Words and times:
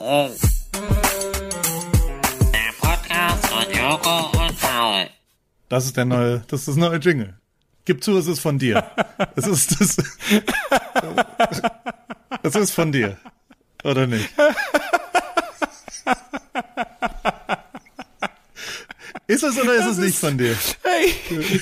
Ruhm. 0.00 0.30
Der 2.52 2.72
Podcast 2.80 3.46
von 3.46 3.64
Joko 3.72 4.44
und 4.44 4.60
Paul. 4.60 5.06
Das 5.68 5.86
ist 5.86 5.96
der 5.96 6.04
neue, 6.04 6.42
das 6.48 6.60
ist 6.60 6.68
das 6.68 6.76
neue 6.76 6.98
Jingle. 6.98 7.34
Gib 7.84 8.02
zu, 8.02 8.16
es 8.18 8.26
ist 8.26 8.40
von 8.40 8.58
dir. 8.58 8.84
Es 9.36 9.46
ist 9.46 9.80
das. 9.80 9.96
Es 12.42 12.54
ist 12.56 12.70
von 12.72 12.92
dir. 12.92 13.16
Oder 13.84 14.06
nicht? 14.06 14.28
Ist 19.26 19.42
es 19.42 19.58
oder 19.58 19.74
ist 19.74 19.86
es 19.86 19.98
nicht 19.98 20.18
von 20.18 20.36
dir? 20.36 20.56
Hey, 20.82 21.14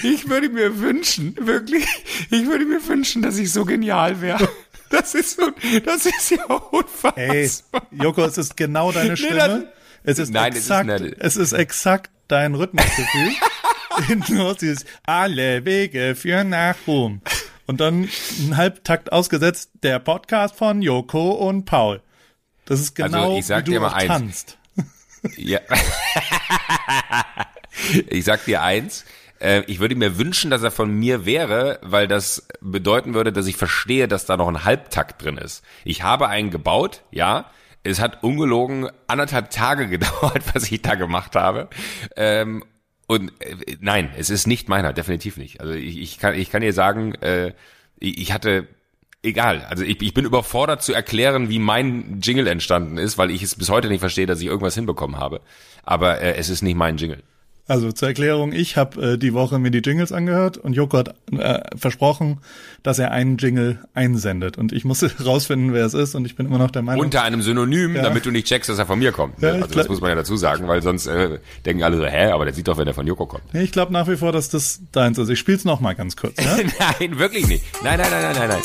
ich 0.02 0.28
würde 0.28 0.48
mir 0.48 0.78
wünschen, 0.80 1.36
wirklich, 1.40 1.84
ich 2.30 2.46
würde 2.46 2.64
mir 2.64 2.86
wünschen, 2.86 3.22
dass 3.22 3.38
ich 3.38 3.52
so 3.52 3.64
genial 3.64 4.20
wäre. 4.20 4.48
Das 4.92 5.14
ist 5.14 5.36
so, 5.40 5.50
das 5.84 6.06
ist 6.06 6.30
ja 6.30 6.44
unfassbar. 6.44 7.18
Ey, 7.18 7.50
Joko, 7.90 8.24
es 8.24 8.38
ist 8.38 8.56
genau 8.56 8.92
deine 8.92 9.16
Stimme. 9.16 9.36
das- 9.36 9.62
es 10.04 10.18
ist 10.18 10.30
Nein, 10.32 10.52
es 10.52 10.58
ist 10.58 10.70
exakt, 10.70 11.16
es 11.20 11.36
ist 11.36 11.52
exakt 11.52 12.10
dein 12.28 12.54
Rhythmusgefühl. 12.54 13.30
Hinten 14.06 14.40
raus 14.40 14.56
dieses 14.58 14.84
Alle 15.04 15.64
Wege 15.64 16.14
führen 16.16 16.48
nach 16.50 16.76
Ruhm. 16.86 17.20
Und 17.66 17.80
dann 17.80 18.08
ein 18.40 18.56
Halbtakt 18.56 19.12
ausgesetzt, 19.12 19.70
der 19.82 19.98
Podcast 20.00 20.56
von 20.56 20.82
Joko 20.82 21.30
und 21.32 21.64
Paul. 21.66 22.02
Das 22.64 22.80
ist 22.80 23.00
Also, 23.00 23.16
genau, 23.16 23.38
ich 23.38 23.46
sag 23.46 23.62
wie 23.62 23.64
du 23.66 23.70
dir 23.72 23.80
mal 23.80 23.92
eins. 23.94 24.08
tanzt. 24.08 24.58
Ja. 25.36 25.60
ich 28.08 28.24
sag 28.24 28.44
dir 28.44 28.62
eins. 28.62 29.04
Äh, 29.42 29.62
Ich 29.66 29.80
würde 29.80 29.94
mir 29.94 30.18
wünschen, 30.18 30.50
dass 30.50 30.62
er 30.62 30.70
von 30.70 30.90
mir 30.90 31.26
wäre, 31.26 31.78
weil 31.82 32.08
das 32.08 32.46
bedeuten 32.60 33.14
würde, 33.14 33.32
dass 33.32 33.46
ich 33.46 33.56
verstehe, 33.56 34.08
dass 34.08 34.26
da 34.26 34.36
noch 34.36 34.48
ein 34.48 34.64
Halbtakt 34.64 35.22
drin 35.22 35.36
ist. 35.36 35.64
Ich 35.84 36.02
habe 36.02 36.28
einen 36.28 36.50
gebaut, 36.50 37.02
ja. 37.10 37.50
Es 37.84 38.00
hat 38.00 38.22
ungelogen 38.22 38.88
anderthalb 39.08 39.50
Tage 39.50 39.88
gedauert, 39.88 40.42
was 40.54 40.70
ich 40.70 40.82
da 40.82 40.94
gemacht 40.94 41.34
habe. 41.34 41.68
Ähm, 42.16 42.64
und 43.06 43.32
äh, 43.40 43.76
nein, 43.80 44.10
es 44.16 44.30
ist 44.30 44.46
nicht 44.46 44.68
meiner, 44.68 44.92
definitiv 44.92 45.36
nicht. 45.36 45.60
Also 45.60 45.74
ich, 45.74 45.98
ich 45.98 46.18
kann, 46.18 46.34
ich 46.34 46.50
kann 46.50 46.62
dir 46.62 46.72
sagen, 46.72 47.14
äh, 47.16 47.52
ich, 47.98 48.32
hatte 48.32 48.68
egal. 49.22 49.66
Also 49.68 49.84
ich, 49.84 50.00
ich 50.00 50.14
bin 50.14 50.24
überfordert 50.24 50.82
zu 50.82 50.92
erklären, 50.92 51.48
wie 51.48 51.58
mein 51.58 52.20
Jingle 52.22 52.46
entstanden 52.46 52.98
ist, 52.98 53.18
weil 53.18 53.30
ich 53.30 53.42
es 53.42 53.56
bis 53.56 53.70
heute 53.70 53.88
nicht 53.88 54.00
verstehe, 54.00 54.26
dass 54.26 54.40
ich 54.40 54.46
irgendwas 54.46 54.74
hinbekommen 54.74 55.18
habe. 55.18 55.40
Aber 55.82 56.20
äh, 56.20 56.36
es 56.36 56.48
ist 56.48 56.62
nicht 56.62 56.76
mein 56.76 56.96
Jingle. 56.96 57.22
Also 57.68 57.92
zur 57.92 58.08
Erklärung, 58.08 58.52
ich 58.52 58.76
habe 58.76 59.12
äh, 59.12 59.18
die 59.18 59.32
Woche 59.34 59.58
mir 59.60 59.70
die 59.70 59.78
Jingles 59.78 60.10
angehört 60.10 60.58
und 60.58 60.72
Joko 60.74 60.98
hat 60.98 61.14
äh, 61.30 61.60
versprochen, 61.76 62.38
dass 62.82 62.98
er 62.98 63.12
einen 63.12 63.36
Jingle 63.38 63.78
einsendet. 63.94 64.58
Und 64.58 64.72
ich 64.72 64.84
musste 64.84 65.10
rausfinden, 65.24 65.72
wer 65.72 65.86
es 65.86 65.94
ist 65.94 66.14
und 66.16 66.24
ich 66.26 66.34
bin 66.34 66.46
immer 66.46 66.58
noch 66.58 66.72
der 66.72 66.82
Meinung. 66.82 67.04
Unter 67.04 67.22
einem 67.22 67.40
Synonym, 67.40 67.94
Ja. 67.94 68.02
damit 68.02 68.26
du 68.26 68.30
nicht 68.32 68.48
checkst, 68.48 68.68
dass 68.68 68.78
er 68.78 68.86
von 68.86 68.98
mir 68.98 69.12
kommt. 69.12 69.40
ne? 69.40 69.48
Ja, 69.48 69.54
also 69.62 69.74
das 69.76 69.88
muss 69.88 70.00
man 70.00 70.10
ja 70.10 70.16
dazu 70.16 70.36
sagen, 70.36 70.66
weil 70.66 70.82
sonst 70.82 71.06
äh, 71.06 71.38
denken 71.64 71.84
alle 71.84 71.96
so, 71.98 72.04
hä, 72.04 72.32
aber 72.32 72.44
der 72.46 72.52
sieht 72.52 72.66
doch, 72.66 72.78
wenn 72.78 72.84
der 72.84 72.94
von 72.94 73.06
Joko 73.06 73.26
kommt. 73.26 73.44
Nee, 73.54 73.62
ich 73.62 73.72
glaube 73.72 73.92
nach 73.92 74.08
wie 74.08 74.16
vor, 74.16 74.32
dass 74.32 74.48
das 74.50 74.80
deins 74.90 75.16
ist. 75.18 75.28
Ich 75.28 75.38
spiel's 75.38 75.64
noch 75.64 75.80
mal 75.80 75.94
ganz 75.94 76.16
kurz. 76.16 76.42
Ja? 76.44 76.56
nein, 76.98 77.18
wirklich 77.20 77.46
nicht. 77.46 77.64
Nein, 77.84 77.98
nein, 78.00 78.10
nein, 78.10 78.22
nein, 78.22 78.36
nein, 78.38 78.48
nein. 78.48 78.62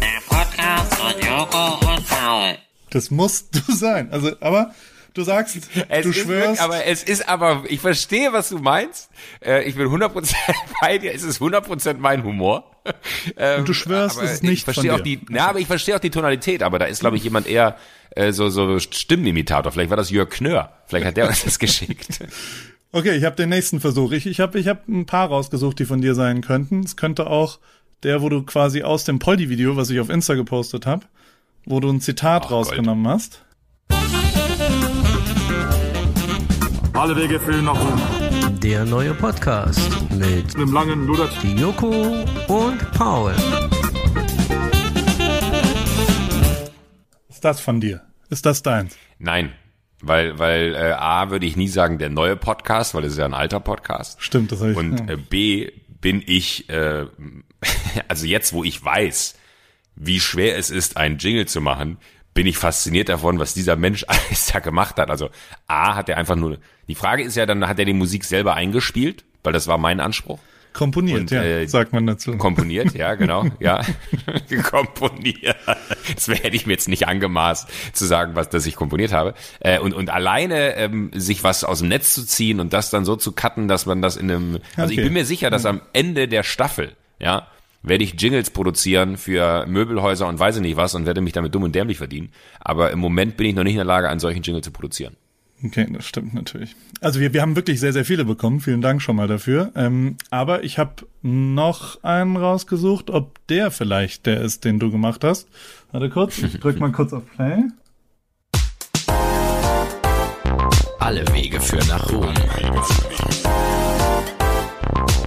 Der 0.00 0.20
Podcast 0.28 0.94
von 0.96 1.12
Joko 1.20 1.92
und 1.92 2.06
Paul. 2.08 2.58
Das 2.90 3.10
musst 3.10 3.54
du 3.54 3.72
sein. 3.72 4.10
Also, 4.12 4.32
aber 4.40 4.74
du 5.14 5.22
sagst, 5.22 5.58
Es 5.88 6.04
du 6.04 6.12
schwörst. 6.12 6.28
Wirklich, 6.28 6.60
aber 6.60 6.84
es 6.86 7.02
ist 7.02 7.28
aber, 7.28 7.64
ich 7.68 7.80
verstehe, 7.80 8.32
was 8.32 8.48
du 8.50 8.58
meinst. 8.58 9.10
Äh, 9.44 9.64
ich 9.64 9.74
bin 9.76 9.86
100% 9.88 10.34
bei 10.80 10.98
dir. 10.98 11.14
Es 11.14 11.22
ist 11.22 11.40
100% 11.40 11.94
mein 11.98 12.24
Humor. 12.24 12.70
Ähm, 13.36 13.60
Und 13.60 13.68
du 13.68 13.74
schwörst, 13.74 14.16
aber 14.18 14.26
es 14.26 14.34
ist 14.34 14.42
nicht 14.42 14.52
ich 14.52 14.64
verstehe 14.64 14.90
von 14.90 15.00
auch 15.00 15.04
dir. 15.04 15.18
die, 15.18 15.26
na, 15.28 15.48
aber 15.48 15.58
ich 15.60 15.66
verstehe 15.66 15.94
auch 15.96 16.00
die 16.00 16.10
Tonalität. 16.10 16.62
Aber 16.62 16.78
da 16.78 16.86
ist, 16.86 17.00
glaube 17.00 17.16
ich, 17.16 17.24
jemand 17.24 17.46
eher 17.46 17.76
äh, 18.10 18.32
so 18.32 18.48
so 18.48 18.78
Stimmenimitator. 18.78 19.70
Vielleicht 19.72 19.90
war 19.90 19.96
das 19.96 20.10
Jörg 20.10 20.30
Knör. 20.30 20.72
Vielleicht 20.86 21.06
hat 21.06 21.16
der 21.16 21.28
uns 21.28 21.44
das 21.44 21.58
geschickt. 21.60 22.20
Okay, 22.92 23.16
ich 23.16 23.24
habe 23.24 23.36
den 23.36 23.50
nächsten 23.50 23.80
Versuch. 23.80 24.10
Ich, 24.12 24.26
ich 24.26 24.40
habe 24.40 24.58
ich 24.58 24.66
hab 24.66 24.88
ein 24.88 25.06
paar 25.06 25.28
rausgesucht, 25.28 25.78
die 25.78 25.84
von 25.84 26.00
dir 26.00 26.14
sein 26.14 26.40
könnten. 26.40 26.80
Es 26.80 26.96
könnte 26.96 27.26
auch 27.28 27.58
der, 28.02 28.22
wo 28.22 28.28
du 28.30 28.42
quasi 28.42 28.82
aus 28.82 29.04
dem 29.04 29.18
Poldi-Video, 29.18 29.76
was 29.76 29.90
ich 29.90 30.00
auf 30.00 30.08
Insta 30.08 30.34
gepostet 30.34 30.86
habe, 30.86 31.04
wo 31.70 31.78
du 31.78 31.88
ein 31.88 32.00
Zitat 32.00 32.46
Ach, 32.46 32.50
rausgenommen 32.50 33.06
hast. 33.06 33.44
Alle 36.94 37.14
Wege 37.14 37.38
führen 37.38 37.64
nach 37.64 37.80
Ruhm. 37.80 38.58
Der 38.58 38.84
neue 38.84 39.14
Podcast 39.14 39.80
mit 40.10 40.56
Im 40.56 40.72
langen 40.72 41.06
Ludert. 41.06 41.32
Joko 41.44 42.24
und 42.48 42.92
Paul. 42.92 43.34
Ist 47.28 47.44
das 47.44 47.60
von 47.60 47.80
dir? 47.80 48.02
Ist 48.30 48.44
das 48.44 48.62
deins? 48.62 48.96
Nein. 49.20 49.52
Weil, 50.02 50.38
weil 50.40 50.74
äh, 50.74 50.92
A 50.92 51.30
würde 51.30 51.46
ich 51.46 51.56
nie 51.56 51.68
sagen, 51.68 51.98
der 51.98 52.10
neue 52.10 52.34
Podcast, 52.34 52.94
weil 52.94 53.04
es 53.04 53.12
ist 53.12 53.18
ja 53.18 53.26
ein 53.26 53.34
alter 53.34 53.60
Podcast. 53.60 54.20
Stimmt, 54.20 54.50
das 54.50 54.60
habe 54.60 54.72
ich. 54.72 54.76
Und 54.76 55.08
äh, 55.08 55.16
B 55.16 55.70
bin 56.00 56.20
ich, 56.26 56.68
äh, 56.68 57.06
also 58.08 58.26
jetzt, 58.26 58.52
wo 58.54 58.64
ich 58.64 58.82
weiß, 58.84 59.36
wie 59.96 60.20
schwer 60.20 60.56
es 60.56 60.70
ist, 60.70 60.96
einen 60.96 61.18
Jingle 61.18 61.46
zu 61.46 61.60
machen, 61.60 61.98
bin 62.32 62.46
ich 62.46 62.58
fasziniert 62.58 63.08
davon, 63.08 63.38
was 63.38 63.54
dieser 63.54 63.76
Mensch 63.76 64.04
alles 64.08 64.46
da 64.52 64.60
gemacht 64.60 64.96
hat. 64.96 65.10
Also 65.10 65.30
A 65.66 65.94
hat 65.94 66.08
er 66.08 66.16
einfach 66.16 66.36
nur, 66.36 66.58
die 66.88 66.94
Frage 66.94 67.22
ist 67.22 67.36
ja, 67.36 67.46
dann 67.46 67.66
hat 67.68 67.78
er 67.78 67.84
die 67.84 67.92
Musik 67.92 68.24
selber 68.24 68.54
eingespielt, 68.54 69.24
weil 69.42 69.52
das 69.52 69.66
war 69.66 69.78
mein 69.78 70.00
Anspruch. 70.00 70.38
Komponiert, 70.72 71.20
und, 71.22 71.30
ja, 71.32 71.42
äh, 71.42 71.66
sagt 71.66 71.92
man 71.92 72.06
dazu. 72.06 72.36
Komponiert, 72.36 72.94
ja, 72.94 73.16
genau, 73.16 73.44
ja. 73.58 73.84
komponiert. 74.70 75.56
Das 76.14 76.28
hätte 76.28 76.54
ich 76.54 76.64
mir 76.64 76.74
jetzt 76.74 76.88
nicht 76.88 77.08
angemaßt 77.08 77.68
zu 77.92 78.06
sagen, 78.06 78.36
was, 78.36 78.50
dass 78.50 78.66
ich 78.66 78.76
komponiert 78.76 79.12
habe. 79.12 79.34
Äh, 79.58 79.80
und, 79.80 79.94
und 79.94 80.10
alleine 80.10 80.76
ähm, 80.76 81.10
sich 81.12 81.42
was 81.42 81.64
aus 81.64 81.80
dem 81.80 81.88
Netz 81.88 82.14
zu 82.14 82.24
ziehen 82.24 82.60
und 82.60 82.72
das 82.72 82.90
dann 82.90 83.04
so 83.04 83.16
zu 83.16 83.32
cutten, 83.32 83.66
dass 83.66 83.86
man 83.86 84.00
das 84.00 84.16
in 84.16 84.30
einem. 84.30 84.58
Also 84.76 84.92
ich 84.92 84.98
Okay. 84.98 85.04
bin 85.06 85.14
mir 85.14 85.24
sicher, 85.24 85.50
dass 85.50 85.66
am 85.66 85.80
Ende 85.92 86.28
der 86.28 86.44
Staffel, 86.44 86.96
ja, 87.18 87.48
werde 87.82 88.04
ich 88.04 88.20
Jingles 88.20 88.50
produzieren 88.50 89.16
für 89.16 89.66
Möbelhäuser 89.66 90.26
und 90.26 90.38
weiß 90.38 90.56
ich 90.56 90.62
nicht 90.62 90.76
was 90.76 90.94
und 90.94 91.06
werde 91.06 91.20
mich 91.20 91.32
damit 91.32 91.54
dumm 91.54 91.62
und 91.62 91.74
dämlich 91.74 91.98
verdienen. 91.98 92.30
Aber 92.60 92.90
im 92.90 92.98
Moment 92.98 93.36
bin 93.36 93.46
ich 93.46 93.54
noch 93.54 93.64
nicht 93.64 93.72
in 93.72 93.78
der 93.78 93.86
Lage, 93.86 94.08
einen 94.08 94.20
solchen 94.20 94.42
Jingle 94.42 94.62
zu 94.62 94.70
produzieren. 94.70 95.16
Okay, 95.62 95.86
das 95.92 96.06
stimmt 96.06 96.32
natürlich. 96.32 96.74
Also 97.02 97.20
wir, 97.20 97.34
wir 97.34 97.42
haben 97.42 97.54
wirklich 97.54 97.80
sehr, 97.80 97.92
sehr 97.92 98.06
viele 98.06 98.24
bekommen. 98.24 98.60
Vielen 98.60 98.80
Dank 98.80 99.02
schon 99.02 99.16
mal 99.16 99.28
dafür. 99.28 99.72
Ähm, 99.74 100.16
aber 100.30 100.64
ich 100.64 100.78
habe 100.78 100.94
noch 101.22 102.02
einen 102.02 102.36
rausgesucht, 102.36 103.10
ob 103.10 103.46
der 103.48 103.70
vielleicht 103.70 104.24
der 104.24 104.40
ist, 104.40 104.64
den 104.64 104.78
du 104.78 104.90
gemacht 104.90 105.22
hast. 105.22 105.48
Warte 105.92 106.08
kurz, 106.08 106.38
ich 106.38 106.58
drück 106.58 106.80
mal 106.80 106.92
kurz 106.92 107.12
auf 107.12 107.24
Play. 107.36 107.64
Alle 110.98 111.26
Wege 111.34 111.60
führen 111.60 111.88
nach 111.88 112.10
Ruhm. 112.10 112.32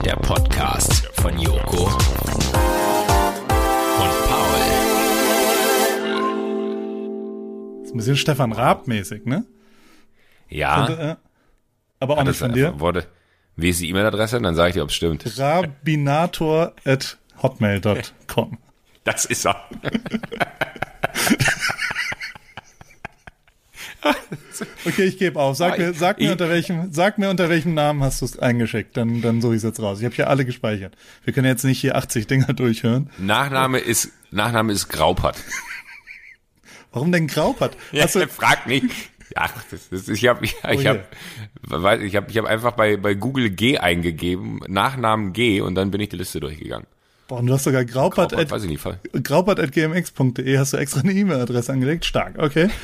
Der 0.03 0.15
Podcast 0.15 1.09
von 1.21 1.37
Joko 1.39 1.91
ein 7.93 7.97
bisschen 7.97 8.17
Stefan 8.17 8.51
Raab-mäßig, 8.51 9.25
ne? 9.25 9.45
Ja, 10.49 10.85
Und, 10.85 10.99
äh, 10.99 11.15
aber 11.99 12.13
auch 12.17 12.23
nicht 12.23 12.29
das 12.29 12.37
von 12.39 12.53
dir. 12.53 12.79
wurde. 12.79 13.05
Wie 13.55 13.69
ist 13.69 13.81
die 13.81 13.89
E-Mail-Adresse? 13.89 14.41
Dann 14.41 14.55
sage 14.55 14.69
ich 14.69 14.73
dir, 14.73 14.83
ob 14.83 14.89
es 14.89 14.95
stimmt. 14.95 15.39
Rabinator 15.39 16.73
at 16.85 17.17
hotmail.com. 17.41 18.57
Das 19.05 19.25
ist 19.25 19.45
er. 19.45 19.57
Okay, 24.85 25.03
ich 25.05 25.17
gebe 25.17 25.39
auf. 25.39 25.55
Sag 25.55 25.77
mir, 25.77 25.93
sag 25.93 26.19
mir 26.19 26.31
unter 26.31 26.49
welchem, 26.49 26.91
sag 26.91 27.17
mir 27.17 27.29
unter 27.29 27.49
welchem 27.49 27.73
Namen 27.73 28.03
hast 28.03 28.21
du 28.21 28.25
es 28.25 28.37
eingeschickt. 28.37 28.97
Dann, 28.97 29.21
dann 29.21 29.41
suche 29.41 29.53
ich 29.53 29.57
es 29.57 29.63
jetzt 29.63 29.79
raus. 29.81 29.99
Ich 29.99 30.05
habe 30.05 30.13
hier 30.15 30.29
alle 30.29 30.45
gespeichert. 30.45 30.95
Wir 31.23 31.33
können 31.33 31.47
jetzt 31.47 31.63
nicht 31.63 31.79
hier 31.79 31.95
80 31.95 32.27
Dinger 32.27 32.53
durchhören. 32.53 33.09
Nachname 33.17 33.79
ist 33.79 34.09
Nachname 34.31 34.73
ist 34.73 34.89
Graupert. 34.89 35.37
Warum 36.93 37.11
denn 37.11 37.27
Graupert? 37.27 37.75
Ja, 37.91 38.03
Hast 38.03 38.15
du, 38.15 38.27
frag 38.27 38.67
nicht. 38.67 38.85
Ach, 39.35 39.51
das 39.71 39.87
ist, 39.87 40.09
ich 40.09 40.27
habe 40.27 40.45
ich, 40.45 40.53
ich 40.53 40.63
Oh 40.63 40.89
habe 40.89 41.03
weiß 41.63 42.01
ich 42.01 42.15
habe 42.15 42.29
ich 42.29 42.37
habe 42.37 42.47
einfach 42.47 42.73
bei 42.73 42.97
bei 42.97 43.15
Google 43.15 43.49
G 43.49 43.79
eingegeben, 43.79 44.59
Nachnamen 44.67 45.33
G 45.33 45.61
und 45.61 45.73
dann 45.75 45.89
bin 45.89 46.01
ich 46.01 46.09
die 46.09 46.17
Liste 46.17 46.39
durchgegangen. 46.39 46.85
boah, 47.27 47.39
und 47.39 47.47
du 47.47 47.53
hast 47.53 47.63
sogar 47.63 47.83
Graupert, 47.83 48.31
Graupert, 48.31 48.33
at, 48.33 48.51
hast 50.57 50.73
du 50.73 50.77
extra 50.77 51.01
eine 51.01 51.13
E-Mail-Adresse 51.13 51.71
angelegt. 51.71 52.05
Stark, 52.05 52.37
okay. 52.37 52.69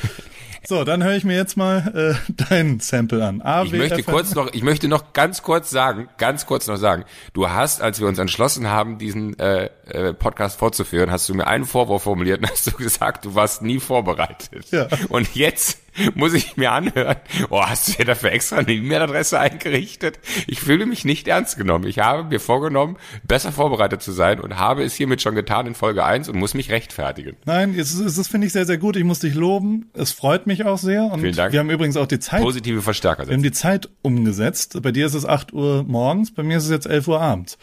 So, 0.66 0.84
dann 0.84 1.02
höre 1.02 1.14
ich 1.16 1.24
mir 1.24 1.36
jetzt 1.36 1.56
mal 1.56 2.14
äh, 2.28 2.32
dein 2.50 2.80
Sample 2.80 3.24
an. 3.24 3.40
A, 3.42 3.62
Ich 3.62 3.72
W, 3.72 3.78
möchte 3.78 4.00
F, 4.00 4.06
kurz 4.06 4.34
noch, 4.34 4.52
ich 4.52 4.62
möchte 4.62 4.88
noch 4.88 5.12
ganz 5.12 5.42
kurz 5.42 5.70
sagen, 5.70 6.08
ganz 6.18 6.46
kurz 6.46 6.66
noch 6.66 6.76
sagen, 6.76 7.04
du 7.32 7.48
hast, 7.48 7.80
als 7.80 8.00
wir 8.00 8.06
uns 8.06 8.18
entschlossen 8.18 8.68
haben, 8.68 8.98
diesen 8.98 9.38
äh, 9.38 9.70
äh, 9.86 10.12
Podcast 10.12 10.58
fortzuführen, 10.58 11.10
hast 11.10 11.28
du 11.28 11.34
mir 11.34 11.46
einen 11.46 11.64
Vorwurf 11.64 12.02
formuliert 12.02 12.40
und 12.40 12.50
hast 12.50 12.66
du 12.66 12.70
gesagt, 12.76 13.24
du 13.24 13.34
warst 13.34 13.62
nie 13.62 13.80
vorbereitet. 13.80 14.70
Ja. 14.70 14.88
Und 15.08 15.34
jetzt 15.34 15.78
muss 16.14 16.34
ich 16.34 16.56
mir 16.56 16.72
anhören. 16.72 17.16
Oh, 17.50 17.62
hast 17.62 17.88
du 17.88 17.92
dir 17.92 18.04
dafür 18.04 18.32
extra 18.32 18.56
eine 18.58 18.72
E-Mail-Adresse 18.72 19.38
eingerichtet? 19.40 20.18
Ich 20.46 20.60
fühle 20.60 20.86
mich 20.86 21.04
nicht 21.04 21.28
ernst 21.28 21.56
genommen. 21.56 21.86
Ich 21.86 21.98
habe 21.98 22.24
mir 22.24 22.40
vorgenommen, 22.40 22.96
besser 23.24 23.52
vorbereitet 23.52 24.02
zu 24.02 24.12
sein 24.12 24.40
und 24.40 24.56
habe 24.58 24.82
es 24.84 24.94
hiermit 24.94 25.22
schon 25.22 25.34
getan 25.34 25.66
in 25.66 25.74
Folge 25.74 26.04
1 26.04 26.28
und 26.28 26.38
muss 26.38 26.54
mich 26.54 26.70
rechtfertigen. 26.70 27.36
Nein, 27.44 27.74
es 27.76 27.94
ist, 27.94 28.18
das 28.18 28.28
finde 28.28 28.46
ich 28.46 28.52
sehr, 28.52 28.66
sehr 28.66 28.78
gut. 28.78 28.96
Ich 28.96 29.04
muss 29.04 29.18
dich 29.20 29.34
loben. 29.34 29.90
Es 29.94 30.12
freut 30.12 30.46
mich 30.46 30.64
auch 30.64 30.78
sehr. 30.78 31.04
Und 31.04 31.20
Vielen 31.20 31.36
Dank. 31.36 31.52
wir 31.52 31.60
haben 31.60 31.70
übrigens 31.70 31.96
auch 31.96 32.06
die 32.06 32.18
Zeit, 32.18 32.42
Positive 32.42 32.82
Verstärker 32.82 33.26
wir 33.26 33.34
haben 33.34 33.40
setzen. 33.40 33.42
die 33.42 33.52
Zeit 33.52 33.88
umgesetzt. 34.02 34.80
Bei 34.82 34.92
dir 34.92 35.06
ist 35.06 35.14
es 35.14 35.26
8 35.26 35.52
Uhr 35.52 35.84
morgens, 35.86 36.32
bei 36.32 36.42
mir 36.42 36.58
ist 36.58 36.64
es 36.64 36.70
jetzt 36.70 36.86
11 36.86 37.08
Uhr 37.08 37.20
abends. 37.20 37.58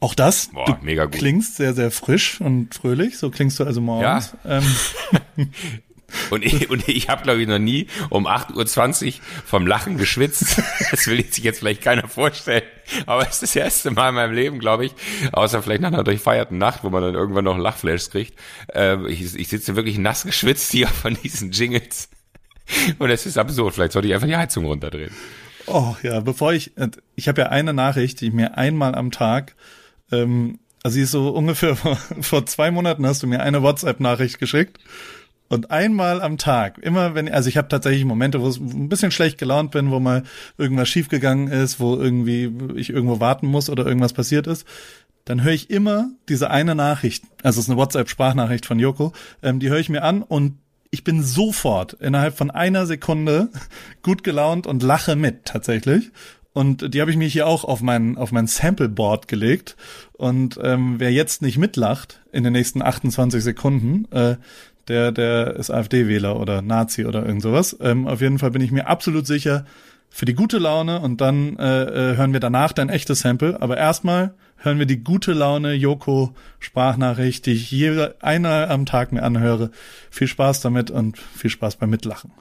Auch 0.00 0.14
das, 0.14 0.50
Boah, 0.52 0.64
du 0.64 0.76
mega 0.82 1.06
gut. 1.06 1.14
klingst 1.14 1.56
sehr, 1.56 1.74
sehr 1.74 1.90
frisch 1.90 2.40
und 2.40 2.72
fröhlich. 2.74 3.18
So 3.18 3.30
klingst 3.30 3.58
du 3.58 3.64
also 3.64 3.80
morgens. 3.80 4.36
Ähm, 4.46 4.62
Und 6.30 6.44
ich, 6.44 6.70
und 6.70 6.88
ich 6.88 7.08
habe, 7.08 7.22
glaube 7.22 7.42
ich, 7.42 7.48
noch 7.48 7.58
nie 7.58 7.86
um 8.08 8.26
8.20 8.26 9.06
Uhr 9.06 9.12
vom 9.44 9.66
Lachen 9.66 9.98
geschwitzt. 9.98 10.62
Das 10.90 11.06
will 11.06 11.22
sich 11.24 11.44
jetzt 11.44 11.58
vielleicht 11.58 11.82
keiner 11.82 12.08
vorstellen. 12.08 12.62
Aber 13.04 13.22
es 13.22 13.34
ist 13.34 13.42
das 13.42 13.56
erste 13.56 13.90
Mal 13.90 14.08
in 14.10 14.14
meinem 14.14 14.32
Leben, 14.32 14.58
glaube 14.58 14.86
ich, 14.86 14.94
außer 15.32 15.62
vielleicht 15.62 15.82
nach 15.82 15.92
einer 15.92 16.04
durchfeierten 16.04 16.56
Nacht, 16.56 16.82
wo 16.82 16.88
man 16.88 17.02
dann 17.02 17.14
irgendwann 17.14 17.44
noch 17.44 17.58
Lachflashs 17.58 18.10
kriegt. 18.10 18.38
Äh, 18.74 19.06
ich, 19.08 19.34
ich 19.34 19.48
sitze 19.48 19.76
wirklich 19.76 19.98
nass 19.98 20.24
geschwitzt 20.24 20.70
hier 20.72 20.88
von 20.88 21.16
diesen 21.22 21.50
Jingles. 21.50 22.08
Und 22.98 23.10
es 23.10 23.26
ist 23.26 23.36
absurd. 23.36 23.74
Vielleicht 23.74 23.92
sollte 23.92 24.08
ich 24.08 24.14
einfach 24.14 24.26
die 24.26 24.36
Heizung 24.36 24.64
runterdrehen. 24.64 25.14
Oh 25.66 25.96
ja, 26.02 26.20
bevor 26.20 26.54
ich, 26.54 26.76
äh, 26.78 26.88
ich 27.14 27.28
habe 27.28 27.42
ja 27.42 27.48
eine 27.48 27.74
Nachricht, 27.74 28.20
die 28.20 28.28
ich 28.28 28.32
mir 28.32 28.56
einmal 28.56 28.94
am 28.94 29.10
Tag, 29.10 29.56
ähm, 30.10 30.58
also 30.82 30.94
sie 30.94 31.02
ist 31.02 31.10
so 31.10 31.28
ungefähr 31.28 31.76
vor, 31.76 31.96
vor 32.20 32.46
zwei 32.46 32.70
Monaten 32.70 33.06
hast 33.06 33.22
du 33.22 33.26
mir 33.26 33.40
eine 33.40 33.62
WhatsApp-Nachricht 33.62 34.38
geschickt 34.38 34.78
und 35.48 35.70
einmal 35.70 36.20
am 36.20 36.38
Tag, 36.38 36.78
immer 36.78 37.14
wenn, 37.14 37.30
also 37.30 37.48
ich 37.48 37.56
habe 37.56 37.68
tatsächlich 37.68 38.04
Momente, 38.04 38.40
wo 38.40 38.48
es 38.48 38.58
ein 38.58 38.88
bisschen 38.88 39.10
schlecht 39.10 39.38
gelaunt 39.38 39.70
bin, 39.70 39.90
wo 39.90 39.98
mal 40.00 40.24
irgendwas 40.58 40.88
schiefgegangen 40.88 41.48
ist, 41.48 41.80
wo 41.80 41.96
irgendwie 41.96 42.52
ich 42.76 42.90
irgendwo 42.90 43.20
warten 43.20 43.46
muss 43.46 43.70
oder 43.70 43.86
irgendwas 43.86 44.12
passiert 44.12 44.46
ist, 44.46 44.66
dann 45.24 45.42
höre 45.42 45.52
ich 45.52 45.70
immer 45.70 46.10
diese 46.28 46.50
eine 46.50 46.74
Nachricht, 46.74 47.24
also 47.42 47.60
es 47.60 47.66
ist 47.66 47.70
eine 47.70 47.78
WhatsApp-Sprachnachricht 47.78 48.66
von 48.66 48.78
Joko, 48.78 49.12
ähm, 49.42 49.60
die 49.60 49.70
höre 49.70 49.78
ich 49.78 49.88
mir 49.88 50.02
an 50.02 50.22
und 50.22 50.58
ich 50.90 51.04
bin 51.04 51.22
sofort 51.22 51.94
innerhalb 51.94 52.36
von 52.36 52.50
einer 52.50 52.86
Sekunde 52.86 53.50
gut 54.02 54.24
gelaunt 54.24 54.66
und 54.66 54.82
lache 54.82 55.16
mit 55.16 55.44
tatsächlich. 55.44 56.10
Und 56.54 56.92
die 56.92 57.00
habe 57.00 57.10
ich 57.10 57.16
mir 57.16 57.28
hier 57.28 57.46
auch 57.46 57.64
auf 57.64 57.82
mein, 57.82 58.16
auf 58.16 58.32
mein 58.32 58.46
Sampleboard 58.46 59.28
gelegt. 59.28 59.76
Und 60.14 60.58
ähm, 60.62 60.96
wer 60.98 61.12
jetzt 61.12 61.40
nicht 61.40 61.58
mitlacht 61.58 62.20
in 62.32 62.42
den 62.42 62.52
nächsten 62.52 62.82
28 62.82 63.44
Sekunden, 63.44 64.10
äh, 64.10 64.36
der, 64.88 65.12
der 65.12 65.56
ist 65.56 65.70
AfD-Wähler 65.70 66.38
oder 66.38 66.62
Nazi 66.62 67.04
oder 67.04 67.24
irgend 67.24 67.42
sowas. 67.42 67.76
Ähm, 67.80 68.06
auf 68.06 68.20
jeden 68.20 68.38
Fall 68.38 68.50
bin 68.50 68.62
ich 68.62 68.72
mir 68.72 68.86
absolut 68.86 69.26
sicher 69.26 69.64
für 70.10 70.24
die 70.24 70.34
gute 70.34 70.58
Laune 70.58 71.00
und 71.00 71.20
dann 71.20 71.56
äh, 71.58 72.12
äh, 72.12 72.16
hören 72.16 72.32
wir 72.32 72.40
danach 72.40 72.72
dein 72.72 72.88
echtes 72.88 73.20
Sample. 73.20 73.60
Aber 73.60 73.76
erstmal 73.76 74.34
hören 74.56 74.78
wir 74.78 74.86
die 74.86 75.04
gute 75.04 75.32
Laune 75.32 75.74
Joko 75.74 76.34
Sprachnachricht, 76.58 77.46
die 77.46 77.52
ich 77.52 77.70
jeder 77.70 78.14
einer 78.20 78.70
am 78.70 78.86
Tag 78.86 79.12
mir 79.12 79.22
anhöre. 79.22 79.70
Viel 80.10 80.26
Spaß 80.26 80.60
damit 80.60 80.90
und 80.90 81.18
viel 81.18 81.50
Spaß 81.50 81.76
beim 81.76 81.90
Mitlachen. 81.90 82.32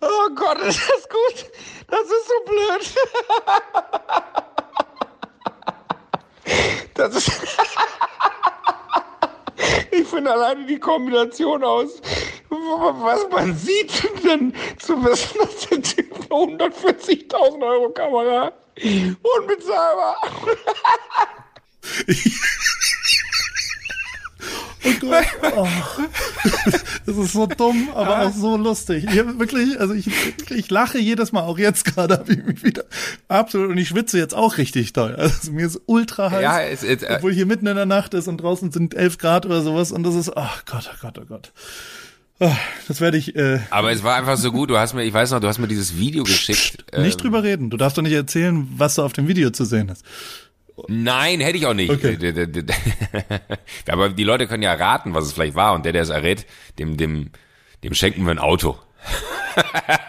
Oh 0.00 0.28
Gott, 0.34 0.58
ist 0.60 0.80
das 0.88 1.08
gut? 1.08 1.50
Das 1.88 2.00
ist 2.00 2.28
so 2.28 2.34
blöd. 2.46 2.94
Das 6.94 7.16
ist. 7.16 7.30
Ich 9.90 10.08
finde 10.08 10.32
alleine 10.32 10.66
die 10.66 10.78
Kombination 10.78 11.62
aus, 11.62 12.00
was 12.50 13.28
man 13.30 13.56
sieht, 13.56 13.92
dann 14.24 14.52
zu 14.78 15.02
wissen, 15.04 15.38
dass 15.38 15.68
der 15.68 15.82
Typ 15.82 16.14
eine 16.30 16.68
140.000 16.68 17.62
Euro 17.62 17.90
Kamera 17.90 18.52
unbezahlbar. 18.76 20.16
Oh 24.86 24.92
Gott. 25.00 25.24
Oh. 25.56 25.66
Das 27.06 27.16
ist 27.16 27.32
so 27.32 27.46
dumm, 27.46 27.88
aber 27.94 28.20
auch 28.26 28.32
so 28.32 28.56
lustig. 28.56 29.04
Ich 29.10 29.18
hab 29.18 29.38
wirklich, 29.38 29.78
also 29.80 29.94
ich, 29.94 30.08
ich 30.50 30.70
lache 30.70 30.98
jedes 30.98 31.32
Mal, 31.32 31.42
auch 31.42 31.58
jetzt 31.58 31.84
gerade 31.84 32.14
habe 32.18 32.32
ich 32.32 32.44
mich 32.44 32.62
wieder 32.64 32.84
absolut 33.28 33.70
und 33.70 33.78
ich 33.78 33.88
schwitze 33.88 34.18
jetzt 34.18 34.34
auch 34.34 34.56
richtig 34.58 34.92
doll. 34.92 35.14
Also 35.16 35.52
mir 35.52 35.66
ist 35.66 35.80
ultra 35.86 36.30
heiß, 36.30 36.42
Ja, 36.42 36.60
es- 36.62 36.82
es- 36.82 37.02
äh, 37.02 37.14
obwohl 37.16 37.32
hier 37.32 37.46
mitten 37.46 37.66
in 37.66 37.76
der 37.76 37.86
Nacht 37.86 38.14
ist 38.14 38.28
und 38.28 38.38
draußen 38.38 38.72
sind 38.72 38.94
11 38.94 39.18
Grad 39.18 39.46
oder 39.46 39.62
sowas 39.62 39.92
und 39.92 40.02
das 40.02 40.14
ist, 40.14 40.30
oh 40.34 40.48
Gott, 40.66 40.90
oh 40.92 40.96
Gott, 41.00 41.18
oh 41.18 41.24
Gott. 41.26 41.52
Oh, 42.40 42.50
das 42.88 43.00
werde 43.00 43.16
ich 43.16 43.36
äh, 43.36 43.60
Aber 43.70 43.92
es 43.92 44.02
war 44.02 44.16
einfach 44.16 44.36
so 44.36 44.50
gut. 44.50 44.68
Du 44.68 44.76
hast 44.76 44.92
mir, 44.92 45.04
ich 45.04 45.14
weiß 45.14 45.30
noch, 45.30 45.38
du 45.40 45.46
hast 45.46 45.58
mir 45.58 45.68
dieses 45.68 45.96
Video 45.96 46.24
geschickt. 46.24 46.84
nicht 46.98 47.18
Ähm, 47.18 47.22
drüber 47.22 47.44
reden. 47.44 47.70
Du 47.70 47.76
darfst 47.76 47.96
doch 47.96 48.02
nicht 48.02 48.12
erzählen, 48.12 48.66
was 48.76 48.96
da 48.96 49.04
auf 49.04 49.12
dem 49.12 49.28
Video 49.28 49.50
zu 49.50 49.64
sehen 49.64 49.88
ist. 49.88 50.04
Nein, 50.88 51.40
hätte 51.40 51.56
ich 51.56 51.66
auch 51.66 51.74
nicht. 51.74 51.90
Okay. 51.90 52.14
Äh, 52.14 52.48
Aber 53.90 54.08
die 54.08 54.24
Leute 54.24 54.46
können 54.46 54.62
ja 54.62 54.74
raten, 54.74 55.14
was 55.14 55.24
es 55.24 55.32
vielleicht 55.32 55.54
war. 55.54 55.74
Und 55.74 55.84
der, 55.84 55.92
der 55.92 56.02
es 56.02 56.10
errät, 56.10 56.46
dem, 56.78 56.96
dem, 56.96 57.30
dem 57.82 57.94
schenken 57.94 58.24
wir 58.24 58.32
ein 58.32 58.38
Auto. 58.38 58.78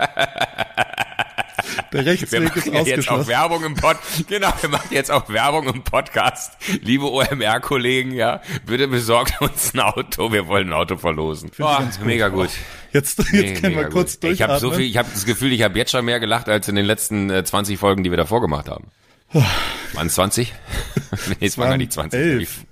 Der 1.91 2.05
Rechtsweg 2.05 2.55
ist 2.55 2.65
machen 2.67 2.73
ja 2.73 2.81
jetzt 2.81 3.07
auch 3.09 3.17
ausgeschlossen. 3.17 3.27
Werbung 3.29 3.63
im 3.63 3.75
Pod. 3.75 3.97
Genau, 4.27 4.51
wir 4.59 4.69
machen 4.69 4.89
jetzt 4.91 5.11
auch 5.11 5.29
Werbung 5.29 5.67
im 5.67 5.83
Podcast. 5.83 6.57
Liebe 6.81 7.05
OMR-Kollegen, 7.05 8.11
ja, 8.13 8.41
bitte 8.65 8.87
besorgt 8.87 9.41
uns 9.41 9.73
ein 9.73 9.79
Auto. 9.79 10.31
Wir 10.31 10.47
wollen 10.47 10.69
ein 10.69 10.73
Auto 10.73 10.97
verlosen. 10.97 11.51
ganz 11.57 11.97
gut. 11.97 12.05
mega 12.05 12.27
gut. 12.27 12.49
Jetzt, 12.91 13.19
jetzt 13.19 13.31
Nee, 13.31 13.53
können 13.53 13.75
wir 13.75 13.89
kurz 13.89 14.19
gut. 14.19 14.31
Ich 14.31 14.41
habe 14.41 14.59
so 14.59 14.71
viel, 14.71 14.85
ich 14.85 14.97
habe 14.97 15.09
das 15.11 15.25
Gefühl, 15.25 15.53
ich 15.53 15.61
habe 15.63 15.77
jetzt 15.77 15.91
schon 15.91 16.03
mehr 16.05 16.19
gelacht 16.19 16.49
als 16.49 16.67
in 16.67 16.75
den 16.75 16.85
letzten 16.85 17.29
äh, 17.29 17.43
20 17.43 17.79
Folgen, 17.79 18.03
die 18.03 18.09
wir 18.09 18.17
davor 18.17 18.41
gemacht 18.41 18.67
haben. 18.69 18.91
Waren 19.31 20.07
es 20.07 20.13
20? 20.15 20.53
nee, 21.39 21.45
es 21.47 21.57
waren 21.57 21.69
gar 21.69 21.77
nicht 21.77 21.93
20. 21.93 22.19
elf. 22.19 22.65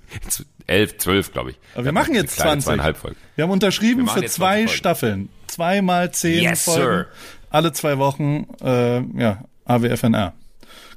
11, 0.66 0.98
12, 0.98 1.32
glaube 1.32 1.50
ich. 1.50 1.58
Aber 1.74 1.84
wir 1.84 1.92
machen 1.92 2.14
jetzt 2.14 2.36
Kleine 2.36 2.52
20. 2.62 2.64
Zweieinhalb 2.66 2.96
Folgen. 2.96 3.16
Wir 3.34 3.44
haben 3.44 3.50
unterschrieben 3.50 4.06
Wir 4.06 4.12
für 4.12 4.24
zwei 4.26 4.26
20 4.26 4.38
Folgen. 4.66 4.68
Staffeln. 4.68 5.28
Zweimal 5.48 6.10
zehn 6.12 6.42
Yes, 6.42 6.64
Folgen. 6.64 6.80
sir. 6.82 7.06
Alle 7.50 7.72
zwei 7.72 7.98
Wochen, 7.98 8.46
äh, 8.62 9.00
ja, 9.20 9.44
AWFNR. 9.66 10.32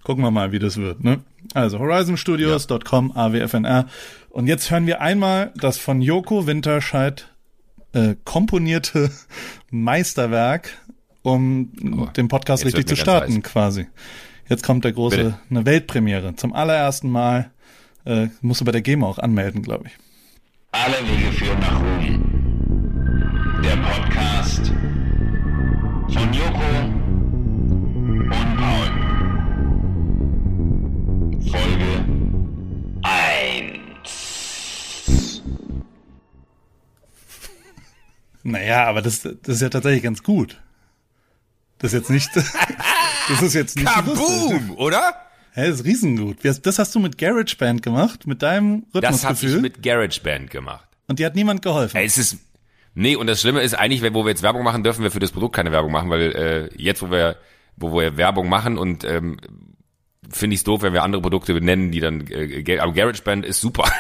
Gucken 0.04 0.24
wir 0.24 0.32
mal, 0.32 0.52
wie 0.52 0.60
das 0.60 0.78
wird, 0.78 1.04
ne? 1.04 1.20
Also 1.54 1.80
horizonstudios.com, 1.80 3.12
AWFNR. 3.16 3.88
Und 4.30 4.48
jetzt 4.48 4.72
hören 4.72 4.88
wir 4.88 5.02
einmal 5.02 5.52
das 5.56 5.78
von 5.78 6.02
Joko 6.02 6.48
Winterscheid 6.48 7.28
äh, 7.94 8.16
komponierte 8.24 9.12
Meisterwerk, 9.72 10.70
um 11.24 11.72
den 12.16 12.28
Podcast 12.28 12.66
richtig 12.66 12.88
zu 12.88 12.96
starten, 12.96 13.42
quasi. 13.44 13.88
Jetzt 14.50 14.64
kommt 14.64 14.86
der 14.86 14.94
große, 14.94 15.18
Bitte. 15.18 15.38
eine 15.50 15.66
Weltpremiere. 15.66 16.34
Zum 16.36 16.54
allerersten 16.54 17.10
Mal 17.10 17.52
äh, 18.06 18.28
musst 18.42 18.62
du 18.62 18.66
bei 18.66 18.72
der 18.72 18.82
GEMA 18.82 19.06
auch 19.06 19.20
anmelden, 19.20 19.62
glaube 19.62 19.88
ich. 19.88 19.98
Alle 20.72 20.96
Wege 21.08 21.32
führen 21.34 21.60
nach 21.60 21.80
Ruhm. 21.82 22.24
Der 23.64 23.76
Podcast 23.78 24.68
von 26.14 26.34
Joko 26.34 26.62
und 28.30 28.58
Paul. 28.58 28.88
Folge 31.52 32.06
1. 33.04 35.42
Naja, 38.44 38.86
aber 38.86 39.02
das, 39.02 39.22
das 39.24 39.56
ist 39.56 39.62
ja 39.62 39.70
tatsächlich 39.70 40.04
ganz 40.04 40.24
gut. 40.24 40.62
Das 41.80 41.94
ist 41.94 42.00
jetzt 42.00 42.10
nicht, 42.10 42.30
das 43.30 43.42
ist 43.42 43.54
jetzt 43.54 43.76
nicht. 43.76 43.88
Kaboom, 43.88 44.72
oder? 44.78 45.14
Hä, 45.54 45.68
das 45.70 45.80
ist 45.80 45.86
riesengut. 45.86 46.38
Das 46.44 46.78
hast 46.80 46.94
du 46.96 47.00
mit 47.00 47.18
GarageBand 47.18 47.82
gemacht, 47.82 48.28
mit 48.28 48.42
deinem 48.42 48.86
Das 48.94 49.04
habe 49.04 49.16
ich 49.16 49.24
Rhythmusgefühl. 49.24 49.62
mit 49.62 49.82
GarageBand 49.84 50.50
gemacht. 50.52 50.88
und 51.08 51.20
dir 51.20 51.26
hat 51.26 51.36
niemand 51.36 51.62
geholfen. 51.62 51.98
Es 51.98 52.18
ist 52.18 52.38
nee 52.94 53.16
und 53.16 53.28
das 53.28 53.42
Schlimme 53.42 53.62
ist 53.62 53.74
eigentlich, 53.74 54.02
wo 54.14 54.24
wir 54.24 54.30
jetzt 54.30 54.44
Werbung 54.44 54.64
machen, 54.64 54.84
dürfen 54.84 55.04
wir 55.04 55.12
für 55.12 55.20
das 55.20 55.32
Produkt 55.32 55.56
keine 55.56 55.72
Werbung 55.72 55.92
machen, 55.92 56.10
weil 56.10 56.32
äh, 56.36 56.70
jetzt, 56.82 57.02
wo 57.02 57.10
wir 57.12 57.38
wo 57.76 57.94
wir 58.00 58.18
Werbung 58.18 58.50
machen 58.50 58.78
und 58.78 59.04
ähm, 59.04 59.38
finde 60.30 60.56
ich 60.56 60.60
es 60.62 60.64
doof, 60.64 60.82
wenn 60.82 60.94
wir 60.94 61.04
andere 61.04 61.22
Produkte 61.22 61.54
benennen, 61.54 61.92
die 61.92 62.00
dann 62.02 62.28
äh, 62.28 62.62
Ga- 62.64 62.82
aber 62.84 62.92
GarageBand 62.94 63.46
ist 63.46 63.62
super. 63.62 63.84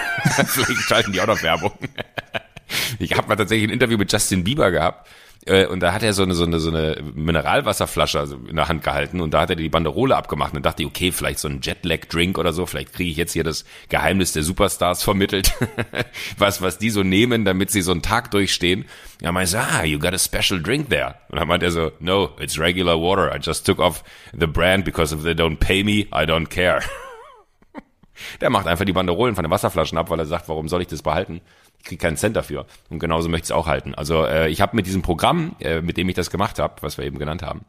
Vielleicht 0.45 0.81
schalten 0.81 1.11
die 1.13 1.21
auch 1.21 1.27
noch 1.27 1.41
Werbung. 1.41 1.71
Ich 2.99 3.15
habe 3.15 3.27
mal 3.27 3.35
tatsächlich 3.35 3.69
ein 3.69 3.73
Interview 3.73 3.97
mit 3.97 4.11
Justin 4.11 4.43
Bieber 4.43 4.71
gehabt 4.71 5.07
äh, 5.47 5.65
und 5.65 5.79
da 5.79 5.93
hat 5.93 6.03
er 6.03 6.13
so 6.13 6.23
eine 6.23 6.33
so 6.33 6.45
eine 6.45 6.59
so 6.59 6.69
eine 6.69 7.01
Mineralwasserflasche 7.15 8.19
also 8.19 8.35
in 8.47 8.55
der 8.55 8.67
Hand 8.67 8.83
gehalten 8.83 9.21
und 9.21 9.33
da 9.33 9.41
hat 9.41 9.49
er 9.49 9.55
die 9.55 9.69
Banderole 9.69 10.15
abgemacht 10.15 10.53
und 10.53 10.65
dachte 10.65 10.85
okay, 10.85 11.11
vielleicht 11.11 11.39
so 11.39 11.47
ein 11.47 11.61
Jetlag 11.61 12.05
Drink 12.09 12.37
oder 12.37 12.53
so, 12.53 12.65
vielleicht 12.65 12.93
kriege 12.93 13.09
ich 13.09 13.17
jetzt 13.17 13.33
hier 13.33 13.43
das 13.43 13.65
Geheimnis 13.89 14.33
der 14.33 14.43
Superstars 14.43 15.03
vermittelt, 15.03 15.53
was 16.37 16.61
was 16.61 16.77
die 16.77 16.89
so 16.89 17.03
nehmen, 17.03 17.45
damit 17.45 17.71
sie 17.71 17.81
so 17.81 17.91
einen 17.91 18.01
Tag 18.01 18.31
durchstehen. 18.31 18.85
Ja, 19.21 19.31
meinte 19.31 19.51
so, 19.51 19.57
ah, 19.57 19.83
you 19.83 19.97
got 19.97 20.13
a 20.13 20.19
special 20.19 20.61
drink 20.61 20.89
there. 20.89 21.15
Und 21.29 21.39
dann 21.39 21.47
meinte 21.47 21.65
er 21.65 21.71
so, 21.71 21.91
no, 21.99 22.35
it's 22.39 22.59
regular 22.59 22.99
water. 22.99 23.33
I 23.33 23.39
just 23.41 23.65
took 23.65 23.79
off 23.79 24.03
the 24.37 24.47
brand 24.47 24.85
because 24.85 25.15
if 25.15 25.23
they 25.23 25.33
don't 25.33 25.57
pay 25.57 25.83
me, 25.83 26.07
I 26.13 26.25
don't 26.25 26.47
care. 26.47 26.81
Der 28.41 28.49
macht 28.49 28.67
einfach 28.67 28.85
die 28.85 28.93
Banderolen 28.93 29.35
von 29.35 29.43
den 29.43 29.51
Wasserflaschen 29.51 29.97
ab, 29.97 30.09
weil 30.09 30.19
er 30.19 30.25
sagt, 30.25 30.49
warum 30.49 30.67
soll 30.67 30.81
ich 30.81 30.87
das 30.87 31.03
behalten? 31.03 31.41
Ich 31.79 31.85
kriege 31.85 32.01
keinen 32.01 32.17
Cent 32.17 32.35
dafür. 32.35 32.65
Und 32.89 32.99
genauso 32.99 33.29
möchte 33.29 33.45
ich 33.45 33.49
es 33.49 33.51
auch 33.51 33.67
halten. 33.67 33.95
Also 33.95 34.25
äh, 34.25 34.49
ich 34.49 34.61
habe 34.61 34.75
mit 34.75 34.85
diesem 34.87 35.01
Programm, 35.01 35.55
äh, 35.59 35.81
mit 35.81 35.97
dem 35.97 36.09
ich 36.09 36.15
das 36.15 36.29
gemacht 36.29 36.59
habe, 36.59 36.75
was 36.81 36.97
wir 36.97 37.05
eben 37.05 37.19
genannt 37.19 37.43
haben, 37.43 37.65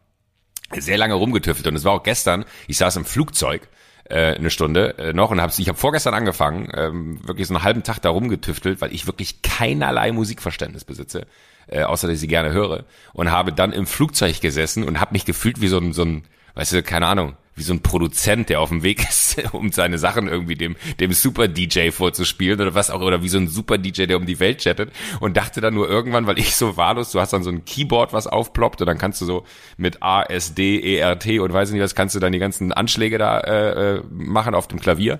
sehr 0.76 0.98
lange 0.98 1.14
rumgetüftelt. 1.14 1.66
Und 1.66 1.76
es 1.76 1.84
war 1.84 1.92
auch 1.92 2.02
gestern, 2.02 2.44
ich 2.66 2.76
saß 2.78 2.96
im 2.96 3.04
Flugzeug 3.04 3.68
äh, 4.04 4.34
eine 4.34 4.50
Stunde 4.50 4.98
äh, 4.98 5.12
noch 5.12 5.30
und 5.30 5.40
hab's, 5.40 5.58
ich 5.58 5.68
habe 5.68 5.78
vorgestern 5.78 6.14
angefangen, 6.14 6.68
ähm, 6.74 7.26
wirklich 7.26 7.46
so 7.46 7.54
einen 7.54 7.64
halben 7.64 7.82
Tag 7.82 8.00
da 8.00 8.10
rumgetüftelt, 8.10 8.80
weil 8.80 8.92
ich 8.92 9.06
wirklich 9.06 9.42
keinerlei 9.42 10.12
Musikverständnis 10.12 10.84
besitze, 10.84 11.26
äh, 11.66 11.82
außer 11.82 12.06
dass 12.06 12.14
ich 12.14 12.20
sie 12.20 12.28
gerne 12.28 12.50
höre. 12.50 12.84
Und 13.12 13.30
habe 13.30 13.52
dann 13.52 13.72
im 13.72 13.86
Flugzeug 13.86 14.40
gesessen 14.40 14.84
und 14.84 15.00
habe 15.00 15.12
mich 15.12 15.24
gefühlt 15.24 15.60
wie 15.60 15.68
so 15.68 15.78
ein, 15.78 15.92
so 15.92 16.04
ein, 16.04 16.24
weißt 16.54 16.72
du, 16.72 16.82
keine 16.82 17.06
Ahnung, 17.06 17.36
wie 17.58 17.62
so 17.62 17.72
ein 17.72 17.80
Produzent, 17.80 18.48
der 18.48 18.60
auf 18.60 18.68
dem 18.68 18.82
Weg 18.82 19.08
ist, 19.08 19.42
um 19.52 19.72
seine 19.72 19.98
Sachen 19.98 20.28
irgendwie 20.28 20.54
dem, 20.54 20.76
dem 21.00 21.12
Super 21.12 21.48
DJ 21.48 21.90
vorzuspielen 21.90 22.60
oder 22.60 22.74
was 22.74 22.90
auch, 22.90 23.00
oder 23.00 23.22
wie 23.22 23.28
so 23.28 23.38
ein 23.38 23.48
Super 23.48 23.78
DJ, 23.78 24.06
der 24.06 24.16
um 24.16 24.26
die 24.26 24.40
Welt 24.40 24.62
chattet 24.62 24.92
und 25.20 25.36
dachte 25.36 25.60
dann 25.60 25.74
nur 25.74 25.88
irgendwann, 25.88 26.26
weil 26.26 26.38
ich 26.38 26.54
so 26.56 26.76
wahllos, 26.76 27.12
du 27.12 27.20
hast 27.20 27.32
dann 27.32 27.42
so 27.42 27.50
ein 27.50 27.64
Keyboard, 27.64 28.12
was 28.12 28.26
aufploppt 28.26 28.80
und 28.80 28.86
dann 28.86 28.98
kannst 28.98 29.20
du 29.20 29.26
so 29.26 29.44
mit 29.76 30.02
A, 30.02 30.22
S, 30.22 30.54
D, 30.54 30.78
E, 30.78 30.96
R, 30.96 31.18
T 31.18 31.40
und 31.40 31.52
weiß 31.52 31.70
nicht 31.72 31.82
was, 31.82 31.94
kannst 31.94 32.14
du 32.14 32.20
dann 32.20 32.32
die 32.32 32.38
ganzen 32.38 32.72
Anschläge 32.72 33.18
da 33.18 33.40
äh, 33.40 33.96
äh, 33.96 34.02
machen 34.10 34.54
auf 34.54 34.68
dem 34.68 34.80
Klavier. 34.80 35.18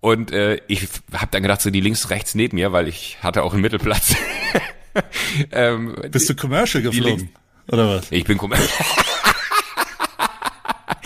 Und 0.00 0.30
äh, 0.30 0.60
ich 0.68 0.88
habe 1.12 1.28
dann 1.30 1.42
gedacht, 1.42 1.60
so 1.60 1.70
die 1.70 1.80
links, 1.80 2.10
rechts 2.10 2.34
neben 2.34 2.56
mir, 2.56 2.72
weil 2.72 2.88
ich 2.88 3.18
hatte 3.22 3.42
auch 3.42 3.52
einen 3.52 3.62
Mittelplatz. 3.62 4.14
ähm, 5.52 5.96
Bist 6.10 6.28
du 6.28 6.34
Commercial 6.34 6.82
geflogen? 6.82 7.30
Oder 7.68 7.88
was? 7.96 8.12
ich 8.12 8.24
bin 8.24 8.38
Commercial. 8.38 8.68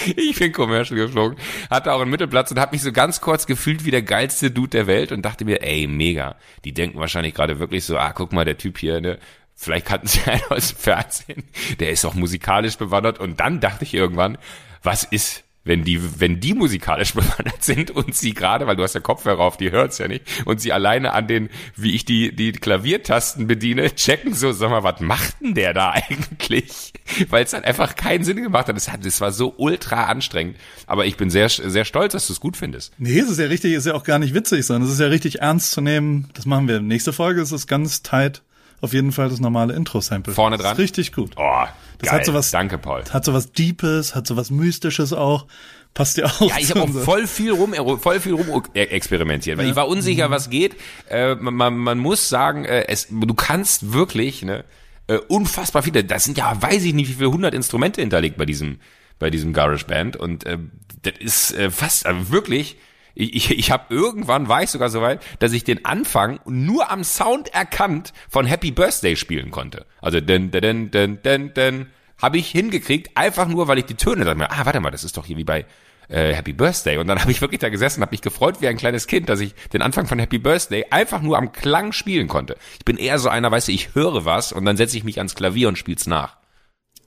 ich 0.17 0.39
bin 0.39 0.53
Commercial 0.53 0.99
geflogen. 0.99 1.39
Hatte 1.71 1.93
auch 1.93 2.01
einen 2.01 2.11
Mittelplatz 2.11 2.51
und 2.51 2.59
habe 2.59 2.73
mich 2.73 2.83
so 2.83 2.93
ganz 2.93 3.21
kurz 3.21 3.47
gefühlt 3.47 3.85
wie 3.85 3.91
der 3.91 4.03
geilste 4.03 4.51
Dude 4.51 4.71
der 4.71 4.87
Welt 4.87 5.13
und 5.13 5.23
dachte 5.23 5.45
mir, 5.45 5.63
ey, 5.63 5.87
mega. 5.87 6.37
Die 6.65 6.73
denken 6.73 6.99
wahrscheinlich 6.99 7.35
gerade 7.35 7.59
wirklich 7.59 7.85
so, 7.85 7.99
ah, 7.99 8.13
guck 8.13 8.33
mal, 8.33 8.45
der 8.45 8.59
Typ 8.59 8.79
hier, 8.79 9.01
ne? 9.01 9.19
Vielleicht 9.55 9.87
kannten 9.87 10.07
sie 10.07 10.21
einen 10.27 10.43
aus 10.49 10.69
dem 10.69 10.79
Fernsehen. 10.79 11.45
Der 11.79 11.91
ist 11.91 12.05
auch 12.05 12.15
musikalisch 12.15 12.77
bewandert. 12.77 13.19
Und 13.19 13.41
dann 13.41 13.61
dachte 13.61 13.85
ich 13.85 13.95
irgendwann, 13.95 14.39
was 14.83 15.05
ist, 15.05 15.45
wenn 15.65 15.85
die, 15.85 16.21
wenn 16.21 16.41
die 16.41 16.55
musikalisch 16.55 17.15
bewandert 17.15 17.63
sind 17.63 17.91
und 17.91 18.15
sie 18.15 18.33
gerade, 18.35 18.67
weil 18.67 18.77
du 18.77 18.83
hast 18.83 18.95
ja 18.95 19.01
Kopfhörer 19.01 19.41
auf, 19.41 19.57
die 19.57 19.71
hört's 19.71 19.99
ja 19.99 20.09
nicht, 20.09 20.25
und 20.47 20.61
sie 20.61 20.73
alleine 20.73 21.13
an 21.13 21.27
den, 21.27 21.51
wie 21.77 21.95
ich 21.95 22.05
die, 22.05 22.35
die 22.35 22.53
Klaviertasten 22.53 23.47
bediene, 23.47 23.95
checken 23.95 24.35
so, 24.35 24.53
sag 24.53 24.71
mal, 24.71 24.83
was 24.83 25.01
macht 25.01 25.41
denn 25.41 25.55
der 25.55 25.75
da 25.75 25.91
eigentlich? 26.09 26.93
Weil 27.29 27.45
es 27.45 27.51
dann 27.51 27.65
einfach 27.65 27.95
keinen 27.97 28.25
Sinn 28.25 28.43
gemacht 28.43 28.69
hat. 28.69 28.77
Das, 28.77 28.91
hat. 28.91 29.05
das 29.05 29.21
war 29.21 29.33
so 29.33 29.55
ultra 29.57 30.05
anstrengend. 30.05 30.57
Aber 30.87 31.07
ich 31.07 31.17
bin 31.17 31.31
sehr, 31.31 31.49
sehr 31.49 31.85
stolz, 31.85 32.13
dass 32.13 32.27
du 32.27 32.33
es 32.33 32.41
gut 32.41 32.57
findest. 32.57 32.95
Nee, 32.99 33.19
es 33.19 33.31
ist 33.31 33.39
ja 33.39 33.47
richtig, 33.47 33.75
ist 33.75 33.87
ja 33.87 33.95
auch 33.95 34.05
gar 34.05 34.19
nicht 34.19 34.35
witzig, 34.35 34.65
sondern 34.65 34.89
es 34.89 34.95
ist 34.95 35.01
ja 35.01 35.07
richtig 35.07 35.41
ernst 35.41 35.73
zu 35.73 35.81
nehmen. 35.81 36.29
Das 36.35 36.47
machen 36.47 36.69
wir. 36.69 36.81
Nächste 36.81 37.13
Folge 37.13 37.41
ist 37.43 37.53
es 37.53 37.67
ganz 37.67 38.03
tight. 38.03 38.43
Auf 38.81 38.93
jeden 38.93 39.13
Fall 39.13 39.29
das 39.29 39.41
normale 39.41 39.75
Intro-Sample. 39.75 40.33
Vorne 40.33 40.57
Das 40.57 40.65
dran? 40.65 40.73
ist 40.75 40.79
richtig 40.79 41.13
gut. 41.13 41.33
Oh, 41.37 41.65
Das 41.99 42.09
geil. 42.11 42.19
hat 42.21 42.27
sowas- 42.27 42.51
Danke, 42.51 42.79
Paul. 42.79 43.05
Hat 43.11 43.25
sowas 43.25 43.53
Deepes, 43.53 44.15
hat 44.15 44.27
sowas 44.27 44.51
Mystisches 44.51 45.13
auch. 45.13 45.47
Passt 45.93 46.17
ja 46.19 46.27
auch. 46.27 46.41
Ja, 46.41 46.57
ich 46.59 46.71
habe 46.71 46.83
auch 46.83 46.89
voll 46.89 47.27
viel 47.27 47.51
rum, 47.51 47.75
voll 48.01 48.21
viel 48.21 48.35
rum 48.35 48.63
e- 48.75 48.81
experimentiert, 48.81 49.59
weil 49.59 49.69
ich 49.69 49.75
war 49.77 49.89
unsicher, 49.89 50.31
was 50.31 50.49
geht. 50.49 50.77
Äh, 51.09 51.35
man, 51.35 51.53
man, 51.55 51.77
man 51.77 51.99
muss 51.99 52.29
sagen, 52.29 52.65
äh, 52.65 52.85
es, 52.87 53.09
du 53.11 53.35
kannst 53.35 53.93
wirklich 53.93 54.43
ne, 54.43 54.65
äh, 55.09 55.17
unfassbar 55.29 55.83
viele. 55.83 56.05
Das 56.05 56.25
sind 56.25 56.39
ja, 56.39 56.57
weiß 56.63 56.85
ich 56.85 56.95
nicht, 56.95 57.09
wie 57.11 57.15
viele 57.15 57.33
hundert 57.33 57.55
Instrumente 57.55 58.01
hinterlegt 58.01 58.37
bei 58.37 58.47
diesem, 58.47 58.79
bei 59.19 59.31
diesem 59.31 59.53
Garage 59.53 59.85
Band 59.85 60.17
und 60.17 60.47
äh, 60.47 60.59
das 61.03 61.15
ist 61.19 61.53
äh, 61.59 61.71
fast 61.73 62.07
äh, 62.07 62.31
wirklich. 62.31 62.77
Ich, 63.21 63.35
ich, 63.37 63.59
ich 63.59 63.71
habe 63.71 63.85
irgendwann 63.95 64.49
war 64.49 64.63
ich 64.63 64.71
sogar 64.71 64.89
so 64.89 65.03
weit, 65.03 65.21
dass 65.39 65.53
ich 65.53 65.65
den 65.65 65.85
Anfang 65.85 66.41
nur 66.47 66.91
am 66.91 67.05
Sound 67.05 67.53
erkannt 67.53 68.13
von 68.29 68.47
Happy 68.47 68.71
Birthday 68.71 69.15
spielen 69.17 69.51
konnte. 69.51 69.87
Also 70.01 70.21
den, 70.21 70.51
den, 70.51 70.91
den, 70.91 71.23
den, 71.23 71.55
den, 71.55 71.87
habe 72.19 72.39
ich 72.39 72.51
hingekriegt, 72.51 73.17
einfach 73.17 73.49
nur, 73.49 73.69
weil 73.69 73.79
ich 73.79 73.87
die 73.87 73.95
Töne 73.95 74.25
dachte 74.25 74.39
mir, 74.39 74.51
ah, 74.51 74.65
warte 74.65 74.81
mal, 74.81 74.91
das 74.91 75.05
ist 75.05 75.17
doch 75.17 75.27
hier 75.27 75.37
wie 75.37 75.45
bei 75.45 75.65
äh, 76.09 76.35
Happy 76.35 76.53
Birthday. 76.53 76.99
Und 76.99 77.07
dann 77.07 77.21
habe 77.21 77.31
ich 77.31 77.41
wirklich 77.41 77.61
da 77.61 77.69
gesessen, 77.69 78.03
habe 78.03 78.13
mich 78.13 78.23
gefreut 78.23 78.61
wie 78.61 78.69
ein 78.69 78.77
kleines 78.77 79.07
Kind, 79.07 79.29
dass 79.29 79.41
ich 79.41 79.55
den 79.73 79.83
Anfang 79.83 80.07
von 80.07 80.19
Happy 80.19 80.39
Birthday 80.39 80.87
einfach 80.91 81.23
nur 81.23 81.39
am 81.39 81.53
Klang 81.53 81.93
spielen 81.93 82.29
konnte. 82.29 82.57
Ich 82.79 82.85
bin 82.85 82.97
eher 82.97 83.19
so 83.19 83.29
einer, 83.29 83.51
weißt 83.51 83.69
du, 83.69 83.73
ich 83.73 83.95
höre 83.95 84.25
was 84.25 84.53
und 84.53 84.65
dann 84.65 84.77
setze 84.77 84.97
ich 84.97 85.05
mich 85.05 85.19
ans 85.19 85.35
Klavier 85.35 85.69
und 85.69 85.79
spiel's 85.79 86.07
nach. 86.07 86.40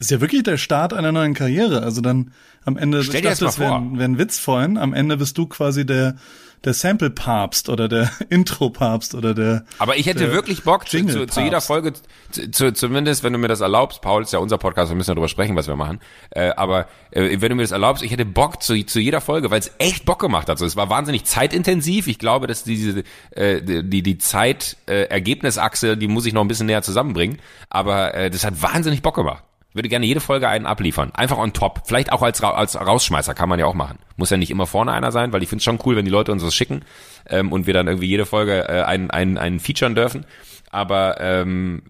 Ist 0.04 0.12
ja 0.12 0.22
wirklich 0.22 0.44
der 0.44 0.58
Start 0.58 0.94
einer 0.94 1.12
neuen 1.12 1.34
Karriere. 1.34 1.84
Also 1.84 2.02
dann 2.02 2.32
am 2.66 2.78
Ende, 2.78 3.04
Stell 3.04 3.22
dir 3.22 3.30
das 3.30 3.40
das 3.40 3.60
wäre 3.60 3.76
ein, 3.76 3.98
wär 3.98 4.06
ein 4.06 4.18
Witz 4.18 4.40
vorhin, 4.40 4.78
am 4.78 4.94
Ende 4.94 5.18
bist 5.18 5.38
du 5.38 5.48
quasi 5.48 5.86
der, 5.86 6.16
der 6.64 6.74
Sample-Papst 6.74 7.70
oder 7.70 7.88
der 7.88 8.10
Intro-Papst 8.30 9.16
oder 9.16 9.34
der 9.34 9.66
Aber 9.80 9.98
ich 9.98 10.06
hätte 10.06 10.32
wirklich 10.32 10.64
Bock, 10.64 10.88
zu, 10.88 11.06
zu, 11.06 11.26
zu 11.28 11.42
jeder. 11.42 11.62
Folge, 11.62 11.94
zu, 12.32 12.52
zu, 12.52 12.74
zumindest 12.74 13.24
wenn 13.24 13.34
du 13.34 13.40
mir 13.40 13.48
das 13.48 13.62
erlaubst, 13.62 14.02
Paul, 14.02 14.24
ist 14.24 14.34
ja 14.34 14.40
unser 14.40 14.58
Podcast, 14.58 14.92
wir 14.92 14.96
müssen 14.96 15.12
ja 15.12 15.16
drüber 15.16 15.28
sprechen, 15.28 15.56
was 15.56 15.68
wir 15.68 15.76
machen, 15.76 16.00
äh, 16.32 16.50
aber 16.50 16.88
äh, 17.12 17.42
wenn 17.42 17.50
du 17.50 17.56
mir 17.56 17.64
das 17.64 17.72
erlaubst, 17.72 18.04
ich 18.04 18.12
hätte 18.12 18.26
Bock 18.26 18.62
zu, 18.62 18.82
zu 18.86 19.00
jeder 19.00 19.22
Folge, 19.22 19.52
weil 19.52 19.60
es 19.60 19.72
echt 19.78 20.06
Bock 20.06 20.20
gemacht 20.20 20.50
hat. 20.50 20.58
So, 20.58 20.66
es 20.66 20.76
war 20.76 20.90
wahnsinnig 20.90 21.26
zeitintensiv. 21.26 22.08
Ich 22.08 22.20
glaube, 22.20 22.48
dass 22.48 22.64
diese 22.64 23.04
äh, 23.32 23.62
die 23.62 24.04
die 24.04 24.18
Zeit-Ergebnisachse, 24.18 25.98
die 25.98 26.08
muss 26.08 26.26
ich 26.26 26.34
noch 26.34 26.42
ein 26.42 26.48
bisschen 26.48 26.68
näher 26.68 26.82
zusammenbringen, 26.82 27.40
aber 27.70 28.14
äh, 28.14 28.30
das 28.30 28.46
hat 28.46 28.62
wahnsinnig 28.62 29.02
Bock 29.02 29.16
gemacht. 29.16 29.44
Ich 29.74 29.76
würde 29.76 29.90
gerne 29.90 30.06
jede 30.06 30.20
Folge 30.20 30.48
einen 30.48 30.68
abliefern. 30.68 31.10
Einfach 31.16 31.40
on 31.40 31.52
top. 31.52 31.82
Vielleicht 31.88 32.12
auch 32.12 32.22
als, 32.22 32.44
als 32.44 32.76
Rausschmeißer 32.76 33.34
kann 33.34 33.50
man 33.50 33.58
ja 33.58 33.66
auch 33.66 33.74
machen. 33.74 33.98
Muss 34.18 34.30
ja 34.30 34.38
nicht 34.38 34.52
immer 34.52 34.68
vorne 34.68 34.92
einer 34.92 35.12
sein, 35.12 35.34
weil 35.34 35.42
ich 35.42 35.50
finde 35.50 35.62
es 35.62 35.64
schon 35.64 35.80
cool, 35.84 35.96
wenn 35.96 36.06
die 36.06 36.12
Leute 36.12 36.32
uns 36.32 36.46
was 36.46 36.54
schicken 36.54 36.86
ähm, 37.28 37.52
und 37.52 37.66
wir 37.66 37.74
dann 37.74 37.88
irgendwie 37.88 38.06
jede 38.06 38.28
Folge 38.28 38.70
äh, 38.70 38.84
einen, 38.84 39.10
einen, 39.10 39.40
einen 39.40 39.60
featuren 39.60 39.96
dürfen. 39.96 40.28
Aber 40.70 41.20
ähm, 41.20 41.82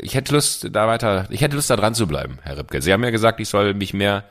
ich 0.00 0.14
hätte 0.14 0.32
Lust, 0.32 0.68
da 0.70 0.86
weiter, 0.86 1.26
ich 1.30 1.40
hätte 1.40 1.56
Lust, 1.56 1.70
da 1.70 1.76
dran 1.76 1.94
zu 1.94 2.06
bleiben, 2.06 2.38
Herr 2.42 2.56
Ripke. 2.56 2.80
Sie 2.80 2.92
haben 2.92 3.02
ja 3.02 3.10
gesagt, 3.10 3.40
ich 3.40 3.48
soll 3.48 3.74
mich 3.74 3.92
mehr, 3.94 4.22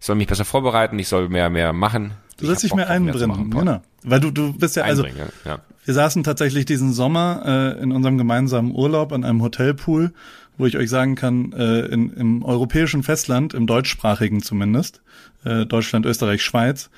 ich 0.00 0.06
soll 0.06 0.16
mich 0.16 0.26
besser 0.26 0.44
vorbereiten, 0.44 0.98
ich 0.98 1.06
soll 1.06 1.28
mehr, 1.28 1.48
mehr 1.48 1.72
machen. 1.72 2.14
Du 2.38 2.46
sollst 2.46 2.64
Ich 2.64 2.70
dich 2.70 2.76
mehr 2.76 2.90
einbringen, 2.90 3.50
genau. 3.50 3.82
Weil 4.02 4.20
du, 4.20 4.30
du 4.30 4.52
bist 4.52 4.74
ja, 4.76 4.82
also, 4.82 5.04
ja. 5.04 5.58
wir 5.84 5.94
saßen 5.94 6.22
tatsächlich 6.22 6.64
diesen 6.64 6.92
Sommer 6.92 7.76
äh, 7.78 7.82
in 7.82 7.92
unserem 7.92 8.18
gemeinsamen 8.18 8.72
Urlaub 8.74 9.12
an 9.12 9.24
einem 9.24 9.42
Hotelpool, 9.42 10.12
wo 10.58 10.66
ich 10.66 10.76
euch 10.76 10.90
sagen 10.90 11.14
kann, 11.14 11.52
äh, 11.52 11.86
in, 11.86 12.12
im 12.12 12.42
europäischen 12.42 13.02
Festland, 13.02 13.54
im 13.54 13.66
deutschsprachigen 13.66 14.42
zumindest, 14.42 15.02
äh, 15.44 15.66
Deutschland, 15.66 16.06
Österreich, 16.06 16.42
Schweiz, 16.42 16.90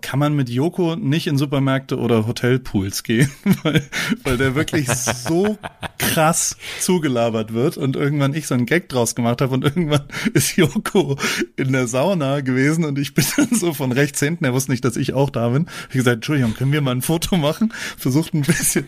kann 0.00 0.18
man 0.18 0.34
mit 0.34 0.48
Joko 0.48 0.96
nicht 0.96 1.26
in 1.26 1.38
Supermärkte 1.38 1.98
oder 1.98 2.26
Hotelpools 2.26 3.02
gehen, 3.02 3.30
weil, 3.62 3.82
weil 4.22 4.36
der 4.36 4.54
wirklich 4.54 4.88
so 4.88 5.58
krass 5.98 6.56
zugelabert 6.80 7.52
wird 7.52 7.76
und 7.76 7.96
irgendwann 7.96 8.34
ich 8.34 8.46
so 8.46 8.54
einen 8.54 8.66
Gag 8.66 8.88
draus 8.88 9.14
gemacht 9.14 9.40
habe 9.40 9.54
und 9.54 9.64
irgendwann 9.64 10.06
ist 10.34 10.56
Joko 10.56 11.16
in 11.56 11.72
der 11.72 11.88
Sauna 11.88 12.40
gewesen 12.40 12.84
und 12.84 12.98
ich 12.98 13.14
bin 13.14 13.24
dann 13.36 13.48
so 13.52 13.72
von 13.72 13.92
rechts 13.92 14.20
hinten, 14.20 14.44
er 14.44 14.54
wusste 14.54 14.70
nicht, 14.70 14.84
dass 14.84 14.96
ich 14.96 15.14
auch 15.14 15.30
da 15.30 15.48
bin, 15.48 15.66
ich 15.88 15.96
gesagt, 15.96 16.16
Entschuldigung, 16.16 16.54
können 16.54 16.72
wir 16.72 16.80
mal 16.80 16.92
ein 16.92 17.02
Foto 17.02 17.36
machen? 17.36 17.72
Versucht 17.96 18.34
ein 18.34 18.42
bisschen 18.42 18.86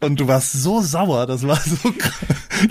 und 0.00 0.18
du 0.18 0.26
warst 0.28 0.52
so 0.52 0.80
sauer, 0.80 1.26
das 1.26 1.46
war 1.46 1.56
so 1.56 1.92
krass. 1.98 2.14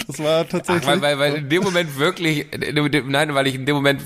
Das 0.07 0.19
war 0.19 0.48
tatsächlich. 0.48 0.83
Ach, 0.86 0.88
weil, 0.88 1.01
weil, 1.01 1.19
weil 1.19 1.33
in 1.36 1.50
dem 1.50 1.63
Moment 1.63 1.98
wirklich, 1.98 2.45
in 2.53 2.91
dem- 2.91 3.09
nein, 3.09 3.33
weil 3.33 3.48
ich 3.48 3.55
in 3.55 3.65
dem 3.65 3.75
Moment, 3.75 4.01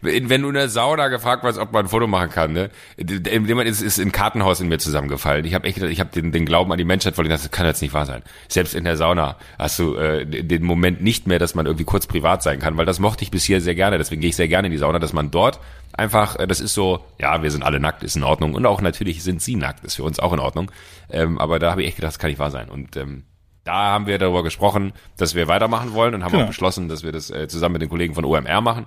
wenn 0.00 0.42
du 0.42 0.48
in 0.48 0.54
der 0.54 0.68
Sauna 0.68 1.08
gefragt 1.08 1.42
warst, 1.42 1.58
ob 1.58 1.72
man 1.72 1.86
ein 1.86 1.88
Foto 1.88 2.06
machen 2.06 2.30
kann, 2.30 2.52
ne, 2.52 2.70
in 2.96 3.24
dem 3.24 3.42
Moment 3.46 3.68
ist, 3.68 3.82
ist 3.82 3.98
ein 3.98 4.12
Kartenhaus 4.12 4.60
in 4.60 4.68
mir 4.68 4.78
zusammengefallen. 4.78 5.44
Ich 5.44 5.54
habe 5.54 5.66
echt, 5.66 5.78
ich 5.82 5.98
habe 6.00 6.10
den, 6.10 6.30
den 6.30 6.46
Glauben 6.46 6.70
an 6.70 6.78
die 6.78 6.84
Menschheit 6.84 7.14
verloren. 7.16 7.30
Das 7.32 7.50
kann 7.50 7.66
jetzt 7.66 7.82
nicht 7.82 7.92
wahr 7.94 8.06
sein. 8.06 8.22
Selbst 8.48 8.74
in 8.74 8.84
der 8.84 8.96
Sauna 8.96 9.36
hast 9.58 9.78
du 9.80 9.96
äh, 9.96 10.24
den 10.24 10.62
Moment 10.62 11.02
nicht 11.02 11.26
mehr, 11.26 11.38
dass 11.40 11.54
man 11.56 11.66
irgendwie 11.66 11.84
kurz 11.84 12.06
privat 12.06 12.42
sein 12.44 12.60
kann, 12.60 12.76
weil 12.76 12.86
das 12.86 13.00
mochte 13.00 13.24
ich 13.24 13.30
bis 13.32 13.42
hier 13.44 13.60
sehr 13.60 13.74
gerne. 13.74 13.98
Deswegen 13.98 14.20
gehe 14.20 14.30
ich 14.30 14.36
sehr 14.36 14.48
gerne 14.48 14.66
in 14.68 14.72
die 14.72 14.78
Sauna, 14.78 14.98
dass 15.00 15.12
man 15.12 15.30
dort 15.32 15.58
einfach, 15.96 16.36
äh, 16.38 16.46
das 16.46 16.60
ist 16.60 16.74
so, 16.74 17.04
ja, 17.20 17.42
wir 17.42 17.50
sind 17.50 17.62
alle 17.62 17.80
nackt, 17.80 18.02
ist 18.02 18.16
in 18.16 18.22
Ordnung. 18.24 18.54
Und 18.54 18.66
auch 18.66 18.80
natürlich 18.80 19.22
sind 19.22 19.42
sie 19.42 19.56
nackt, 19.56 19.84
ist 19.84 19.94
für 19.96 20.02
uns 20.04 20.18
auch 20.20 20.32
in 20.32 20.40
Ordnung. 20.40 20.70
Ähm, 21.10 21.38
aber 21.38 21.58
da 21.58 21.70
habe 21.70 21.82
ich 21.82 21.88
echt 21.88 21.96
gedacht, 21.96 22.12
das 22.12 22.18
kann 22.18 22.30
nicht 22.30 22.38
wahr 22.38 22.50
sein. 22.50 22.68
Und 22.68 22.96
ähm, 22.96 23.24
da 23.64 23.74
haben 23.92 24.06
wir 24.06 24.18
darüber 24.18 24.42
gesprochen, 24.42 24.92
dass 25.16 25.34
wir 25.34 25.48
weitermachen 25.48 25.92
wollen 25.92 26.14
und 26.14 26.22
haben 26.24 26.32
Genau. 26.32 26.44
auch 26.44 26.48
beschlossen, 26.48 26.88
dass 26.88 27.02
wir 27.02 27.12
das 27.12 27.30
äh, 27.30 27.48
zusammen 27.48 27.74
mit 27.74 27.82
den 27.82 27.88
Kollegen 27.88 28.14
von 28.14 28.24
OMR 28.24 28.60
machen, 28.60 28.86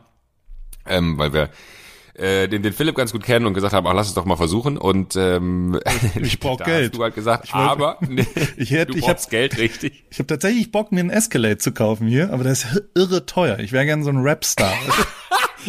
ähm, 0.85 1.17
weil 1.17 1.33
wir 1.33 1.49
äh, 2.15 2.47
den, 2.49 2.63
den 2.63 2.73
Philipp 2.73 2.95
ganz 2.95 3.11
gut 3.13 3.23
kennen 3.23 3.45
und 3.45 3.53
gesagt 3.53 3.73
haben, 3.73 3.87
ach, 3.87 3.93
lass 3.93 4.07
es 4.07 4.13
doch 4.13 4.25
mal 4.25 4.35
versuchen. 4.35 4.77
Und 4.77 5.15
ähm, 5.15 5.79
Ich 6.15 6.39
brauch 6.41 6.57
Geld. 6.63 6.91
Hast 6.91 6.97
du 6.97 7.03
halt 7.03 7.15
gesagt, 7.15 7.45
Ich 7.45 7.53
wollte- 7.53 7.69
aber 7.69 7.97
nee, 8.07 8.25
Ich 8.57 8.71
hätte- 8.71 8.91
du 8.93 8.97
ich 8.97 9.05
brauchst 9.05 9.25
hab- 9.25 9.29
Geld, 9.31 9.57
richtig. 9.57 10.05
Ich 10.09 10.19
habe 10.19 10.27
tatsächlich 10.27 10.71
Bock, 10.71 10.91
mir 10.91 10.99
einen 11.01 11.09
Escalade 11.11 11.57
zu 11.59 11.71
kaufen 11.71 12.07
hier, 12.07 12.31
aber 12.33 12.43
der 12.43 12.53
ist 12.53 12.67
irre 12.95 13.25
teuer. 13.25 13.59
Ich 13.59 13.71
wäre 13.71 13.85
gern 13.85 14.03
so 14.03 14.09
ein 14.09 14.17
Rapstar. 14.21 14.73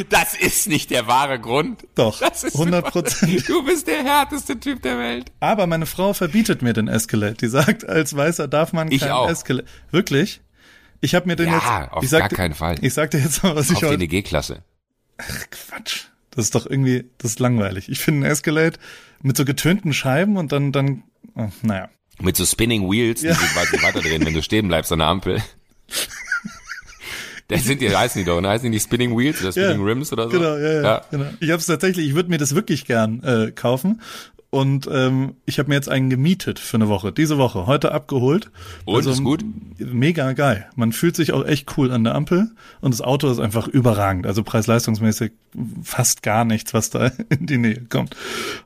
Das 0.09 0.35
ist 0.35 0.69
nicht 0.69 0.91
der 0.91 1.07
wahre 1.07 1.41
Grund. 1.41 1.87
Doch, 1.95 2.21
Das 2.21 2.45
ist 2.45 2.55
100 2.55 2.91
Prozent. 2.91 3.49
Du 3.49 3.65
bist 3.65 3.87
der 3.87 4.03
härteste 4.05 4.59
Typ 4.61 4.83
der 4.83 4.99
Welt. 4.99 5.33
Aber 5.41 5.67
meine 5.67 5.87
Frau 5.87 6.13
verbietet 6.13 6.63
mir 6.63 6.73
den 6.73 6.89
Escalade. 6.89 7.35
Die 7.35 7.49
sagt, 7.49 7.89
als 7.89 8.15
Weißer 8.17 8.47
darf 8.49 8.73
man 8.73 8.91
Ich 8.93 9.01
keinen 9.01 9.13
auch. 9.13 9.29
Escalade. 9.29 9.67
Wirklich? 9.91 10.41
Ich 11.01 11.15
habe 11.15 11.27
mir 11.27 11.37
den 11.37 11.49
Ja, 11.49 11.83
jetzt. 11.83 11.93
auf 11.93 12.03
ich 12.05 12.11
sag, 12.11 12.21
gar 12.21 12.29
keinen 12.29 12.55
Fall. 12.55 12.77
Ich 12.83 12.95
sag 12.95 13.11
dir 13.11 13.19
jetzt 13.19 13.43
mal, 13.43 13.57
was 13.57 13.67
ich 13.71 13.77
Auf 13.77 13.81
die 13.81 13.87
heute. 13.89 14.07
G-Klasse. 14.09 14.63
Quatsch. 15.51 16.05
Das 16.31 16.45
ist 16.45 16.55
doch 16.55 16.67
irgendwie, 16.67 17.11
das 17.19 17.33
ist 17.33 17.41
langweilig. 17.41 17.89
Ich 17.89 17.99
finde 17.99 18.27
einen 18.27 18.33
Escalade 18.33 18.79
mit 19.23 19.37
so 19.37 19.45
getönten 19.45 19.93
Scheiben 19.93 20.37
und 20.37 20.53
dann, 20.53 20.73
dann, 20.73 21.03
oh, 21.35 21.49
naja. 21.63 21.89
Mit 22.21 22.37
so 22.37 22.45
Spinning 22.47 22.89
Wheels, 22.91 23.21
die 23.23 23.27
Ja. 23.29 23.35
sich 23.35 23.57
weiter 23.57 23.83
weiterdrehen, 23.83 24.25
wenn 24.25 24.35
du 24.35 24.43
stehen 24.43 24.69
bleibst 24.69 24.93
an 24.93 25.01
der 25.01 25.09
Ampel. 25.09 25.43
Das 27.51 27.65
sind 27.65 27.81
die, 27.81 27.95
heißen 27.95 28.21
die 28.21 28.25
doch, 28.25 28.41
ne? 28.41 28.49
Heißen 28.49 28.65
die 28.65 28.71
nicht 28.71 28.85
Spinning 28.85 29.17
Wheels 29.17 29.41
oder 29.43 29.53
Spinning 29.53 29.83
Rims 29.83 30.13
oder 30.13 30.25
so? 30.25 30.31
Genau, 30.31 30.57
ja, 30.57 30.73
ja. 30.73 30.83
Ja. 30.83 31.05
Genau. 31.11 31.27
Ich 31.41 31.51
habe 31.51 31.61
es 31.61 31.67
tatsächlich, 31.67 32.09
ich 32.09 32.15
würde 32.15 32.31
mir 32.31 32.39
das 32.39 32.55
wirklich 32.55 32.85
gern 32.87 33.23
äh, 33.23 33.51
kaufen. 33.53 34.01
Und 34.51 34.89
ähm, 34.93 35.37
ich 35.47 35.61
habe 35.61 35.69
mir 35.69 35.77
jetzt 35.77 35.89
einen 35.89 36.11
gemietet 36.11 36.59
für 36.59 36.77
eine 36.77 36.89
Woche. 36.89 37.13
Diese 37.13 37.39
Woche, 37.39 37.67
heute 37.67 37.93
abgeholt. 37.93 38.51
Und, 38.85 39.07
ist 39.07 39.23
gut? 39.23 39.45
Mega 39.79 40.33
geil. 40.33 40.69
Man 40.75 40.91
fühlt 40.91 41.15
sich 41.15 41.33
auch 41.33 41.47
echt 41.47 41.79
cool 41.79 41.93
an 41.93 42.03
der 42.03 42.17
Ampel 42.17 42.51
und 42.81 42.93
das 42.93 43.01
Auto 43.01 43.31
ist 43.31 43.39
einfach 43.39 43.69
überragend. 43.69 44.27
Also 44.27 44.43
preis-leistungsmäßig 44.43 45.31
fast 45.83 46.25
gar 46.25 46.45
nichts, 46.45 46.75
was 46.75 46.91
da 46.91 47.13
in 47.29 47.47
die 47.47 47.59
Nähe 47.59 47.83
kommt. 47.89 48.17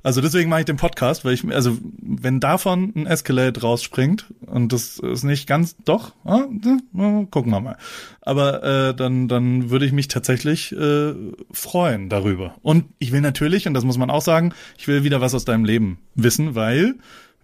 Also 0.03 0.23
deswegen 0.23 0.49
mache 0.49 0.61
ich 0.61 0.67
den 0.67 0.77
Podcast, 0.77 1.25
weil 1.27 1.35
ich, 1.35 1.45
also 1.53 1.77
wenn 2.01 2.41
davon 2.41 2.93
ein 2.97 3.07
Escalade 3.07 3.61
rausspringt 3.61 4.27
und 4.47 4.73
das 4.73 4.99
ist 4.99 5.25
nicht 5.25 5.47
ganz, 5.47 5.77
doch, 5.85 6.13
ah, 6.25 6.45
äh, 6.45 7.27
gucken 7.31 7.53
wir 7.53 7.61
mal. 7.61 7.77
Aber 8.23 8.63
äh, 8.63 8.95
dann, 8.95 9.29
dann 9.29 9.69
würde 9.69 9.85
ich 9.85 9.93
mich 9.93 10.09
tatsächlich 10.09 10.73
äh, 10.73 11.13
freuen 11.51 12.09
darüber. 12.09 12.55
Und 12.63 12.87
ich 12.99 13.13
will 13.13 13.21
natürlich, 13.21 13.67
und 13.67 13.75
das 13.75 13.85
muss 13.85 13.99
man 13.99 14.09
auch 14.09 14.23
sagen, 14.23 14.55
ich 14.79 14.89
will 14.89 15.05
wieder 15.05 15.21
was 15.21 15.35
aus 15.35 15.45
deinem 15.45 15.67
Leben 15.67 15.74
wissen, 16.15 16.55
weil 16.55 16.95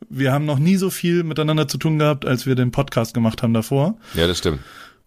wir 0.08 0.32
haben 0.32 0.46
noch 0.46 0.58
nie 0.58 0.76
so 0.76 0.90
viel 0.90 1.24
miteinander 1.24 1.68
zu 1.68 1.78
tun 1.78 1.98
gehabt, 1.98 2.24
als 2.24 2.46
wir 2.46 2.54
den 2.54 2.70
Podcast 2.70 3.14
gemacht 3.14 3.42
haben 3.42 3.54
davor. 3.54 3.96
Ja, 4.14 4.26
das 4.26 4.38
stimmt. 4.38 4.60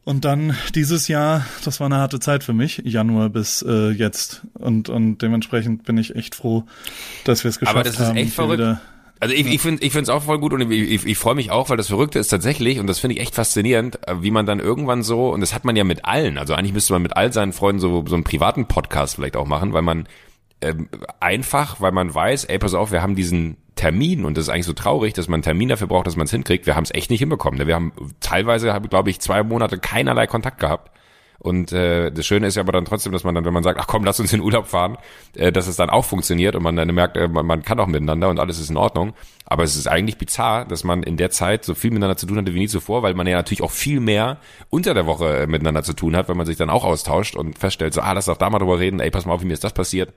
Und 0.06 0.26
dann 0.26 0.56
dieses 0.76 1.08
Jahr, 1.08 1.46
das 1.64 1.80
war 1.80 1.86
eine 1.86 1.96
harte 1.96 2.20
Zeit 2.20 2.44
für 2.44 2.54
mich, 2.54 2.82
Januar 2.84 3.30
bis 3.30 3.62
äh, 3.62 3.90
jetzt. 3.92 4.42
Und, 4.54 4.90
und 4.90 5.20
dementsprechend 5.20 5.86
bin 5.86 5.98
ich 5.98 6.16
echt 6.16 6.36
froh, 6.36 6.66
dass 7.24 7.44
wir 7.44 7.50
es 7.50 7.60
geschafft 7.60 7.78
Aber 7.78 7.84
das 7.86 7.96
ist 7.96 8.08
haben. 8.08 8.18
echt 8.18 8.34
verrückt. 8.34 8.80
Also 9.22 9.34
ich, 9.34 9.48
ich 9.48 9.62
finde 9.62 9.82
ich 9.82 9.94
finde 9.94 10.04
es 10.04 10.10
auch 10.10 10.24
voll 10.24 10.40
gut 10.40 10.52
und 10.52 10.70
ich, 10.70 10.70
ich, 10.70 11.06
ich 11.06 11.18
freue 11.18 11.36
mich 11.36 11.50
auch, 11.50 11.70
weil 11.70 11.78
das 11.78 11.88
Verrückte 11.88 12.20
ist 12.20 12.28
tatsächlich, 12.28 12.80
und 12.80 12.88
das 12.88 13.00
finde 13.00 13.16
ich 13.16 13.22
echt 13.22 13.36
faszinierend, 13.36 14.06
äh, 14.06 14.22
wie 14.22 14.32
man 14.32 14.46
dann 14.46 14.60
irgendwann 14.60 15.02
so, 15.02 15.30
und 15.30 15.40
das 15.40 15.54
hat 15.54 15.64
man 15.64 15.78
ja 15.78 15.86
mit 15.86 16.04
allen, 16.04 16.38
also 16.38 16.54
eigentlich 16.54 16.74
müsste 16.74 16.92
man 16.92 17.02
mit 17.02 17.16
all 17.16 17.32
seinen 17.32 17.54
Freunden 17.54 17.80
so, 17.80 18.04
so 18.06 18.16
einen 18.16 18.26
privaten 18.26 18.68
Podcast 18.68 19.16
vielleicht 19.16 19.38
auch 19.38 19.48
machen, 19.48 19.72
weil 19.72 19.82
man 19.82 20.10
ähm, 20.64 20.90
einfach, 21.20 21.82
weil 21.82 21.92
man 21.92 22.14
weiß, 22.14 22.46
ey, 22.46 22.58
pass 22.60 22.74
auf, 22.74 22.92
wir 22.92 23.02
haben 23.02 23.16
diesen 23.16 23.58
Termin 23.76 24.26
und 24.26 24.38
das 24.38 24.46
ist 24.46 24.50
eigentlich 24.50 24.66
so 24.66 24.74
traurig, 24.74 25.14
dass 25.14 25.28
man 25.28 25.36
einen 25.36 25.44
Termin 25.44 25.70
dafür 25.70 25.88
braucht, 25.88 26.08
dass 26.08 26.16
man 26.16 26.26
es 26.26 26.32
hinkriegt. 26.32 26.66
Wir 26.66 26.76
haben 26.76 26.84
es 26.84 26.94
echt 26.94 27.10
nicht 27.10 27.20
hinbekommen. 27.20 27.66
Wir 27.66 27.76
haben 27.76 27.92
teilweise, 28.20 28.74
glaube 28.90 29.10
ich, 29.10 29.20
zwei 29.20 29.44
Monate 29.44 29.78
keinerlei 29.78 30.28
Kontakt 30.28 30.60
gehabt. 30.60 30.92
Und 31.44 31.74
äh, 31.74 32.10
das 32.10 32.26
Schöne 32.26 32.48
ist 32.48 32.56
ja 32.56 32.62
aber 32.62 32.72
dann 32.72 32.86
trotzdem, 32.86 33.12
dass 33.12 33.26
man 33.26 33.36
dann, 33.36 33.44
wenn 33.44 33.54
man 33.54 33.64
sagt, 33.64 33.78
ach 33.78 33.88
komm, 33.88 34.06
lass 34.06 34.18
uns 34.20 34.32
in 34.32 34.40
Urlaub 34.40 34.68
fahren, 34.68 34.98
äh, 35.36 35.52
dass 35.52 35.68
es 35.68 35.76
dann 35.76 35.90
auch 35.90 36.06
funktioniert 36.06 36.56
und 36.56 36.64
man 36.64 36.78
dann 36.78 36.88
merkt, 36.96 37.18
äh, 37.18 37.28
man, 37.28 37.46
man 37.46 37.64
kann 37.64 37.82
auch 37.82 37.88
miteinander 37.88 38.30
und 38.30 38.40
alles 38.40 38.60
ist 38.60 38.70
in 38.70 38.78
Ordnung. 38.78 39.14
Aber 39.46 39.64
es 39.64 39.76
ist 39.76 39.88
eigentlich 39.88 40.18
bizarr, 40.18 40.64
dass 40.64 40.86
man 40.86 41.04
in 41.04 41.18
der 41.18 41.32
Zeit 41.32 41.66
so 41.66 41.76
viel 41.76 41.92
miteinander 41.92 42.16
zu 42.16 42.28
tun 42.28 42.38
hatte 42.38 42.54
wie 42.54 42.60
nie 42.60 42.70
zuvor, 42.70 43.04
weil 43.04 43.14
man 43.14 43.28
ja 43.28 43.36
natürlich 43.36 43.62
auch 43.62 43.72
viel 43.72 44.00
mehr 44.00 44.38
unter 44.70 44.94
der 44.94 45.06
Woche 45.06 45.40
äh, 45.40 45.48
miteinander 45.48 45.84
zu 45.84 45.94
tun 45.94 46.16
hat, 46.16 46.30
wenn 46.30 46.38
man 46.38 46.46
sich 46.46 46.56
dann 46.56 46.70
auch 46.70 46.86
austauscht 46.86 47.36
und 47.36 47.60
feststellt, 47.60 47.94
so, 47.94 48.00
ah, 48.00 48.14
lass 48.14 48.26
doch 48.26 48.38
da 48.38 48.50
mal 48.50 48.60
drüber 48.60 48.80
reden, 48.80 49.02
ey, 49.02 49.12
pass 49.12 49.26
mal 49.26 49.34
auf, 49.34 49.42
wie 49.42 49.46
mir 49.46 49.54
ist 49.54 49.66
das 49.66 49.74
passiert. 49.74 50.14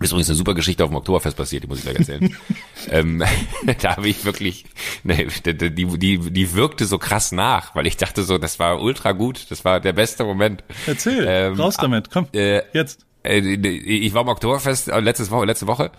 Ist 0.00 0.12
übrigens 0.12 0.28
eine 0.28 0.36
super 0.36 0.54
Geschichte 0.54 0.84
auf 0.84 0.90
dem 0.90 0.96
Oktoberfest 0.96 1.36
passiert, 1.36 1.64
die 1.64 1.66
muss 1.66 1.78
ich 1.78 1.84
gleich 1.84 1.96
erzählen. 1.96 2.36
ähm, 2.90 3.24
da 3.82 3.96
habe 3.96 4.08
ich 4.08 4.24
wirklich, 4.24 4.64
ne, 5.02 5.26
die, 5.44 5.74
die, 5.74 5.98
die, 5.98 6.18
die 6.18 6.54
wirkte 6.54 6.84
so 6.84 6.98
krass 6.98 7.32
nach, 7.32 7.74
weil 7.74 7.86
ich 7.86 7.96
dachte 7.96 8.22
so, 8.22 8.38
das 8.38 8.58
war 8.60 8.80
ultra 8.80 9.12
gut, 9.12 9.46
das 9.50 9.64
war 9.64 9.80
der 9.80 9.92
beste 9.92 10.24
Moment. 10.24 10.62
Erzähl, 10.86 11.26
Ähm, 11.28 11.54
raus 11.54 11.76
damit, 11.76 12.10
komm, 12.10 12.28
äh, 12.32 12.62
jetzt. 12.72 13.06
Äh, 13.24 13.38
ich 13.40 14.14
war 14.14 14.20
am 14.22 14.28
Oktoberfest 14.28 14.88
äh, 14.88 15.00
letztes 15.00 15.32
Woche, 15.32 15.46
letzte 15.46 15.66
Woche 15.66 15.90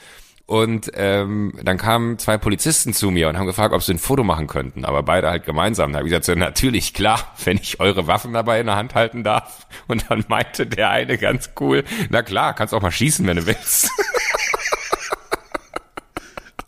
und 0.50 0.92
ähm, 0.96 1.54
dann 1.62 1.78
kamen 1.78 2.18
zwei 2.18 2.40
Polizisten 2.40 2.92
zu 2.92 3.12
mir 3.12 3.30
und 3.30 3.38
haben 3.38 3.46
gefragt, 3.46 3.72
ob 3.72 3.84
sie 3.84 3.94
ein 3.94 4.00
Foto 4.00 4.24
machen 4.24 4.48
könnten, 4.48 4.84
aber 4.84 5.04
beide 5.04 5.30
halt 5.30 5.46
gemeinsam. 5.46 5.94
Da 5.94 6.00
habe 6.00 6.08
ich 6.08 6.12
gesagt, 6.12 6.26
so, 6.26 6.34
natürlich, 6.34 6.96
klar, 6.96 7.20
wenn 7.44 7.58
ich 7.58 7.80
eure 7.80 8.08
Waffen 8.08 8.34
dabei 8.34 8.60
in 8.60 8.66
der 8.66 8.76
Hand 8.76 8.96
halten 8.96 9.24
darf. 9.24 9.68
Und 9.88 10.10
dann 10.10 10.26
meinte 10.28 10.66
der 10.66 10.90
eine 10.90 11.20
ganz 11.20 11.52
cool, 11.60 11.84
na 12.10 12.24
klar, 12.24 12.56
kannst 12.56 12.74
auch 12.74 12.82
mal 12.82 12.90
schießen, 12.90 13.28
wenn 13.28 13.38
du 13.38 13.46
willst. 13.46 13.92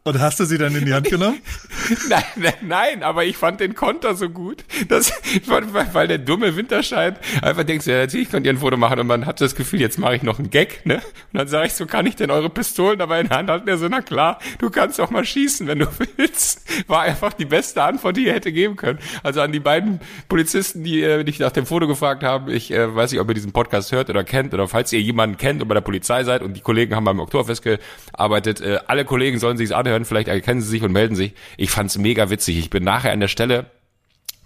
Und 0.04 0.20
hast 0.20 0.40
du 0.40 0.46
sie 0.46 0.58
dann 0.58 0.76
in 0.76 0.86
die 0.86 0.94
Hand 0.94 1.08
genommen? 1.10 1.40
Nein, 2.10 2.24
nein, 2.36 2.54
nein, 2.62 3.04
aber 3.04 3.26
ich 3.26 3.38
fand 3.38 3.60
den 3.60 3.76
Konter 3.76 4.16
so 4.16 4.30
gut, 4.30 4.64
dass, 4.88 5.12
weil, 5.46 6.08
der 6.08 6.18
dumme 6.18 6.56
Winterscheid 6.56 7.20
einfach 7.42 7.64
denkst, 7.64 7.86
ja, 7.86 7.98
natürlich 7.98 8.30
könnt 8.30 8.46
ihr 8.46 8.54
ein 8.54 8.60
Foto 8.60 8.78
machen 8.78 9.00
und 9.00 9.08
man 9.08 9.26
hat 9.26 9.42
das 9.42 9.56
Gefühl, 9.56 9.82
jetzt 9.82 10.00
mache 10.00 10.16
ich 10.16 10.24
noch 10.24 10.40
einen 10.40 10.50
Gag, 10.50 10.86
ne? 10.86 10.96
Und 10.96 11.04
dann 11.40 11.48
sage 11.48 11.68
ich 11.68 11.74
so, 11.74 11.86
kann 11.86 12.06
ich 12.06 12.16
denn 12.16 12.32
eure 12.32 12.50
Pistolen 12.50 12.98
dabei 12.98 13.22
in 13.22 13.28
der 13.28 13.38
Hand 13.38 13.50
halten? 13.50 13.68
Er 13.68 13.78
so, 13.78 13.88
na 13.90 14.02
klar, 14.02 14.40
du 14.60 14.70
kannst 14.70 15.02
auch 15.02 15.10
mal 15.10 15.26
schießen, 15.26 15.68
wenn 15.68 15.80
du 15.80 15.88
willst. 16.18 16.62
War 16.88 17.02
einfach 17.02 17.34
die 17.34 17.46
beste 17.46 17.84
Antwort, 17.84 18.16
die 18.16 18.28
er 18.28 18.36
hätte 18.36 18.52
geben 18.52 18.78
können. 18.78 19.00
Also 19.24 19.42
an 19.42 19.52
die 19.52 19.60
beiden 19.60 20.00
Polizisten, 20.30 20.84
die 20.84 21.04
äh, 21.04 21.24
dich 21.24 21.40
nach 21.40 21.52
dem 21.52 21.66
Foto 21.66 21.88
gefragt 21.88 22.24
haben, 22.24 22.50
ich 22.50 22.72
äh, 22.72 22.96
weiß 22.96 23.12
nicht, 23.12 23.20
ob 23.20 23.28
ihr 23.28 23.34
diesen 23.34 23.52
Podcast 23.52 23.92
hört 23.92 24.10
oder 24.10 24.24
kennt 24.24 24.54
oder 24.54 24.68
falls 24.68 24.94
ihr 24.94 25.02
jemanden 25.02 25.38
kennt 25.38 25.62
und 25.62 25.68
bei 25.68 25.76
der 25.76 25.82
Polizei 25.82 26.24
seid 26.24 26.42
und 26.42 26.56
die 26.56 26.62
Kollegen 26.62 26.96
haben 26.96 27.04
beim 27.04 27.20
Oktoberfest 27.20 27.64
gearbeitet, 27.64 28.62
äh, 28.62 28.80
alle 28.88 29.06
Kollegen 29.06 29.40
sollen 29.40 29.58
sich's 29.58 29.72
anhören, 29.72 29.91
vielleicht 30.06 30.28
erkennen 30.28 30.62
sie 30.62 30.70
sich 30.70 30.84
und 30.84 30.92
melden 30.92 31.16
sich. 31.16 31.34
Ich 31.58 31.72
fand's 31.72 31.98
mega 31.98 32.30
witzig. 32.30 32.58
Ich 32.58 32.70
bin 32.70 32.84
nachher 32.84 33.12
an 33.12 33.20
der 33.20 33.28
Stelle 33.28 33.70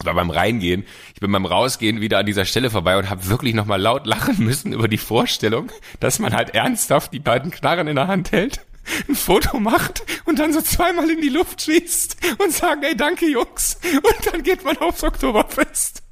war 0.03 0.13
beim 0.13 0.29
Reingehen, 0.29 0.85
ich 1.13 1.21
bin 1.21 1.31
beim 1.31 1.45
Rausgehen 1.45 2.01
wieder 2.01 2.19
an 2.19 2.25
dieser 2.25 2.45
Stelle 2.45 2.69
vorbei 2.69 2.97
und 2.97 3.09
habe 3.09 3.27
wirklich 3.27 3.53
nochmal 3.53 3.81
laut 3.81 4.05
lachen 4.05 4.43
müssen 4.43 4.73
über 4.73 4.87
die 4.87 4.97
Vorstellung, 4.97 5.71
dass 5.99 6.19
man 6.19 6.33
halt 6.33 6.53
ernsthaft 6.53 7.13
die 7.13 7.19
beiden 7.19 7.49
Knarren 7.49 7.87
in 7.87 7.95
der 7.95 8.07
Hand 8.07 8.31
hält, 8.31 8.59
ein 9.07 9.15
Foto 9.15 9.59
macht 9.59 10.03
und 10.25 10.37
dann 10.37 10.53
so 10.53 10.61
zweimal 10.61 11.09
in 11.09 11.21
die 11.21 11.29
Luft 11.29 11.61
schießt 11.61 12.17
und 12.39 12.51
sagt, 12.51 12.83
ey, 12.83 12.95
danke 12.95 13.25
Jungs. 13.27 13.79
Und 13.95 14.33
dann 14.33 14.43
geht 14.43 14.63
man 14.63 14.77
aufs 14.77 15.03
Oktoberfest. 15.03 16.03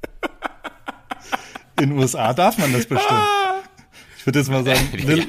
In 1.79 1.89
den 1.89 1.97
USA 1.97 2.33
darf 2.33 2.57
man 2.57 2.71
das 2.71 2.85
bestimmt. 2.85 3.21
Ich 4.23 4.27
würde 4.27 4.39
jetzt 4.39 4.49
mal 4.49 4.63
sagen, 4.63 4.79
Lil. 4.93 5.27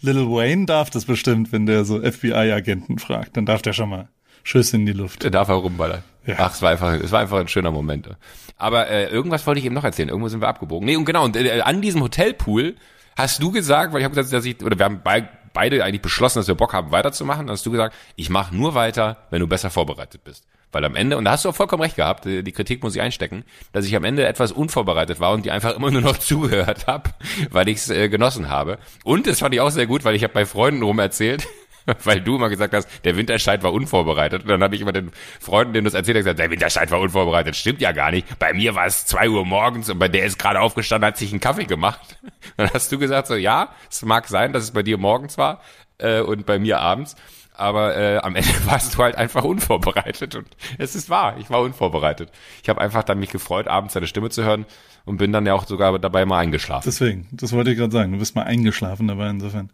Lil 0.00 0.26
Wayne 0.30 0.64
darf 0.64 0.88
das 0.88 1.04
bestimmt, 1.04 1.52
wenn 1.52 1.66
der 1.66 1.84
so 1.84 2.00
FBI-Agenten 2.00 2.98
fragt. 2.98 3.36
Dann 3.36 3.44
darf 3.44 3.60
der 3.60 3.74
schon 3.74 3.90
mal 3.90 4.08
Schüsse 4.44 4.76
in 4.76 4.86
die 4.86 4.94
Luft. 4.94 5.22
Der 5.22 5.30
darf 5.30 5.48
er 5.48 5.56
rumballern. 5.56 6.02
Ja. 6.24 6.36
Ach, 6.38 6.54
es 6.54 6.62
war 6.62 6.70
einfach, 6.70 6.94
es 6.94 7.12
war 7.12 7.20
einfach 7.20 7.38
ein 7.38 7.48
schöner 7.48 7.70
Moment. 7.70 8.08
Aber 8.56 8.88
äh, 8.88 9.10
irgendwas 9.10 9.46
wollte 9.46 9.58
ich 9.58 9.66
eben 9.66 9.74
noch 9.74 9.84
erzählen. 9.84 10.08
Irgendwo 10.08 10.28
sind 10.28 10.40
wir 10.40 10.48
abgebogen. 10.48 10.86
Nee, 10.86 10.96
und 10.96 11.04
genau, 11.04 11.26
und 11.26 11.36
äh, 11.36 11.60
an 11.60 11.82
diesem 11.82 12.02
Hotelpool 12.02 12.76
hast 13.14 13.42
du 13.42 13.50
gesagt, 13.50 13.92
weil 13.92 14.00
ich 14.00 14.04
habe 14.06 14.14
gesagt, 14.14 14.32
dass 14.32 14.46
ich, 14.46 14.64
oder 14.64 14.78
wir 14.78 14.86
haben 14.86 15.02
bei, 15.04 15.28
beide 15.52 15.84
eigentlich 15.84 16.00
beschlossen, 16.00 16.38
dass 16.38 16.48
wir 16.48 16.54
Bock 16.54 16.72
haben, 16.72 16.92
weiterzumachen. 16.92 17.46
Dann 17.46 17.52
hast 17.52 17.66
du 17.66 17.70
gesagt, 17.70 17.94
ich 18.16 18.30
mache 18.30 18.56
nur 18.56 18.74
weiter, 18.74 19.18
wenn 19.28 19.40
du 19.40 19.48
besser 19.48 19.68
vorbereitet 19.68 20.24
bist. 20.24 20.46
Weil 20.72 20.84
am 20.84 20.94
Ende, 20.94 21.16
und 21.16 21.24
da 21.24 21.32
hast 21.32 21.44
du 21.44 21.48
auch 21.48 21.54
vollkommen 21.54 21.82
recht 21.82 21.96
gehabt, 21.96 22.26
äh, 22.26 22.42
die 22.42 22.52
Kritik 22.52 22.82
muss 22.82 22.94
ich 22.94 23.02
einstecken, 23.02 23.44
dass 23.72 23.86
ich 23.86 23.96
am 23.96 24.04
Ende 24.04 24.26
etwas 24.26 24.52
unvorbereitet 24.52 25.20
war 25.20 25.32
und 25.32 25.44
die 25.44 25.50
einfach 25.50 25.74
immer 25.76 25.90
nur 25.90 26.02
noch 26.02 26.18
zugehört 26.18 26.86
habe, 26.86 27.10
weil 27.50 27.68
ich 27.68 27.78
es 27.78 27.90
äh, 27.90 28.08
genossen 28.08 28.48
habe. 28.48 28.78
Und 29.04 29.26
das 29.26 29.40
fand 29.40 29.54
ich 29.54 29.60
auch 29.60 29.70
sehr 29.70 29.86
gut, 29.86 30.04
weil 30.04 30.14
ich 30.14 30.22
habe 30.22 30.34
bei 30.34 30.46
Freunden 30.46 30.82
rum 30.82 30.98
erzählt, 30.98 31.46
weil 32.04 32.20
du 32.20 32.36
immer 32.36 32.48
gesagt 32.48 32.74
hast, 32.74 32.88
der 33.04 33.16
Winterscheid 33.16 33.62
war 33.62 33.72
unvorbereitet. 33.72 34.42
Und 34.42 34.48
dann 34.48 34.62
habe 34.62 34.74
ich 34.74 34.80
immer 34.80 34.92
den 34.92 35.10
Freunden, 35.40 35.72
denen 35.72 35.86
das 35.86 35.94
erzählt, 35.94 36.18
gesagt, 36.18 36.38
der 36.38 36.50
Winterscheid 36.50 36.90
war 36.90 37.00
unvorbereitet. 37.00 37.56
Stimmt 37.56 37.80
ja 37.80 37.92
gar 37.92 38.10
nicht. 38.10 38.38
Bei 38.38 38.52
mir 38.52 38.74
war 38.74 38.86
es 38.86 39.06
zwei 39.06 39.28
Uhr 39.28 39.44
morgens 39.44 39.90
und 39.90 39.98
bei 39.98 40.08
der 40.08 40.24
ist 40.24 40.38
gerade 40.38 40.60
aufgestanden, 40.60 41.06
hat 41.06 41.16
sich 41.16 41.30
einen 41.32 41.40
Kaffee 41.40 41.64
gemacht. 41.64 42.18
Dann 42.56 42.70
hast 42.72 42.92
du 42.92 42.98
gesagt 42.98 43.26
so, 43.26 43.34
ja, 43.34 43.70
es 43.90 44.02
mag 44.02 44.28
sein, 44.28 44.52
dass 44.52 44.64
es 44.64 44.70
bei 44.70 44.82
dir 44.82 44.98
morgens 44.98 45.36
war 45.38 45.62
äh, 45.98 46.20
und 46.20 46.46
bei 46.46 46.58
mir 46.58 46.80
abends. 46.80 47.16
Aber 47.60 47.94
äh, 47.94 48.16
am 48.16 48.34
Ende 48.34 48.48
warst 48.64 48.94
du 48.94 49.02
halt 49.02 49.16
einfach 49.16 49.44
unvorbereitet 49.44 50.34
und 50.34 50.48
es 50.78 50.94
ist 50.94 51.10
wahr, 51.10 51.36
ich 51.38 51.50
war 51.50 51.60
unvorbereitet. 51.60 52.30
Ich 52.62 52.68
habe 52.70 52.80
einfach 52.80 53.02
dann 53.02 53.18
mich 53.18 53.30
gefreut, 53.30 53.68
abends 53.68 53.92
deine 53.92 54.06
Stimme 54.06 54.30
zu 54.30 54.42
hören 54.44 54.64
und 55.04 55.18
bin 55.18 55.30
dann 55.30 55.44
ja 55.44 55.52
auch 55.52 55.66
sogar 55.66 55.98
dabei 55.98 56.24
mal 56.24 56.38
eingeschlafen. 56.38 56.84
Deswegen, 56.86 57.28
das 57.32 57.52
wollte 57.52 57.70
ich 57.70 57.76
gerade 57.76 57.92
sagen. 57.92 58.12
Du 58.12 58.18
bist 58.18 58.34
mal 58.34 58.44
eingeschlafen 58.44 59.08
dabei 59.08 59.28
insofern. 59.28 59.70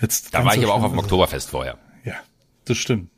Jetzt 0.00 0.32
da 0.32 0.44
war 0.44 0.54
ich 0.54 0.62
aber 0.62 0.74
auch 0.74 0.82
auf 0.82 0.92
dem. 0.92 0.98
Oktoberfest 1.00 1.50
vorher. 1.50 1.76
Ja, 2.04 2.14
das 2.64 2.78
stimmt. 2.78 3.10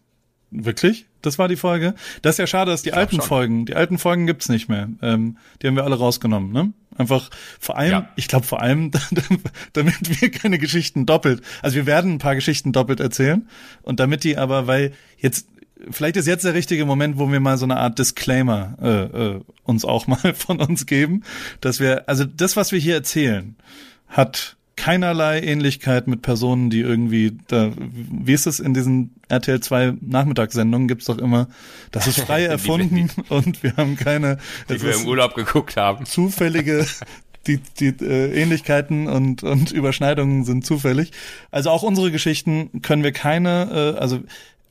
Wirklich? 0.57 1.07
Das 1.21 1.38
war 1.38 1.49
die 1.49 1.57
Folge? 1.57 1.95
Das 2.23 2.35
ist 2.35 2.38
ja 2.38 2.47
schade, 2.47 2.71
dass 2.71 2.83
die 2.83 2.93
alten 2.93 3.17
schon. 3.17 3.25
Folgen, 3.25 3.67
die 3.67 3.75
alten 3.75 3.99
Folgen 3.99 4.27
gibt's 4.27 4.49
nicht 4.49 4.69
mehr. 4.69 4.88
Ähm, 5.03 5.37
die 5.61 5.67
haben 5.67 5.75
wir 5.75 5.85
alle 5.85 5.97
rausgenommen, 5.97 6.53
ne? 6.53 6.73
Einfach 6.97 7.29
vor 7.59 7.77
allem, 7.77 7.90
Ja. 7.90 8.09
ich 8.14 8.29
glaube 8.29 8.47
vor 8.47 8.62
allem, 8.62 8.93
damit 9.73 10.21
wir 10.21 10.31
keine 10.31 10.59
Geschichten 10.59 11.07
doppelt. 11.07 11.43
Also 11.61 11.75
wir 11.77 11.87
werden 11.87 12.12
ein 12.12 12.19
paar 12.19 12.37
Geschichten 12.37 12.73
doppelt 12.73 13.01
erzählen 13.01 13.49
und 13.83 13.99
damit 13.99 14.23
die 14.23 14.37
aber, 14.38 14.69
weil 14.69 14.93
jetzt 15.19 15.49
vielleicht 15.90 16.17
ist 16.17 16.27
jetzt 16.29 16.45
der 16.45 16.55
richtige 16.55 16.87
Moment, 16.87 17.19
wo 17.19 17.31
wir 17.33 17.40
mal 17.40 17.59
so 17.59 17.64
eine 17.67 17.79
Art 17.79 17.99
Disclaimer 17.99 18.77
äh, 18.81 19.03
äh, 19.37 19.40
uns 19.64 19.85
auch 19.85 20.07
mal 20.07 20.35
von 20.35 20.61
uns 20.61 20.87
geben, 20.87 21.25
dass 21.61 21.81
wir, 21.81 22.09
also 22.09 22.25
das, 22.25 22.55
was 22.57 22.71
wir 22.71 22.79
hier 22.79 22.95
erzählen, 22.95 23.57
hat 24.07 24.54
keinerlei 24.77 25.41
Ähnlichkeit 25.41 26.07
mit 26.07 26.23
Personen, 26.23 26.71
die 26.71 26.81
irgendwie, 26.81 27.37
da, 27.49 27.73
wie 27.77 28.33
ist 28.33 28.47
es 28.47 28.61
in 28.61 28.75
diesen 28.75 29.15
RTL 29.29 29.61
2 29.61 29.95
Nachmittagssendungen 30.01 30.89
gibt's 30.89 31.07
doch 31.07 31.19
immer, 31.19 31.49
das 31.91 32.07
ist 32.07 32.21
frei 32.21 32.45
erfunden 32.45 33.11
und 33.29 33.63
wir 33.63 33.77
haben 33.77 33.97
keine, 33.97 34.39
Die 34.69 34.83
wir 34.83 34.95
im 34.95 35.07
Urlaub 35.07 35.35
geguckt 35.35 35.77
haben. 35.77 36.05
zufällige 36.07 36.87
die, 37.47 37.59
die 37.79 37.95
äh, 38.05 38.43
Ähnlichkeiten 38.43 39.07
und, 39.07 39.43
und 39.43 39.71
Überschneidungen 39.71 40.45
sind 40.45 40.65
zufällig. 40.65 41.13
Also 41.51 41.71
auch 41.71 41.83
unsere 41.83 42.11
Geschichten 42.11 42.83
können 42.83 43.03
wir 43.03 43.13
keine, 43.13 43.95
äh, 43.97 43.99
also 43.99 44.21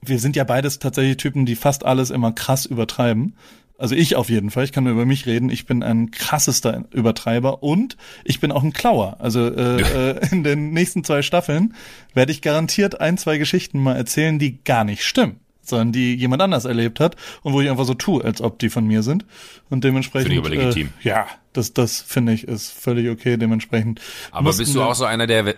wir 0.01 0.19
sind 0.19 0.35
ja 0.35 0.43
beides 0.43 0.79
tatsächlich 0.79 1.17
Typen, 1.17 1.45
die 1.45 1.55
fast 1.55 1.85
alles 1.85 2.09
immer 2.09 2.31
krass 2.31 2.65
übertreiben. 2.65 3.35
Also 3.83 3.95
ich 3.95 4.15
auf 4.15 4.29
jeden 4.29 4.49
Fall, 4.49 4.63
ich 4.63 4.71
kann 4.71 4.85
nur 4.85 4.93
über 4.93 5.05
mich 5.05 5.25
reden. 5.25 5.49
Ich 5.49 5.65
bin 5.65 5.83
ein 5.83 6.09
krassester 6.09 6.85
Übertreiber 6.93 7.63
und 7.63 7.97
ich 8.23 8.39
bin 8.39 8.53
auch 8.53 8.63
ein 8.63 8.71
Klauer. 8.71 9.17
Also 9.19 9.45
äh, 9.45 9.81
äh, 9.81 10.27
in 10.31 10.45
den 10.45 10.71
nächsten 10.71 11.03
zwei 11.03 11.21
Staffeln 11.21 11.73
werde 12.13 12.31
ich 12.31 12.41
garantiert 12.41 13.01
ein, 13.01 13.17
zwei 13.17 13.37
Geschichten 13.37 13.83
mal 13.83 13.97
erzählen, 13.97 14.39
die 14.39 14.63
gar 14.63 14.85
nicht 14.85 15.03
stimmen, 15.03 15.41
sondern 15.61 15.91
die 15.91 16.15
jemand 16.15 16.41
anders 16.41 16.63
erlebt 16.63 17.01
hat 17.01 17.17
und 17.41 17.51
wo 17.51 17.59
ich 17.59 17.69
einfach 17.69 17.83
so 17.83 17.93
tue, 17.93 18.23
als 18.23 18.39
ob 18.39 18.57
die 18.57 18.69
von 18.69 18.87
mir 18.87 19.03
sind. 19.03 19.25
Und 19.69 19.83
dementsprechend. 19.83 20.31
Finde 20.31 20.47
ich 20.49 20.55
aber 20.55 20.63
legitim. 20.63 20.93
Äh, 21.03 21.09
ja, 21.09 21.27
das, 21.51 21.73
das 21.73 21.99
finde 21.99 22.31
ich 22.31 22.47
ist 22.47 22.71
völlig 22.71 23.09
okay. 23.09 23.35
Dementsprechend. 23.35 23.99
Aber 24.31 24.53
bist 24.53 24.73
du 24.73 24.81
auch 24.81 24.95
so 24.95 25.03
einer, 25.03 25.27
der, 25.27 25.43
wenn, 25.43 25.55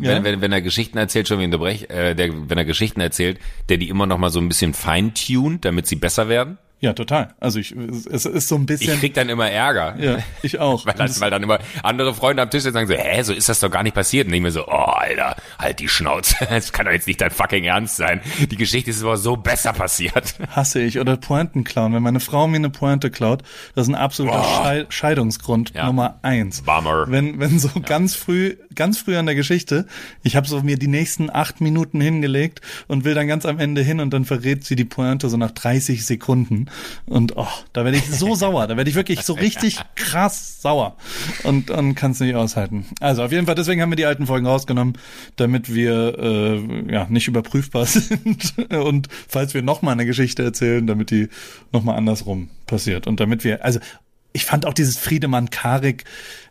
Ja? 0.00 0.22
wenn, 0.22 0.42
wenn 0.42 0.52
er 0.52 0.60
Geschichten 0.60 0.98
erzählt, 0.98 1.28
schon 1.28 1.40
wie 1.40 1.46
unterbrech, 1.46 1.88
äh, 1.88 2.12
der, 2.12 2.50
wenn 2.50 2.58
er 2.58 2.66
Geschichten 2.66 3.00
erzählt, 3.00 3.38
der 3.70 3.78
die 3.78 3.88
immer 3.88 4.04
noch 4.04 4.18
mal 4.18 4.28
so 4.28 4.38
ein 4.38 4.48
bisschen 4.48 4.74
feintuned, 4.74 5.64
damit 5.64 5.86
sie 5.86 5.96
besser 5.96 6.28
werden? 6.28 6.58
Ja, 6.84 6.92
total. 6.92 7.28
Also 7.40 7.58
ich, 7.58 7.72
es 7.72 8.26
ist 8.26 8.46
so 8.48 8.56
ein 8.56 8.60
Ich 8.62 8.66
bisschen. 8.66 8.98
krieg 9.00 9.14
dann 9.14 9.30
immer 9.30 9.50
Ärger. 9.50 9.96
ja, 9.98 10.18
ich 10.42 10.58
auch. 10.58 10.84
Weil, 10.86 10.92
das, 10.96 11.18
weil 11.18 11.30
dann 11.30 11.42
immer 11.42 11.58
andere 11.82 12.12
Freunde 12.14 12.42
am 12.42 12.50
Tisch 12.50 12.62
sagen 12.64 12.86
so, 12.86 12.92
hä, 12.92 13.22
so 13.22 13.32
ist 13.32 13.48
das 13.48 13.60
doch 13.60 13.70
gar 13.70 13.82
nicht 13.82 13.94
passiert. 13.94 14.26
Und 14.28 14.34
ich 14.34 14.42
mir 14.42 14.50
so, 14.50 14.66
oh, 14.68 14.70
Alter, 14.70 15.34
halt 15.58 15.80
die 15.80 15.88
Schnauze. 15.88 16.36
Das 16.50 16.72
kann 16.72 16.84
doch 16.84 16.92
jetzt 16.92 17.06
nicht 17.06 17.22
dein 17.22 17.30
fucking 17.30 17.64
Ernst 17.64 17.96
sein. 17.96 18.20
Die 18.50 18.56
Geschichte 18.56 18.90
ist 18.90 19.02
aber 19.02 19.16
so 19.16 19.36
besser 19.36 19.72
passiert. 19.72 20.34
hasse 20.50 20.82
ich. 20.82 20.98
Oder 21.00 21.16
Pointen 21.16 21.64
klauen. 21.64 21.94
Wenn 21.94 22.02
meine 22.02 22.20
Frau 22.20 22.46
mir 22.46 22.56
eine 22.56 22.68
Pointe 22.70 23.10
klaut, 23.10 23.42
das 23.74 23.86
ist 23.88 23.94
ein 23.94 23.98
absoluter 23.98 24.42
Schei 24.44 24.86
Scheidungsgrund 24.90 25.72
Ja. 25.74 25.86
Nummer 25.86 26.18
eins. 26.20 26.60
Bummer. 26.62 27.06
Wenn, 27.08 27.40
wenn 27.40 27.58
so 27.58 27.70
ganz 27.80 28.14
früh, 28.14 28.56
ganz 28.74 28.98
früh 28.98 29.16
an 29.16 29.24
der 29.24 29.34
Geschichte, 29.34 29.86
ich 30.22 30.36
habe 30.36 30.46
so 30.46 30.60
mir 30.62 30.76
die 30.76 30.86
nächsten 30.88 31.30
acht 31.34 31.62
Minuten 31.62 32.00
hingelegt 32.02 32.60
und 32.88 33.04
will 33.04 33.14
dann 33.14 33.26
ganz 33.26 33.46
am 33.46 33.58
Ende 33.58 33.80
hin 33.80 34.00
und 34.00 34.12
dann 34.12 34.26
verrät 34.26 34.64
sie 34.64 34.76
die 34.76 34.84
Pointe 34.84 35.28
so 35.30 35.36
nach 35.38 35.52
30 35.52 36.04
Sekunden. 36.04 36.66
Und 37.06 37.36
oh, 37.36 37.46
da 37.72 37.84
werde 37.84 37.98
ich 37.98 38.10
so 38.10 38.34
sauer. 38.34 38.66
Da 38.66 38.76
werde 38.76 38.88
ich 38.88 38.96
wirklich 38.96 39.22
so 39.22 39.34
richtig 39.34 39.78
krass 39.94 40.60
sauer 40.62 40.96
und, 41.42 41.70
und 41.70 41.94
kann 41.94 42.12
es 42.12 42.20
nicht 42.20 42.34
aushalten. 42.34 42.86
Also 43.00 43.22
auf 43.22 43.32
jeden 43.32 43.46
Fall, 43.46 43.54
deswegen 43.54 43.82
haben 43.82 43.90
wir 43.90 43.96
die 43.96 44.06
alten 44.06 44.26
Folgen 44.26 44.46
rausgenommen, 44.46 44.98
damit 45.36 45.72
wir 45.74 46.18
äh, 46.18 46.92
ja 46.92 47.06
nicht 47.08 47.28
überprüfbar 47.28 47.86
sind 47.86 48.54
und 48.72 49.08
falls 49.28 49.54
wir 49.54 49.62
noch 49.62 49.82
mal 49.82 49.92
eine 49.92 50.06
Geschichte 50.06 50.42
erzählen, 50.42 50.86
damit 50.86 51.10
die 51.10 51.28
noch 51.72 51.82
mal 51.82 51.94
andersrum 51.94 52.48
passiert 52.66 53.06
und 53.06 53.20
damit 53.20 53.44
wir 53.44 53.64
also 53.64 53.80
ich 54.32 54.44
fand 54.44 54.66
auch 54.66 54.74
dieses 54.74 54.98
Friedemann 54.98 55.50
Karik 55.50 56.04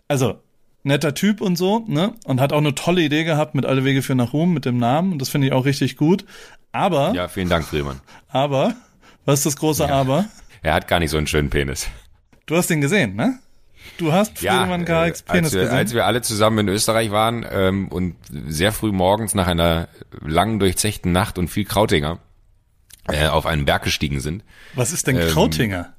also 0.08 0.40
netter 0.84 1.14
Typ 1.14 1.42
und 1.42 1.58
so, 1.58 1.86
ne? 1.88 2.14
Und 2.26 2.42
hat 2.42 2.54
auch 2.54 2.58
eine 2.58 2.76
tolle 2.76 3.02
Idee 3.02 3.24
gehabt 3.24 3.56
mit 3.56 3.66
Alle 3.66 3.84
Wege 3.86 4.02
führen 4.02 4.18
nach 4.18 4.34
Ruhm 4.34 4.54
mit 4.54 4.66
dem 4.66 4.78
Namen 4.78 5.14
und 5.14 5.22
das 5.22 5.30
finde 5.30 5.48
ich 5.48 5.54
auch 5.54 5.66
richtig 5.66 5.98
gut. 5.98 6.26
Aber 6.72 7.14
Ja, 7.14 7.28
vielen 7.28 7.50
Dank, 7.50 7.66
Friedemann. 7.66 8.02
aber 8.28 8.76
was 9.26 9.40
ist 9.40 9.46
das 9.46 9.56
große 9.58 9.90
Aber? 9.90 10.26
Er 10.62 10.74
hat 10.74 10.88
gar 10.88 11.00
nicht 11.00 11.12
so 11.12 11.18
einen 11.18 11.28
schönen 11.28 11.50
Penis. 11.50 11.88
Du 12.46 12.56
hast 12.56 12.70
den 12.70 12.82
gesehen, 12.82 13.16
ne? 13.16 13.40
Du 13.98 14.12
hast 14.12 14.40
Friedemann 14.40 14.86
Kariks 14.86 15.22
äh, 15.22 15.26
Penis 15.26 15.46
als, 15.46 15.54
wir, 15.54 15.62
gesehen. 15.62 15.78
als 15.78 15.94
wir 15.94 16.06
alle 16.06 16.22
zusammen 16.22 16.60
in 16.60 16.68
Österreich 16.70 17.12
waren 17.12 17.46
ähm, 17.50 17.88
und 17.90 18.16
sehr 18.30 18.72
früh 18.72 18.92
morgens 18.92 19.36
nach 19.36 19.48
einer 19.48 19.88
langen 20.22 20.60
durchzechten 20.60 21.12
Nacht 21.12 21.38
und 21.38 21.50
viel 21.50 21.66
Krautinger 21.66 22.20
äh, 23.08 23.28
auf 23.28 23.46
einen 23.46 23.66
Berg 23.66 23.84
gestiegen 23.84 24.20
sind. 24.20 24.44
Was 24.74 24.94
ist 24.94 25.08
denn 25.08 25.18
ähm, 25.18 25.30
Krautinger? 25.30 25.94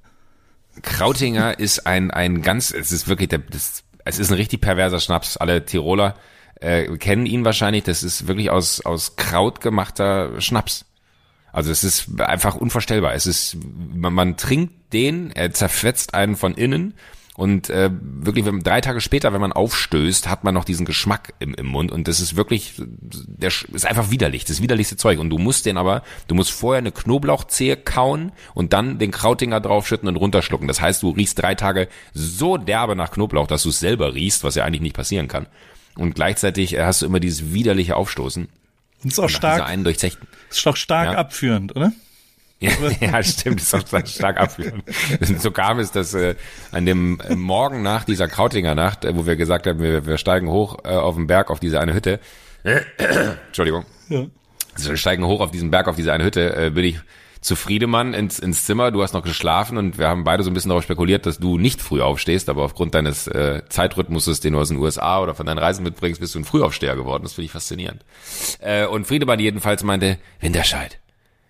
Krautinger 0.82 1.58
ist 1.58 1.86
ein 1.86 2.10
ein 2.10 2.42
ganz, 2.42 2.72
es 2.72 2.90
ist 2.90 3.06
wirklich, 3.06 3.28
der, 3.28 3.38
das, 3.38 3.84
es 4.04 4.18
ist 4.18 4.30
ein 4.30 4.34
richtig 4.34 4.60
perverser 4.60 5.00
Schnaps. 5.00 5.36
Alle 5.36 5.64
Tiroler 5.64 6.16
äh, 6.60 6.96
kennen 6.96 7.26
ihn 7.26 7.44
wahrscheinlich. 7.44 7.84
Das 7.84 8.02
ist 8.02 8.26
wirklich 8.26 8.50
aus 8.50 8.84
aus 8.84 9.16
Kraut 9.16 9.60
gemachter 9.60 10.40
Schnaps. 10.40 10.86
Also 11.54 11.70
es 11.70 11.84
ist 11.84 12.20
einfach 12.20 12.56
unvorstellbar. 12.56 13.14
Es 13.14 13.26
ist, 13.26 13.56
man, 13.94 14.12
man 14.12 14.36
trinkt 14.36 14.92
den, 14.92 15.30
er 15.30 15.52
zerfetzt 15.52 16.12
einen 16.12 16.36
von 16.36 16.54
innen 16.54 16.94
und 17.36 17.68
äh, 17.68 17.90
wirklich, 17.92 18.44
wenn, 18.44 18.60
drei 18.60 18.80
Tage 18.80 19.00
später, 19.00 19.32
wenn 19.32 19.40
man 19.40 19.52
aufstößt, 19.52 20.28
hat 20.28 20.44
man 20.44 20.54
noch 20.54 20.64
diesen 20.64 20.86
Geschmack 20.86 21.34
im, 21.40 21.54
im 21.54 21.66
Mund 21.66 21.90
und 21.90 22.06
das 22.06 22.20
ist 22.20 22.36
wirklich, 22.36 22.74
der 22.78 23.48
ist 23.48 23.86
einfach 23.86 24.12
widerlich, 24.12 24.44
das 24.44 24.62
widerlichste 24.62 24.96
Zeug. 24.96 25.18
Und 25.18 25.30
du 25.30 25.38
musst 25.38 25.66
den 25.66 25.76
aber, 25.76 26.04
du 26.28 26.36
musst 26.36 26.52
vorher 26.52 26.78
eine 26.78 26.92
Knoblauchzehe 26.92 27.76
kauen 27.76 28.30
und 28.54 28.72
dann 28.72 29.00
den 29.00 29.10
Krautinger 29.10 29.60
draufschütten 29.60 30.08
und 30.08 30.16
runterschlucken. 30.16 30.68
Das 30.68 30.80
heißt, 30.80 31.02
du 31.02 31.10
riechst 31.10 31.42
drei 31.42 31.56
Tage 31.56 31.88
so 32.12 32.56
derbe 32.56 32.94
nach 32.94 33.10
Knoblauch, 33.10 33.48
dass 33.48 33.64
du 33.64 33.70
es 33.70 33.80
selber 33.80 34.14
riechst, 34.14 34.44
was 34.44 34.54
ja 34.54 34.64
eigentlich 34.64 34.82
nicht 34.82 34.96
passieren 34.96 35.26
kann. 35.26 35.46
Und 35.96 36.14
gleichzeitig 36.14 36.74
äh, 36.74 36.84
hast 36.84 37.02
du 37.02 37.06
immer 37.06 37.20
dieses 37.20 37.52
widerliche 37.52 37.96
Aufstoßen. 37.96 38.48
Und 39.04 39.12
ist 39.12 39.18
auch 39.20 39.28
stark, 39.28 39.62
einen 39.66 39.84
durchzechten. 39.84 40.26
ist 40.50 40.64
doch 40.66 40.76
stark 40.76 41.12
Ja. 41.12 41.18
abführend, 41.18 41.76
oder? 41.76 41.92
Ja, 42.60 42.70
ja 43.00 43.22
stimmt, 43.22 43.56
das 43.60 43.66
ist 43.66 43.74
auch 43.74 43.86
stark- 43.86 44.08
stark 44.08 44.40
abführend. 44.40 44.84
So 45.38 45.50
kam 45.50 45.78
es, 45.80 45.90
dass 45.92 46.14
äh, 46.14 46.34
an 46.72 46.86
dem 46.86 47.20
äh, 47.20 47.34
Morgen 47.34 47.82
nach 47.82 48.04
dieser 48.04 48.26
Krautinger 48.28 48.74
Nacht, 48.74 49.04
äh, 49.04 49.14
wo 49.14 49.26
wir 49.26 49.36
gesagt 49.36 49.66
haben, 49.66 49.80
wir, 49.80 50.06
wir 50.06 50.16
steigen 50.18 50.48
hoch 50.48 50.78
äh, 50.84 50.88
auf 50.88 51.16
den 51.16 51.26
Berg 51.26 51.50
auf 51.50 51.60
diese 51.60 51.78
eine 51.80 51.92
Hütte. 51.92 52.20
Entschuldigung. 53.48 53.84
Ja. 54.08 54.26
Also 54.74 54.90
wir 54.90 54.96
steigen 54.96 55.24
hoch 55.26 55.40
auf 55.40 55.50
diesen 55.50 55.70
Berg, 55.70 55.88
auf 55.88 55.96
diese 55.96 56.12
eine 56.12 56.24
Hütte, 56.24 56.56
äh, 56.56 56.70
bin 56.70 56.84
ich 56.84 57.00
zu 57.44 57.56
Friedemann 57.56 58.14
ins, 58.14 58.38
ins 58.38 58.64
Zimmer, 58.64 58.90
du 58.90 59.02
hast 59.02 59.12
noch 59.12 59.22
geschlafen 59.22 59.76
und 59.76 59.98
wir 59.98 60.08
haben 60.08 60.24
beide 60.24 60.42
so 60.42 60.50
ein 60.50 60.54
bisschen 60.54 60.70
darauf 60.70 60.84
spekuliert, 60.84 61.26
dass 61.26 61.38
du 61.38 61.58
nicht 61.58 61.82
früh 61.82 62.00
aufstehst, 62.00 62.48
aber 62.48 62.62
aufgrund 62.62 62.94
deines 62.94 63.26
äh, 63.26 63.60
Zeitrhythmuses, 63.68 64.40
den 64.40 64.54
du 64.54 64.60
aus 64.60 64.68
den 64.68 64.78
USA 64.78 65.20
oder 65.20 65.34
von 65.34 65.44
deinen 65.44 65.58
Reisen 65.58 65.82
mitbringst, 65.82 66.22
bist 66.22 66.34
du 66.34 66.38
ein 66.38 66.46
Frühaufsteher 66.46 66.96
geworden. 66.96 67.22
Das 67.22 67.34
finde 67.34 67.44
ich 67.44 67.52
faszinierend. 67.52 68.02
Äh, 68.60 68.86
und 68.86 69.06
Friedemann 69.06 69.40
jedenfalls 69.40 69.82
meinte, 69.82 70.16
Winterscheid, 70.40 70.98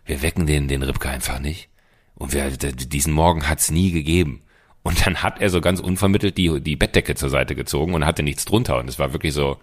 wir 0.05 0.21
wecken 0.21 0.47
den, 0.47 0.67
den 0.67 0.83
Ripke 0.83 1.09
einfach 1.09 1.39
nicht. 1.39 1.69
Und 2.17 2.33
wir, 2.33 2.51
diesen 2.51 3.13
Morgen 3.13 3.49
hat's 3.49 3.71
nie 3.71 3.93
gegeben. 3.93 4.43
Und 4.83 5.07
dann 5.07 5.23
hat 5.23 5.41
er 5.41 5.49
so 5.49 5.61
ganz 5.61 5.79
unvermittelt 5.79 6.37
die, 6.37 6.61
die 6.61 6.75
Bettdecke 6.75 7.15
zur 7.15 7.31
Seite 7.31 7.55
gezogen 7.55 7.95
und 7.95 8.05
hatte 8.05 8.25
nichts 8.25 8.45
drunter. 8.45 8.79
Und 8.79 8.89
es 8.89 8.99
war 8.99 9.13
wirklich 9.13 9.33
so, 9.33 9.59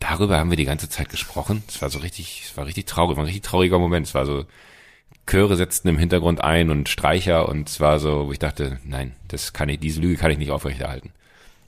darüber 0.00 0.38
haben 0.38 0.50
wir 0.50 0.56
die 0.56 0.64
ganze 0.64 0.88
Zeit 0.88 1.10
gesprochen. 1.10 1.62
Es 1.68 1.80
war 1.80 1.90
so 1.90 2.00
richtig, 2.00 2.42
es 2.44 2.56
war 2.56 2.66
richtig 2.66 2.86
traurig, 2.86 3.16
war 3.16 3.22
ein 3.22 3.26
richtig 3.26 3.44
trauriger 3.44 3.78
Moment. 3.78 4.08
Es 4.08 4.14
war 4.14 4.26
so, 4.26 4.44
Chöre 5.28 5.56
setzten 5.56 5.88
im 5.88 5.98
Hintergrund 5.98 6.42
ein 6.42 6.70
und 6.70 6.88
Streicher 6.88 7.48
und 7.48 7.68
es 7.68 7.80
war 7.80 7.98
so, 7.98 8.26
wo 8.26 8.32
ich 8.32 8.38
dachte, 8.38 8.78
nein, 8.84 9.12
das 9.28 9.52
kann 9.52 9.68
ich, 9.68 9.78
diese 9.78 10.00
Lüge 10.00 10.16
kann 10.16 10.30
ich 10.30 10.38
nicht 10.38 10.50
aufrechterhalten. 10.50 11.12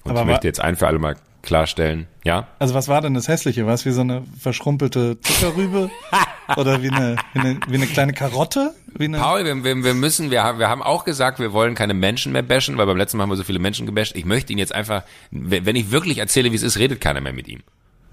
Und 0.02 0.12
Aber 0.12 0.20
ich 0.20 0.26
möchte 0.26 0.46
jetzt 0.46 0.60
ein 0.60 0.76
für 0.76 0.86
alle 0.86 0.98
Mal 0.98 1.16
klarstellen, 1.42 2.06
ja, 2.24 2.48
Also 2.58 2.74
was 2.74 2.88
war 2.88 3.00
denn 3.00 3.14
das 3.14 3.28
Hässliche? 3.28 3.66
War 3.66 3.74
es 3.74 3.86
wie 3.86 3.90
so 3.90 4.02
eine 4.02 4.24
verschrumpelte 4.38 5.20
Zuckerrübe? 5.20 5.90
Oder 6.56 6.82
wie 6.82 6.90
eine, 6.90 7.16
wie 7.32 7.40
eine, 7.40 7.60
wie 7.68 7.74
eine 7.76 7.86
kleine 7.86 8.12
Karotte? 8.12 8.74
Wie 8.94 9.04
eine, 9.04 9.18
Paul, 9.18 9.44
wir, 9.44 9.64
wir, 9.64 9.84
wir 9.84 9.94
müssen, 9.94 10.30
wir 10.30 10.42
haben, 10.42 10.58
wir 10.58 10.68
haben 10.68 10.82
auch 10.82 11.04
gesagt, 11.04 11.38
wir 11.38 11.52
wollen 11.52 11.74
keine 11.74 11.94
Menschen 11.94 12.32
mehr 12.32 12.42
bashen, 12.42 12.76
weil 12.76 12.86
beim 12.86 12.96
letzten 12.96 13.16
Mal 13.16 13.22
haben 13.22 13.30
wir 13.30 13.36
so 13.36 13.44
viele 13.44 13.58
Menschen 13.58 13.86
gebasht. 13.86 14.16
Ich 14.16 14.24
möchte 14.24 14.52
ihn 14.52 14.58
jetzt 14.58 14.74
einfach, 14.74 15.04
wenn 15.30 15.64
wenn 15.64 15.76
ich 15.76 15.90
wirklich 15.90 16.18
erzähle, 16.18 16.50
wie 16.50 16.56
es 16.56 16.62
ist, 16.62 16.78
redet 16.78 17.00
keiner 17.00 17.20
mehr 17.20 17.32
mit 17.32 17.48
ihm. 17.48 17.60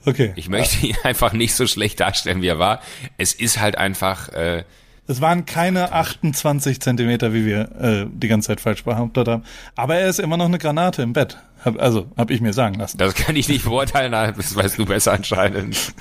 Okay. 0.05 0.33
Ich 0.35 0.49
möchte 0.49 0.85
ihn 0.85 0.95
einfach 1.03 1.33
nicht 1.33 1.55
so 1.55 1.67
schlecht 1.67 1.99
darstellen, 1.99 2.41
wie 2.41 2.47
er 2.47 2.59
war. 2.59 2.81
Es 3.17 3.33
ist 3.33 3.59
halt 3.59 3.77
einfach, 3.77 4.29
äh, 4.29 4.63
Es 5.07 5.21
waren 5.21 5.45
keine 5.45 5.93
28 5.93 6.81
Zentimeter, 6.81 7.33
wie 7.33 7.45
wir 7.45 7.71
äh, 7.79 8.05
die 8.11 8.27
ganze 8.27 8.47
Zeit 8.47 8.59
falsch 8.61 8.83
behauptet 8.83 9.27
haben. 9.27 9.43
Aber 9.75 9.95
er 9.95 10.09
ist 10.09 10.19
immer 10.19 10.37
noch 10.37 10.45
eine 10.45 10.57
Granate 10.57 11.01
im 11.01 11.13
Bett. 11.13 11.37
Hab, 11.63 11.81
also, 11.81 12.07
hab 12.15 12.29
ich 12.31 12.41
mir 12.41 12.53
sagen 12.53 12.75
lassen. 12.75 12.97
das 12.97 13.15
kann 13.15 13.35
ich 13.35 13.49
nicht 13.49 13.65
beurteilen, 13.65 14.11
das 14.11 14.55
weißt 14.55 14.77
du 14.77 14.85
besser 14.85 15.13
anscheinend. 15.13 15.93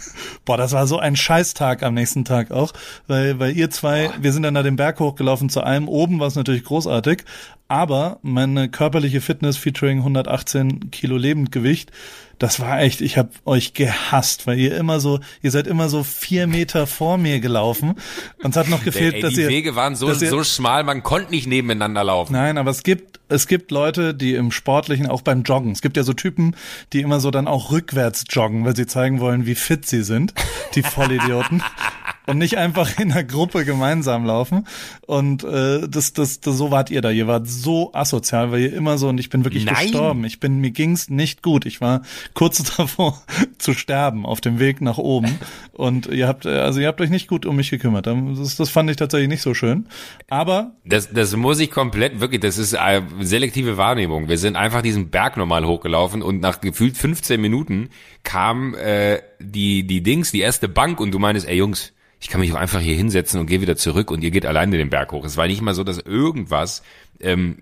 Boah, 0.44 0.56
das 0.56 0.72
war 0.72 0.86
so 0.86 0.98
ein 0.98 1.16
Scheißtag 1.16 1.82
am 1.82 1.94
nächsten 1.94 2.24
Tag 2.24 2.50
auch, 2.50 2.72
weil, 3.06 3.38
weil 3.38 3.56
ihr 3.56 3.70
zwei, 3.70 4.10
wir 4.20 4.32
sind 4.32 4.42
dann 4.42 4.54
da 4.54 4.62
den 4.62 4.76
Berg 4.76 5.00
hochgelaufen 5.00 5.48
zu 5.48 5.62
einem. 5.62 5.88
Oben 5.88 6.20
war 6.20 6.26
es 6.26 6.34
natürlich 6.34 6.64
großartig, 6.64 7.24
aber 7.68 8.18
meine 8.22 8.68
körperliche 8.68 9.20
Fitness 9.20 9.56
featuring 9.56 9.98
118 9.98 10.90
Kilo 10.90 11.16
Lebendgewicht, 11.16 11.90
das 12.38 12.60
war 12.60 12.80
echt, 12.80 13.00
ich 13.00 13.16
habe 13.16 13.30
euch 13.44 13.72
gehasst, 13.72 14.46
weil 14.46 14.58
ihr 14.58 14.76
immer 14.76 15.00
so, 15.00 15.20
ihr 15.42 15.50
seid 15.50 15.66
immer 15.66 15.88
so 15.88 16.04
vier 16.04 16.46
Meter 16.46 16.86
vor 16.86 17.16
mir 17.16 17.40
gelaufen. 17.40 17.94
Und 18.42 18.50
es 18.50 18.56
hat 18.56 18.68
noch 18.68 18.84
gefehlt, 18.84 19.14
Ey, 19.14 19.20
dass 19.22 19.34
die 19.34 19.42
ihr, 19.42 19.48
Wege 19.48 19.74
waren 19.74 19.96
so, 19.96 20.12
so 20.12 20.44
schmal, 20.44 20.84
man 20.84 21.02
konnte 21.02 21.30
nicht 21.30 21.46
nebeneinander 21.46 22.04
laufen. 22.04 22.34
Nein, 22.34 22.58
aber 22.58 22.70
es 22.70 22.82
gibt, 22.82 23.20
es 23.28 23.46
gibt 23.46 23.70
Leute, 23.70 24.14
die 24.14 24.34
im 24.34 24.52
Sportlichen, 24.52 25.06
auch 25.06 25.22
beim 25.22 25.42
Joggen, 25.42 25.72
es 25.72 25.82
gibt 25.82 25.96
ja 25.96 26.02
so 26.02 26.12
Typen, 26.12 26.54
die 26.92 27.00
immer 27.00 27.20
so 27.20 27.30
dann 27.30 27.48
auch 27.48 27.70
rückwärts 27.70 28.24
joggen, 28.28 28.64
weil 28.64 28.76
sie 28.76 28.86
zeigen 28.86 29.20
wollen, 29.20 29.46
wie 29.46 29.54
fit 29.54 29.86
sie 29.86 30.02
sind. 30.02 30.34
Die 30.74 30.82
Vollidioten. 30.82 31.62
und 32.26 32.38
nicht 32.38 32.58
einfach 32.58 32.98
in 32.98 33.10
der 33.10 33.24
Gruppe 33.24 33.64
gemeinsam 33.64 34.24
laufen. 34.24 34.66
Und 35.06 35.44
äh, 35.44 35.88
das, 35.88 36.12
das, 36.12 36.40
das, 36.40 36.56
so 36.56 36.70
wart 36.70 36.90
ihr 36.90 37.00
da. 37.00 37.10
Ihr 37.10 37.26
wart 37.26 37.48
so 37.48 37.92
asozial, 37.94 38.52
weil 38.52 38.60
ihr 38.60 38.74
immer 38.74 38.98
so 38.98 39.08
und 39.08 39.18
ich 39.18 39.30
bin 39.30 39.44
wirklich 39.44 39.64
Nein. 39.64 39.76
gestorben. 39.76 40.24
Ich 40.24 40.40
bin 40.40 40.60
mir 40.60 40.70
ging's 40.70 41.08
nicht 41.08 41.42
gut. 41.42 41.66
Ich 41.66 41.80
war 41.80 42.02
kurz 42.34 42.62
davor 42.76 43.22
zu 43.58 43.74
sterben 43.74 44.26
auf 44.26 44.40
dem 44.40 44.58
Weg 44.58 44.80
nach 44.80 44.98
oben. 44.98 45.38
Und 45.72 46.06
ihr 46.06 46.28
habt, 46.28 46.46
also 46.46 46.80
ihr 46.80 46.88
habt 46.88 47.00
euch 47.00 47.10
nicht 47.10 47.28
gut 47.28 47.46
um 47.46 47.56
mich 47.56 47.70
gekümmert. 47.70 48.06
Das, 48.06 48.56
das 48.56 48.70
fand 48.70 48.90
ich 48.90 48.96
tatsächlich 48.96 49.28
nicht 49.28 49.42
so 49.42 49.54
schön. 49.54 49.86
Aber 50.28 50.72
Das, 50.84 51.12
das 51.12 51.34
muss 51.36 51.60
ich 51.60 51.70
komplett, 51.70 52.20
wirklich, 52.20 52.40
das 52.40 52.58
ist 52.58 52.72
äh, 52.74 53.02
selektive 53.20 53.76
Wahrnehmung. 53.76 54.28
Wir 54.28 54.38
sind 54.38 54.56
einfach 54.56 54.82
diesen 54.82 55.10
Berg 55.10 55.36
normal 55.36 55.66
hochgelaufen 55.66 56.22
und 56.22 56.40
nach 56.40 56.60
gefühlt 56.60 56.96
15 56.96 57.40
Minuten 57.40 57.90
kam 58.22 58.74
äh, 58.74 59.20
die, 59.40 59.86
die 59.86 60.02
Dings, 60.02 60.32
die 60.32 60.40
erste 60.40 60.68
Bank 60.68 61.00
und 61.00 61.12
du 61.12 61.18
meinst, 61.18 61.46
ey 61.46 61.56
Jungs, 61.56 61.92
ich 62.20 62.28
kann 62.28 62.40
mich 62.40 62.52
auch 62.52 62.58
einfach 62.58 62.80
hier 62.80 62.96
hinsetzen 62.96 63.40
und 63.40 63.46
gehe 63.46 63.60
wieder 63.60 63.76
zurück 63.76 64.10
und 64.10 64.22
ihr 64.22 64.30
geht 64.30 64.46
alleine 64.46 64.76
den 64.76 64.90
Berg 64.90 65.12
hoch. 65.12 65.24
Es 65.24 65.36
war 65.36 65.46
nicht 65.46 65.60
mal 65.60 65.74
so, 65.74 65.84
dass 65.84 65.98
irgendwas 65.98 66.82
ähm, 67.20 67.58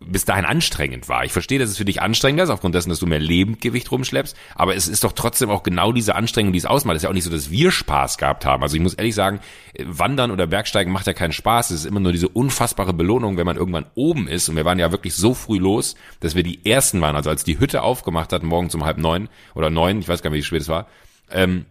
bis 0.00 0.24
dahin 0.24 0.44
anstrengend 0.44 1.08
war. 1.08 1.24
Ich 1.24 1.32
verstehe, 1.32 1.58
dass 1.58 1.70
es 1.70 1.76
für 1.76 1.84
dich 1.84 2.00
anstrengend 2.00 2.40
ist, 2.40 2.50
aufgrund 2.50 2.74
dessen, 2.74 2.88
dass 2.88 3.00
du 3.00 3.06
mehr 3.06 3.18
Lebendgewicht 3.18 3.90
rumschleppst, 3.90 4.36
aber 4.54 4.74
es 4.76 4.88
ist 4.88 5.04
doch 5.04 5.12
trotzdem 5.12 5.50
auch 5.50 5.62
genau 5.62 5.92
diese 5.92 6.14
Anstrengung, 6.14 6.52
die 6.52 6.58
es 6.58 6.66
ausmacht. 6.66 6.96
Es 6.96 7.00
ist 7.00 7.04
ja 7.04 7.10
auch 7.10 7.14
nicht 7.14 7.24
so, 7.24 7.30
dass 7.30 7.50
wir 7.50 7.70
Spaß 7.70 8.16
gehabt 8.18 8.46
haben. 8.46 8.62
Also 8.62 8.76
ich 8.76 8.82
muss 8.82 8.94
ehrlich 8.94 9.14
sagen, 9.14 9.40
äh, 9.74 9.84
Wandern 9.86 10.30
oder 10.30 10.46
Bergsteigen 10.46 10.92
macht 10.92 11.06
ja 11.06 11.12
keinen 11.12 11.32
Spaß. 11.32 11.70
Es 11.70 11.80
ist 11.80 11.86
immer 11.86 12.00
nur 12.00 12.12
diese 12.12 12.28
unfassbare 12.28 12.92
Belohnung, 12.92 13.36
wenn 13.36 13.46
man 13.46 13.56
irgendwann 13.56 13.86
oben 13.94 14.28
ist. 14.28 14.48
Und 14.48 14.56
wir 14.56 14.64
waren 14.64 14.78
ja 14.78 14.92
wirklich 14.92 15.14
so 15.14 15.34
früh 15.34 15.58
los, 15.58 15.94
dass 16.20 16.34
wir 16.34 16.42
die 16.42 16.64
Ersten 16.64 17.00
waren. 17.00 17.16
Also 17.16 17.30
als 17.30 17.44
die 17.44 17.58
Hütte 17.58 17.82
aufgemacht 17.82 18.32
hat, 18.32 18.42
morgens 18.42 18.74
um 18.74 18.84
halb 18.84 18.98
neun 18.98 19.28
oder 19.54 19.70
neun, 19.70 20.00
ich 20.00 20.08
weiß 20.08 20.22
gar 20.22 20.30
nicht, 20.30 20.40
wie 20.40 20.44
spät 20.44 20.62
es 20.62 20.68
war, 20.68 20.86
ähm, 21.30 21.66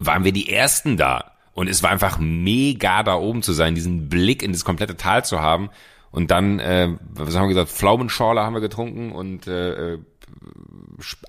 waren 0.00 0.24
wir 0.24 0.32
die 0.32 0.50
Ersten 0.50 0.96
da. 0.96 1.32
Und 1.52 1.68
es 1.68 1.82
war 1.82 1.90
einfach 1.90 2.18
mega 2.18 3.02
da 3.02 3.14
oben 3.14 3.42
zu 3.42 3.52
sein, 3.52 3.74
diesen 3.74 4.08
Blick 4.08 4.42
in 4.42 4.52
das 4.52 4.64
komplette 4.64 4.96
Tal 4.96 5.24
zu 5.24 5.40
haben. 5.40 5.70
Und 6.10 6.30
dann, 6.30 6.58
äh, 6.58 6.88
was 7.12 7.36
haben 7.36 7.44
wir 7.44 7.54
gesagt, 7.54 7.70
Pflaumenschorle 7.70 8.40
haben 8.40 8.54
wir 8.54 8.60
getrunken 8.60 9.12
und 9.12 9.46
äh, 9.46 9.94
äh, 9.94 9.98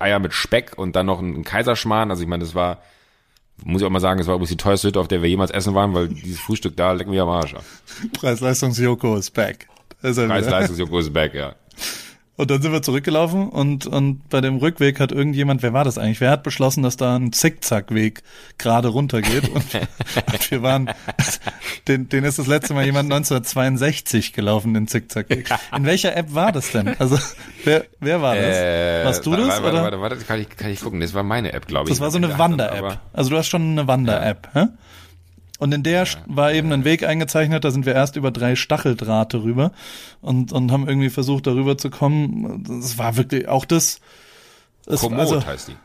Eier 0.00 0.18
mit 0.18 0.32
Speck 0.32 0.76
und 0.76 0.96
dann 0.96 1.06
noch 1.06 1.20
ein 1.20 1.44
Kaiserschmarrn. 1.44 2.10
Also 2.10 2.22
ich 2.22 2.28
meine, 2.28 2.44
das 2.44 2.54
war, 2.54 2.78
muss 3.64 3.82
ich 3.82 3.86
auch 3.86 3.90
mal 3.90 4.00
sagen, 4.00 4.18
das 4.18 4.26
war 4.26 4.34
übrigens 4.34 4.50
die 4.50 4.56
teuerste 4.56 4.88
Hütte, 4.88 5.00
auf 5.00 5.08
der 5.08 5.22
wir 5.22 5.28
jemals 5.28 5.50
essen 5.50 5.74
waren, 5.74 5.94
weil 5.94 6.08
dieses 6.08 6.40
Frühstück 6.40 6.76
da 6.76 6.92
lecken 6.92 7.12
wir 7.12 7.22
am 7.22 7.28
Arsch. 7.28 7.54
ab. 7.54 7.64
Preis-Leistungs-Joko 8.14 9.16
ist 9.16 9.30
back. 9.32 9.68
Wieder. 10.00 10.26
Preis-Leistungs-Joko 10.26 10.98
ist 11.00 11.12
back, 11.12 11.34
ja. 11.34 11.54
Und 12.34 12.50
dann 12.50 12.62
sind 12.62 12.72
wir 12.72 12.80
zurückgelaufen 12.80 13.50
und, 13.50 13.86
und 13.86 14.28
bei 14.30 14.40
dem 14.40 14.56
Rückweg 14.56 15.00
hat 15.00 15.12
irgendjemand, 15.12 15.62
wer 15.62 15.74
war 15.74 15.84
das 15.84 15.98
eigentlich? 15.98 16.20
Wer 16.22 16.30
hat 16.30 16.42
beschlossen, 16.42 16.82
dass 16.82 16.96
da 16.96 17.14
ein 17.16 17.30
Zickzackweg 17.32 18.22
gerade 18.56 18.88
runtergeht? 18.88 19.50
Und, 19.50 19.64
und 20.32 20.50
wir 20.50 20.62
waren, 20.62 20.90
den, 21.88 22.08
den 22.08 22.24
ist 22.24 22.38
das 22.38 22.46
letzte 22.46 22.72
Mal 22.72 22.86
jemand 22.86 23.12
1962 23.12 24.32
gelaufen, 24.32 24.72
den 24.72 24.88
Zickzackweg. 24.88 25.50
In 25.76 25.84
welcher 25.84 26.16
App 26.16 26.34
war 26.34 26.52
das 26.52 26.72
denn? 26.72 26.96
Also, 26.98 27.18
wer, 27.64 27.84
wer 28.00 28.22
war 28.22 28.34
das? 28.34 28.56
Äh, 28.56 29.04
Warst 29.04 29.26
du 29.26 29.32
warte, 29.32 29.46
das? 29.46 29.62
Warte, 29.62 29.68
oder? 29.68 29.82
warte, 29.82 30.00
warte, 30.00 30.16
kann 30.16 30.40
ich, 30.40 30.48
kann 30.48 30.70
ich 30.70 30.80
gucken. 30.80 31.00
Das 31.00 31.12
war 31.12 31.22
meine 31.22 31.52
App, 31.52 31.66
glaube 31.66 31.90
ich. 31.90 31.94
Das 31.94 32.00
war 32.00 32.10
so 32.10 32.16
eine 32.16 32.38
Wander-App. 32.38 32.98
Also 33.12 33.28
du 33.28 33.36
hast 33.36 33.48
schon 33.48 33.62
eine 33.62 33.86
Wander-App, 33.86 34.48
hä? 34.54 34.66
Und 35.62 35.72
in 35.72 35.84
der 35.84 36.08
war 36.26 36.52
eben 36.52 36.72
ein 36.72 36.84
Weg 36.84 37.04
eingezeichnet, 37.04 37.62
da 37.62 37.70
sind 37.70 37.86
wir 37.86 37.94
erst 37.94 38.16
über 38.16 38.32
drei 38.32 38.56
Stacheldrahte 38.56 39.44
rüber 39.44 39.70
und, 40.20 40.50
und 40.50 40.72
haben 40.72 40.88
irgendwie 40.88 41.08
versucht, 41.08 41.46
darüber 41.46 41.78
zu 41.78 41.88
kommen. 41.88 42.64
Das 42.80 42.98
war 42.98 43.16
wirklich 43.16 43.46
auch 43.46 43.64
das. 43.64 44.00
Es, 44.86 44.98
Komoot 44.98 45.20
also, 45.20 45.46
heißt 45.46 45.68
die. 45.68 45.76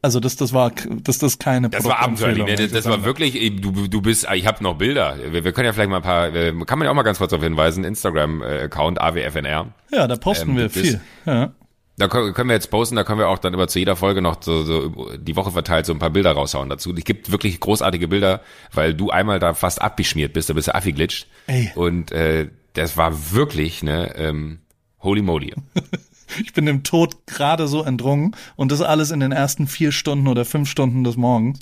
also 0.00 0.20
das, 0.20 0.36
das 0.36 0.54
war, 0.54 0.72
das, 1.02 1.18
das 1.18 1.38
keine 1.38 1.68
Das 1.68 1.84
war 1.84 1.98
abenteuerlich. 2.00 2.46
Ne? 2.46 2.54
Das, 2.56 2.70
das 2.70 2.86
war 2.86 3.04
wirklich, 3.04 3.34
du, 3.60 3.88
du 3.88 4.00
bist, 4.00 4.26
ich 4.32 4.46
habe 4.46 4.64
noch 4.64 4.78
Bilder. 4.78 5.18
Wir, 5.32 5.44
wir 5.44 5.52
können 5.52 5.66
ja 5.66 5.74
vielleicht 5.74 5.90
mal 5.90 5.96
ein 5.96 6.02
paar, 6.02 6.34
äh, 6.34 6.54
kann 6.64 6.78
man 6.78 6.86
ja 6.86 6.90
auch 6.90 6.94
mal 6.94 7.02
ganz 7.02 7.18
kurz 7.18 7.28
darauf 7.28 7.44
hinweisen, 7.44 7.84
Instagram-Account 7.84 9.02
AWFNR. 9.02 9.66
Ja, 9.92 10.06
da 10.06 10.16
posten 10.16 10.52
ähm, 10.52 10.56
wir 10.56 10.64
das- 10.64 10.72
viel. 10.72 11.00
Ja. 11.26 11.52
Da 11.96 12.08
können 12.08 12.48
wir 12.48 12.54
jetzt 12.56 12.70
posten, 12.70 12.96
da 12.96 13.04
können 13.04 13.20
wir 13.20 13.28
auch 13.28 13.38
dann 13.38 13.54
immer 13.54 13.68
zu 13.68 13.78
jeder 13.78 13.94
Folge 13.94 14.20
noch 14.20 14.42
so, 14.42 14.64
so 14.64 15.12
die 15.16 15.36
Woche 15.36 15.52
verteilt 15.52 15.86
so 15.86 15.92
ein 15.92 16.00
paar 16.00 16.10
Bilder 16.10 16.32
raushauen 16.32 16.68
dazu. 16.68 16.92
Es 16.92 17.04
gibt 17.04 17.30
wirklich 17.30 17.60
großartige 17.60 18.08
Bilder, 18.08 18.40
weil 18.72 18.94
du 18.94 19.10
einmal 19.10 19.38
da 19.38 19.54
fast 19.54 19.80
abgeschmiert 19.80 20.32
bist, 20.32 20.50
da 20.50 20.54
bist 20.54 20.66
du 20.68 20.74
affiglitscht. 20.74 21.28
Ey. 21.46 21.70
Und 21.76 22.10
äh, 22.10 22.48
das 22.72 22.96
war 22.96 23.32
wirklich, 23.32 23.84
ne, 23.84 24.12
ähm, 24.16 24.58
holy 25.00 25.22
moly. 25.22 25.54
Ich 26.42 26.54
bin 26.54 26.64
dem 26.64 26.82
Tod 26.82 27.26
gerade 27.26 27.68
so 27.68 27.82
entrungen 27.84 28.34
und 28.56 28.72
das 28.72 28.80
alles 28.80 29.10
in 29.10 29.20
den 29.20 29.30
ersten 29.30 29.66
vier 29.68 29.92
Stunden 29.92 30.26
oder 30.26 30.46
fünf 30.46 30.70
Stunden 30.70 31.04
des 31.04 31.16
Morgens. 31.18 31.60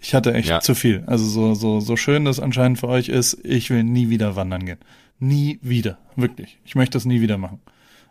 Ich 0.00 0.14
hatte 0.14 0.32
echt 0.32 0.48
Ja. 0.48 0.60
zu 0.60 0.74
viel. 0.76 1.02
Also 1.06 1.26
so, 1.26 1.54
so, 1.54 1.80
so 1.80 1.96
schön 1.96 2.24
das 2.24 2.38
anscheinend 2.38 2.78
für 2.78 2.88
euch 2.88 3.08
ist, 3.08 3.36
ich 3.44 3.70
will 3.70 3.82
nie 3.82 4.10
wieder 4.10 4.36
wandern 4.36 4.64
gehen. 4.64 4.78
Nie 5.18 5.58
wieder. 5.62 5.98
Wirklich. 6.14 6.58
Ich 6.64 6.76
möchte 6.76 6.92
das 6.96 7.04
nie 7.04 7.20
wieder 7.20 7.38
machen. 7.38 7.60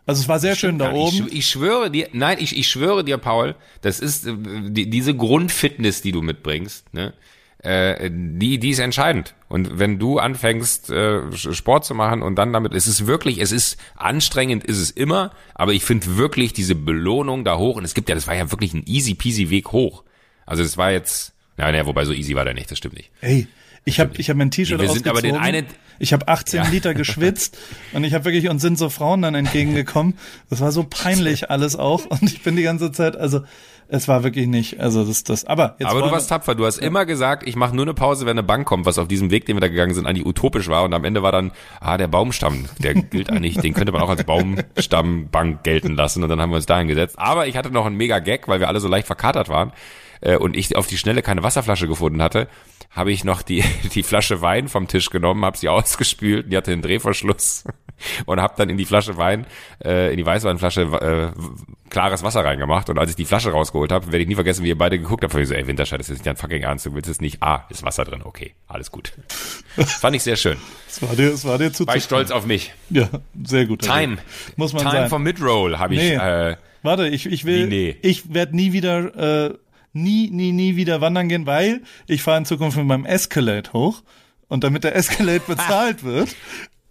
Also 0.06 0.20
es 0.20 0.28
war 0.28 0.38
sehr 0.38 0.54
schön 0.54 0.78
da 0.78 0.92
oben. 0.92 1.28
Ich, 1.28 1.38
ich 1.38 1.46
schwöre 1.46 1.90
dir, 1.90 2.08
nein, 2.12 2.38
ich, 2.40 2.56
ich 2.56 2.68
schwöre 2.68 3.04
dir, 3.04 3.16
Paul, 3.18 3.54
das 3.80 4.00
ist 4.00 4.26
äh, 4.26 4.34
die, 4.36 4.90
diese 4.90 5.14
Grundfitness, 5.14 6.02
die 6.02 6.12
du 6.12 6.22
mitbringst, 6.22 6.92
ne? 6.92 7.14
Äh, 7.58 8.10
die, 8.12 8.58
die 8.58 8.70
ist 8.70 8.78
entscheidend. 8.78 9.34
Und 9.48 9.78
wenn 9.78 9.98
du 9.98 10.18
anfängst, 10.18 10.90
äh, 10.90 11.32
Sport 11.32 11.86
zu 11.86 11.94
machen 11.94 12.20
und 12.20 12.34
dann 12.34 12.52
damit, 12.52 12.74
es 12.74 12.86
ist 12.86 13.06
wirklich, 13.06 13.38
es 13.38 13.52
ist 13.52 13.78
anstrengend, 13.96 14.64
ist 14.64 14.78
es 14.78 14.90
immer, 14.90 15.32
aber 15.54 15.72
ich 15.72 15.82
finde 15.82 16.18
wirklich 16.18 16.52
diese 16.52 16.74
Belohnung 16.74 17.42
da 17.42 17.56
hoch, 17.56 17.76
und 17.76 17.84
es 17.84 17.94
gibt 17.94 18.10
ja, 18.10 18.14
das 18.14 18.26
war 18.26 18.34
ja 18.34 18.50
wirklich 18.50 18.74
ein 18.74 18.82
easy 18.84 19.14
peasy 19.14 19.48
Weg 19.48 19.72
hoch. 19.72 20.04
Also 20.44 20.62
das 20.62 20.76
war 20.76 20.92
jetzt, 20.92 21.32
naja, 21.56 21.72
naja, 21.72 21.86
wobei 21.86 22.04
so 22.04 22.12
easy 22.12 22.34
war 22.34 22.44
der 22.44 22.52
nicht, 22.52 22.70
das 22.70 22.76
stimmt 22.76 22.96
nicht. 22.96 23.10
Ey, 23.22 23.46
ich 23.84 24.00
habe 24.00 24.12
ich 24.16 24.30
hab 24.30 24.36
mein 24.36 24.50
T-Shirt 24.50 24.80
Wir 24.80 24.88
sind 24.88 25.06
aber 25.06 25.18
ausgezogen. 25.18 25.40
den 25.42 25.54
einen- 25.56 25.66
ich 25.98 26.12
habe 26.12 26.26
18 26.26 26.64
Ja. 26.64 26.68
Liter 26.70 26.94
geschwitzt 26.94 27.56
und 27.92 28.02
ich 28.04 28.14
habe 28.14 28.24
wirklich 28.24 28.48
uns 28.48 28.62
sind 28.62 28.78
so 28.78 28.88
Frauen 28.88 29.22
dann 29.22 29.34
entgegengekommen. 29.34 30.14
Das 30.50 30.60
war 30.60 30.72
so 30.72 30.84
peinlich 30.88 31.50
alles 31.50 31.76
auch 31.76 32.06
und 32.06 32.22
ich 32.24 32.42
bin 32.42 32.56
die 32.56 32.62
ganze 32.62 32.90
Zeit, 32.92 33.16
also 33.16 33.42
es 33.86 34.08
war 34.08 34.24
wirklich 34.24 34.46
nicht, 34.46 34.80
also 34.80 35.04
das 35.04 35.24
das. 35.24 35.44
Aber 35.44 35.76
jetzt 35.78 35.90
Aber 35.90 36.00
du 36.00 36.10
warst 36.10 36.30
tapfer. 36.30 36.54
Du 36.54 36.64
hast 36.64 36.78
immer 36.78 37.04
gesagt, 37.04 37.46
ich 37.46 37.54
mache 37.54 37.76
nur 37.76 37.84
eine 37.84 37.92
Pause, 37.92 38.24
wenn 38.24 38.30
eine 38.32 38.42
Bank 38.42 38.66
kommt, 38.66 38.86
was 38.86 38.98
auf 38.98 39.06
diesem 39.08 39.30
Weg, 39.30 39.44
den 39.44 39.56
wir 39.56 39.60
da 39.60 39.68
gegangen 39.68 39.92
sind, 39.92 40.06
eigentlich 40.06 40.24
utopisch 40.24 40.68
war. 40.68 40.84
Und 40.84 40.94
am 40.94 41.04
Ende 41.04 41.22
war 41.22 41.32
dann, 41.32 41.52
ah, 41.80 41.98
der 41.98 42.08
Baumstamm, 42.08 42.64
der 42.78 42.94
gilt 42.94 43.28
eigentlich, 43.30 43.58
den 43.58 43.74
könnte 43.74 43.92
man 43.92 44.00
auch 44.00 44.08
als 44.08 44.24
Baumstammbank 44.24 45.62
gelten 45.64 45.94
lassen. 45.96 46.22
Und 46.22 46.30
dann 46.30 46.40
haben 46.40 46.50
wir 46.50 46.56
uns 46.56 46.66
dahin 46.66 46.88
gesetzt. 46.88 47.18
Aber 47.18 47.46
ich 47.46 47.56
hatte 47.58 47.70
noch 47.70 47.84
einen 47.86 47.96
mega 47.96 48.20
Gag, 48.20 48.48
weil 48.48 48.58
wir 48.58 48.68
alle 48.68 48.80
so 48.80 48.88
leicht 48.88 49.06
verkatert 49.06 49.50
waren 49.50 49.72
äh, 50.20 50.36
und 50.36 50.56
ich 50.56 50.74
auf 50.76 50.86
die 50.86 50.98
Schnelle 50.98 51.22
keine 51.22 51.42
Wasserflasche 51.42 51.88
gefunden 51.88 52.22
hatte, 52.22 52.48
habe 52.90 53.10
ich 53.12 53.24
noch 53.24 53.42
die, 53.42 53.64
die 53.94 54.02
Flasche 54.02 54.40
Wein 54.40 54.68
vom 54.68 54.88
Tisch 54.88 55.10
genommen, 55.10 55.44
habe 55.44 55.56
sie 55.56 55.68
ausgespült, 55.70 56.52
die 56.52 56.56
hatte 56.56 56.72
einen 56.72 56.82
Drehverschluss 56.82 57.64
und 58.26 58.40
habe 58.40 58.54
dann 58.56 58.68
in 58.70 58.76
die 58.76 58.84
Flasche 58.84 59.16
Wein, 59.16 59.46
äh, 59.84 60.10
in 60.10 60.16
die 60.16 60.26
Weißweinflasche 60.26 60.82
äh, 61.34 61.40
klares 61.90 62.22
Wasser 62.24 62.44
reingemacht 62.44 62.90
und 62.90 62.98
als 62.98 63.10
ich 63.10 63.16
die 63.16 63.24
Flasche 63.24 63.50
rausgeholt 63.52 63.92
habe, 63.92 64.06
werde 64.06 64.18
ich 64.22 64.28
nie 64.28 64.34
vergessen, 64.34 64.64
wie 64.64 64.68
ihr 64.68 64.78
beide 64.78 64.98
geguckt 64.98 65.22
habt, 65.22 65.32
weil 65.34 65.42
ich 65.42 65.48
so, 65.48 65.54
ey 65.54 65.66
Winterscheid, 65.66 66.00
das 66.00 66.08
ist 66.08 66.18
nicht 66.18 66.26
dein 66.26 66.36
fucking 66.36 66.62
Ernst, 66.62 66.86
du 66.86 66.94
willst 66.94 67.08
es 67.08 67.20
nicht, 67.20 67.40
ah, 67.40 67.64
ist 67.70 67.84
Wasser 67.84 68.04
drin, 68.04 68.22
okay, 68.24 68.54
alles 68.66 68.90
gut. 68.90 69.12
Fand 69.76 70.16
ich 70.16 70.22
sehr 70.24 70.34
schön. 70.36 70.56
es 70.88 71.00
war 71.02 71.14
dir, 71.14 71.32
es 71.32 71.44
war 71.44 71.56
dir 71.58 71.72
zu 71.72 71.86
War 71.86 71.94
ich 71.96 72.02
stolz 72.04 72.30
auf 72.32 72.46
mich. 72.46 72.72
Ja, 72.90 73.08
sehr 73.44 73.66
gut. 73.66 73.82
Time. 73.82 74.18
muss 74.56 74.72
man 74.72 74.82
Time 74.82 74.92
sein. 74.92 75.08
for 75.08 75.18
Midroll 75.20 75.78
habe 75.78 75.94
ich, 75.94 76.00
Nee. 76.00 76.14
äh, 76.14 76.56
Warte, 76.82 77.08
ich, 77.08 77.26
ich 77.26 77.44
will, 77.46 77.66
Wie 77.66 77.70
nee? 77.70 77.96
ich 78.02 78.34
werde 78.34 78.54
nie 78.56 78.72
wieder, 78.72 79.46
äh, 79.46 79.54
nie, 79.94 80.30
nie, 80.30 80.52
nie 80.52 80.76
wieder 80.76 81.00
wandern 81.00 81.28
gehen, 81.28 81.46
weil 81.46 81.82
ich 82.06 82.22
fahre 82.22 82.38
in 82.38 82.44
Zukunft 82.44 82.76
mit 82.76 82.86
meinem 82.86 83.06
Escalade 83.06 83.72
hoch 83.72 84.02
und 84.48 84.64
damit 84.64 84.84
der 84.84 84.94
Escalade 84.94 85.40
bezahlt 85.46 86.04
wird, 86.04 86.36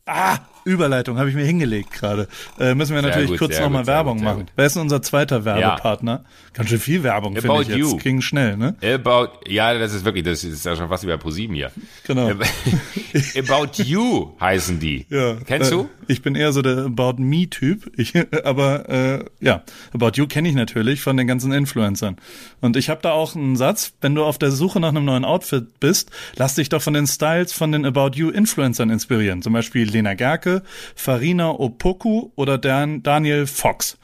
ah, 0.05 0.39
Überleitung 0.65 1.17
habe 1.17 1.29
ich 1.29 1.35
mir 1.35 1.45
hingelegt 1.45 1.91
gerade. 1.91 2.27
Äh, 2.59 2.75
müssen 2.75 2.93
wir 2.93 3.01
Sehr 3.01 3.09
natürlich 3.09 3.31
gut, 3.31 3.39
kurz 3.39 3.59
nochmal 3.59 3.87
Werbung 3.87 4.17
gut, 4.17 4.25
machen. 4.25 4.45
Wer 4.55 4.65
ist 4.65 4.75
denn 4.75 4.83
unser 4.83 5.01
zweiter 5.01 5.45
Werbepartner? 5.45 6.23
Ganz 6.53 6.69
schön 6.69 6.79
viel 6.79 7.03
Werbung, 7.03 7.33
finde 7.33 7.49
About 7.49 7.61
ich 7.63 7.67
jetzt. 7.69 7.77
You. 7.77 7.97
Ging 7.97 8.21
schnell, 8.21 8.57
ne? 8.57 8.75
About, 8.83 9.39
ja, 9.47 9.77
das 9.77 9.93
ist 9.93 10.05
wirklich, 10.05 10.23
das 10.23 10.43
ist 10.43 10.65
ja 10.65 10.75
schon 10.75 10.87
fast 10.87 11.03
wie 11.03 11.07
bei 11.07 11.17
ProSieben 11.17 11.55
hier. 11.55 11.71
Genau. 12.05 12.29
About 13.37 13.81
You 13.81 14.31
heißen 14.39 14.79
die. 14.79 15.05
Ja, 15.09 15.35
Kennst 15.45 15.71
äh, 15.71 15.75
du? 15.75 15.89
Ich 16.07 16.21
bin 16.21 16.35
eher 16.35 16.51
so 16.51 16.61
der 16.61 16.85
About 16.85 17.15
Me-Typ. 17.17 17.91
Aber 18.43 18.89
äh, 18.89 19.25
ja, 19.39 19.63
About 19.93 20.11
You 20.15 20.27
kenne 20.27 20.49
ich 20.49 20.55
natürlich 20.55 21.01
von 21.01 21.17
den 21.17 21.27
ganzen 21.27 21.51
Influencern. 21.51 22.17
Und 22.61 22.77
ich 22.77 22.89
habe 22.89 23.01
da 23.01 23.11
auch 23.11 23.35
einen 23.35 23.55
Satz, 23.55 23.93
wenn 24.01 24.13
du 24.13 24.23
auf 24.23 24.37
der 24.37 24.51
Suche 24.51 24.79
nach 24.79 24.89
einem 24.89 25.05
neuen 25.05 25.25
Outfit 25.25 25.79
bist, 25.79 26.11
lass 26.35 26.55
dich 26.55 26.69
doch 26.69 26.81
von 26.81 26.93
den 26.93 27.07
Styles 27.07 27.53
von 27.53 27.71
den 27.71 27.85
About 27.85 28.11
You-Influencern 28.13 28.89
inspirieren. 28.89 29.41
Zum 29.41 29.53
Beispiel 29.53 29.89
Lena 29.89 30.13
Gerke, 30.13 30.52
Farina 30.95 31.49
Opoku 31.49 32.31
oder 32.35 32.57
Dan, 32.57 33.01
Daniel 33.01 33.47
Fox. 33.47 33.97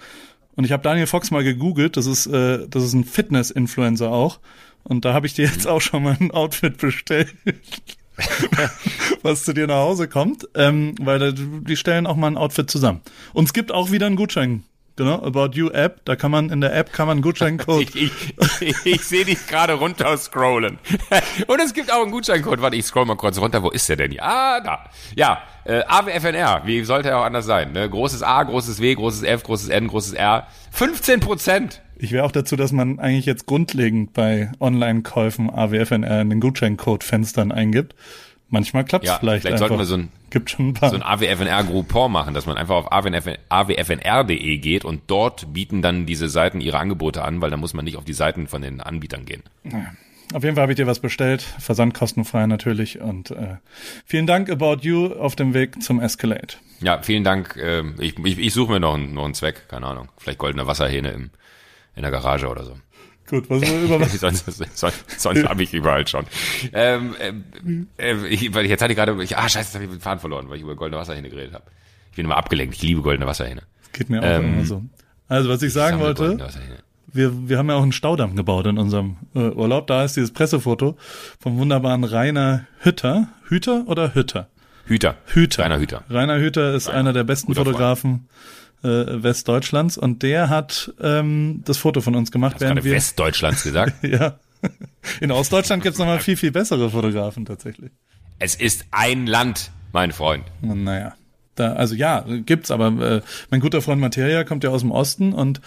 Und 0.55 0.65
ich 0.65 0.71
habe 0.71 0.83
Daniel 0.83 1.07
Fox 1.07 1.31
mal 1.31 1.43
gegoogelt, 1.43 1.95
das 1.95 2.05
ist, 2.05 2.25
äh, 2.27 2.67
das 2.67 2.83
ist 2.83 2.93
ein 2.93 3.05
Fitness-Influencer 3.05 4.11
auch. 4.11 4.39
Und 4.83 5.05
da 5.05 5.13
habe 5.13 5.27
ich 5.27 5.33
dir 5.33 5.45
jetzt 5.45 5.67
auch 5.67 5.81
schon 5.81 6.03
mal 6.03 6.17
ein 6.19 6.31
Outfit 6.31 6.77
bestellt 6.77 7.33
was 9.21 9.43
zu 9.43 9.53
dir 9.53 9.67
nach 9.67 9.75
Hause 9.75 10.07
kommt, 10.07 10.47
ähm, 10.55 10.95
weil 10.99 11.33
die 11.33 11.77
stellen 11.77 12.07
auch 12.07 12.15
mal 12.15 12.27
ein 12.27 12.37
Outfit 12.37 12.69
zusammen. 12.69 13.01
Und 13.33 13.45
es 13.45 13.53
gibt 13.53 13.71
auch 13.71 13.91
wieder 13.91 14.07
einen 14.07 14.15
Gutschein, 14.15 14.63
Genau, 14.99 15.23
About 15.23 15.51
You 15.53 15.69
App. 15.69 16.01
Da 16.03 16.17
kann 16.17 16.29
man 16.29 16.49
in 16.49 16.59
der 16.59 16.75
App 16.75 16.91
kann 16.91 17.07
man 17.07 17.19
einen 17.19 17.21
Gutscheincode. 17.21 17.95
Ich, 17.95 17.95
ich, 18.59 18.59
ich, 18.59 18.85
ich 18.85 19.05
sehe 19.05 19.23
dich 19.23 19.47
gerade 19.47 19.71
runter 19.71 20.17
scrollen. 20.17 20.77
Und 21.47 21.61
es 21.61 21.73
gibt 21.73 21.89
auch 21.89 22.01
einen 22.01 22.11
Gutscheincode. 22.11 22.61
Warte, 22.61 22.75
ich 22.75 22.85
scroll 22.85 23.05
mal 23.05 23.15
kurz 23.15 23.37
runter. 23.37 23.63
Wo 23.63 23.69
ist 23.69 23.87
der 23.87 23.95
denn? 23.95 24.19
Ah, 24.19 24.59
da. 24.59 24.89
Ja, 25.15 25.41
äh, 25.69 25.83
AWFNR. 25.87 26.63
Wie 26.65 26.83
sollte 26.83 27.09
er 27.09 27.19
auch 27.19 27.25
anders 27.25 27.45
sein? 27.45 27.71
Ne? 27.73 27.89
Großes 27.89 28.23
A, 28.23 28.43
großes 28.43 28.81
W, 28.81 28.95
großes 28.95 29.23
F, 29.23 29.43
großes 29.43 29.69
N, 29.69 29.87
großes 29.87 30.13
R. 30.13 30.47
15 30.71 31.19
Prozent. 31.19 31.81
Ich 31.97 32.11
wäre 32.11 32.25
auch 32.25 32.31
dazu, 32.31 32.55
dass 32.55 32.71
man 32.71 32.99
eigentlich 32.99 33.25
jetzt 33.25 33.45
grundlegend 33.45 34.13
bei 34.13 34.51
Online-Käufen 34.59 35.49
AWFNR 35.49 36.21
in 36.21 36.29
den 36.29 36.39
Gutscheincode-Fenstern 36.39 37.51
eingibt. 37.51 37.93
Manchmal 38.51 38.83
klappt 38.83 39.05
es 39.05 39.11
Ja, 39.11 39.19
vielleicht, 39.19 39.41
vielleicht 39.43 39.61
einfach. 39.61 39.67
sollten 39.67 39.79
wir 39.81 39.85
so 39.85 39.95
ein- 39.97 40.09
Gibt 40.31 40.49
schon 40.49 40.69
ein 40.69 40.73
paar. 40.73 40.89
So 40.89 40.95
ein 40.95 41.03
AWFNR-Groupon 41.03 42.11
machen, 42.11 42.33
dass 42.33 42.45
man 42.47 42.55
einfach 42.57 42.75
auf 42.75 42.91
AWFN 42.91 43.37
awfnr.de 43.49 44.57
geht 44.57 44.85
und 44.85 45.01
dort 45.07 45.53
bieten 45.53 45.81
dann 45.81 46.05
diese 46.05 46.29
Seiten 46.29 46.61
ihre 46.61 46.79
Angebote 46.79 47.23
an, 47.23 47.41
weil 47.41 47.49
dann 47.51 47.59
muss 47.59 47.73
man 47.73 47.85
nicht 47.85 47.97
auf 47.97 48.05
die 48.05 48.13
Seiten 48.13 48.47
von 48.47 48.61
den 48.61 48.81
Anbietern 48.81 49.25
gehen. 49.25 49.43
Auf 50.33 50.43
jeden 50.43 50.55
Fall 50.55 50.63
habe 50.63 50.73
ich 50.73 50.77
dir 50.77 50.85
was 50.87 50.99
bestellt. 50.99 51.41
Versandkostenfrei 51.59 52.45
natürlich. 52.45 52.99
Und 53.01 53.31
äh, 53.31 53.57
vielen 54.05 54.27
Dank, 54.27 54.49
About 54.51 54.77
You, 54.81 55.07
auf 55.13 55.35
dem 55.35 55.53
Weg 55.53 55.81
zum 55.81 55.99
Escalate. 55.99 56.57
Ja, 56.81 57.01
vielen 57.01 57.23
Dank. 57.23 57.57
ähm, 57.59 57.95
Ich, 57.99 58.17
ich, 58.23 58.37
ich 58.37 58.53
suche 58.53 58.73
mir 58.73 58.79
noch 58.79 58.93
einen, 58.93 59.13
noch 59.13 59.25
einen 59.25 59.33
Zweck, 59.33 59.67
keine 59.69 59.87
Ahnung. 59.87 60.09
Vielleicht 60.17 60.37
goldene 60.37 60.67
Wasserhähne 60.67 61.09
im, 61.11 61.29
in 61.95 62.03
der 62.03 62.11
Garage 62.11 62.47
oder 62.47 62.63
so. 62.63 62.77
Gut, 63.27 63.49
was 63.49 63.61
über 63.83 63.99
was? 64.01 64.13
sonst 64.19 64.45
sonst, 64.77 65.19
sonst 65.19 65.47
habe 65.47 65.63
ich 65.63 65.73
überall 65.73 66.07
schon. 66.07 66.25
Ähm, 66.73 67.15
ähm, 67.19 67.87
äh, 67.97 68.15
ich, 68.27 68.53
weil 68.53 68.65
jetzt 68.67 68.81
hatte 68.81 68.93
ich 68.93 68.97
gerade, 68.97 69.21
ich, 69.23 69.35
ah 69.37 69.43
scheiße, 69.49 69.59
jetzt 69.59 69.73
habe 69.75 69.85
ich 69.85 69.89
den 69.91 69.99
Faden 69.99 70.19
verloren, 70.19 70.47
weil 70.49 70.57
ich 70.57 70.61
über 70.63 70.75
goldene 70.75 70.99
Wasserhähne 71.01 71.29
geredet 71.29 71.53
habe. 71.53 71.65
Ich 72.11 72.15
bin 72.17 72.25
immer 72.25 72.37
abgelenkt, 72.37 72.75
ich 72.75 72.81
liebe 72.83 73.01
goldene 73.01 73.25
Wasserhähne. 73.27 73.63
Geht 73.93 74.09
mir 74.09 74.19
auch 74.21 74.25
Ähm, 74.25 74.53
immer 74.53 74.65
so. 74.65 74.83
Also, 75.27 75.49
was 75.49 75.61
ich 75.63 75.73
sagen 75.73 75.97
Sammle 75.97 76.07
wollte, 76.07 76.21
goldene 76.23 76.43
Wasserhähne. 76.47 76.77
Wir, 77.13 77.49
wir 77.49 77.57
haben 77.57 77.69
ja 77.69 77.75
auch 77.75 77.83
einen 77.83 77.91
Staudamm 77.91 78.35
gebaut 78.35 78.65
in 78.65 78.77
unserem 78.77 79.17
äh, 79.35 79.39
Urlaub. 79.39 79.87
Da 79.87 80.03
ist 80.03 80.15
dieses 80.15 80.31
Pressefoto 80.31 80.97
vom 81.39 81.57
wunderbaren 81.57 82.03
Rainer 82.03 82.65
Hütter. 82.79 83.27
Hüter 83.47 83.83
oder 83.87 84.13
Hütter? 84.15 84.49
Hüter. 84.85 85.17
Hüter. 85.25 85.63
Rainer 85.63 85.79
Hüter. 85.79 86.03
Rainer 86.09 86.39
Hüter 86.39 86.73
ist 86.73 86.89
einer 86.89 87.13
der 87.13 87.23
besten 87.23 87.47
Guter 87.47 87.63
Freund. 87.63 87.75
Fotografen 87.75 88.29
äh, 88.83 88.87
Westdeutschlands 88.87 89.97
und 89.97 90.23
der 90.23 90.49
hat 90.49 90.93
ähm, 91.01 91.61
das 91.65 91.77
Foto 91.77 92.01
von 92.01 92.15
uns 92.15 92.31
gemacht, 92.31 92.55
Hast 92.55 92.61
gerade 92.61 92.83
wir 92.83 92.93
Westdeutschlands 92.93 93.63
gesagt? 93.63 93.93
ja 94.03 94.39
in 95.19 95.31
Ostdeutschland 95.31 95.83
gibt's 95.83 95.99
noch 95.99 96.05
nochmal 96.05 96.19
viel 96.19 96.37
viel 96.37 96.51
bessere 96.51 96.89
Fotografen 96.89 97.45
tatsächlich. 97.45 97.91
es 98.39 98.55
ist 98.55 98.85
ein 98.91 99.27
Land, 99.27 99.71
mein 99.91 100.11
Freund. 100.11 100.45
Und 100.61 100.83
naja, 100.83 101.15
da 101.55 101.73
also 101.73 101.95
ja 101.95 102.25
gibt's, 102.45 102.71
aber 102.71 102.87
äh, 102.87 103.21
mein 103.49 103.61
guter 103.61 103.81
Freund 103.81 104.01
Materia 104.01 104.43
kommt 104.43 104.63
ja 104.63 104.69
aus 104.69 104.81
dem 104.81 104.91
Osten 104.91 105.33
und 105.33 105.61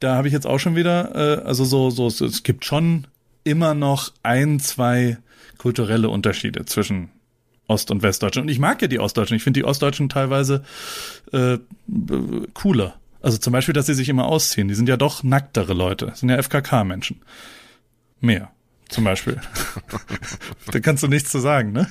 da 0.00 0.14
habe 0.16 0.28
ich 0.28 0.34
jetzt 0.34 0.46
auch 0.46 0.58
schon 0.58 0.76
wieder 0.76 1.14
äh, 1.40 1.42
also 1.44 1.64
so 1.64 1.90
so 1.90 2.06
es- 2.06 2.42
gibt 2.42 2.64
schon 2.64 3.06
immer 3.44 3.74
noch 3.74 4.12
ein 4.22 4.58
zwei 4.60 5.18
kulturelle 5.58 6.08
Unterschiede 6.08 6.64
zwischen 6.66 7.10
Ost- 7.68 7.90
und 7.90 8.02
Westdeutschland. 8.02 8.46
Und 8.46 8.52
ich 8.52 8.58
mag 8.58 8.80
ja 8.82 8.88
die 8.88 9.00
Ostdeutschen. 9.00 9.36
Ich 9.36 9.42
finde 9.42 9.58
die 9.60 9.64
Ostdeutschen 9.64 10.08
teilweise 10.08 10.62
äh, 11.32 11.58
cooler. 12.54 12.94
Also 13.22 13.38
zum 13.38 13.52
Beispiel, 13.52 13.72
dass 13.74 13.86
sie 13.86 13.94
sich 13.94 14.08
immer 14.08 14.26
ausziehen. 14.26 14.68
Die 14.68 14.74
sind 14.74 14.88
ja 14.88 14.96
doch 14.96 15.24
nacktere 15.24 15.72
Leute. 15.74 16.06
Das 16.06 16.20
sind 16.20 16.28
ja 16.28 16.36
FKK-Menschen. 16.40 17.22
Mehr. 18.20 18.50
Zum 18.88 19.02
Beispiel. 19.02 19.40
da 20.72 20.78
kannst 20.78 21.02
du 21.02 21.08
nichts 21.08 21.30
zu 21.30 21.40
sagen, 21.40 21.72
ne? 21.72 21.88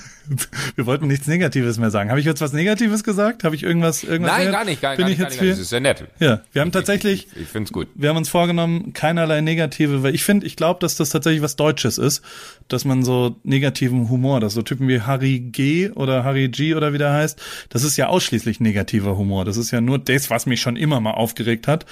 Wir 0.76 0.86
wollten 0.86 1.06
nichts 1.06 1.26
Negatives 1.26 1.78
mehr 1.78 1.90
sagen. 1.90 2.08
Habe 2.08 2.20
ich 2.20 2.26
jetzt 2.26 2.40
was 2.40 2.52
Negatives 2.54 3.04
gesagt? 3.04 3.44
Habe 3.44 3.54
ich 3.54 3.62
irgendwas, 3.62 4.02
irgendwas? 4.02 4.32
Nein, 4.36 4.50
gar 4.50 4.64
nicht, 4.64 4.80
gar, 4.80 4.96
Bin 4.96 5.04
gar 5.04 5.10
ich 5.10 5.18
nicht. 5.18 5.28
Gar 5.28 5.30
jetzt 5.30 5.40
nicht. 5.40 5.52
Das 5.52 5.58
ist 5.58 5.68
sehr 5.68 5.80
nett. 5.80 6.04
Ja, 6.18 6.40
wir 6.52 6.62
haben 6.62 6.72
tatsächlich, 6.72 7.28
Ich, 7.34 7.42
ich 7.42 7.48
finde 7.48 7.66
es 7.68 7.72
gut. 7.72 7.88
wir 7.94 8.08
haben 8.08 8.16
uns 8.16 8.30
vorgenommen, 8.30 8.94
keinerlei 8.94 9.42
negative, 9.42 10.02
weil 10.02 10.14
ich 10.14 10.24
finde, 10.24 10.46
ich 10.46 10.56
glaube, 10.56 10.80
dass 10.80 10.96
das 10.96 11.10
tatsächlich 11.10 11.42
was 11.42 11.56
Deutsches 11.56 11.98
ist, 11.98 12.22
dass 12.68 12.84
man 12.84 13.04
so 13.04 13.36
negativen 13.44 14.08
Humor, 14.08 14.40
dass 14.40 14.54
so 14.54 14.62
Typen 14.62 14.88
wie 14.88 15.02
Harry 15.02 15.38
G 15.38 15.90
oder 15.90 16.24
Harry 16.24 16.48
G 16.48 16.74
oder 16.74 16.94
wie 16.94 16.98
der 16.98 17.12
heißt, 17.12 17.40
das 17.68 17.84
ist 17.84 17.96
ja 17.98 18.08
ausschließlich 18.08 18.58
negativer 18.58 19.16
Humor. 19.18 19.44
Das 19.44 19.58
ist 19.58 19.70
ja 19.70 19.80
nur 19.80 19.98
das, 19.98 20.30
was 20.30 20.46
mich 20.46 20.60
schon 20.62 20.76
immer 20.76 21.00
mal 21.00 21.12
aufgeregt 21.12 21.68
hat. 21.68 21.84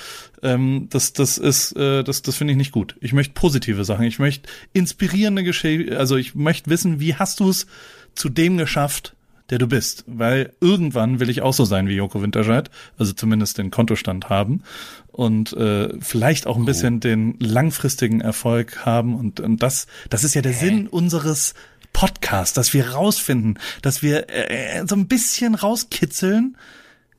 Ähm, 0.42 0.88
das, 0.90 1.12
das 1.12 1.38
ist, 1.38 1.76
äh, 1.76 2.02
das, 2.02 2.22
das 2.22 2.36
finde 2.36 2.52
ich 2.52 2.56
nicht 2.56 2.72
gut. 2.72 2.96
Ich 3.00 3.12
möchte 3.12 3.34
positive 3.34 3.84
Sachen. 3.84 4.04
Ich 4.04 4.18
möchte 4.18 4.48
inspirierende 4.94 5.42
Geschichte, 5.42 5.98
also 5.98 6.16
ich 6.16 6.36
möchte 6.36 6.70
wissen, 6.70 7.00
wie 7.00 7.16
hast 7.16 7.40
du 7.40 7.50
es 7.50 7.66
zu 8.14 8.28
dem 8.28 8.58
geschafft, 8.58 9.16
der 9.50 9.58
du 9.58 9.66
bist. 9.66 10.04
Weil 10.06 10.52
irgendwann 10.60 11.18
will 11.18 11.28
ich 11.30 11.42
auch 11.42 11.52
so 11.52 11.64
sein 11.64 11.88
wie 11.88 11.96
Joko 11.96 12.22
Winterscheid, 12.22 12.70
also 12.96 13.12
zumindest 13.12 13.58
den 13.58 13.72
Kontostand 13.72 14.28
haben 14.28 14.62
und 15.08 15.52
äh, 15.54 15.88
vielleicht 16.00 16.46
auch 16.46 16.56
ein 16.56 16.64
bisschen 16.64 17.00
den 17.00 17.36
langfristigen 17.40 18.20
Erfolg 18.20 18.86
haben. 18.86 19.16
Und, 19.16 19.40
und 19.40 19.62
das, 19.62 19.88
das 20.10 20.22
ist 20.22 20.34
ja 20.34 20.42
der 20.42 20.52
Sinn 20.54 20.86
unseres 20.86 21.54
Podcasts, 21.92 22.54
dass 22.54 22.72
wir 22.72 22.90
rausfinden, 22.90 23.58
dass 23.82 24.00
wir 24.00 24.30
äh, 24.30 24.86
so 24.86 24.94
ein 24.94 25.08
bisschen 25.08 25.56
rauskitzeln. 25.56 26.56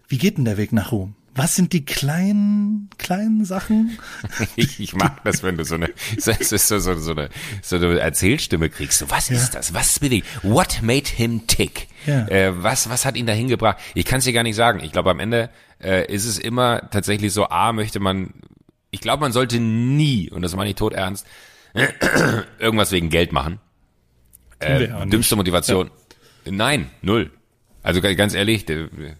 Wie 0.07 0.17
geht 0.17 0.37
denn 0.37 0.45
der 0.45 0.57
Weg 0.57 0.71
nach 0.71 0.93
Ruhm? 0.93 1.15
Was 1.35 1.55
sind 1.55 1.73
die 1.73 1.83
kleinen, 1.83 2.89
kleinen 2.97 3.43
Sachen? 3.43 3.99
Ich, 4.55 4.79
ich 4.79 4.95
mag 4.95 5.21
das, 5.25 5.43
wenn 5.43 5.57
du 5.57 5.65
so 5.65 5.75
eine, 5.75 5.89
so, 6.17 6.31
ist 6.31 6.49
so, 6.49 6.79
so, 6.79 6.95
so 6.95 7.11
eine, 7.11 7.29
so 7.61 7.75
eine 7.75 7.99
Erzählstimme 7.99 8.69
kriegst. 8.69 8.99
So, 8.99 9.09
was 9.09 9.29
ist 9.29 9.53
das? 9.53 9.73
Was 9.73 9.99
bewegt? 9.99 10.25
What 10.43 10.81
made 10.81 11.09
him 11.09 11.45
tick? 11.45 11.87
Ja. 12.05 12.25
Äh, 12.29 12.63
was, 12.63 12.89
was 12.89 13.05
hat 13.05 13.17
ihn 13.17 13.25
dahin 13.25 13.49
gebracht? 13.49 13.77
Ich 13.95 14.05
kann 14.05 14.19
es 14.19 14.23
dir 14.23 14.31
gar 14.31 14.43
nicht 14.43 14.55
sagen. 14.55 14.79
Ich 14.81 14.93
glaube, 14.93 15.11
am 15.11 15.19
Ende 15.19 15.49
äh, 15.83 16.11
ist 16.11 16.25
es 16.25 16.37
immer 16.37 16.89
tatsächlich 16.89 17.33
so, 17.33 17.49
A, 17.49 17.73
möchte 17.73 17.99
man, 17.99 18.33
ich 18.91 19.01
glaube, 19.01 19.19
man 19.19 19.33
sollte 19.33 19.59
nie, 19.59 20.29
und 20.29 20.41
das 20.41 20.55
meine 20.55 20.69
ich 20.69 20.75
tot 20.75 20.93
ernst, 20.93 21.27
irgendwas 22.59 22.93
wegen 22.93 23.09
Geld 23.09 23.33
machen. 23.33 23.59
Äh, 24.59 24.87
ja 24.87 25.05
dümmste 25.05 25.35
Motivation. 25.35 25.91
Nein, 26.45 26.89
null. 27.01 27.31
Also 27.85 28.01
ganz 28.01 28.33
ehrlich, 28.33 28.65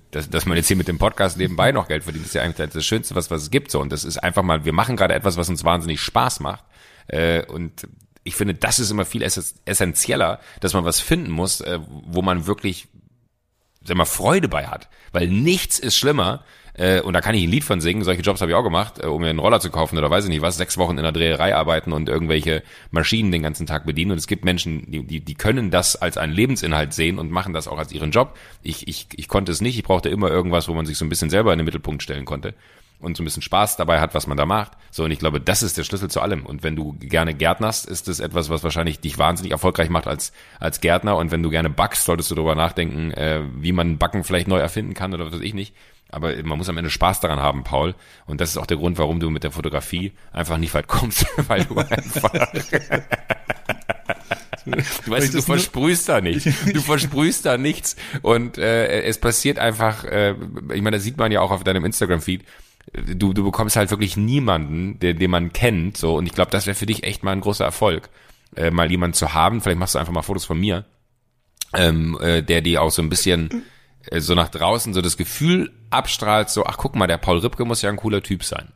dass, 0.10 0.28
dass 0.30 0.46
man 0.48 0.58
jetzt 0.58 0.68
hier 0.68 0.76
mit 0.76 0.88
dem 0.88 0.98
Podcast 0.98 1.38
nebenbei 1.38 1.72
noch 1.72 1.88
Geld 1.88 2.04
verdient, 2.04 2.26
ist 2.26 2.34
ja 2.34 2.42
eigentlich 2.42 2.70
das 2.72 2.84
Schönste, 2.84 3.14
was, 3.14 3.30
was 3.30 3.44
es 3.44 3.52
gibt. 3.52 3.70
So. 3.70 3.80
Und 3.80 3.92
das 3.92 4.04
ist 4.04 4.18
einfach 4.18 4.42
mal, 4.42 4.66
wir 4.66 4.74
machen 4.74 4.98
gerade 4.98 5.14
etwas, 5.14 5.38
was 5.38 5.50
uns 5.50 5.64
wahnsinnig 5.64 6.02
Spaß 6.02 6.40
macht. 6.40 6.64
Äh, 7.08 7.46
und 7.46 7.88
ich 8.24 8.36
finde, 8.36 8.56
das 8.56 8.80
ist 8.80 8.90
immer 8.90 9.06
viel 9.06 9.22
ess- 9.22 9.54
essentieller, 9.66 10.40
dass 10.62 10.74
man 10.74 10.84
was 10.84 11.00
finden 11.00 11.30
muss, 11.30 11.62
äh, 11.62 11.80
wo 11.88 12.24
man 12.24 12.48
wirklich 12.48 12.88
sag 13.84 13.98
mal, 13.98 14.06
Freude 14.06 14.48
bei 14.48 14.66
hat. 14.66 14.90
Weil 15.12 15.28
nichts 15.28 15.78
ist 15.78 15.96
schlimmer, 15.96 16.44
äh, 16.78 17.00
und 17.02 17.14
da 17.14 17.22
kann 17.22 17.36
ich 17.36 17.44
ein 17.44 17.50
Lied 17.50 17.64
von 17.64 17.80
singen, 17.80 18.04
solche 18.04 18.22
Jobs 18.22 18.42
habe 18.42 18.52
ich 18.52 18.56
auch 18.56 18.64
gemacht, 18.64 19.00
äh, 19.02 19.08
um 19.08 19.22
mir 19.22 19.30
einen 19.30 19.40
Roller 19.40 19.60
zu 19.60 19.70
kaufen 19.70 19.98
oder 19.98 20.10
weiß 20.10 20.26
ich 20.26 20.30
nicht 20.30 20.42
was, 20.42 20.58
sechs 20.58 20.78
Wochen 20.78 20.98
in 20.98 21.04
der 21.04 21.14
Dreherei 21.14 21.56
arbeiten 21.56 21.94
und 21.94 22.10
irgendwelche 22.10 22.64
Maschinen 22.92 23.32
den 23.32 23.44
ganzen 23.44 23.66
Tag 23.66 23.86
bedienen. 23.86 24.12
Und 24.12 24.18
es 24.18 24.28
gibt 24.28 24.44
Menschen, 24.44 24.92
die, 24.92 25.04
die, 25.04 25.22
die 25.22 25.36
können 25.36 25.72
das 25.72 25.96
als 25.96 26.18
einen 26.18 26.34
Lebensinhalt 26.34 26.94
sehen 26.94 27.18
und 27.18 27.32
machen 27.32 27.54
das 27.54 27.68
auch 27.70 27.78
als 27.78 27.94
ihren 27.94 28.12
Job. 28.12 28.38
Ich, 28.62 28.88
ich, 28.88 29.08
ich 29.16 29.28
konnte 29.30 29.52
es 29.54 29.62
nicht, 29.62 29.78
ich 29.78 29.84
brauchte 29.84 30.10
immer 30.10 30.30
irgendwas, 30.30 30.68
wo 30.68 30.74
man 30.74 30.86
sich 30.86 30.98
so 30.98 31.06
ein 31.06 31.10
bisschen 31.10 31.30
selber 31.30 31.54
in 31.54 31.60
den 31.60 31.66
Mittelpunkt 31.66 32.04
stellen 32.04 32.26
konnte 32.26 32.54
und 33.00 33.16
so 33.16 33.24
ein 33.24 33.26
bisschen 33.26 33.42
Spaß 33.42 33.78
dabei 33.78 34.00
hat, 34.00 34.14
was 34.14 34.28
man 34.28 34.38
da 34.38 34.46
macht. 34.46 34.74
So, 34.92 35.04
und 35.04 35.12
ich 35.12 35.20
glaube, 35.20 35.40
das 35.40 35.64
ist 35.64 35.78
der 35.78 35.84
Schlüssel 35.84 36.10
zu 36.10 36.22
allem. 36.22 36.46
Und 36.46 36.64
wenn 36.64 36.76
du 36.76 36.94
gerne 36.94 37.34
gärtnerst, 37.34 37.86
ist 37.86 38.08
das 38.08 38.20
etwas, 38.20 38.50
was 38.50 38.64
wahrscheinlich 38.64 39.00
dich 39.00 39.18
wahnsinnig 39.18 39.52
erfolgreich 39.52 39.90
macht 39.90 40.08
als, 40.08 40.32
als 40.60 40.82
Gärtner. 40.82 41.18
Und 41.18 41.32
wenn 41.32 41.44
du 41.44 41.50
gerne 41.50 41.70
backst, 41.70 42.06
solltest 42.06 42.32
du 42.32 42.36
darüber 42.36 42.56
nachdenken, 42.56 43.12
äh, 43.12 43.42
wie 43.58 43.74
man 43.74 43.98
Backen 43.98 44.24
vielleicht 44.24 44.48
neu 44.48 44.58
erfinden 44.58 44.94
kann 44.94 45.14
oder 45.14 45.26
was 45.26 45.34
weiß 45.34 45.42
ich 45.42 45.54
nicht. 45.54 45.74
Aber 46.10 46.34
man 46.44 46.58
muss 46.58 46.70
am 46.70 46.78
Ende 46.78 46.90
Spaß 46.90 47.20
daran 47.20 47.40
haben, 47.40 47.64
Paul. 47.64 47.96
Und 48.26 48.40
das 48.40 48.50
ist 48.52 48.58
auch 48.58 48.68
der 48.68 48.78
Grund, 48.78 48.98
warum 48.98 49.20
du 49.20 49.30
mit 49.30 49.44
der 49.44 49.52
Fotografie 49.52 50.14
einfach 50.32 50.58
nicht 50.58 50.74
weit 50.74 50.88
kommst, 50.88 51.26
weil 51.48 51.66
du 51.66 51.78
einfach 51.78 52.32
Du 54.66 55.12
weißt, 55.12 55.34
du 55.34 55.42
versprühst 55.42 56.10
da 56.10 56.22
nicht. 56.22 56.48
Du 56.74 56.82
versprühst 56.82 57.46
da 57.46 57.58
nichts. 57.58 57.96
Und 58.22 58.58
äh, 58.58 59.04
es 59.04 59.20
passiert 59.20 59.60
einfach, 59.60 60.04
äh, 60.06 60.36
ich 60.74 60.82
meine, 60.82 60.98
das 60.98 61.04
sieht 61.04 61.18
man 61.18 61.32
ja 61.32 61.42
auch 61.42 61.52
auf 61.52 61.64
deinem 61.64 61.86
Instagram-Feed. 61.86 62.44
Du, 63.16 63.34
du 63.34 63.44
bekommst 63.44 63.76
halt 63.76 63.92
wirklich 63.92 64.18
niemanden, 64.18 65.00
den, 65.00 65.20
den 65.20 65.32
man 65.32 65.54
kennt. 65.54 65.98
So, 65.98 66.16
und 66.16 66.26
ich 66.26 66.34
glaube, 66.34 66.52
das 66.52 66.66
wäre 66.66 66.76
für 66.76 66.86
dich 66.86 67.04
echt 67.04 67.24
mal 67.24 67.32
ein 67.32 67.42
großer 67.42 67.66
Erfolg, 67.66 68.10
äh, 68.56 68.72
mal 68.72 68.90
jemanden 68.90 69.14
zu 69.14 69.34
haben. 69.34 69.62
Vielleicht 69.62 69.80
machst 69.80 69.96
du 69.96 70.00
einfach 70.00 70.14
mal 70.14 70.22
Fotos 70.24 70.46
von 70.46 70.60
mir, 70.60 70.86
ähm, 71.74 72.18
äh, 72.22 72.42
der 72.42 72.62
dir 72.62 72.82
auch 72.82 72.92
so 72.92 73.02
ein 73.02 73.10
bisschen 73.10 73.64
so 74.12 74.36
nach 74.36 74.50
draußen 74.50 74.94
so 74.94 75.02
das 75.02 75.18
Gefühl 75.18 75.72
abstrahlt, 75.90 76.50
so, 76.50 76.66
ach 76.66 76.78
guck 76.78 76.96
mal, 76.96 77.08
der 77.08 77.18
Paul 77.18 77.40
Ripke 77.40 77.66
muss 77.66 77.82
ja 77.82 77.90
ein 77.90 77.98
cooler 77.98 78.22
Typ 78.22 78.44
sein. 78.44 78.72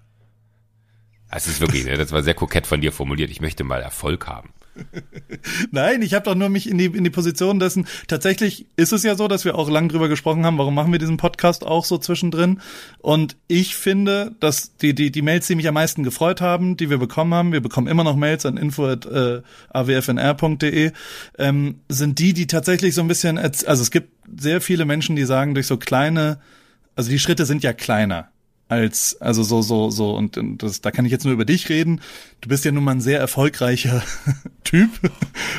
Das 1.32 1.48
ist 1.48 1.62
wirklich, 1.62 1.86
ne, 1.86 1.98
das 1.98 2.12
war 2.12 2.24
sehr 2.24 2.34
kokett 2.34 2.68
von 2.68 2.82
dir 2.82 2.92
formuliert. 2.92 3.30
Ich 3.30 3.42
möchte 3.42 3.64
mal 3.64 3.82
Erfolg 3.82 4.28
haben. 4.28 4.54
Nein, 5.72 6.02
ich 6.02 6.14
habe 6.14 6.26
doch 6.26 6.36
nur 6.36 6.50
mich 6.50 6.70
in 6.70 6.78
die, 6.78 6.86
in 6.86 7.04
die 7.04 7.10
Position 7.10 7.60
dessen. 7.60 7.88
Tatsächlich 8.08 8.68
ist 8.76 8.94
es 8.94 9.04
ja 9.04 9.16
so, 9.16 9.28
dass 9.28 9.46
wir 9.46 9.56
auch 9.56 9.70
lang 9.70 9.90
drüber 9.90 10.10
gesprochen 10.10 10.46
haben, 10.46 10.58
warum 10.58 10.76
machen 10.76 10.92
wir 10.92 11.00
diesen 11.00 11.18
Podcast 11.18 11.66
auch 11.66 11.86
so 11.86 11.98
zwischendrin. 11.98 12.60
Und 13.00 13.38
ich 13.48 13.76
finde, 13.76 14.36
dass 14.40 14.76
die, 14.78 14.94
die, 14.94 15.12
die 15.12 15.22
Mails, 15.22 15.48
die 15.48 15.56
mich 15.56 15.68
am 15.68 15.74
meisten 15.74 16.04
gefreut 16.04 16.42
haben, 16.42 16.78
die 16.78 16.90
wir 16.90 16.98
bekommen 16.98 17.34
haben, 17.34 17.52
wir 17.52 17.62
bekommen 17.62 17.88
immer 17.88 18.04
noch 18.04 18.16
Mails 18.16 18.46
an 18.46 18.58
info.awfnr.de, 18.58 20.92
ähm, 21.38 21.80
sind 21.90 22.20
die, 22.20 22.34
die 22.34 22.48
tatsächlich 22.48 22.96
so 22.96 23.02
ein 23.02 23.08
bisschen, 23.08 23.38
also 23.38 23.82
es 23.82 23.92
gibt 23.92 24.10
sehr 24.40 24.62
viele 24.62 24.86
Menschen, 24.86 25.16
die 25.16 25.26
sagen, 25.26 25.54
durch 25.54 25.68
so 25.68 25.78
kleine, 25.78 26.40
also 26.96 27.10
die 27.10 27.20
Schritte 27.20 27.46
sind 27.46 27.64
ja 27.64 27.74
kleiner. 27.74 28.30
Als, 28.70 29.20
also 29.20 29.42
so, 29.42 29.64
so, 29.64 29.90
so, 29.90 30.16
und, 30.16 30.38
und 30.38 30.62
das, 30.62 30.80
da 30.82 30.92
kann 30.92 31.04
ich 31.04 31.12
jetzt 31.12 31.26
nur 31.26 31.34
über 31.34 31.44
dich 31.44 31.70
reden. 31.70 32.02
Du 32.40 32.50
bist 32.50 32.64
ja 32.64 32.72
nun 32.72 32.84
mal 32.84 32.92
ein 32.92 33.02
sehr 33.02 33.20
erfolgreicher 33.20 34.04
Typ. 34.64 34.92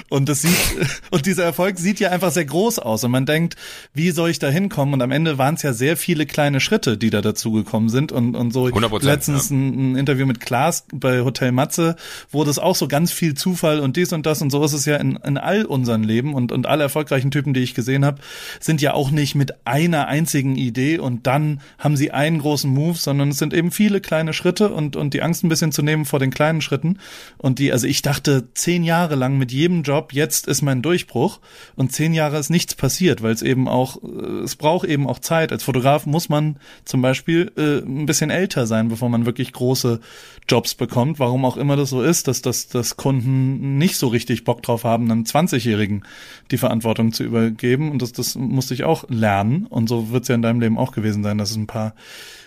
Und 0.09 0.29
das 0.29 0.43
sieht, 0.43 0.57
und 1.11 1.27
dieser 1.27 1.43
Erfolg 1.43 1.79
sieht 1.79 1.99
ja 1.99 2.11
einfach 2.11 2.31
sehr 2.31 2.45
groß 2.45 2.79
aus. 2.79 3.03
Und 3.03 3.11
man 3.11 3.27
denkt, 3.27 3.57
wie 3.93 4.13
soll 4.13 4.31
ich 4.31 4.39
da 4.39 4.49
hinkommen? 4.49 4.95
Und 4.95 5.03
am 5.03 5.11
Ende 5.11 5.39
waren 5.39 5.57
es 5.57 5.63
ja 5.63 5.73
sehr 5.73 5.97
viele 5.97 6.25
kleine 6.25 6.61
Schritte, 6.61 6.97
die 6.97 7.11
da 7.11 7.21
dazugekommen 7.21 7.89
sind. 7.89 8.13
Und, 8.13 8.37
und 8.37 8.53
so 8.53 8.67
100%, 8.67 9.05
letztens 9.05 9.51
ja. 9.51 9.57
ein, 9.57 9.93
ein 9.93 9.97
Interview 9.97 10.25
mit 10.25 10.39
Klaas 10.39 10.87
bei 10.93 11.23
Hotel 11.23 11.51
Matze, 11.51 11.97
wo 12.31 12.45
das 12.45 12.61
auch 12.61 12.77
so 12.77 12.87
ganz 12.87 13.11
viel 13.11 13.35
Zufall 13.35 13.81
und 13.81 13.97
dies 13.97 14.13
und 14.13 14.25
das 14.25 14.41
und 14.41 14.51
so 14.51 14.63
ist 14.65 14.73
es 14.73 14.85
ja 14.85 14.97
in, 14.97 15.17
in 15.17 15.37
all 15.37 15.65
unseren 15.65 16.05
Leben 16.05 16.35
und, 16.35 16.53
und 16.53 16.67
alle 16.67 16.85
erfolgreichen 16.85 17.33
Typen, 17.33 17.55
die 17.55 17.61
ich 17.61 17.75
gesehen 17.75 18.05
habe, 18.05 18.21
sind 18.61 18.81
ja 18.81 18.95
auch 18.95 19.11
nicht 19.11 19.35
mit 19.35 19.67
einer 19.67 20.07
einzigen 20.07 20.55
Idee 20.55 20.99
und 20.99 21.27
dann 21.27 21.61
haben 21.79 21.97
sie 21.97 22.13
einen 22.13 22.39
großen 22.39 22.71
Move, 22.71 23.00
sondern 23.03 23.31
es 23.31 23.39
sind 23.39 23.55
eben 23.55 23.71
viele 23.71 24.01
kleine 24.01 24.33
Schritte 24.33 24.71
und, 24.71 24.97
und 24.97 25.15
die 25.15 25.23
Angst 25.23 25.45
ein 25.45 25.49
bisschen 25.49 25.73
zu 25.73 25.83
nehmen 25.83 26.05
vor 26.05 26.19
den 26.19 26.31
kleinen 26.31 26.61
Schritten. 26.61 26.99
Und 27.39 27.59
die, 27.59 27.73
also 27.73 27.87
ich 27.87 28.03
dachte 28.03 28.53
zehn 28.55 28.85
Jahre 28.85 29.15
lang 29.15 29.39
mit 29.39 29.53
jedem 29.53 29.83
Job, 29.83 30.13
jetzt 30.13 30.47
ist 30.47 30.63
mein 30.63 30.83
Durchbruch 30.83 31.41
und 31.77 31.93
zehn 31.93 32.15
Jahre 32.15 32.39
ist 32.39 32.51
nichts 32.51 32.75
passiert, 32.75 33.23
weil 33.23 33.33
es 33.33 33.43
eben 33.43 33.69
auch, 33.69 34.03
äh, 34.03 34.43
es 34.45 34.57
braucht 34.57 34.89
eben 34.89 35.07
auch 35.07 35.19
Zeit. 35.19 35.53
Als 35.53 35.63
Fotograf 35.63 36.07
muss 36.07 36.29
man 36.29 36.57
zum 36.85 37.03
Beispiel 37.03 37.53
äh, 37.57 37.79
ein 37.79 38.07
bisschen 38.07 38.31
älter 38.31 38.67
sein, 38.67 38.89
bevor 38.89 39.09
man 39.09 39.27
wirklich 39.27 39.53
große 39.53 40.01
Jobs 40.49 40.75
bekommt. 40.75 41.19
Warum 41.19 41.45
auch 41.45 41.57
immer 41.57 41.77
das 41.77 41.91
so 41.91 42.03
ist, 42.03 42.29
dass, 42.29 42.43
dass, 42.43 42.69
dass 42.69 42.97
Kunden 42.97 43.79
nicht 43.79 43.97
so 43.97 44.09
richtig 44.09 44.45
Bock 44.45 44.63
drauf 44.63 44.85
haben, 44.85 45.11
einem 45.11 45.23
20-Jährigen 45.23 46.05
die 46.51 46.59
Verantwortung 46.59 47.13
zu 47.13 47.25
übergeben. 47.25 47.91
Und 47.91 48.03
das, 48.03 48.13
das 48.13 48.35
musste 48.35 48.75
ich 48.75 48.85
auch 48.85 49.09
lernen. 49.09 49.67
Und 49.67 49.89
so 49.89 50.11
wird 50.11 50.23
es 50.23 50.29
ja 50.29 50.35
in 50.35 50.43
deinem 50.43 50.61
Leben 50.61 50.79
auch 50.79 50.93
gewesen 50.93 51.23
sein, 51.23 51.39
dass 51.39 51.51
es 51.51 51.57
ein 51.57 51.67
paar 51.67 51.95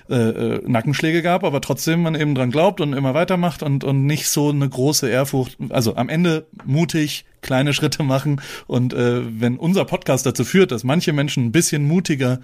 äh, 0.09 0.15
äh, 0.15 0.61
Nackenschläge 0.67 1.21
gab, 1.21 1.43
aber 1.43 1.61
trotzdem 1.61 2.01
man 2.01 2.15
eben 2.15 2.35
dran 2.35 2.51
glaubt 2.51 2.81
und 2.81 2.93
immer 2.93 3.13
weitermacht 3.13 3.63
und, 3.63 3.83
und 3.83 4.05
nicht 4.05 4.27
so 4.27 4.49
eine 4.49 4.67
große 4.67 5.09
Ehrfurcht, 5.09 5.57
also 5.69 5.95
am 5.95 6.09
Ende 6.09 6.45
mutig 6.65 7.25
kleine 7.41 7.73
Schritte 7.73 8.03
machen 8.03 8.41
und 8.67 8.93
äh, 8.93 9.21
wenn 9.39 9.57
unser 9.57 9.85
Podcast 9.85 10.25
dazu 10.25 10.43
führt, 10.43 10.71
dass 10.71 10.83
manche 10.83 11.13
Menschen 11.13 11.45
ein 11.45 11.51
bisschen 11.51 11.87
mutiger 11.87 12.39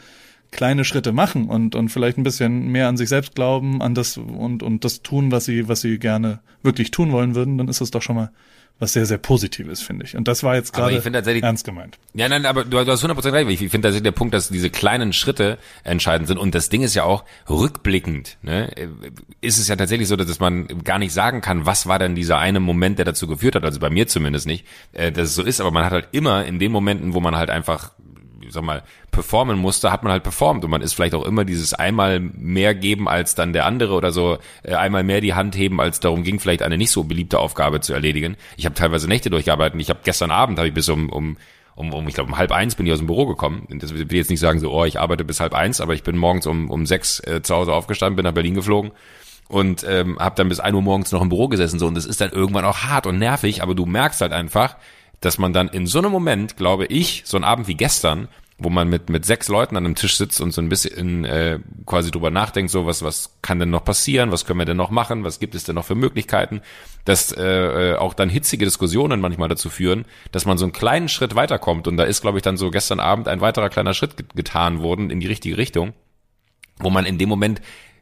kleine 0.51 0.83
Schritte 0.83 1.11
machen 1.11 1.47
und 1.47 1.75
und 1.75 1.89
vielleicht 1.89 2.17
ein 2.17 2.23
bisschen 2.23 2.69
mehr 2.71 2.87
an 2.87 2.97
sich 2.97 3.09
selbst 3.09 3.35
glauben, 3.35 3.81
an 3.81 3.93
das 3.93 4.17
und 4.17 4.63
und 4.63 4.83
das 4.83 5.01
tun, 5.01 5.31
was 5.31 5.45
sie 5.45 5.67
was 5.67 5.81
sie 5.81 5.99
gerne 5.99 6.39
wirklich 6.63 6.91
tun 6.91 7.11
wollen 7.11 7.35
würden, 7.35 7.57
dann 7.57 7.67
ist 7.67 7.81
das 7.81 7.91
doch 7.91 8.01
schon 8.01 8.15
mal 8.15 8.31
was 8.79 8.93
sehr 8.93 9.05
sehr 9.05 9.17
positives, 9.17 9.81
finde 9.81 10.05
ich. 10.05 10.15
Und 10.15 10.27
das 10.27 10.43
war 10.43 10.55
jetzt 10.55 10.73
gerade 10.73 11.01
ernst 11.41 11.65
gemeint. 11.65 11.97
Ja, 12.13 12.29
nein, 12.29 12.45
aber 12.45 12.63
du, 12.63 12.83
du 12.83 12.91
hast 12.91 13.03
100% 13.03 13.31
recht. 13.33 13.49
Ich, 13.49 13.59
finde 13.59 13.87
tatsächlich 13.87 14.03
der 14.03 14.11
Punkt, 14.11 14.33
dass 14.33 14.49
diese 14.49 14.69
kleinen 14.69 15.13
Schritte 15.13 15.57
entscheidend 15.83 16.27
sind. 16.27 16.37
Und 16.37 16.55
das 16.55 16.69
Ding 16.69 16.81
ist 16.81 16.95
ja 16.95 17.03
auch 17.03 17.25
rückblickend, 17.49 18.37
ne, 18.41 18.71
ist 19.41 19.59
es 19.59 19.67
ja 19.67 19.75
tatsächlich 19.75 20.07
so, 20.07 20.15
dass 20.15 20.39
man 20.39 20.67
gar 20.83 20.97
nicht 20.97 21.13
sagen 21.13 21.41
kann, 21.41 21.65
was 21.65 21.87
war 21.87 21.99
denn 21.99 22.15
dieser 22.15 22.39
eine 22.39 22.59
Moment, 22.59 22.97
der 22.97 23.05
dazu 23.05 23.27
geführt 23.27 23.55
hat. 23.55 23.65
Also 23.65 23.79
bei 23.79 23.89
mir 23.89 24.07
zumindest 24.07 24.47
nicht, 24.47 24.65
äh, 24.93 25.11
dass 25.11 25.29
es 25.29 25.35
so 25.35 25.43
ist. 25.43 25.59
Aber 25.59 25.71
man 25.71 25.83
hat 25.83 25.91
halt 25.91 26.07
immer 26.11 26.45
in 26.45 26.59
den 26.59 26.71
Momenten, 26.71 27.13
wo 27.13 27.19
man 27.19 27.35
halt 27.35 27.49
einfach 27.49 27.91
sag 28.49 28.63
mal, 28.63 28.83
performen 29.11 29.57
musste, 29.57 29.91
hat 29.91 30.03
man 30.03 30.11
halt 30.11 30.23
performt 30.23 30.63
und 30.63 30.71
man 30.71 30.81
ist 30.81 30.93
vielleicht 30.93 31.15
auch 31.15 31.25
immer 31.25 31.45
dieses 31.45 31.73
einmal 31.73 32.19
mehr 32.19 32.75
geben 32.75 33.07
als 33.07 33.35
dann 33.35 33.53
der 33.53 33.65
andere 33.65 33.93
oder 33.93 34.11
so, 34.11 34.37
äh, 34.63 34.75
einmal 34.75 35.03
mehr 35.03 35.21
die 35.21 35.33
Hand 35.33 35.55
heben, 35.55 35.79
als 35.79 35.99
darum 35.99 36.23
ging, 36.23 36.39
vielleicht 36.39 36.61
eine 36.61 36.77
nicht 36.77 36.91
so 36.91 37.03
beliebte 37.03 37.39
Aufgabe 37.39 37.81
zu 37.81 37.93
erledigen. 37.93 38.37
Ich 38.57 38.65
habe 38.65 38.75
teilweise 38.75 39.07
Nächte 39.07 39.29
durchgearbeitet. 39.29 39.79
Ich 39.79 39.89
habe 39.89 39.99
gestern 40.03 40.31
Abend 40.31 40.57
habe 40.57 40.67
ich 40.67 40.73
bis 40.73 40.89
um, 40.89 41.09
um 41.09 41.37
um, 41.75 41.93
um 41.93 42.07
ich 42.09 42.13
glaube 42.13 42.29
um 42.29 42.37
halb 42.37 42.51
eins 42.51 42.75
bin 42.75 42.85
ich 42.85 42.91
aus 42.91 42.99
dem 42.99 43.07
Büro 43.07 43.25
gekommen. 43.25 43.65
Das 43.69 43.93
will 43.93 44.05
jetzt 44.11 44.29
nicht 44.29 44.41
sagen 44.41 44.59
so, 44.59 44.71
oh, 44.71 44.83
ich 44.83 44.99
arbeite 44.99 45.23
bis 45.23 45.39
halb 45.39 45.53
eins, 45.53 45.79
aber 45.79 45.93
ich 45.93 46.03
bin 46.03 46.17
morgens 46.17 46.45
um 46.45 46.69
um 46.69 46.85
sechs 46.85 47.21
äh, 47.21 47.41
zu 47.41 47.55
Hause 47.55 47.73
aufgestanden, 47.73 48.17
bin 48.17 48.25
nach 48.25 48.33
Berlin 48.33 48.53
geflogen 48.53 48.91
und 49.47 49.85
ähm, 49.87 50.19
habe 50.19 50.35
dann 50.35 50.49
bis 50.49 50.59
ein 50.59 50.75
Uhr 50.75 50.81
morgens 50.81 51.11
noch 51.11 51.21
im 51.21 51.29
Büro 51.29 51.47
gesessen 51.47 51.79
so 51.79 51.87
und 51.87 51.95
das 51.95 52.05
ist 52.05 52.19
dann 52.19 52.31
irgendwann 52.31 52.65
auch 52.65 52.79
hart 52.79 53.07
und 53.07 53.17
nervig, 53.17 53.63
aber 53.63 53.75
du 53.75 53.85
merkst 53.85 54.19
halt 54.19 54.33
einfach, 54.33 54.75
dass 55.21 55.37
man 55.37 55.53
dann 55.53 55.67
in 55.69 55.87
so 55.87 55.99
einem 55.99 56.11
Moment, 56.11 56.57
glaube 56.57 56.85
ich, 56.85 57.23
so 57.25 57.37
ein 57.37 57.43
Abend 57.43 57.67
wie 57.67 57.75
gestern, 57.75 58.27
wo 58.61 58.69
man 58.69 58.89
mit 58.89 59.09
mit 59.09 59.25
sechs 59.25 59.47
Leuten 59.47 59.77
an 59.77 59.85
einem 59.85 59.95
Tisch 59.95 60.17
sitzt 60.17 60.41
und 60.41 60.51
so 60.51 60.61
ein 60.61 60.67
bisschen 60.67 61.23
äh, 61.23 61.59
quasi 61.85 62.11
drüber 62.11 62.29
nachdenkt, 62.29 62.71
so 62.71 62.85
was 62.85 63.01
was 63.03 63.37
kann 63.41 63.59
denn 63.59 63.69
noch 63.69 63.85
passieren, 63.85 64.31
was 64.31 64.45
können 64.45 64.59
wir 64.59 64.65
denn 64.65 64.75
noch 64.75 64.91
machen, 64.91 65.23
was 65.23 65.39
gibt 65.39 65.55
es 65.55 65.63
denn 65.63 65.75
noch 65.75 65.85
für 65.85 65.95
Möglichkeiten, 65.95 66.61
dass 67.05 67.31
äh, 67.31 67.91
äh, 67.91 67.95
auch 67.95 68.13
dann 68.13 68.27
hitzige 68.27 68.65
Diskussionen 68.65 69.21
manchmal 69.21 69.47
dazu 69.47 69.69
führen, 69.69 70.03
dass 70.33 70.45
man 70.45 70.57
so 70.57 70.65
einen 70.65 70.73
kleinen 70.73 71.07
Schritt 71.07 71.35
weiterkommt. 71.35 71.87
Und 71.87 71.95
da 71.95 72.03
ist, 72.03 72.19
glaube 72.21 72.37
ich, 72.37 72.41
dann 72.41 72.57
so 72.57 72.69
gestern 72.69 72.99
Abend 72.99 73.29
ein 73.29 73.39
weiterer 73.39 73.69
kleiner 73.69 73.93
Schritt 73.93 74.17
get- 74.17 74.35
getan 74.35 74.81
worden 74.81 75.09
in 75.09 75.21
die 75.21 75.27
richtige 75.27 75.57
Richtung 75.57 75.93
wo 76.81 76.89
man 76.89 77.05
in 77.05 77.17
dem 77.17 77.27
Moment 77.27 77.59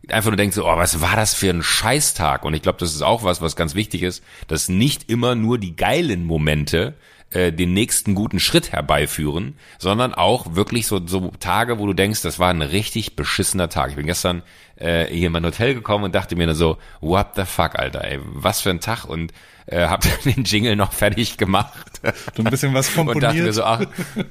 einfach 0.09 0.29
nur 0.29 0.37
denkt 0.37 0.55
so, 0.55 0.65
oh, 0.65 0.77
was 0.77 1.01
war 1.01 1.15
das 1.15 1.33
für 1.33 1.49
ein 1.49 1.63
Scheißtag? 1.63 2.45
Und 2.45 2.53
ich 2.53 2.61
glaube, 2.61 2.79
das 2.79 2.93
ist 2.93 3.01
auch 3.01 3.23
was, 3.23 3.41
was 3.41 3.55
ganz 3.55 3.75
wichtig 3.75 4.03
ist, 4.03 4.23
dass 4.47 4.69
nicht 4.69 5.09
immer 5.09 5.35
nur 5.35 5.57
die 5.57 5.75
geilen 5.75 6.25
Momente 6.25 6.95
äh, 7.29 7.51
den 7.51 7.73
nächsten 7.73 8.15
guten 8.15 8.39
Schritt 8.39 8.71
herbeiführen, 8.71 9.55
sondern 9.79 10.13
auch 10.13 10.55
wirklich 10.55 10.87
so, 10.87 11.05
so 11.05 11.31
Tage, 11.39 11.77
wo 11.77 11.85
du 11.85 11.93
denkst, 11.93 12.21
das 12.21 12.39
war 12.39 12.49
ein 12.49 12.61
richtig 12.61 13.15
beschissener 13.15 13.69
Tag. 13.69 13.89
Ich 13.89 13.95
bin 13.97 14.05
gestern 14.05 14.43
äh, 14.77 15.05
hier 15.07 15.27
in 15.27 15.33
mein 15.33 15.45
Hotel 15.45 15.73
gekommen 15.73 16.05
und 16.05 16.15
dachte 16.15 16.35
mir 16.35 16.45
nur 16.45 16.55
so, 16.55 16.77
what 17.01 17.35
the 17.35 17.43
fuck, 17.43 17.77
Alter, 17.77 18.05
ey, 18.05 18.19
was 18.23 18.61
für 18.61 18.69
ein 18.69 18.79
Tag 18.79 19.05
und 19.05 19.33
äh, 19.67 19.87
hab 19.87 20.01
dann 20.01 20.33
den 20.33 20.43
Jingle 20.43 20.75
noch 20.75 20.93
fertig 20.93 21.37
gemacht. 21.37 22.01
So 22.35 22.43
ein 22.43 22.49
bisschen 22.49 22.73
was 22.73 22.95
Und 22.95 23.07
dachte 23.21 23.43
mir 23.43 23.51
komponiert. 23.51 23.53
so, 23.53 23.63
ach, 23.63 23.81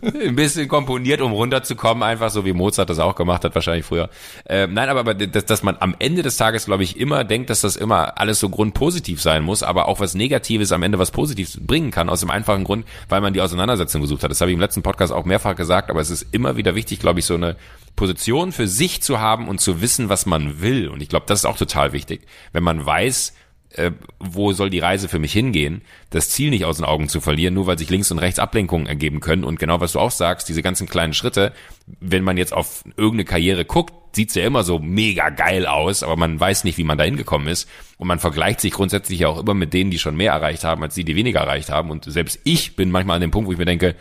ein 0.03 0.37
bisschen 0.37 0.69
komponiert, 0.69 1.21
um 1.21 1.33
runterzukommen, 1.33 2.03
einfach 2.03 2.31
so 2.31 2.45
wie 2.45 2.53
Mozart 2.53 2.89
das 2.89 2.99
auch 2.99 3.15
gemacht 3.15 3.45
hat, 3.45 3.55
wahrscheinlich 3.55 3.85
früher. 3.85 4.09
Ähm, 4.49 4.73
nein, 4.73 4.89
aber, 4.89 5.01
aber 5.01 5.15
dass, 5.15 5.45
dass 5.45 5.63
man 5.63 5.77
am 5.81 5.95
Ende 5.99 6.23
des 6.23 6.37
Tages, 6.37 6.67
glaube 6.67 6.85
ich, 6.85 6.99
immer 6.99 7.25
denkt, 7.25 7.51
dass 7.51 7.61
das 7.61 7.77
immer 7.77 8.19
alles 8.19 8.41
so 8.41 8.49
grundpositiv 8.49 9.21
sein 9.21 9.43
muss, 9.43 9.63
aber 9.63 9.89
auch 9.89 10.01
was 10.01 10.15
Negatives 10.15 10.73
am 10.73 10.83
Ende 10.83 10.99
was 10.99 11.11
Positives 11.11 11.59
bringen 11.61 11.91
kann, 11.91 12.09
aus 12.09 12.21
dem 12.21 12.31
einfachen 12.31 12.65
Grund, 12.65 12.87
weil 13.09 13.21
man 13.21 13.35
die 13.35 13.41
Auseinandersetzung 13.41 14.01
gesucht 14.01 14.23
hat. 14.23 14.31
Das 14.31 14.41
habe 14.41 14.51
ich 14.51 14.55
im 14.55 14.61
letzten 14.61 14.83
Podcast 14.83 15.13
auch 15.13 15.25
mehrfach 15.25 15.57
gesagt, 15.57 15.91
aber 15.91 16.01
es 16.01 16.11
ist 16.11 16.27
immer 16.33 16.57
wieder 16.57 16.75
wichtig, 16.75 17.01
glaube 17.01 17.19
ich, 17.19 17.27
so 17.27 17.35
eine 17.35 17.57
Position 17.97 18.53
für 18.53 18.69
sich 18.69 19.03
zu 19.03 19.21
haben 19.21 19.49
und 19.49 19.61
zu 19.61 19.81
wissen, 19.81 20.09
was 20.09 20.27
man 20.27 20.61
will. 20.61 20.89
Und 20.89 21.03
ich 21.03 21.09
glaube, 21.09 21.27
das 21.27 21.41
ist 21.41 21.45
auch 21.47 21.57
total 21.57 21.93
wichtig. 21.93 22.23
Wenn 22.53 22.63
man 22.63 22.85
weiß, 22.85 23.33
äh, 23.73 23.93
wo 24.19 24.53
soll 24.53 24.71
die 24.71 24.79
Reise 24.79 25.09
für 25.09 25.19
mich 25.19 25.33
hingehen, 25.33 25.83
das 26.11 26.31
Ziel 26.31 26.51
nicht 26.51 26.65
aus 26.65 26.77
den 26.77 26.85
Augen 26.85 27.09
zu 27.09 27.21
verlieren, 27.21 27.55
nur 27.55 27.67
weil 27.67 27.79
sich 27.79 27.91
links 27.91 28.11
und 28.11 28.19
rechts 28.19 28.39
Ablenkungen 28.39 28.87
ergeben 28.87 29.21
können. 29.21 29.45
Und 29.45 29.59
genau 29.59 29.81
was 29.81 29.93
du 29.93 30.01
auch 30.01 30.11
sagst, 30.11 30.49
diese 30.49 30.63
ganzen 30.63 30.89
kleinen 30.89 31.13
Schritte, 31.13 31.53
wenn 32.01 32.25
man 32.25 32.37
jetzt 32.37 32.53
auf 32.53 32.85
irgendeine 32.97 33.25
Karriere 33.25 33.65
guckt, 33.65 33.93
sieht's 34.15 34.35
ja 34.35 34.45
immer 34.45 34.65
so 34.65 34.79
mega 34.79 35.29
geil 35.29 35.67
aus, 35.67 36.03
aber 36.03 36.17
man 36.17 36.41
weiß 36.41 36.65
nicht, 36.65 36.79
wie 36.79 36.85
man 36.85 36.99
da 36.99 37.05
hingekommen 37.05 37.49
ist. 37.49 37.69
Und 37.99 38.09
man 38.09 38.19
vergleicht 38.19 38.61
sich 38.61 38.73
grundsätzlich 38.73 39.21
ja 39.21 39.29
auch 39.29 39.39
immer 39.39 39.55
mit 39.55 39.75
denen, 39.75 39.91
die 39.91 39.99
schon 39.99 40.17
mehr 40.17 40.33
erreicht 40.33 40.65
haben, 40.65 40.83
als 40.83 40.95
die, 40.95 41.05
die 41.05 41.17
weniger 41.17 41.41
erreicht 41.41 41.71
haben. 41.71 41.91
Und 41.91 42.05
selbst 42.05 42.41
ich 42.45 42.77
bin 42.77 42.91
manchmal 42.91 43.17
an 43.17 43.21
dem 43.21 43.31
Punkt, 43.31 43.49
wo 43.49 43.53
ich 43.53 43.59
mir 43.59 43.67
denke, 43.67 43.95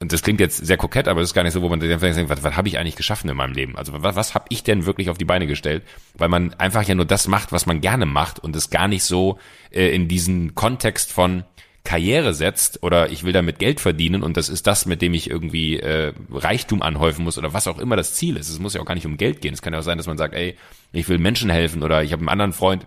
und 0.00 0.12
das 0.12 0.22
klingt 0.22 0.40
jetzt 0.40 0.56
sehr 0.56 0.78
kokett, 0.78 1.08
aber 1.08 1.20
das 1.20 1.30
ist 1.30 1.34
gar 1.34 1.42
nicht 1.42 1.52
so, 1.52 1.60
wo 1.60 1.68
man 1.68 1.78
denkt, 1.78 2.00
was, 2.00 2.42
was 2.42 2.56
habe 2.56 2.68
ich 2.68 2.78
eigentlich 2.78 2.96
geschaffen 2.96 3.28
in 3.28 3.36
meinem 3.36 3.52
Leben? 3.52 3.76
Also 3.76 3.92
was, 4.02 4.16
was 4.16 4.34
habe 4.34 4.46
ich 4.48 4.62
denn 4.62 4.86
wirklich 4.86 5.10
auf 5.10 5.18
die 5.18 5.26
Beine 5.26 5.46
gestellt? 5.46 5.82
Weil 6.14 6.30
man 6.30 6.54
einfach 6.54 6.82
ja 6.84 6.94
nur 6.94 7.04
das 7.04 7.28
macht, 7.28 7.52
was 7.52 7.66
man 7.66 7.82
gerne 7.82 8.06
macht 8.06 8.38
und 8.38 8.56
es 8.56 8.70
gar 8.70 8.88
nicht 8.88 9.04
so 9.04 9.38
äh, 9.70 9.94
in 9.94 10.08
diesen 10.08 10.54
Kontext 10.54 11.12
von 11.12 11.44
Karriere 11.84 12.32
setzt 12.32 12.82
oder 12.82 13.10
ich 13.10 13.24
will 13.24 13.34
damit 13.34 13.58
Geld 13.58 13.78
verdienen 13.78 14.22
und 14.22 14.38
das 14.38 14.48
ist 14.48 14.66
das, 14.66 14.86
mit 14.86 15.02
dem 15.02 15.12
ich 15.12 15.28
irgendwie 15.28 15.78
äh, 15.78 16.14
Reichtum 16.30 16.80
anhäufen 16.80 17.24
muss 17.24 17.36
oder 17.36 17.52
was 17.52 17.68
auch 17.68 17.78
immer 17.78 17.96
das 17.96 18.14
Ziel 18.14 18.38
ist. 18.38 18.48
Es 18.48 18.58
muss 18.58 18.72
ja 18.72 18.80
auch 18.80 18.86
gar 18.86 18.94
nicht 18.94 19.06
um 19.06 19.18
Geld 19.18 19.42
gehen. 19.42 19.52
Es 19.52 19.60
kann 19.60 19.74
ja 19.74 19.80
auch 19.80 19.84
sein, 19.84 19.98
dass 19.98 20.06
man 20.06 20.18
sagt, 20.18 20.34
ey, 20.34 20.56
ich 20.92 21.08
will 21.10 21.18
Menschen 21.18 21.50
helfen 21.50 21.82
oder 21.82 22.02
ich 22.02 22.12
habe 22.12 22.20
einen 22.20 22.30
anderen 22.30 22.52
Freund, 22.54 22.86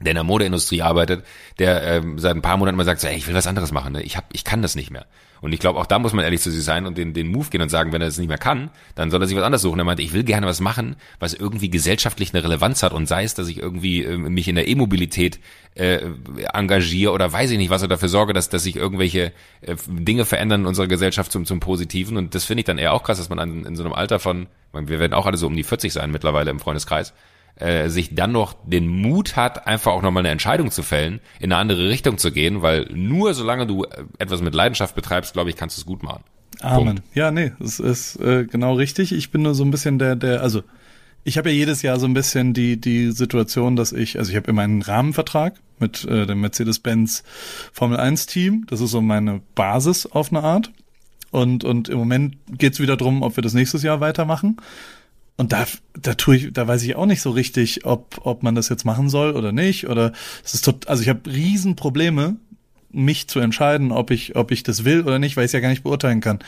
der 0.00 0.10
in 0.10 0.16
der 0.16 0.24
Modeindustrie 0.24 0.82
arbeitet, 0.82 1.24
der 1.60 1.82
ähm, 1.84 2.18
seit 2.18 2.34
ein 2.34 2.42
paar 2.42 2.56
Monaten 2.56 2.76
mal 2.76 2.84
sagt, 2.84 3.00
so, 3.00 3.06
ey, 3.06 3.16
ich 3.16 3.28
will 3.28 3.34
was 3.34 3.46
anderes 3.46 3.70
machen, 3.70 3.92
ne? 3.92 4.02
ich 4.02 4.16
hab, 4.16 4.24
ich 4.32 4.42
kann 4.42 4.62
das 4.62 4.74
nicht 4.74 4.90
mehr. 4.90 5.06
Und 5.42 5.52
ich 5.52 5.58
glaube, 5.58 5.80
auch 5.80 5.86
da 5.86 5.98
muss 5.98 6.12
man 6.12 6.24
ehrlich 6.24 6.40
zu 6.40 6.52
sich 6.52 6.62
sein 6.62 6.86
und 6.86 6.96
den, 6.96 7.14
den 7.14 7.26
Move 7.26 7.50
gehen 7.50 7.60
und 7.60 7.68
sagen, 7.68 7.92
wenn 7.92 8.00
er 8.00 8.06
das 8.06 8.16
nicht 8.16 8.28
mehr 8.28 8.38
kann, 8.38 8.70
dann 8.94 9.10
soll 9.10 9.20
er 9.20 9.26
sich 9.26 9.36
was 9.36 9.42
anderes 9.42 9.62
suchen. 9.62 9.80
Er 9.80 9.84
meinte, 9.84 10.02
ich 10.02 10.12
will 10.12 10.22
gerne 10.22 10.46
was 10.46 10.60
machen, 10.60 10.94
was 11.18 11.34
irgendwie 11.34 11.68
gesellschaftlich 11.68 12.32
eine 12.32 12.44
Relevanz 12.44 12.84
hat 12.84 12.92
und 12.92 13.06
sei 13.06 13.24
es, 13.24 13.34
dass 13.34 13.48
ich 13.48 13.58
irgendwie 13.58 14.04
äh, 14.04 14.16
mich 14.16 14.46
in 14.46 14.54
der 14.54 14.68
E-Mobilität 14.68 15.40
äh, 15.74 15.98
engagiere 16.54 17.10
oder 17.10 17.32
weiß 17.32 17.50
ich 17.50 17.58
nicht, 17.58 17.70
was 17.70 17.82
er 17.82 17.88
dafür 17.88 18.08
sorge, 18.08 18.32
dass, 18.32 18.50
dass 18.50 18.62
sich 18.62 18.76
irgendwelche 18.76 19.32
äh, 19.62 19.74
Dinge 19.88 20.24
verändern 20.24 20.60
in 20.60 20.66
unserer 20.68 20.86
Gesellschaft 20.86 21.32
zum, 21.32 21.44
zum 21.44 21.58
Positiven. 21.58 22.16
Und 22.16 22.36
das 22.36 22.44
finde 22.44 22.60
ich 22.60 22.66
dann 22.66 22.78
eher 22.78 22.92
auch 22.92 23.02
krass, 23.02 23.18
dass 23.18 23.28
man 23.28 23.40
an, 23.40 23.64
in 23.64 23.74
so 23.74 23.82
einem 23.82 23.94
Alter 23.94 24.20
von, 24.20 24.46
wir 24.72 25.00
werden 25.00 25.12
auch 25.12 25.26
alle 25.26 25.38
so 25.38 25.48
um 25.48 25.56
die 25.56 25.64
40 25.64 25.92
sein 25.92 26.12
mittlerweile 26.12 26.52
im 26.52 26.60
Freundeskreis, 26.60 27.14
äh, 27.56 27.88
sich 27.88 28.14
dann 28.14 28.32
noch 28.32 28.54
den 28.64 28.88
Mut 28.88 29.36
hat, 29.36 29.66
einfach 29.66 29.92
auch 29.92 30.02
nochmal 30.02 30.22
eine 30.22 30.30
Entscheidung 30.30 30.70
zu 30.70 30.82
fällen, 30.82 31.20
in 31.38 31.52
eine 31.52 31.60
andere 31.60 31.88
Richtung 31.88 32.18
zu 32.18 32.32
gehen, 32.32 32.62
weil 32.62 32.86
nur 32.92 33.34
solange 33.34 33.66
du 33.66 33.84
äh, 33.84 34.04
etwas 34.18 34.42
mit 34.42 34.54
Leidenschaft 34.54 34.94
betreibst, 34.94 35.32
glaube 35.32 35.50
ich, 35.50 35.56
kannst 35.56 35.76
du 35.76 35.80
es 35.80 35.86
gut 35.86 36.02
machen. 36.02 36.24
Amen. 36.60 37.00
Ja, 37.14 37.30
nee, 37.30 37.52
es 37.60 37.80
ist 37.80 38.16
äh, 38.16 38.44
genau 38.44 38.74
richtig. 38.74 39.12
Ich 39.12 39.30
bin 39.30 39.42
nur 39.42 39.54
so 39.54 39.64
ein 39.64 39.70
bisschen 39.70 39.98
der, 39.98 40.16
der, 40.16 40.42
also 40.42 40.62
ich 41.24 41.38
habe 41.38 41.50
ja 41.50 41.56
jedes 41.56 41.82
Jahr 41.82 41.98
so 41.98 42.06
ein 42.06 42.14
bisschen 42.14 42.52
die 42.52 42.80
die 42.80 43.12
Situation, 43.12 43.76
dass 43.76 43.92
ich, 43.92 44.18
also 44.18 44.30
ich 44.30 44.36
habe 44.36 44.50
immer 44.50 44.62
einen 44.62 44.82
Rahmenvertrag 44.82 45.54
mit 45.78 46.04
äh, 46.04 46.26
dem 46.26 46.40
Mercedes-Benz 46.40 47.22
Formel 47.72 47.98
1 47.98 48.26
Team. 48.26 48.64
Das 48.68 48.80
ist 48.80 48.90
so 48.90 49.00
meine 49.00 49.40
Basis 49.54 50.06
auf 50.06 50.30
eine 50.30 50.42
Art. 50.42 50.72
Und 51.30 51.64
und 51.64 51.88
im 51.88 51.98
Moment 51.98 52.36
geht's 52.58 52.80
wieder 52.80 52.96
drum, 52.96 53.22
ob 53.22 53.36
wir 53.36 53.42
das 53.42 53.54
nächstes 53.54 53.82
Jahr 53.82 54.00
weitermachen. 54.00 54.56
Und 55.42 55.52
da, 55.52 55.66
da 56.00 56.14
tue 56.14 56.36
ich, 56.36 56.52
da 56.52 56.68
weiß 56.68 56.84
ich 56.84 56.94
auch 56.94 57.04
nicht 57.04 57.20
so 57.20 57.32
richtig, 57.32 57.84
ob, 57.84 58.20
ob 58.22 58.44
man 58.44 58.54
das 58.54 58.68
jetzt 58.68 58.84
machen 58.84 59.08
soll 59.08 59.32
oder 59.32 59.50
nicht. 59.50 59.88
Oder 59.88 60.12
es 60.44 60.54
ist 60.54 60.64
tot, 60.64 60.86
also 60.86 61.02
ich 61.02 61.08
habe 61.08 61.28
Riesenprobleme, 61.28 62.36
mich 62.92 63.26
zu 63.26 63.40
entscheiden, 63.40 63.90
ob 63.90 64.12
ich, 64.12 64.36
ob 64.36 64.52
ich 64.52 64.62
das 64.62 64.84
will 64.84 65.00
oder 65.00 65.18
nicht, 65.18 65.36
weil 65.36 65.44
ich 65.44 65.48
es 65.48 65.52
ja 65.52 65.58
gar 65.58 65.70
nicht 65.70 65.82
beurteilen 65.82 66.20
kann, 66.20 66.38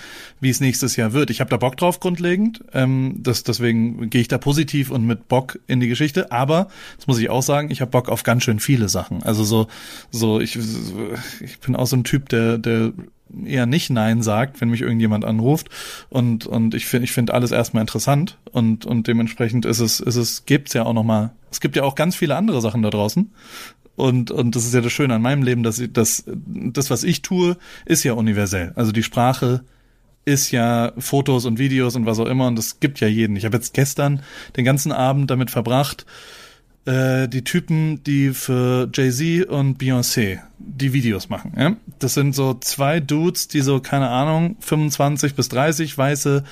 wie 0.40 0.51
es 0.51 0.61
nächstes 0.61 0.95
Jahr 0.95 1.12
wird. 1.12 1.30
Ich 1.30 1.40
habe 1.40 1.51
da 1.51 1.57
Bock 1.57 1.76
drauf 1.76 1.99
grundlegend, 1.99 2.62
ähm, 2.72 3.16
das, 3.18 3.42
deswegen 3.42 4.11
gehe 4.11 4.20
ich 4.20 4.28
da 4.28 4.38
positiv 4.38 4.92
und 4.92 5.05
mit 5.05 5.26
Bock 5.26 5.59
in 5.66 5.80
die 5.80 5.88
Geschichte. 5.88 6.30
Aber 6.30 6.68
das 6.97 7.09
muss 7.09 7.18
ich 7.18 7.30
auch 7.30 7.42
sagen, 7.42 7.72
ich 7.72 7.80
habe 7.80 7.90
Bock 7.90 8.09
auf 8.09 8.22
ganz 8.22 8.45
schön 8.45 8.61
viele 8.61 8.88
Sachen. 8.88 9.24
Also 9.24 9.42
so, 9.42 9.66
so 10.12 10.38
ich, 10.38 10.57
ich 11.40 11.59
bin 11.59 11.74
auch 11.74 11.88
so 11.88 11.97
ein 11.97 12.05
Typ, 12.05 12.28
der, 12.28 12.59
der 12.59 12.92
eher 13.45 13.66
nicht 13.66 13.91
Nein 13.91 14.22
sagt, 14.22 14.61
wenn 14.61 14.70
mich 14.70 14.82
irgendjemand 14.82 15.24
anruft. 15.24 15.68
Und, 16.09 16.47
und 16.47 16.74
ich 16.74 16.87
finde, 16.87 17.05
ich 17.05 17.12
finde 17.12 17.35
alles 17.35 17.51
erstmal 17.51 17.82
interessant. 17.82 18.39
Und, 18.53 18.87
und 18.87 19.07
dementsprechend 19.07 19.64
ist 19.64 19.80
es, 19.80 20.01
ist 20.01 20.16
es, 20.16 20.47
gibt's 20.47 20.74
ja 20.74 20.85
auch 20.85 20.93
noch 20.93 21.05
mal, 21.05 21.32
es 21.51 21.61
gibt 21.61 21.76
ja 21.76 21.82
auch 21.82 21.95
ganz 21.95 22.16
viele 22.16 22.37
andere 22.37 22.61
Sachen 22.61 22.82
da 22.82 22.91
draußen. 22.91 23.30
Und, 23.97 24.30
und 24.30 24.57
das 24.57 24.64
ist 24.66 24.74
ja 24.74 24.80
das 24.80 24.93
Schöne 24.93 25.14
an 25.14 25.22
meinem 25.22 25.43
Leben, 25.43 25.62
dass 25.62 25.78
ich, 25.78 25.93
dass, 25.93 26.24
das, 26.26 26.91
was 26.91 27.05
ich 27.05 27.22
tue, 27.22 27.57
ist 27.87 28.03
ja 28.03 28.14
universell. 28.14 28.72
Also 28.74 28.93
die 28.93 29.05
Sprache 29.05 29.62
ist 30.24 30.51
ja 30.51 30.93
Fotos 30.99 31.45
und 31.45 31.59
Videos 31.59 31.97
und 31.97 32.07
was 32.07 32.18
auch 32.18 32.26
immer 32.26 32.47
und 32.47 32.57
das 32.57 32.80
gibt 32.80 33.01
ja 33.01 33.09
jeden. 33.09 33.37
Ich 33.37 33.45
habe 33.45 33.57
jetzt 33.57 33.74
gestern 33.74 34.22
den 34.57 34.64
ganzen 34.64 34.91
Abend 34.91 35.30
damit 35.30 35.51
verbracht, 35.51 36.07
äh, 36.87 37.28
die 37.28 37.45
Typen, 37.45 38.03
die 38.05 38.30
für 38.30 38.89
Jay-Z 38.93 39.49
und 39.49 39.80
Beyoncé 39.80 40.41
die 40.59 40.93
Videos 40.93 41.28
machen. 41.28 41.53
Ja? 41.57 41.76
Das 41.99 42.14
sind 42.14 42.35
so 42.35 42.55
zwei 42.55 43.01
Dudes, 43.01 43.49
die 43.49 43.61
so, 43.61 43.80
keine 43.80 44.09
Ahnung, 44.09 44.57
25 44.61 45.35
bis 45.35 45.49
30 45.49 45.97
weiße 45.97 46.45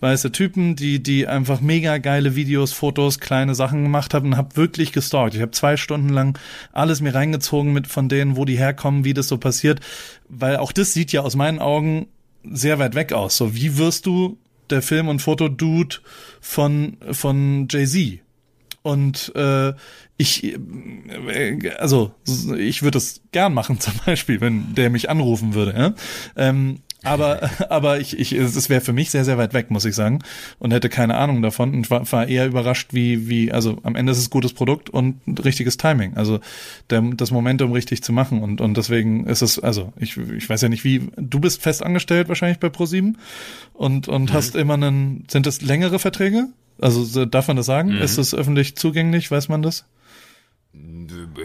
weiße 0.00 0.32
Typen, 0.32 0.76
die 0.76 1.02
die 1.02 1.26
einfach 1.26 1.60
mega 1.60 1.98
geile 1.98 2.34
Videos, 2.34 2.72
Fotos, 2.72 3.20
kleine 3.20 3.54
Sachen 3.54 3.82
gemacht 3.82 4.14
haben 4.14 4.28
und 4.28 4.36
habe 4.36 4.56
wirklich 4.56 4.92
gestalkt. 4.92 5.34
Ich 5.34 5.42
habe 5.42 5.50
zwei 5.52 5.76
Stunden 5.76 6.08
lang 6.08 6.38
alles 6.72 7.00
mir 7.00 7.14
reingezogen 7.14 7.72
mit 7.72 7.86
von 7.86 8.08
denen, 8.08 8.36
wo 8.36 8.44
die 8.44 8.56
herkommen, 8.56 9.04
wie 9.04 9.14
das 9.14 9.28
so 9.28 9.38
passiert, 9.38 9.80
weil 10.28 10.56
auch 10.56 10.72
das 10.72 10.94
sieht 10.94 11.12
ja 11.12 11.20
aus 11.20 11.36
meinen 11.36 11.58
Augen 11.58 12.08
sehr 12.50 12.78
weit 12.78 12.94
weg 12.94 13.12
aus. 13.12 13.36
So 13.36 13.54
wie 13.54 13.76
wirst 13.76 14.06
du 14.06 14.38
der 14.70 14.82
Film- 14.82 15.08
und 15.08 15.20
Fotodude 15.20 15.96
von 16.40 16.96
von 17.10 17.68
Jay-Z? 17.70 18.20
Und 18.82 19.32
äh, 19.34 19.74
ich, 20.16 20.44
äh, 20.44 21.70
also 21.78 22.12
ich 22.56 22.82
würde 22.82 22.98
es 22.98 23.22
gern 23.32 23.54
machen 23.54 23.80
zum 23.80 23.94
Beispiel, 24.06 24.40
wenn 24.40 24.74
der 24.74 24.90
mich 24.90 25.10
anrufen 25.10 25.54
würde. 25.54 25.74
Ja? 25.78 25.94
Ähm, 26.36 26.80
aber 27.02 27.50
aber 27.70 28.00
ich, 28.00 28.18
ich 28.18 28.32
es 28.32 28.68
wäre 28.68 28.80
für 28.80 28.92
mich 28.92 29.10
sehr 29.10 29.24
sehr 29.24 29.38
weit 29.38 29.54
weg, 29.54 29.70
muss 29.70 29.84
ich 29.84 29.94
sagen, 29.94 30.20
und 30.58 30.72
hätte 30.72 30.88
keine 30.88 31.16
Ahnung 31.16 31.42
davon 31.42 31.74
und 31.74 31.90
war, 31.90 32.10
war 32.12 32.26
eher 32.26 32.46
überrascht, 32.46 32.92
wie 32.92 33.28
wie 33.28 33.52
also 33.52 33.78
am 33.82 33.96
Ende 33.96 34.12
ist 34.12 34.18
es 34.18 34.30
gutes 34.30 34.52
Produkt 34.52 34.90
und 34.90 35.20
richtiges 35.44 35.76
Timing, 35.76 36.16
also 36.16 36.40
der, 36.90 37.02
das 37.14 37.30
Momentum 37.30 37.72
richtig 37.72 38.02
zu 38.02 38.12
machen 38.12 38.42
und 38.42 38.60
und 38.60 38.76
deswegen 38.76 39.26
ist 39.26 39.42
es 39.42 39.58
also 39.58 39.92
ich 39.98 40.16
ich 40.16 40.48
weiß 40.48 40.62
ja 40.62 40.68
nicht 40.68 40.84
wie 40.84 41.08
du 41.16 41.40
bist 41.40 41.62
fest 41.62 41.82
angestellt 41.82 42.28
wahrscheinlich 42.28 42.58
bei 42.58 42.68
ProSieben 42.68 43.18
und 43.72 44.08
und 44.08 44.30
mhm. 44.30 44.34
hast 44.34 44.56
immer 44.56 44.74
einen 44.74 45.24
sind 45.28 45.46
das 45.46 45.62
längere 45.62 45.98
Verträge? 45.98 46.48
Also 46.80 47.26
darf 47.26 47.48
man 47.48 47.56
das 47.56 47.66
sagen? 47.66 47.90
Mhm. 47.96 48.02
Ist 48.02 48.18
es 48.18 48.34
öffentlich 48.34 48.76
zugänglich? 48.76 49.30
Weiß 49.30 49.48
man 49.48 49.62
das? 49.62 49.84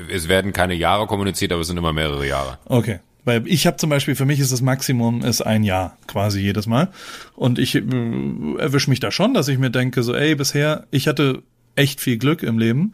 Es 0.10 0.28
werden 0.28 0.54
keine 0.54 0.76
Jahre 0.76 1.08
kommuniziert, 1.08 1.52
aber 1.52 1.62
es 1.62 1.68
sind 1.68 1.78
immer 1.78 1.94
mehrere 1.94 2.28
Jahre. 2.28 2.60
Okay. 2.66 3.00
Weil 3.26 3.48
ich 3.48 3.68
habe 3.68 3.78
zum 3.78 3.90
Beispiel, 3.90 4.16
für 4.16 4.26
mich 4.26 4.40
ist 4.40 4.52
das 4.52 4.62
Maximum 4.62 5.24
ist 5.24 5.42
ein 5.42 5.64
Jahr 5.64 5.98
quasi 6.08 6.40
jedes 6.40 6.68
Mal. 6.68 6.92
Und 7.36 7.60
ich 7.60 7.76
äh, 7.76 7.82
erwische 8.60 8.90
mich 8.90 9.00
da 9.00 9.12
schon, 9.12 9.34
dass 9.34 9.48
ich 9.48 9.58
mir 9.58 9.72
denke, 9.72 10.04
so, 10.04 10.14
ey, 10.14 10.36
bisher, 10.36 10.86
ich 10.92 11.08
hatte 11.08 11.42
echt 11.76 12.00
viel 12.00 12.18
Glück 12.18 12.44
im 12.44 12.58
Leben. 12.58 12.94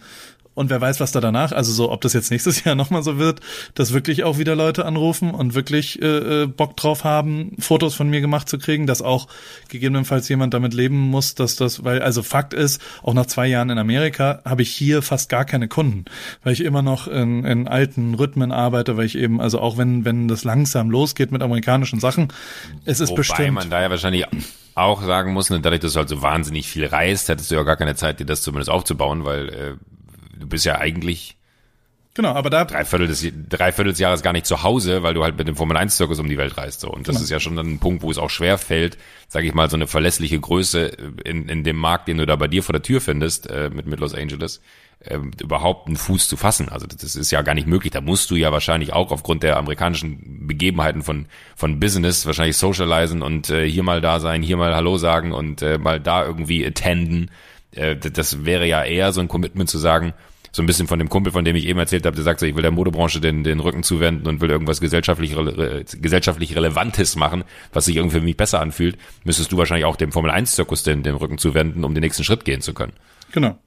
Und 0.62 0.70
wer 0.70 0.80
weiß, 0.80 1.00
was 1.00 1.12
da 1.12 1.20
danach, 1.20 1.54
also 1.54 1.72
so, 1.72 1.92
ob 1.92 2.02
das 2.02 2.14
jetzt 2.14 2.30
nächstes 2.30 2.64
Jahr 2.64 2.76
nochmal 2.76 3.02
so 3.02 3.18
wird, 3.18 3.40
dass 3.74 3.94
wirklich 3.94 4.24
auch 4.24 4.38
wieder 4.38 4.56
Leute 4.56 4.86
anrufen 4.86 5.32
und 5.32 5.56
wirklich 5.56 6.00
äh, 6.00 6.44
äh, 6.44 6.46
Bock 6.46 6.78
drauf 6.78 7.04
haben, 7.04 7.56
Fotos 7.58 7.96
von 7.96 8.12
mir 8.12 8.22
gemacht 8.22 8.48
zu 8.48 8.60
kriegen, 8.60 8.86
dass 8.86 9.02
auch 9.02 9.28
gegebenenfalls 9.70 10.30
jemand 10.30 10.54
damit 10.54 10.76
leben 10.76 11.00
muss, 11.00 11.34
dass 11.34 11.56
das, 11.56 11.84
weil, 11.84 12.04
also 12.04 12.22
Fakt 12.22 12.54
ist, 12.54 12.80
auch 13.02 13.16
nach 13.16 13.26
zwei 13.26 13.48
Jahren 13.48 13.72
in 13.72 13.80
Amerika 13.80 14.44
habe 14.46 14.62
ich 14.62 14.72
hier 14.72 15.02
fast 15.02 15.30
gar 15.30 15.46
keine 15.46 15.68
Kunden, 15.68 16.06
weil 16.44 16.54
ich 16.54 16.64
immer 16.64 16.84
noch 16.84 17.08
in, 17.08 17.44
in 17.44 17.68
alten 17.68 18.14
Rhythmen 18.14 18.52
arbeite, 18.52 18.98
weil 18.98 19.08
ich 19.08 19.18
eben, 19.18 19.42
also 19.42 19.60
auch 19.60 19.80
wenn, 19.80 20.06
wenn 20.06 20.28
das 20.28 20.44
langsam 20.44 20.92
losgeht 20.92 21.32
mit 21.32 21.42
amerikanischen 21.42 22.00
Sachen, 22.00 22.28
es 22.86 23.00
ist 23.00 23.10
Wobei 23.10 23.18
bestimmt. 23.18 23.54
man 23.54 23.72
da 23.72 23.82
ja 23.82 23.90
wahrscheinlich 23.90 24.28
auch 24.76 25.02
sagen 25.02 25.34
muss, 25.34 25.50
ne, 25.50 25.60
dadurch, 25.60 25.82
dass 25.82 25.94
du 25.94 26.00
halt 26.00 26.10
so 26.10 26.22
wahnsinnig 26.22 26.68
viel 26.68 26.86
reist, 26.86 27.30
hättest 27.30 27.50
du 27.50 27.56
ja 27.56 27.64
gar 27.64 27.78
keine 27.78 27.96
Zeit, 27.96 28.20
dir 28.20 28.26
das 28.26 28.44
zumindest 28.44 28.70
aufzubauen, 28.70 29.26
weil 29.26 29.50
äh, 29.50 29.74
du 30.38 30.48
bist 30.48 30.66
ja 30.66 30.78
eigentlich 30.78 31.38
Genau, 32.14 32.34
aber 32.34 32.50
da 32.50 32.66
drei 32.66 32.84
Viertel 32.84 33.08
des, 33.08 33.26
drei 33.48 33.72
Viertel 33.72 33.92
des 33.92 34.00
Jahres 34.00 34.22
gar 34.22 34.34
nicht 34.34 34.46
zu 34.46 34.64
Hause, 34.64 35.02
weil 35.02 35.14
du 35.14 35.24
halt 35.24 35.38
mit 35.38 35.48
dem 35.48 35.56
Formel 35.56 35.78
1 35.78 35.96
Zirkus 35.96 36.20
um 36.20 36.28
die 36.28 36.38
Welt 36.38 36.58
reist 36.58 36.82
so 36.82 36.90
und 36.90 37.08
das 37.08 37.16
Genau. 37.16 37.24
ist 37.24 37.30
ja 37.30 37.40
schon 37.40 37.56
dann 37.56 37.68
ein 37.76 37.80
Punkt, 37.80 38.04
wo 38.04 38.12
es 38.12 38.18
auch 38.18 38.30
schwer 38.30 38.58
fällt, 38.58 38.98
sage 39.30 39.48
ich 39.48 39.54
mal, 39.54 39.70
so 39.70 39.78
eine 39.78 39.88
verlässliche 39.88 40.38
Größe 40.38 40.88
in, 41.24 41.48
in 41.48 41.64
dem 41.64 41.78
Markt, 41.78 42.10
den 42.10 42.18
du 42.18 42.26
da 42.26 42.36
bei 42.36 42.50
dir 42.50 42.64
vor 42.64 42.74
der 42.74 42.82
Tür 42.82 43.00
findest 43.00 43.50
äh, 43.50 43.70
mit 43.74 43.86
mit 43.86 44.02
Los 44.02 44.14
Angeles, 44.14 44.60
äh, 45.00 45.20
überhaupt 45.42 45.88
einen 45.88 45.96
Fuß 45.96 46.28
zu 46.28 46.36
fassen. 46.36 46.68
Also 46.68 46.86
das 46.86 47.16
ist 47.16 47.32
ja 47.32 47.44
gar 47.44 47.54
nicht 47.54 47.66
möglich. 47.68 47.94
Da 47.94 48.02
musst 48.02 48.30
du 48.30 48.36
ja 48.36 48.52
wahrscheinlich 48.52 48.92
auch 48.92 49.12
aufgrund 49.14 49.42
der 49.44 49.56
amerikanischen 49.56 50.48
Begebenheiten 50.48 51.04
von 51.04 51.28
von 51.56 51.80
Business 51.80 52.26
wahrscheinlich 52.26 52.58
socialisen 52.58 53.22
und 53.22 53.50
äh, 53.50 53.66
hier 53.70 53.84
mal 53.84 54.02
da 54.02 54.20
sein, 54.20 54.44
hier 54.44 54.58
mal 54.58 54.76
Hallo 54.76 54.98
sagen 54.98 55.32
und 55.32 55.62
äh, 55.62 55.78
mal 55.78 56.02
da 56.02 56.26
irgendwie 56.26 56.66
attenden. 56.68 57.32
Äh, 57.76 57.96
das 57.96 58.46
wäre 58.46 58.66
ja 58.66 58.84
eher 58.84 59.12
so 59.14 59.22
ein 59.22 59.28
Commitment 59.28 59.70
zu 59.70 59.78
sagen, 59.78 60.14
so 60.52 60.62
ein 60.62 60.66
bisschen 60.66 60.88
von 60.88 61.00
dem 61.00 61.10
Kumpel, 61.10 61.32
von 61.32 61.46
dem 61.46 61.56
ich 61.56 61.66
eben 61.66 61.80
erzählt 61.80 62.06
habe, 62.06 62.16
der 62.16 62.26
sagt 62.26 62.42
ich 62.42 62.56
will 62.56 62.62
der 62.62 62.72
Modebranche 62.72 63.22
den, 63.22 63.44
den 63.44 63.60
Rücken 63.62 63.84
zuwenden 63.84 64.28
und 64.28 64.42
will 64.42 64.50
irgendwas 64.50 64.82
gesellschaftlich, 64.82 65.38
rele 65.38 65.86
gesellschaftlich 65.86 66.56
Relevantes 66.56 67.16
machen, 67.16 67.46
was 67.72 67.86
sich 67.86 67.96
irgendwie 67.96 68.18
für 68.18 68.24
mich 68.24 68.36
besser 68.36 68.60
anfühlt, 68.60 68.98
müsstest 69.24 69.52
du 69.52 69.58
wahrscheinlich 69.58 69.86
auch 69.86 69.96
dem 69.96 70.12
Formel-1-Zirkus 70.12 70.84
den, 70.84 71.04
den 71.04 71.16
Rücken 71.16 71.38
zuwenden, 71.38 71.86
um 71.86 71.94
den 71.94 72.02
nächsten 72.02 72.26
Schritt 72.26 72.44
gehen 72.44 72.62
zu 72.62 72.74
können. 72.74 72.94
Genau. 73.32 73.58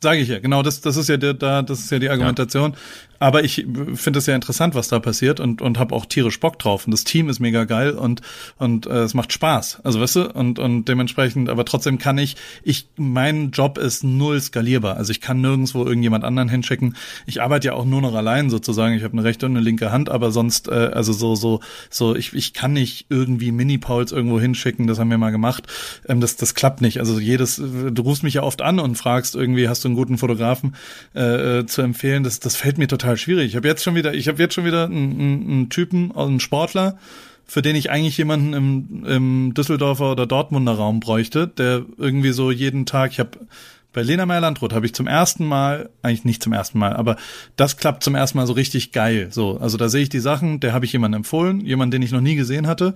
Sage 0.00 0.20
ich 0.20 0.28
ja, 0.28 0.38
genau, 0.38 0.62
das, 0.62 0.80
das 0.80 0.96
ist 0.96 1.08
ja 1.08 1.16
der, 1.16 1.34
da, 1.34 1.62
das 1.62 1.80
ist 1.80 1.90
ja 1.90 1.98
die 1.98 2.08
Argumentation. 2.08 2.74
Aber 3.20 3.42
ich 3.42 3.66
finde 3.94 4.18
es 4.20 4.26
ja 4.26 4.34
interessant, 4.34 4.74
was 4.74 4.88
da 4.88 5.00
passiert 5.00 5.40
und, 5.40 5.60
und 5.60 5.78
habe 5.78 5.94
auch 5.94 6.06
tierisch 6.06 6.38
Bock 6.38 6.58
drauf. 6.58 6.86
Und 6.86 6.92
das 6.92 7.02
Team 7.04 7.28
ist 7.28 7.40
mega 7.40 7.64
geil 7.64 7.90
und, 7.90 8.22
und 8.58 8.86
äh, 8.86 9.00
es 9.00 9.14
macht 9.14 9.32
Spaß. 9.32 9.80
Also 9.82 10.00
weißt 10.00 10.16
du, 10.16 10.32
und, 10.32 10.58
und 10.58 10.84
dementsprechend, 10.84 11.48
aber 11.48 11.64
trotzdem 11.64 11.98
kann 11.98 12.16
ich, 12.18 12.36
ich, 12.62 12.88
mein 12.96 13.50
Job 13.50 13.76
ist 13.76 14.04
null 14.04 14.40
skalierbar. 14.40 14.96
Also 14.96 15.10
ich 15.10 15.20
kann 15.20 15.40
nirgendwo 15.40 15.84
irgendjemand 15.84 16.24
anderen 16.24 16.48
hinschicken. 16.48 16.94
Ich 17.26 17.42
arbeite 17.42 17.68
ja 17.68 17.72
auch 17.74 17.84
nur 17.84 18.00
noch 18.00 18.14
allein 18.14 18.50
sozusagen. 18.50 18.94
Ich 18.94 19.02
habe 19.02 19.14
eine 19.14 19.24
rechte 19.24 19.46
und 19.46 19.56
eine 19.56 19.64
linke 19.64 19.90
Hand, 19.90 20.10
aber 20.10 20.30
sonst, 20.30 20.68
äh, 20.68 20.90
also 20.92 21.12
so, 21.12 21.34
so, 21.34 21.60
so, 21.90 22.14
ich, 22.14 22.34
ich 22.34 22.52
kann 22.52 22.72
nicht 22.72 23.06
irgendwie 23.08 23.50
Mini-Pauls 23.50 24.12
irgendwo 24.12 24.38
hinschicken, 24.38 24.86
das 24.86 25.00
haben 25.00 25.10
wir 25.10 25.18
mal 25.18 25.30
gemacht. 25.30 25.66
Ähm, 26.08 26.20
das, 26.20 26.36
das 26.36 26.54
klappt 26.54 26.82
nicht. 26.82 27.00
Also 27.00 27.18
jedes, 27.18 27.56
du 27.56 28.02
rufst 28.02 28.22
mich 28.22 28.34
ja 28.34 28.44
oft 28.44 28.62
an 28.62 28.78
und 28.78 28.94
fragst 28.94 29.34
irgendwie, 29.34 29.68
hast 29.68 29.84
du 29.84 29.87
einen 29.88 29.96
guten 29.96 30.18
Fotografen 30.18 30.76
äh, 31.14 31.58
äh, 31.60 31.66
zu 31.66 31.82
empfehlen? 31.82 32.24
Das, 32.24 32.40
das 32.40 32.56
fällt 32.56 32.78
mir 32.78 32.88
total 32.88 33.16
schwierig. 33.16 33.46
Ich 33.46 33.56
habe 33.56 33.68
jetzt 33.68 33.82
schon 33.82 33.94
wieder, 33.94 34.14
ich 34.14 34.28
habe 34.28 34.42
jetzt 34.42 34.54
schon 34.54 34.64
wieder 34.64 34.84
einen, 34.84 35.12
einen, 35.18 35.50
einen 35.50 35.70
Typen, 35.70 36.14
einen 36.16 36.40
Sportler, 36.40 36.98
für 37.44 37.62
den 37.62 37.76
ich 37.76 37.90
eigentlich 37.90 38.18
jemanden 38.18 38.52
im, 38.52 39.04
im 39.06 39.54
Düsseldorfer 39.54 40.12
oder 40.12 40.26
Dortmunder 40.26 40.72
Raum 40.72 41.00
bräuchte, 41.00 41.48
der 41.48 41.82
irgendwie 41.96 42.32
so 42.32 42.50
jeden 42.50 42.84
Tag, 42.84 43.12
ich 43.12 43.20
habe 43.20 43.38
bei 43.92 44.02
Lena 44.02 44.26
Meyer-Landrut 44.26 44.74
habe 44.74 44.86
ich 44.86 44.94
zum 44.94 45.06
ersten 45.06 45.46
Mal, 45.46 45.88
eigentlich 46.02 46.24
nicht 46.24 46.42
zum 46.42 46.52
ersten 46.52 46.78
Mal, 46.78 46.94
aber 46.94 47.16
das 47.56 47.78
klappt 47.78 48.04
zum 48.04 48.14
ersten 48.14 48.38
Mal 48.38 48.46
so 48.46 48.52
richtig 48.52 48.92
geil. 48.92 49.28
So, 49.30 49.58
also 49.58 49.76
da 49.78 49.88
sehe 49.88 50.02
ich 50.02 50.08
die 50.08 50.20
Sachen, 50.20 50.60
der 50.60 50.72
habe 50.72 50.84
ich 50.84 50.92
jemanden 50.92 51.16
empfohlen, 51.16 51.60
jemanden, 51.62 51.92
den 51.92 52.02
ich 52.02 52.12
noch 52.12 52.20
nie 52.20 52.34
gesehen 52.34 52.66
hatte. 52.66 52.94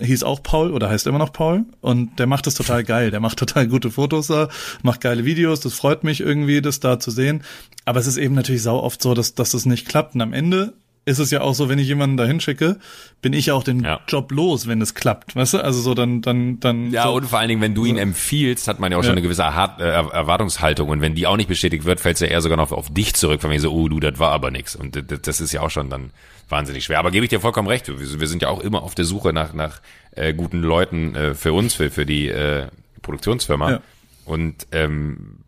Hieß 0.00 0.22
auch 0.22 0.42
Paul 0.42 0.72
oder 0.72 0.88
heißt 0.88 1.06
immer 1.06 1.18
noch 1.18 1.32
Paul 1.32 1.64
und 1.80 2.18
der 2.18 2.26
macht 2.26 2.46
das 2.46 2.54
total 2.54 2.84
geil. 2.84 3.10
Der 3.10 3.20
macht 3.20 3.38
total 3.38 3.66
gute 3.68 3.90
Fotos 3.90 4.28
da, 4.28 4.48
macht 4.82 5.00
geile 5.00 5.24
Videos. 5.24 5.60
Das 5.60 5.74
freut 5.74 6.04
mich 6.04 6.20
irgendwie, 6.20 6.62
das 6.62 6.80
da 6.80 6.98
zu 6.98 7.10
sehen. 7.10 7.42
Aber 7.84 8.00
es 8.00 8.06
ist 8.06 8.16
eben 8.16 8.34
natürlich 8.34 8.62
sau 8.62 8.80
oft 8.82 9.02
so, 9.02 9.14
dass, 9.14 9.34
dass 9.34 9.50
das 9.52 9.66
nicht 9.66 9.86
klappt. 9.88 10.14
Und 10.14 10.22
am 10.22 10.32
Ende 10.32 10.72
ist 11.04 11.20
es 11.20 11.30
ja 11.30 11.40
auch 11.40 11.54
so, 11.54 11.68
wenn 11.68 11.78
ich 11.78 11.86
jemanden 11.86 12.16
da 12.16 12.24
hinschicke, 12.24 12.78
bin 13.22 13.32
ich 13.32 13.46
ja 13.46 13.54
auch 13.54 13.62
den 13.62 13.84
Ja. 13.84 14.00
Job 14.08 14.32
los, 14.32 14.66
wenn 14.66 14.80
es 14.80 14.94
klappt. 14.94 15.36
Weißt 15.36 15.54
du? 15.54 15.58
Also 15.62 15.80
so 15.80 15.94
dann, 15.94 16.20
dann, 16.20 16.58
dann. 16.58 16.90
Ja, 16.90 17.04
so. 17.04 17.12
und 17.14 17.26
vor 17.26 17.38
allen 17.38 17.48
Dingen, 17.48 17.60
wenn 17.60 17.74
du 17.76 17.84
ihn 17.84 17.96
empfiehlst, 17.96 18.66
hat 18.66 18.80
man 18.80 18.90
ja 18.90 18.98
auch 18.98 19.02
schon 19.02 19.10
Ja. 19.10 19.12
eine 19.12 19.22
gewisse 19.22 19.42
äh, 19.42 19.84
Erwartungshaltung. 20.16 20.88
Und 20.88 21.00
wenn 21.00 21.14
die 21.14 21.26
auch 21.28 21.36
nicht 21.36 21.48
bestätigt 21.48 21.84
wird, 21.84 22.00
fällt 22.00 22.16
es 22.16 22.20
ja 22.20 22.26
eher 22.26 22.40
sogar 22.40 22.56
noch 22.56 22.72
auf 22.72 22.92
dich 22.92 23.14
zurück, 23.14 23.40
von 23.40 23.50
mir 23.50 23.60
so, 23.60 23.72
oh 23.72 23.88
du, 23.88 24.00
das 24.00 24.18
war 24.18 24.32
aber 24.32 24.50
nix. 24.50 24.74
Und 24.74 25.00
das 25.26 25.40
ist 25.40 25.52
ja 25.52 25.60
auch 25.60 25.70
schon 25.70 25.90
dann 25.90 26.10
wahnsinnig 26.48 26.84
schwer. 26.84 26.98
Aber 26.98 27.10
gebe 27.10 27.24
ich 27.24 27.30
dir 27.30 27.40
vollkommen 27.40 27.68
recht. 27.68 27.88
Wir, 27.88 28.20
wir 28.20 28.28
sind 28.28 28.42
ja 28.42 28.48
auch 28.48 28.60
immer 28.60 28.82
auf 28.82 28.94
der 28.94 29.04
Suche 29.04 29.32
nach, 29.32 29.52
nach 29.52 29.80
äh, 30.12 30.32
guten 30.34 30.62
Leuten 30.62 31.14
äh, 31.14 31.34
für 31.34 31.52
uns, 31.52 31.74
für, 31.74 31.90
für 31.90 32.06
die 32.06 32.28
äh, 32.28 32.66
Produktionsfirma. 33.02 33.70
Ja. 33.70 33.80
Und 34.24 34.66
ähm, 34.72 35.38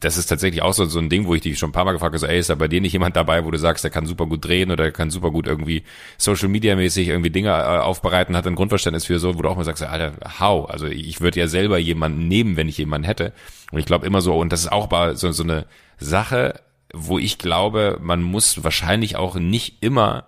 das 0.00 0.16
ist 0.16 0.26
tatsächlich 0.26 0.62
auch 0.62 0.72
so, 0.72 0.84
so 0.84 0.98
ein 0.98 1.08
Ding, 1.08 1.26
wo 1.26 1.34
ich 1.34 1.42
dich 1.42 1.58
schon 1.58 1.70
ein 1.70 1.72
paar 1.72 1.84
Mal 1.84 1.92
gefragt 1.92 2.12
habe, 2.12 2.18
so, 2.18 2.26
ey, 2.26 2.38
ist 2.38 2.50
da 2.50 2.54
bei 2.54 2.68
dir 2.68 2.80
nicht 2.80 2.92
jemand 2.92 3.16
dabei, 3.16 3.44
wo 3.44 3.50
du 3.50 3.58
sagst, 3.58 3.82
der 3.82 3.90
kann 3.90 4.06
super 4.06 4.26
gut 4.26 4.44
drehen 4.44 4.70
oder 4.70 4.84
der 4.84 4.92
kann 4.92 5.10
super 5.10 5.30
gut 5.30 5.46
irgendwie 5.46 5.82
Social 6.18 6.48
Media 6.48 6.76
mäßig 6.76 7.08
irgendwie 7.08 7.30
Dinge 7.30 7.50
äh, 7.50 7.78
aufbereiten, 7.78 8.36
hat 8.36 8.46
ein 8.46 8.54
Grundverständnis 8.54 9.06
für 9.06 9.18
so, 9.18 9.36
wo 9.36 9.42
du 9.42 9.48
auch 9.48 9.56
mal 9.56 9.64
sagst, 9.64 9.82
Alter, 9.82 10.12
how? 10.38 10.68
Also 10.68 10.86
ich 10.86 11.20
würde 11.20 11.40
ja 11.40 11.48
selber 11.48 11.78
jemanden 11.78 12.28
nehmen, 12.28 12.56
wenn 12.56 12.68
ich 12.68 12.78
jemanden 12.78 13.06
hätte. 13.06 13.32
Und 13.72 13.78
ich 13.78 13.86
glaube 13.86 14.06
immer 14.06 14.20
so, 14.20 14.36
und 14.38 14.52
das 14.52 14.60
ist 14.60 14.72
auch 14.72 14.90
mal 14.90 15.16
so, 15.16 15.32
so 15.32 15.42
eine 15.42 15.66
Sache, 15.98 16.60
wo 16.92 17.18
ich 17.18 17.38
glaube, 17.38 17.98
man 18.00 18.22
muss 18.22 18.62
wahrscheinlich 18.62 19.16
auch 19.16 19.34
nicht 19.34 19.82
immer 19.82 20.26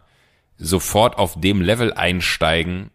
sofort 0.58 1.18
auf 1.18 1.40
dem 1.40 1.60
Level 1.60 1.92
einsteigen, 1.92 2.90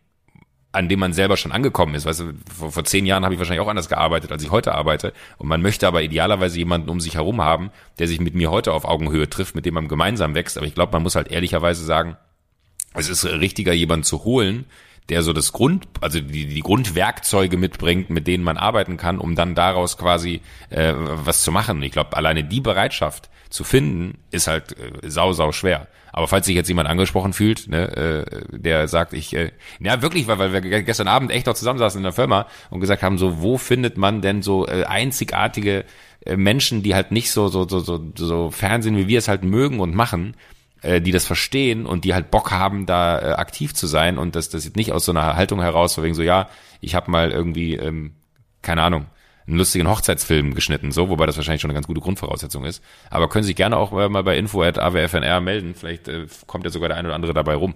an 0.72 0.88
dem 0.88 0.99
man 0.99 1.14
selber 1.14 1.38
schon 1.38 1.51
angekommen 1.51 1.95
ist. 1.95 2.05
Weißt 2.05 2.22
du, 2.22 2.34
vor, 2.57 2.72
vor 2.72 2.84
zehn 2.86 3.05
Jahren 3.05 3.24
habe 3.24 3.34
ich 3.34 3.39
wahrscheinlich 3.39 3.66
auch 3.66 3.70
anders 3.70 3.89
gearbeitet, 3.89 4.32
als 4.32 4.43
ich 4.43 4.51
heute 4.51 4.74
arbeite. 4.74 5.14
Und 5.38 5.47
man 5.47 5.62
möchte 5.62 5.88
aber 5.88 6.01
idealerweise 6.01 6.57
jemanden 6.57 6.89
um 6.89 7.01
sich 7.01 7.16
herum 7.16 7.41
haben, 7.41 7.72
der 7.99 8.07
sich 8.07 8.22
mit 8.22 8.36
mir 8.36 8.51
heute 8.51 8.72
auf 8.72 8.86
Augenhöhe 8.86 9.30
trifft, 9.30 9.53
mit 9.53 9.66
dem 9.66 9.74
man 9.74 9.89
gemeinsam 9.89 10.34
wächst. 10.34 10.57
Aber 10.57 10.66
ich 10.66 10.76
glaube, 10.76 10.93
man 10.93 11.03
muss 11.03 11.16
halt 11.16 11.30
ehrlicherweise 11.30 11.84
sagen, 11.84 12.16
es 12.93 13.09
ist 13.09 13.26
richtiger, 13.26 13.74
jemanden 13.74 14.03
zu 14.03 14.24
holen, 14.24 14.66
der 15.09 15.24
so 15.24 15.34
das 15.34 15.51
Grund, 15.51 15.88
also 15.99 16.22
die, 16.22 16.45
die 16.45 16.62
Grundwerkzeuge 16.62 17.57
mitbringt, 17.57 18.09
mit 18.09 18.28
denen 18.28 18.43
man 18.43 18.57
arbeiten 18.57 18.97
kann, 18.97 19.20
um 19.20 19.36
dann 19.36 19.55
daraus 19.55 19.97
quasi 19.97 20.41
äh, 20.70 20.93
was 20.95 21.41
zu 21.41 21.51
machen. 21.51 21.84
Ich 21.84 21.91
glaube, 21.91 22.16
alleine 22.16 22.43
die 22.43 22.62
Bereitschaft 22.62 23.30
zu 23.49 23.64
finden, 23.64 24.20
ist 24.32 24.47
halt 24.47 24.78
äh, 24.78 25.09
sau, 25.09 25.34
sau 25.34 25.51
schwer. 25.51 25.88
Aber 26.14 26.28
falls 26.28 26.45
sich 26.45 26.55
jetzt 26.55 26.68
jemand 26.68 26.89
angesprochen 26.89 27.34
fühlt, 27.34 27.68
ne, 27.68 27.88
äh, 27.95 28.57
der 28.57 28.88
sagt, 28.88 29.14
ich, 29.14 29.36
äh, 29.36 29.51
ja 29.80 30.01
wirklich, 30.01 30.28
weil, 30.28 30.39
weil 30.39 30.53
wir 30.53 30.84
gestern 30.84 31.07
Abend 31.07 31.32
echt 31.32 31.45
noch 31.47 31.53
zusammensaßen 31.53 31.99
in 31.99 32.03
der 32.03 32.12
Firma 32.12 32.47
und 32.70 32.82
gesagt 32.82 33.03
haben, 33.03 33.18
so, 33.18 33.41
wo 33.41 33.57
findet 33.57 33.97
man 33.97 34.22
denn 34.22 34.41
so 34.41 34.68
äh, 34.68 34.84
einzigartige 34.84 35.86
äh, 36.26 36.36
Menschen, 36.36 36.84
die 36.84 36.95
halt 36.95 37.12
nicht 37.12 37.32
so, 37.32 37.47
so, 37.47 37.68
so, 37.68 37.80
so, 37.80 38.01
so 38.16 38.51
Fernsehen, 38.51 38.97
wie 38.97 39.07
wir 39.07 39.20
es 39.20 39.28
halt 39.28 39.43
mögen 39.43 39.80
und 39.80 39.95
machen, 39.95 40.36
äh, 40.82 41.01
die 41.01 41.12
das 41.12 41.26
verstehen 41.26 41.86
und 41.86 42.05
die 42.05 42.14
halt 42.14 42.32
Bock 42.32 42.51
haben, 42.51 42.86
da 42.86 43.20
äh, 43.20 43.34
aktiv 43.34 43.74
zu 43.74 43.88
sein 43.88 44.18
und 44.18 44.36
das, 44.36 44.49
das 44.49 44.66
jetzt 44.66 44.76
nicht 44.76 44.91
aus 44.91 45.05
so 45.05 45.12
einer 45.12 45.36
Haltung 45.36 45.62
heraus, 45.62 46.01
wegen 46.01 46.14
so, 46.14 46.24
ja, 46.24 46.49
ich 46.82 46.95
habe 46.95 47.09
mal 47.09 47.32
irgendwie, 47.32 47.76
ähm, 47.76 48.14
keine 48.62 48.84
Ahnung, 48.84 49.05
einen 49.48 49.58
lustigen 49.58 49.89
Hochzeitsfilm 49.89 50.54
geschnitten, 50.54 50.92
so, 50.92 51.10
wobei 51.10 51.26
das 51.26 51.38
wahrscheinlich 51.38 51.62
schon 51.62 51.72
eine 51.72 51.76
ganz 51.76 51.88
gute 51.88 52.02
Grundvoraussetzung 52.02 52.66
ist. 52.66 52.84
Aber 53.10 53.30
können 53.30 53.44
Sie 53.44 53.48
sich 53.48 53.56
gerne 53.56 53.78
auch 53.78 53.92
mal 53.92 54.24
bei 54.24 54.38
info.awfnr 54.38 55.42
melden, 55.42 55.76
vielleicht 55.76 56.08
äh, 56.08 56.28
kommt 56.48 56.66
ja 56.66 56.70
sogar 56.70 56.89
der 56.89 56.98
ein 56.98 57.06
oder 57.06 57.16
andere 57.16 57.34
dabei 57.34 57.56
rum. 57.56 57.76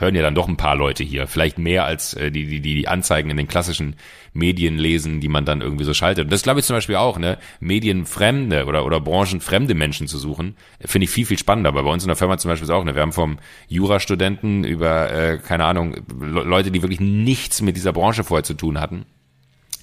Hören 0.00 0.14
ja 0.14 0.22
dann 0.22 0.36
doch 0.36 0.46
ein 0.46 0.56
paar 0.56 0.76
Leute 0.76 1.02
hier, 1.02 1.26
vielleicht 1.26 1.58
mehr 1.58 1.84
als 1.84 2.14
äh, 2.14 2.30
die, 2.30 2.46
die, 2.46 2.60
die 2.60 2.86
Anzeigen 2.86 3.30
in 3.30 3.36
den 3.36 3.48
klassischen 3.48 3.96
Medien 4.32 4.78
lesen, 4.78 5.20
die 5.20 5.26
man 5.28 5.44
dann 5.44 5.60
irgendwie 5.60 5.82
so 5.82 5.92
schaltet. 5.92 6.24
Und 6.24 6.32
das 6.32 6.44
glaube 6.44 6.60
ich 6.60 6.66
zum 6.66 6.76
Beispiel 6.76 6.94
auch, 6.94 7.18
ne, 7.18 7.36
medienfremde 7.58 8.66
oder, 8.66 8.86
oder 8.86 9.00
branchenfremde 9.00 9.74
Menschen 9.74 10.06
zu 10.06 10.18
suchen, 10.18 10.56
finde 10.80 11.06
ich 11.06 11.10
viel, 11.10 11.26
viel 11.26 11.38
spannender. 11.38 11.70
Aber 11.70 11.82
bei 11.82 11.90
uns 11.90 12.04
in 12.04 12.08
der 12.08 12.16
Firma 12.16 12.38
zum 12.38 12.48
Beispiel 12.48 12.66
ist 12.66 12.70
auch, 12.70 12.84
ne, 12.84 12.94
wir 12.94 13.02
haben 13.02 13.12
vom 13.12 13.38
Jurastudenten 13.66 14.62
über, 14.62 15.10
äh, 15.10 15.38
keine 15.38 15.64
Ahnung, 15.64 15.96
Leute, 16.20 16.70
die 16.70 16.82
wirklich 16.82 17.00
nichts 17.00 17.60
mit 17.60 17.74
dieser 17.74 17.92
Branche 17.92 18.22
vorher 18.22 18.44
zu 18.44 18.54
tun 18.54 18.80
hatten, 18.80 19.04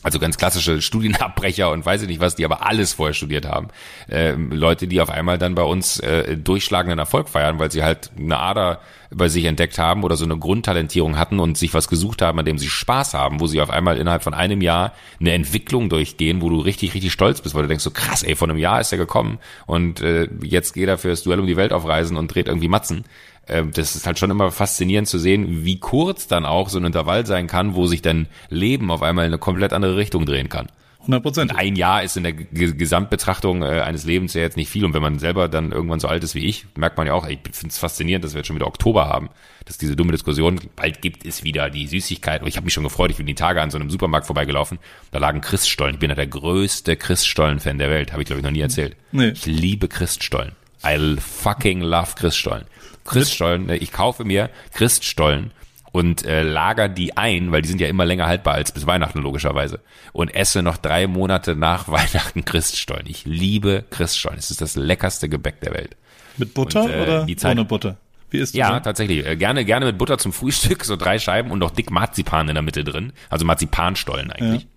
also 0.05 0.19
ganz 0.19 0.37
klassische 0.37 0.83
Studienabbrecher 0.83 1.71
und 1.71 1.83
weiß 1.83 2.03
ich 2.03 2.07
nicht 2.07 2.19
was, 2.19 2.35
die 2.35 2.45
aber 2.45 2.63
alles 2.63 2.93
vorher 2.93 3.15
studiert 3.15 3.47
haben. 3.47 3.69
Äh, 4.07 4.33
Leute, 4.33 4.87
die 4.87 5.01
auf 5.01 5.09
einmal 5.09 5.39
dann 5.39 5.55
bei 5.55 5.63
uns 5.63 5.99
äh, 5.99 6.37
durchschlagenden 6.37 6.99
Erfolg 6.99 7.27
feiern, 7.27 7.57
weil 7.57 7.71
sie 7.71 7.83
halt 7.83 8.11
eine 8.15 8.37
Ader 8.37 8.81
bei 9.09 9.29
sich 9.29 9.45
entdeckt 9.45 9.79
haben 9.79 10.03
oder 10.03 10.15
so 10.15 10.23
eine 10.23 10.37
Grundtalentierung 10.37 11.17
hatten 11.17 11.39
und 11.39 11.57
sich 11.57 11.73
was 11.73 11.87
gesucht 11.87 12.21
haben, 12.21 12.37
an 12.37 12.45
dem 12.45 12.59
sie 12.59 12.69
Spaß 12.69 13.15
haben, 13.15 13.39
wo 13.39 13.47
sie 13.47 13.61
auf 13.61 13.71
einmal 13.71 13.97
innerhalb 13.97 14.21
von 14.21 14.35
einem 14.35 14.61
Jahr 14.61 14.93
eine 15.19 15.31
Entwicklung 15.31 15.89
durchgehen, 15.89 16.41
wo 16.43 16.49
du 16.49 16.59
richtig, 16.59 16.93
richtig 16.93 17.11
stolz 17.11 17.41
bist, 17.41 17.55
weil 17.55 17.63
du 17.63 17.67
denkst 17.67 17.83
so 17.83 17.91
krass, 17.91 18.21
ey, 18.21 18.35
von 18.35 18.51
einem 18.51 18.59
Jahr 18.59 18.81
ist 18.81 18.91
er 18.91 18.99
gekommen 18.99 19.39
und 19.65 20.01
äh, 20.01 20.29
jetzt 20.43 20.73
geht 20.73 20.87
er 20.87 20.99
fürs 20.99 21.23
Duell 21.23 21.39
um 21.39 21.47
die 21.47 21.57
Welt 21.57 21.73
auf 21.73 21.87
Reisen 21.87 22.15
und 22.15 22.27
dreht 22.27 22.47
irgendwie 22.47 22.67
Matzen 22.67 23.05
ähm, 23.47 23.71
das 23.73 23.95
ist 23.95 24.07
halt 24.07 24.19
schon 24.19 24.31
immer 24.31 24.51
faszinierend 24.51 25.07
zu 25.07 25.19
sehen, 25.19 25.65
wie 25.65 25.79
kurz 25.79 26.27
dann 26.27 26.45
auch 26.45 26.69
so 26.69 26.79
ein 26.79 26.85
Intervall 26.85 27.25
sein 27.25 27.47
kann, 27.47 27.75
wo 27.75 27.85
sich 27.87 28.01
dann 28.01 28.27
Leben 28.49 28.91
auf 28.91 29.03
einmal 29.03 29.25
in 29.25 29.31
eine 29.31 29.39
komplett 29.39 29.73
andere 29.73 29.97
Richtung 29.97 30.25
drehen 30.25 30.49
kann. 30.49 30.67
100 31.05 31.21
Prozent. 31.21 31.55
Ein 31.55 31.75
Jahr 31.75 32.03
ist 32.03 32.17
in 32.17 32.23
der 32.23 32.33
G 32.33 32.45
Gesamtbetrachtung 32.73 33.61
äh, 33.61 33.81
eines 33.81 34.05
Lebens 34.05 34.33
ja 34.33 34.41
jetzt 34.41 34.57
nicht 34.57 34.69
viel. 34.69 34.85
Und 34.85 34.93
wenn 34.93 35.03
man 35.03 35.19
selber 35.19 35.47
dann 35.47 35.71
irgendwann 35.71 35.99
so 35.99 36.07
alt 36.07 36.23
ist 36.23 36.33
wie 36.33 36.45
ich, 36.45 36.65
merkt 36.75 36.97
man 36.97 37.05
ja 37.05 37.13
auch, 37.13 37.27
ich 37.27 37.39
finde 37.51 37.69
es 37.69 37.77
faszinierend, 37.77 38.25
dass 38.25 38.33
wir 38.33 38.39
jetzt 38.39 38.47
schon 38.47 38.55
wieder 38.55 38.67
Oktober 38.67 39.07
haben. 39.07 39.29
Dass 39.65 39.77
diese 39.77 39.95
dumme 39.95 40.11
Diskussion, 40.11 40.59
bald 40.75 41.01
gibt 41.01 41.25
es 41.25 41.43
wieder 41.43 41.69
die 41.69 41.87
Süßigkeit. 41.87 42.41
Und 42.41 42.47
ich 42.47 42.57
habe 42.57 42.65
mich 42.65 42.73
schon 42.73 42.83
gefreut, 42.83 43.11
ich 43.11 43.17
bin 43.17 43.27
die 43.27 43.35
Tage 43.35 43.61
an 43.61 43.69
so 43.69 43.77
einem 43.77 43.91
Supermarkt 43.91 44.25
vorbeigelaufen. 44.25 44.79
Da 45.11 45.19
lagen 45.19 45.41
Christstollen. 45.41 45.95
Ich 45.95 45.99
bin 45.99 46.09
ja 46.09 46.15
der 46.15 46.27
größte 46.27 46.95
Christstollen-Fan 46.95 47.77
der 47.77 47.91
Welt. 47.91 48.11
Habe 48.11 48.23
ich, 48.23 48.25
glaube 48.25 48.39
ich, 48.39 48.43
noch 48.43 48.51
nie 48.51 48.61
erzählt. 48.61 48.95
Nee. 49.11 49.29
Ich 49.29 49.45
liebe 49.45 49.87
Christstollen. 49.87 50.53
I 50.83 51.17
fucking 51.19 51.81
love 51.81 52.13
Christstollen. 52.15 52.65
Christstollen, 53.05 53.67
ne, 53.67 53.77
ich 53.77 53.91
kaufe 53.91 54.23
mir 54.25 54.49
Christstollen 54.73 55.51
und 55.91 56.25
äh, 56.25 56.41
lager 56.43 56.89
die 56.89 57.15
ein, 57.15 57.51
weil 57.51 57.61
die 57.61 57.69
sind 57.69 57.79
ja 57.79 57.87
immer 57.87 58.05
länger 58.05 58.25
haltbar 58.27 58.55
als 58.55 58.71
bis 58.73 58.85
Weihnachten 58.85 59.19
logischerweise 59.21 59.79
und 60.11 60.33
esse 60.35 60.61
noch 60.61 60.75
drei 60.77 61.07
Monate 61.07 61.55
nach 61.55 61.87
Weihnachten 61.87 62.43
Christstollen. 62.45 63.05
Ich 63.07 63.25
liebe 63.25 63.85
Christstollen. 63.89 64.37
Es 64.37 64.51
ist 64.51 64.59
das 64.61 64.75
leckerste 64.75 65.29
Gebäck 65.29 65.61
der 65.61 65.73
Welt. 65.73 65.95
Mit 66.37 66.53
Butter 66.53 66.83
Und, 66.83 66.91
äh, 66.91 67.01
oder 67.01 67.27
Zeit- 67.37 67.51
ohne 67.53 67.63
Butter? 67.65 67.97
Wie 68.31 68.39
ist 68.39 68.55
Ja, 68.55 68.71
das? 68.73 68.83
tatsächlich. 68.83 69.25
Äh, 69.25 69.37
gerne, 69.37 69.63
gerne 69.63 69.85
mit 69.85 69.97
Butter 69.97 70.17
zum 70.17 70.33
Frühstück, 70.33 70.83
so 70.83 70.97
drei 70.97 71.19
Scheiben 71.19 71.51
und 71.51 71.59
noch 71.59 71.71
dick 71.71 71.91
Marzipan 71.91 72.49
in 72.49 72.55
der 72.55 72.63
Mitte 72.63 72.83
drin. 72.83 73.13
Also 73.29 73.45
Marzipanstollen 73.45 74.31
eigentlich. 74.31 74.67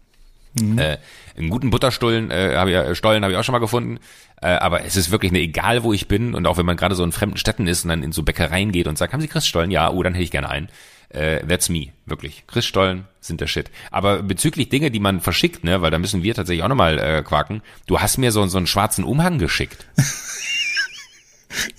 Äh, 0.57 0.99
einen 1.37 1.51
guten 1.51 1.71
Butterstollen 1.71 2.31
äh, 2.31 2.55
habe 2.57 2.71
ich, 2.71 2.77
äh, 2.77 2.95
Stollen 2.95 3.23
habe 3.23 3.33
ich 3.33 3.39
auch 3.39 3.45
schon 3.45 3.53
mal 3.53 3.59
gefunden. 3.59 3.99
Äh, 4.41 4.49
aber 4.49 4.85
es 4.85 4.97
ist 4.97 5.11
wirklich 5.11 5.33
eine, 5.33 5.41
egal 5.41 5.83
wo 5.83 5.93
ich 5.93 6.09
bin 6.09 6.35
und 6.35 6.47
auch 6.47 6.59
wenn 6.59 6.67
man 6.67 6.77
gerade 6.77 6.95
so 6.95 7.05
in 7.05 7.13
fremden 7.13 7.37
Städten 7.37 7.67
ist 7.67 7.85
und 7.85 7.91
dann 7.91 8.03
in 8.03 8.13
so 8.13 8.23
Bäckereien 8.23 8.73
geht 8.73 8.87
und 8.87 8.99
sagt, 8.99 9.13
haben 9.13 9.21
Sie 9.21 9.29
Christstollen? 9.29 9.71
Ja, 9.71 9.91
oh, 9.91 10.03
dann 10.03 10.15
hätte 10.15 10.25
ich 10.25 10.31
gerne 10.31 10.49
einen. 10.49 10.69
Äh, 11.11 11.47
that's 11.47 11.69
me, 11.69 11.89
wirklich. 12.07 12.45
Christstollen 12.47 13.07
sind 13.21 13.41
der 13.41 13.47
Shit. 13.47 13.71
Aber 13.91 14.23
bezüglich 14.23 14.69
Dinge, 14.69 14.91
die 14.91 15.01
man 15.01 15.21
verschickt, 15.21 15.65
ne, 15.65 15.81
weil 15.81 15.91
da 15.91 15.99
müssen 15.99 16.23
wir 16.23 16.35
tatsächlich 16.35 16.63
auch 16.63 16.69
nochmal 16.69 16.99
äh, 16.99 17.23
quaken. 17.23 17.63
Du 17.87 18.01
hast 18.01 18.19
mir 18.19 18.31
so, 18.31 18.47
so 18.47 18.59
einen 18.59 18.67
schwarzen 18.67 19.05
Umhang 19.05 19.39
geschickt. 19.39 19.87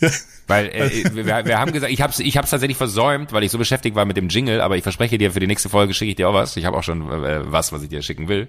Weil 0.49 0.65
äh, 0.69 0.89
wir, 1.13 1.45
wir 1.45 1.59
haben 1.59 1.71
gesagt, 1.71 1.93
ich 1.93 2.01
habe 2.01 2.11
ich 2.17 2.37
hab's 2.37 2.49
tatsächlich 2.49 2.77
versäumt, 2.77 3.31
weil 3.31 3.43
ich 3.43 3.51
so 3.51 3.59
beschäftigt 3.59 3.95
war 3.95 4.05
mit 4.05 4.17
dem 4.17 4.29
Jingle, 4.29 4.61
aber 4.61 4.77
ich 4.77 4.83
verspreche 4.83 5.19
dir, 5.19 5.31
für 5.31 5.39
die 5.39 5.47
nächste 5.47 5.69
Folge 5.69 5.93
schicke 5.93 6.09
ich 6.09 6.15
dir 6.15 6.27
auch 6.27 6.33
was. 6.33 6.57
Ich 6.57 6.65
habe 6.65 6.75
auch 6.75 6.83
schon 6.83 7.01
äh, 7.23 7.51
was, 7.51 7.71
was 7.71 7.83
ich 7.83 7.89
dir 7.89 8.01
schicken 8.01 8.27
will. 8.27 8.47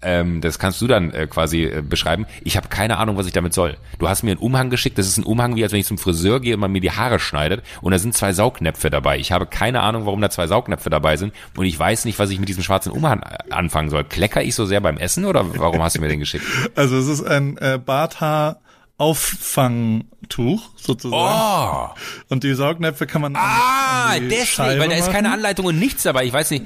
Ähm, 0.00 0.40
das 0.40 0.58
kannst 0.58 0.80
du 0.80 0.86
dann 0.86 1.10
äh, 1.12 1.26
quasi 1.26 1.64
äh, 1.64 1.82
beschreiben. 1.82 2.26
Ich 2.42 2.56
habe 2.56 2.68
keine 2.68 2.98
Ahnung, 2.98 3.16
was 3.16 3.26
ich 3.26 3.32
damit 3.32 3.54
soll. 3.54 3.76
Du 3.98 4.08
hast 4.08 4.22
mir 4.22 4.32
einen 4.32 4.40
Umhang 4.40 4.70
geschickt. 4.70 4.98
Das 4.98 5.06
ist 5.06 5.18
ein 5.18 5.24
Umhang, 5.24 5.56
wie 5.56 5.62
als 5.62 5.72
wenn 5.72 5.80
ich 5.80 5.86
zum 5.86 5.98
Friseur 5.98 6.40
gehe 6.40 6.54
und 6.54 6.60
man 6.60 6.72
mir 6.72 6.80
die 6.80 6.90
Haare 6.90 7.18
schneidet. 7.18 7.62
Und 7.80 7.92
da 7.92 7.98
sind 7.98 8.14
zwei 8.14 8.32
Saugnäpfe 8.32 8.90
dabei. 8.90 9.18
Ich 9.18 9.32
habe 9.32 9.46
keine 9.46 9.80
Ahnung, 9.80 10.06
warum 10.06 10.20
da 10.20 10.30
zwei 10.30 10.46
Saugnäpfe 10.46 10.90
dabei 10.90 11.16
sind. 11.16 11.32
Und 11.56 11.64
ich 11.64 11.78
weiß 11.78 12.04
nicht, 12.04 12.18
was 12.18 12.30
ich 12.30 12.38
mit 12.38 12.48
diesem 12.48 12.62
schwarzen 12.62 12.92
Umhang 12.92 13.20
äh, 13.22 13.52
anfangen 13.52 13.88
soll. 13.90 14.04
Klecker 14.04 14.42
ich 14.42 14.54
so 14.54 14.66
sehr 14.66 14.80
beim 14.80 14.98
Essen 14.98 15.24
oder 15.24 15.44
warum 15.58 15.82
hast 15.82 15.96
du 15.96 16.00
mir 16.00 16.08
den 16.08 16.20
geschickt? 16.20 16.44
Also 16.74 16.96
es 16.96 17.06
ist 17.06 17.22
ein 17.22 17.56
äh, 17.58 17.78
Barthaar 17.78 18.60
Auffangtuch 18.98 20.70
sozusagen. 20.76 21.92
Oh! 21.92 21.94
Und 22.28 22.44
die 22.44 22.54
Saugnäpfe 22.54 23.06
kann 23.06 23.22
man 23.22 23.34
Ah, 23.36 24.14
deswegen, 24.18 24.46
Scheibe 24.46 24.80
weil 24.80 24.88
da 24.88 24.96
ist 24.96 25.10
keine. 25.10 25.32
Anleitung 25.32 25.66
und 25.66 25.78
nichts 25.78 26.02
dabei. 26.04 26.24
Ich 26.24 26.32
weiß 26.32 26.50
nicht. 26.52 26.64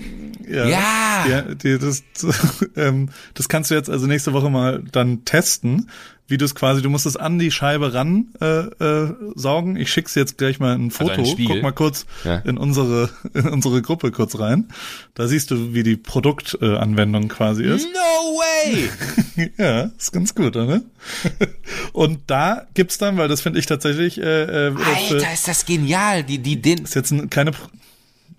Ja, 0.49 0.67
Ja. 0.67 1.27
ja 1.29 1.43
die, 1.43 1.79
das, 1.79 2.03
ähm, 2.77 3.11
das 3.35 3.49
kannst 3.49 3.71
du 3.71 3.75
jetzt 3.75 3.91
also 3.91 4.07
nächste 4.07 4.33
Woche 4.33 4.51
mal 4.51 4.83
dann 4.93 5.25
testen, 5.25 5.91
wie 6.29 6.37
du 6.39 6.45
es 6.45 6.55
quasi, 6.55 6.83
du 6.83 6.91
musst 6.91 7.07
es 7.07 7.17
an 7.17 7.39
die 7.39 7.51
Scheibe 7.51 7.95
ran 7.95 8.27
äh, 8.41 8.47
äh, 8.47 9.15
saugen. 9.35 9.77
Ich 9.77 9.91
schick's 9.91 10.15
jetzt 10.15 10.39
gleich 10.39 10.61
mal 10.61 10.75
ein 10.75 10.91
Foto. 10.91 11.25
Spiegel? 11.25 11.57
Guck 11.57 11.63
mal 11.63 11.73
kurz 11.73 12.07
Ja. 12.25 12.37
in 12.41 12.59
unsere 12.59 13.09
in 13.35 13.49
unsere 13.49 13.83
Gruppe 13.83 14.11
kurz 14.13 14.39
rein. 14.39 14.69
Da 15.15 15.27
siehst 15.27 15.51
du, 15.51 15.73
wie 15.75 15.83
die 15.83 15.97
Produktanwendung 15.97 17.25
äh, 17.25 17.29
quasi 17.29 17.65
ist. 17.65 17.87
No 17.93 18.39
way! 18.39 18.89
Ja, 19.57 19.83
ist 19.97 20.13
ganz 20.13 20.35
gut, 20.35 20.57
oder? 20.57 20.83
Und 21.93 22.19
da 22.27 22.67
gibt's 22.75 22.99
dann, 22.99 23.17
weil 23.19 23.29
das 23.29 23.41
finde 23.41 23.61
ich 23.61 23.67
tatsächlich 23.67 24.19
äh, 24.21 24.69
äh, 24.69 24.75
Alter, 24.75 25.33
ist 25.33 25.47
das 25.47 25.65
genial. 25.65 26.25
Die, 26.25 26.39
die, 26.39 26.61
den, 26.61 26.79
ist 26.85 26.95
jetzt 26.97 27.13
ein- 27.13 27.31
keine 27.31 27.53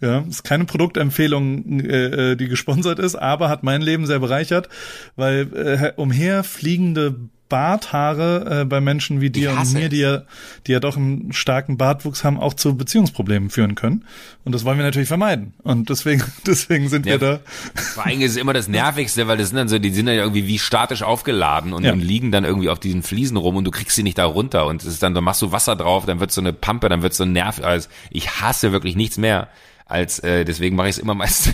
ja, 0.01 0.19
ist 0.29 0.43
keine 0.43 0.65
Produktempfehlung, 0.65 1.79
äh, 1.81 2.31
äh, 2.31 2.35
die 2.35 2.47
gesponsert 2.47 2.99
ist, 2.99 3.15
aber 3.15 3.49
hat 3.49 3.63
mein 3.63 3.81
Leben 3.81 4.05
sehr 4.07 4.19
bereichert, 4.19 4.69
weil 5.17 5.53
äh, 5.53 5.93
umherfliegende 5.95 7.15
Barthaare 7.49 8.61
äh, 8.61 8.65
bei 8.65 8.79
Menschen 8.79 9.21
wie 9.21 9.29
dir 9.29 9.51
und 9.51 9.73
mir, 9.73 9.89
die 9.89 9.97
ja, 9.99 10.21
die 10.67 10.71
ja 10.71 10.79
doch 10.79 10.95
einen 10.95 11.33
starken 11.33 11.77
Bartwuchs 11.77 12.23
haben, 12.23 12.39
auch 12.39 12.53
zu 12.53 12.77
Beziehungsproblemen 12.77 13.49
führen 13.49 13.75
können. 13.75 14.05
Und 14.45 14.53
das 14.55 14.63
wollen 14.65 14.77
wir 14.77 14.85
natürlich 14.85 15.07
vermeiden. 15.07 15.53
Und 15.63 15.89
deswegen, 15.89 16.23
deswegen 16.47 16.87
sind 16.89 17.05
Ja. 17.05 17.13
wir 17.13 17.17
da. 17.19 17.39
Vor 17.75 18.05
allem 18.05 18.21
ist 18.21 18.31
es 18.31 18.37
immer 18.37 18.53
das 18.53 18.67
Nervigste, 18.67 19.27
weil 19.27 19.37
das 19.37 19.49
sind 19.49 19.57
dann 19.57 19.67
so, 19.67 19.79
die 19.79 19.89
sind 19.91 20.05
dann 20.05 20.15
irgendwie 20.15 20.47
wie 20.47 20.59
statisch 20.59 21.03
aufgeladen 21.03 21.73
und, 21.73 21.83
Ja. 21.83 21.91
und 21.91 21.99
liegen 21.99 22.31
dann 22.31 22.45
irgendwie 22.45 22.69
auf 22.69 22.79
diesen 22.79 23.03
Fliesen 23.03 23.37
rum 23.37 23.55
und 23.57 23.65
du 23.65 23.71
kriegst 23.71 23.95
sie 23.95 24.03
nicht 24.03 24.17
da 24.17 24.25
runter 24.25 24.65
und 24.67 24.81
es 24.81 24.87
ist 24.87 25.03
dann, 25.03 25.13
dann 25.13 25.23
machst 25.23 25.41
du 25.41 25.51
Wasser 25.51 25.75
drauf, 25.75 26.05
dann 26.05 26.19
wird 26.19 26.31
so 26.31 26.41
eine 26.41 26.53
Pampe, 26.53 26.87
dann 26.89 27.01
wird 27.01 27.13
so 27.13 27.23
ein 27.23 27.33
Nerv, 27.33 27.61
also 27.63 27.89
ich 28.11 28.39
hasse 28.41 28.71
wirklich 28.71 28.95
nichts 28.95 29.17
mehr, 29.17 29.47
als 29.89 30.19
äh, 30.19 30.45
deswegen 30.45 30.75
mache 30.75 30.87
ich 30.87 30.95
es 30.95 30.99
immer 30.99 31.15
meist. 31.15 31.53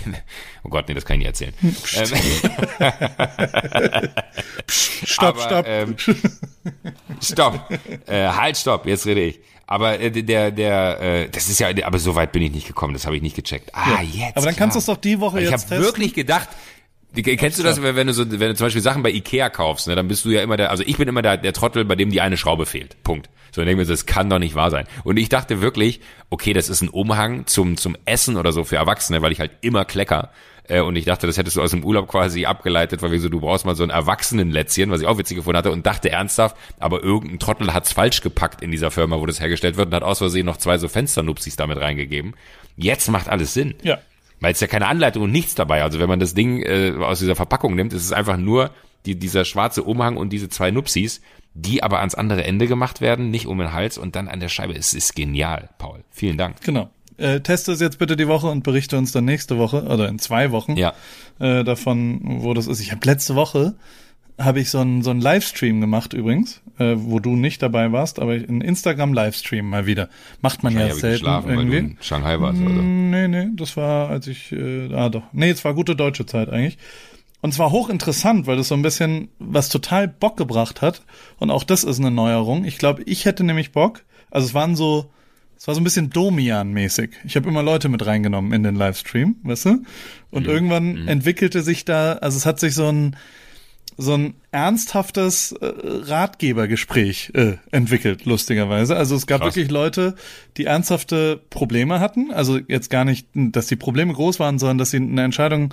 oh 0.62 0.68
Gott, 0.68 0.88
nee, 0.88 0.94
das 0.94 1.04
kann 1.04 1.20
ich 1.20 1.26
nicht 1.26 1.28
erzählen. 1.28 1.54
Ähm, 1.62 1.72
Stopp, 4.68 5.36
aber, 5.36 5.42
stopp. 5.42 5.66
Ähm, 5.68 5.96
stopp. 7.20 7.70
Äh, 8.06 8.28
halt, 8.28 8.56
stopp. 8.56 8.86
Jetzt 8.86 9.06
rede 9.06 9.22
ich. 9.22 9.40
Aber 9.66 9.98
äh, 9.98 10.10
der, 10.10 10.50
der, 10.50 11.00
äh, 11.00 11.28
das 11.28 11.48
ist 11.48 11.58
ja, 11.58 11.68
aber 11.84 11.98
so 11.98 12.14
weit 12.14 12.32
bin 12.32 12.42
ich 12.42 12.52
nicht 12.52 12.66
gekommen. 12.66 12.92
Das 12.92 13.06
habe 13.06 13.16
ich 13.16 13.22
nicht 13.22 13.36
gecheckt. 13.36 13.70
Ah, 13.74 14.00
jetzt. 14.02 14.36
Aber 14.36 14.46
dann 14.46 14.56
kannst 14.56 14.76
du 14.76 14.80
klar. 14.80 14.80
es 14.80 14.86
doch 14.86 14.96
die 14.98 15.18
Woche 15.18 15.36
Weil 15.36 15.44
Ich 15.44 15.50
jetzt 15.50 15.64
habe 15.64 15.76
testen. 15.76 15.84
wirklich 15.84 16.14
gedacht. 16.14 16.48
Kennst 17.22 17.58
du 17.58 17.62
das, 17.62 17.82
wenn 17.82 18.06
du 18.06 18.12
so, 18.12 18.30
wenn 18.30 18.38
du 18.38 18.54
zum 18.54 18.66
Beispiel 18.66 18.82
Sachen 18.82 19.02
bei 19.02 19.10
Ikea 19.10 19.48
kaufst, 19.50 19.88
ne, 19.88 19.96
dann 19.96 20.08
bist 20.08 20.24
du 20.24 20.30
ja 20.30 20.42
immer 20.42 20.56
der, 20.56 20.70
also 20.70 20.82
ich 20.86 20.96
bin 20.96 21.08
immer 21.08 21.22
der, 21.22 21.36
der 21.36 21.52
Trottel, 21.52 21.84
bei 21.84 21.94
dem 21.94 22.10
die 22.10 22.20
eine 22.20 22.36
Schraube 22.36 22.66
fehlt. 22.66 23.02
Punkt. 23.02 23.28
So, 23.52 23.60
dann 23.62 23.68
denke 23.68 23.82
ich 23.82 23.88
mir, 23.88 23.94
so, 23.94 23.94
das 23.94 24.06
kann 24.06 24.28
doch 24.28 24.38
nicht 24.38 24.54
wahr 24.54 24.70
sein. 24.70 24.86
Und 25.04 25.16
ich 25.16 25.28
dachte 25.28 25.60
wirklich, 25.62 26.00
okay, 26.30 26.52
das 26.52 26.68
ist 26.68 26.82
ein 26.82 26.88
Umhang 26.88 27.46
zum, 27.46 27.76
zum 27.76 27.96
Essen 28.04 28.36
oder 28.36 28.52
so 28.52 28.64
für 28.64 28.76
Erwachsene, 28.76 29.22
weil 29.22 29.32
ich 29.32 29.40
halt 29.40 29.52
immer 29.62 29.84
klecker. 29.84 30.30
Äh, 30.68 30.80
Und 30.80 30.96
ich 30.96 31.04
dachte, 31.04 31.26
das 31.26 31.38
hättest 31.38 31.56
du 31.56 31.62
aus 31.62 31.70
dem 31.70 31.84
Urlaub 31.84 32.08
quasi 32.08 32.44
abgeleitet, 32.44 33.00
weil 33.00 33.12
wir 33.12 33.20
so, 33.20 33.28
du 33.28 33.40
brauchst 33.40 33.64
mal 33.64 33.76
so 33.76 33.84
ein 33.84 33.90
Erwachsenenlätzchen, 33.90 34.90
was 34.90 35.00
ich 35.00 35.06
auch 35.06 35.16
witzig 35.16 35.36
gefunden 35.36 35.56
hatte 35.56 35.70
und 35.70 35.86
dachte 35.86 36.10
ernsthaft, 36.10 36.56
aber 36.80 37.02
irgendein 37.02 37.38
Trottel 37.38 37.72
hat's 37.72 37.92
falsch 37.92 38.20
gepackt 38.20 38.62
in 38.62 38.70
dieser 38.72 38.90
Firma, 38.90 39.18
wo 39.20 39.26
das 39.26 39.40
hergestellt 39.40 39.76
wird 39.76 39.88
und 39.88 39.94
hat 39.94 40.02
aus 40.02 40.18
Versehen 40.18 40.44
noch 40.44 40.56
zwei 40.56 40.76
so 40.76 40.88
Fensternupsis 40.88 41.56
damit 41.56 41.78
reingegeben. 41.80 42.34
Jetzt 42.76 43.08
macht 43.08 43.28
alles 43.28 43.54
Sinn. 43.54 43.74
Ja. 43.82 43.98
Weil 44.40 44.52
es 44.52 44.60
ja 44.60 44.66
keine 44.66 44.86
Anleitung 44.86 45.22
und 45.24 45.32
nichts 45.32 45.54
dabei. 45.54 45.82
Also 45.82 45.98
wenn 45.98 46.08
man 46.08 46.20
das 46.20 46.34
Ding 46.34 46.62
äh, 46.62 46.92
aus 47.00 47.20
dieser 47.20 47.36
Verpackung 47.36 47.74
nimmt, 47.74 47.92
ist 47.92 48.04
es 48.04 48.12
einfach 48.12 48.36
nur 48.36 48.70
die, 49.06 49.18
dieser 49.18 49.44
schwarze 49.44 49.82
Umhang 49.82 50.16
und 50.16 50.30
diese 50.30 50.48
zwei 50.48 50.70
Nupsis, 50.70 51.20
die 51.54 51.82
aber 51.82 52.00
ans 52.00 52.14
andere 52.14 52.44
Ende 52.44 52.66
gemacht 52.66 53.00
werden, 53.00 53.30
nicht 53.30 53.46
um 53.46 53.58
den 53.58 53.72
Hals 53.72 53.96
und 53.98 54.14
dann 54.14 54.28
an 54.28 54.40
der 54.40 54.48
Scheibe. 54.48 54.74
Es 54.74 54.92
ist 54.92 55.14
genial, 55.16 55.70
Paul. 55.78 56.04
Vielen 56.10 56.36
Dank. 56.36 56.60
Genau. 56.62 56.90
Äh, 57.16 57.40
teste 57.40 57.72
es 57.72 57.80
jetzt 57.80 57.98
bitte 57.98 58.14
die 58.14 58.28
Woche 58.28 58.48
und 58.48 58.62
berichte 58.62 58.98
uns 58.98 59.10
dann 59.10 59.24
nächste 59.24 59.56
Woche 59.56 59.84
oder 59.84 60.08
in 60.08 60.18
zwei 60.18 60.50
Wochen 60.50 60.76
Ja. 60.76 60.92
äh, 61.38 61.64
davon, 61.64 62.20
wo 62.42 62.52
das 62.52 62.66
ist. 62.66 62.80
Ich 62.80 62.92
habe 62.92 63.06
letzte 63.06 63.34
Woche 63.36 63.74
habe 64.38 64.60
ich 64.60 64.70
so 64.70 64.80
einen 64.80 65.02
so 65.02 65.10
einen 65.10 65.20
Livestream 65.20 65.80
gemacht 65.80 66.12
übrigens, 66.12 66.60
äh, 66.78 66.94
wo 66.96 67.20
du 67.20 67.36
nicht 67.36 67.62
dabei 67.62 67.92
warst, 67.92 68.18
aber 68.18 68.32
ein 68.32 68.60
Instagram 68.60 69.14
Livestream 69.14 69.68
mal 69.68 69.86
wieder. 69.86 70.08
Macht 70.42 70.62
man 70.62 70.74
ja 70.74 70.92
selten 70.94 71.20
geschlafen, 71.20 71.48
weil 71.48 71.56
du 71.56 71.62
irgendwie. 71.62 71.78
in 71.78 71.98
Shanghai 72.00 72.40
warst. 72.40 72.60
Oder? 72.60 72.82
Nee, 72.82 73.28
nee, 73.28 73.48
das 73.54 73.76
war, 73.76 74.10
als 74.10 74.26
ich, 74.26 74.52
äh, 74.52 74.92
ah 74.94 75.08
doch, 75.08 75.22
nee, 75.32 75.50
es 75.50 75.64
war 75.64 75.74
gute 75.74 75.96
deutsche 75.96 76.26
Zeit 76.26 76.50
eigentlich. 76.50 76.78
Und 77.40 77.52
zwar 77.52 77.70
hochinteressant, 77.70 78.46
weil 78.46 78.56
das 78.56 78.68
so 78.68 78.74
ein 78.74 78.82
bisschen 78.82 79.28
was 79.38 79.68
total 79.68 80.08
Bock 80.08 80.36
gebracht 80.36 80.82
hat. 80.82 81.02
Und 81.38 81.50
auch 81.50 81.64
das 81.64 81.84
ist 81.84 82.00
eine 82.00 82.10
Neuerung. 82.10 82.64
Ich 82.64 82.78
glaube, 82.78 83.02
ich 83.04 83.24
hätte 83.24 83.44
nämlich 83.44 83.72
Bock. 83.72 84.02
Also 84.30 84.48
es 84.48 84.54
waren 84.54 84.74
so, 84.74 85.10
es 85.56 85.68
war 85.68 85.74
so 85.74 85.80
ein 85.80 85.84
bisschen 85.84 86.10
Domian-mäßig. 86.10 87.10
Ich 87.24 87.36
habe 87.36 87.48
immer 87.48 87.62
Leute 87.62 87.88
mit 87.88 88.04
reingenommen 88.04 88.52
in 88.52 88.62
den 88.62 88.74
Livestream, 88.74 89.36
weißt 89.44 89.66
du? 89.66 89.82
Und 90.30 90.46
irgendwann 90.46 91.08
entwickelte 91.08 91.62
sich 91.62 91.84
da, 91.84 92.14
also 92.14 92.36
es 92.36 92.46
hat 92.46 92.58
sich 92.58 92.74
so 92.74 92.88
ein, 92.88 93.16
so 93.96 94.14
ein 94.14 94.34
ernsthaftes 94.52 95.52
äh, 95.52 95.72
Ratgebergespräch 95.74 97.32
äh, 97.34 97.54
entwickelt, 97.70 98.26
lustigerweise. 98.26 98.96
Also 98.96 99.16
es 99.16 99.26
gab 99.26 99.40
Krass. 99.40 99.56
wirklich 99.56 99.70
Leute, 99.70 100.14
die 100.56 100.66
ernsthafte 100.66 101.40
Probleme 101.50 101.98
hatten. 102.00 102.30
Also 102.30 102.58
jetzt 102.58 102.90
gar 102.90 103.04
nicht, 103.04 103.26
dass 103.34 103.66
die 103.66 103.76
Probleme 103.76 104.12
groß 104.12 104.38
waren, 104.38 104.58
sondern 104.58 104.78
dass 104.78 104.90
sie 104.90 104.98
eine 104.98 105.22
Entscheidung 105.22 105.72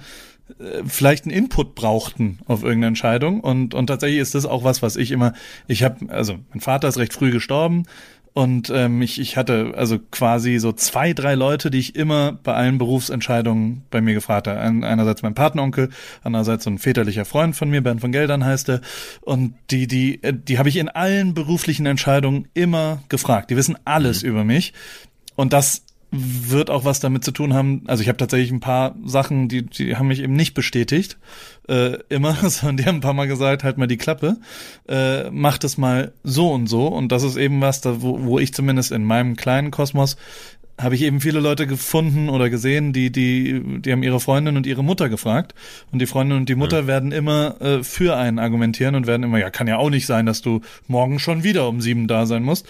äh, 0.60 0.84
vielleicht 0.86 1.26
einen 1.26 1.34
Input 1.34 1.76
brauchten 1.76 2.40
auf 2.46 2.64
irgendeine 2.64 2.88
Entscheidung 2.88 3.42
und 3.42 3.74
und 3.74 3.88
tatsächlich 3.88 4.20
ist 4.20 4.36
das 4.36 4.46
auch 4.46 4.64
was, 4.64 4.82
was 4.82 4.96
ich 4.96 5.12
immer, 5.12 5.34
ich 5.68 5.84
habe, 5.84 6.10
also 6.10 6.38
mein 6.50 6.62
Vater 6.62 6.88
ist 6.88 6.98
recht 6.98 7.14
früh 7.14 7.32
gestorben 7.32 7.84
und 8.34 8.72
ähm, 8.72 9.02
ich, 9.04 9.20
ich 9.20 9.38
hatte 9.38 9.74
also 9.76 10.00
quasi 10.00 10.58
so 10.58 10.72
zwei, 10.72 11.14
drei 11.14 11.36
Leute, 11.36 11.70
die 11.70 11.78
ich 11.78 11.96
immer 11.96 12.32
bei 12.32 12.54
allen 12.56 12.80
Berufsentscheidungen 12.80 13.84
bei 13.92 14.02
mir 14.02 14.16
gefragt 14.16 14.48
habe. 14.48 14.60
Ein, 14.60 14.84
einerseits 14.84 15.22
mein 15.22 15.36
Patenonkel, 15.36 15.90
andererseits 16.24 16.64
so 16.64 16.72
ein 16.72 16.80
väterlicher 16.80 17.26
Freund 17.26 17.56
von 17.56 17.70
mir, 17.70 17.82
Bernd 17.82 18.02
von 18.02 18.12
Geldern 18.12 18.44
heißt 18.44 18.70
er. 18.70 18.82
Und 19.22 19.54
die, 19.70 19.86
die, 19.86 20.24
äh, 20.24 20.34
die 20.34 20.58
habe 20.58 20.70
ich 20.70 20.78
in 20.78 20.90
allen 20.90 21.36
beruflichen 21.36 21.86
Entscheidungen 21.86 22.48
immer 22.56 23.04
gefragt. 23.08 23.52
Die 23.52 23.56
wissen 23.56 23.78
alles 23.86 24.24
über 24.24 24.44
mich. 24.44 24.74
Und 25.36 25.54
das 25.54 25.84
wird 26.16 26.70
auch 26.70 26.86
was 26.86 27.00
damit 27.00 27.24
zu 27.24 27.32
tun 27.32 27.54
haben. 27.54 27.84
Also 27.88 28.04
ich 28.04 28.08
habe 28.08 28.18
tatsächlich 28.18 28.52
ein 28.52 28.60
paar 28.60 28.96
Sachen, 29.04 29.50
die, 29.50 29.66
die 29.66 29.96
haben 29.96 30.08
mich 30.08 30.22
eben 30.22 30.34
nicht 30.34 30.54
bestätigt. 30.54 31.18
Äh, 31.68 31.98
immer, 32.10 32.36
sondern 32.50 32.78
die 32.78 32.86
haben 32.86 32.98
ein 32.98 33.02
paar 33.02 33.14
Mal 33.14 33.28
gesagt, 33.28 33.64
halt 33.64 33.78
mal 33.78 33.88
die 33.88 33.98
Klappe, 33.98 34.38
äh, 34.88 35.30
mach 35.32 35.58
das 35.58 35.78
mal 35.78 36.14
so 36.24 36.52
und 36.52 36.68
so. 36.68 36.88
Und 36.88 37.12
das 37.12 37.24
ist 37.24 37.36
eben 37.36 37.62
was, 37.62 37.82
da, 37.82 38.02
wo, 38.02 38.24
wo 38.24 38.40
ich 38.40 38.54
zumindest 38.54 38.92
in 38.92 39.04
meinem 39.04 39.36
kleinen 39.36 39.72
Kosmos 39.72 40.18
habe 40.82 40.96
ich 40.96 41.04
eben 41.04 41.22
viele 41.22 41.40
Leute 41.40 41.68
gefunden 41.68 42.30
oder 42.30 42.50
gesehen, 42.50 42.94
die, 42.94 43.12
die, 43.12 43.62
die 43.80 43.92
haben 43.92 44.02
ihre 44.02 44.20
Freundin 44.20 44.58
und 44.58 44.66
ihre 44.66 44.84
Mutter 44.84 45.08
gefragt. 45.08 45.54
Und 45.92 46.00
die 46.00 46.08
Freundin 46.08 46.38
und 46.38 46.50
die 46.50 46.56
Mutter 46.56 46.88
werden 46.88 47.12
immer 47.12 47.62
äh, 47.62 47.84
für 47.84 48.18
einen 48.18 48.40
argumentieren 48.40 48.96
und 48.96 49.06
werden 49.06 49.24
immer, 49.24 49.38
ja, 49.38 49.52
kann 49.52 49.68
ja 49.68 49.78
auch 49.78 49.92
nicht 49.92 50.08
sein, 50.08 50.26
dass 50.26 50.42
du 50.42 50.62
morgen 50.88 51.20
schon 51.20 51.44
wieder 51.44 51.68
um 51.68 51.80
sieben 51.80 52.08
da 52.08 52.26
sein 52.26 52.44
musst. 52.44 52.68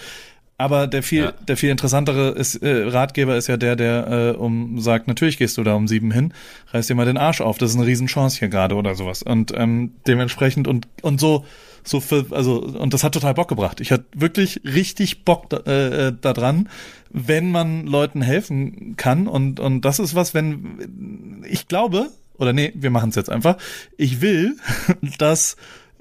Aber 0.58 0.88
der 0.88 1.04
viel, 1.04 1.24
Ja. 1.24 1.32
der 1.48 1.58
viel 1.58 1.70
interessantere 1.72 2.30
ist, 2.30 2.56
äh, 2.58 2.84
Ratgeber 2.86 3.36
ist 3.36 3.48
ja 3.48 3.58
der, 3.58 3.76
der 3.76 4.34
äh, 4.36 4.38
um 4.38 4.80
sagt, 4.80 5.08
natürlich 5.08 5.38
gehst 5.38 5.58
du 5.58 5.64
da 5.64 5.74
um 5.74 5.88
sieben 5.88 6.12
hin, 6.12 6.34
reiß 6.72 6.88
dir 6.88 6.96
mal 6.96 7.06
den 7.06 7.18
Arsch 7.18 7.42
auf, 7.42 7.58
das 7.58 7.72
ist 7.72 7.78
eine 7.78 7.88
Riesenchance 7.88 8.38
hier 8.40 8.50
gerade 8.50 8.76
oder 8.76 8.96
sowas. 8.96 9.24
Und 9.24 9.52
ähm, 9.58 9.94
dementsprechend 10.08 10.68
und 10.68 10.88
und 11.02 11.20
so 11.20 11.46
so 11.86 12.00
für, 12.00 12.28
also 12.32 12.62
und 12.62 12.94
das 12.94 13.04
hat 13.04 13.14
total 13.14 13.34
Bock 13.34 13.50
gebracht. 13.50 13.82
Ich 13.82 13.92
hatte 13.92 14.06
wirklich 14.16 14.62
richtig 14.64 15.26
Bock 15.26 15.50
da, 15.50 15.58
äh, 15.68 16.08
äh, 16.08 16.14
daran, 16.22 16.70
wenn 17.10 17.52
man 17.52 17.86
Leuten 17.86 18.22
helfen 18.22 18.96
kann 18.96 19.28
und 19.28 19.60
und 19.60 19.82
das 19.82 20.00
ist 20.00 20.16
was, 20.16 20.34
wenn 20.34 21.42
ich 21.50 21.68
glaube 21.68 22.10
oder 22.38 22.54
nee, 22.54 22.72
wir 22.76 22.90
machen 22.90 23.10
es 23.10 23.16
jetzt 23.16 23.30
einfach. 23.30 23.58
Ich 23.98 24.22
will, 24.22 24.56
dass 25.18 25.58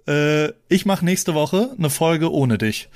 äh, 0.07 0.51
ich 0.69 0.87
mache 0.87 1.05
nächste 1.05 1.35
Woche 1.35 1.71
eine 1.77 1.91
Folge 1.91 2.31
ohne 2.31 2.59
dich 2.59 2.89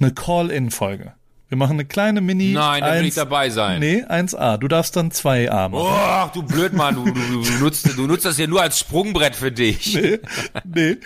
eine 0.00 0.12
Call-In-Folge. 0.12 1.12
Wir 1.48 1.58
machen 1.58 1.72
eine 1.72 1.84
kleine 1.84 2.22
Mini. 2.22 2.52
Nein, 2.52 2.80
da 2.80 2.94
will 2.94 3.00
ich 3.00 3.08
1 3.08 3.14
dabei 3.16 3.50
sein. 3.50 3.78
Nee, 3.78 4.04
1A. 4.04 4.56
Du 4.56 4.68
darfst 4.68 4.96
dann 4.96 5.10
2A 5.10 5.68
machen. 5.68 5.74
Oh, 5.74 6.30
du 6.32 6.42
Blödmann, 6.42 6.94
du, 6.94 7.04
du, 7.04 7.42
du, 7.42 7.58
nutzt, 7.60 7.98
du 7.98 8.06
nutzt 8.06 8.24
das 8.24 8.38
ja 8.38 8.46
nur 8.46 8.62
als 8.62 8.78
Sprungbrett 8.78 9.36
für 9.36 9.52
dich. 9.52 9.98
nee, 10.64 10.96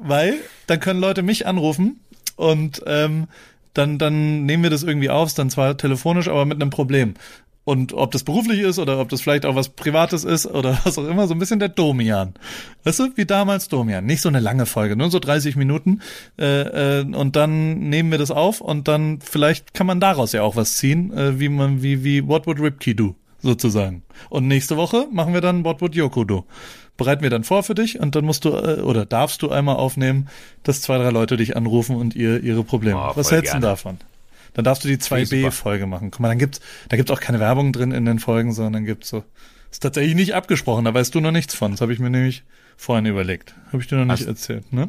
weil 0.00 0.34
dann 0.66 0.80
können 0.80 0.98
Leute 0.98 1.22
mich 1.22 1.46
anrufen 1.46 2.00
und 2.34 2.82
ähm, 2.86 3.28
dann, 3.74 3.98
dann 3.98 4.44
nehmen 4.44 4.62
wir 4.62 4.70
das 4.70 4.82
irgendwie 4.82 5.10
auf, 5.10 5.32
dann 5.34 5.50
zwar 5.50 5.76
telefonisch, 5.76 6.28
aber 6.28 6.46
mit 6.46 6.60
einem 6.60 6.70
Problem. 6.70 7.14
Und 7.66 7.94
ob 7.94 8.12
das 8.12 8.22
beruflich 8.22 8.60
ist 8.60 8.78
oder 8.78 9.00
ob 9.00 9.08
das 9.08 9.22
vielleicht 9.22 9.44
auch 9.44 9.56
was 9.56 9.70
Privates 9.70 10.22
ist 10.22 10.46
oder 10.46 10.78
was 10.84 10.96
auch 10.98 11.08
immer, 11.08 11.26
so 11.26 11.34
ein 11.34 11.40
bisschen 11.40 11.58
der 11.58 11.68
Domian. 11.68 12.34
Weißt 12.84 13.00
du, 13.00 13.08
wie 13.16 13.26
damals 13.26 13.66
Domian. 13.66 14.06
Nicht 14.06 14.22
so 14.22 14.28
eine 14.28 14.38
lange 14.38 14.66
Folge, 14.66 14.94
nur 14.94 15.10
so 15.10 15.18
30 15.18 15.56
Minuten. 15.56 16.00
Äh, 16.38 17.00
äh, 17.00 17.04
und 17.04 17.34
dann 17.34 17.80
nehmen 17.80 18.12
wir 18.12 18.18
das 18.18 18.30
auf 18.30 18.60
und 18.60 18.86
dann 18.86 19.18
vielleicht 19.20 19.74
kann 19.74 19.88
man 19.88 19.98
daraus 19.98 20.30
ja 20.30 20.42
auch 20.42 20.54
was 20.54 20.76
ziehen, 20.76 21.12
äh, 21.12 21.40
wie 21.40 21.48
man, 21.48 21.82
wie, 21.82 22.04
wie 22.04 22.28
What 22.28 22.46
Would 22.46 22.60
Ripkey 22.60 22.94
do, 22.94 23.16
sozusagen. 23.42 24.04
Und 24.30 24.46
nächste 24.46 24.76
Woche 24.76 25.08
machen 25.10 25.34
wir 25.34 25.40
dann 25.40 25.64
What 25.64 25.80
Would 25.80 25.96
Yoko 25.96 26.22
do. 26.22 26.44
Bereiten 26.96 27.24
wir 27.24 27.30
dann 27.30 27.42
vor 27.42 27.64
für 27.64 27.74
dich 27.74 27.98
und 27.98 28.14
dann 28.14 28.24
musst 28.24 28.44
du 28.44 28.50
äh, 28.50 28.80
oder 28.80 29.06
darfst 29.06 29.42
du 29.42 29.50
einmal 29.50 29.74
aufnehmen, 29.74 30.28
dass 30.62 30.82
zwei, 30.82 30.98
drei 30.98 31.10
Leute 31.10 31.36
dich 31.36 31.56
anrufen 31.56 31.96
und 31.96 32.14
ihr 32.14 32.40
ihre 32.44 32.62
Probleme. 32.62 33.00
Oh, 33.00 33.16
was 33.16 33.32
hältst 33.32 33.54
du 33.54 33.58
davon? 33.58 33.98
Dann 34.56 34.64
darfst 34.64 34.82
du 34.84 34.88
die 34.88 34.96
Finde 34.96 35.22
ich 35.22 35.28
super. 35.28 35.48
2B-Folge 35.48 35.86
machen. 35.86 36.10
Guck 36.10 36.20
mal, 36.20 36.28
dann 36.28 36.38
gibt's, 36.38 36.60
da 36.88 36.96
gibt's 36.96 37.12
auch 37.12 37.20
keine 37.20 37.40
Werbung 37.40 37.74
drin 37.74 37.92
in 37.92 38.06
den 38.06 38.18
Folgen, 38.18 38.54
sondern 38.54 38.72
dann 38.72 38.84
gibt's 38.86 39.10
so. 39.10 39.22
Ist 39.70 39.82
tatsächlich 39.82 40.14
nicht 40.14 40.34
abgesprochen, 40.34 40.86
da 40.86 40.94
weißt 40.94 41.14
du 41.14 41.20
noch 41.20 41.30
nichts 41.30 41.54
von. 41.54 41.72
Das 41.72 41.82
habe 41.82 41.92
ich 41.92 41.98
mir 41.98 42.08
nämlich 42.08 42.42
vorhin 42.78 43.04
überlegt. 43.04 43.54
Habe 43.66 43.82
ich 43.82 43.86
dir 43.86 43.96
noch 43.96 44.06
nicht 44.06 44.20
Hast- 44.20 44.26
erzählt, 44.26 44.72
ne? 44.72 44.88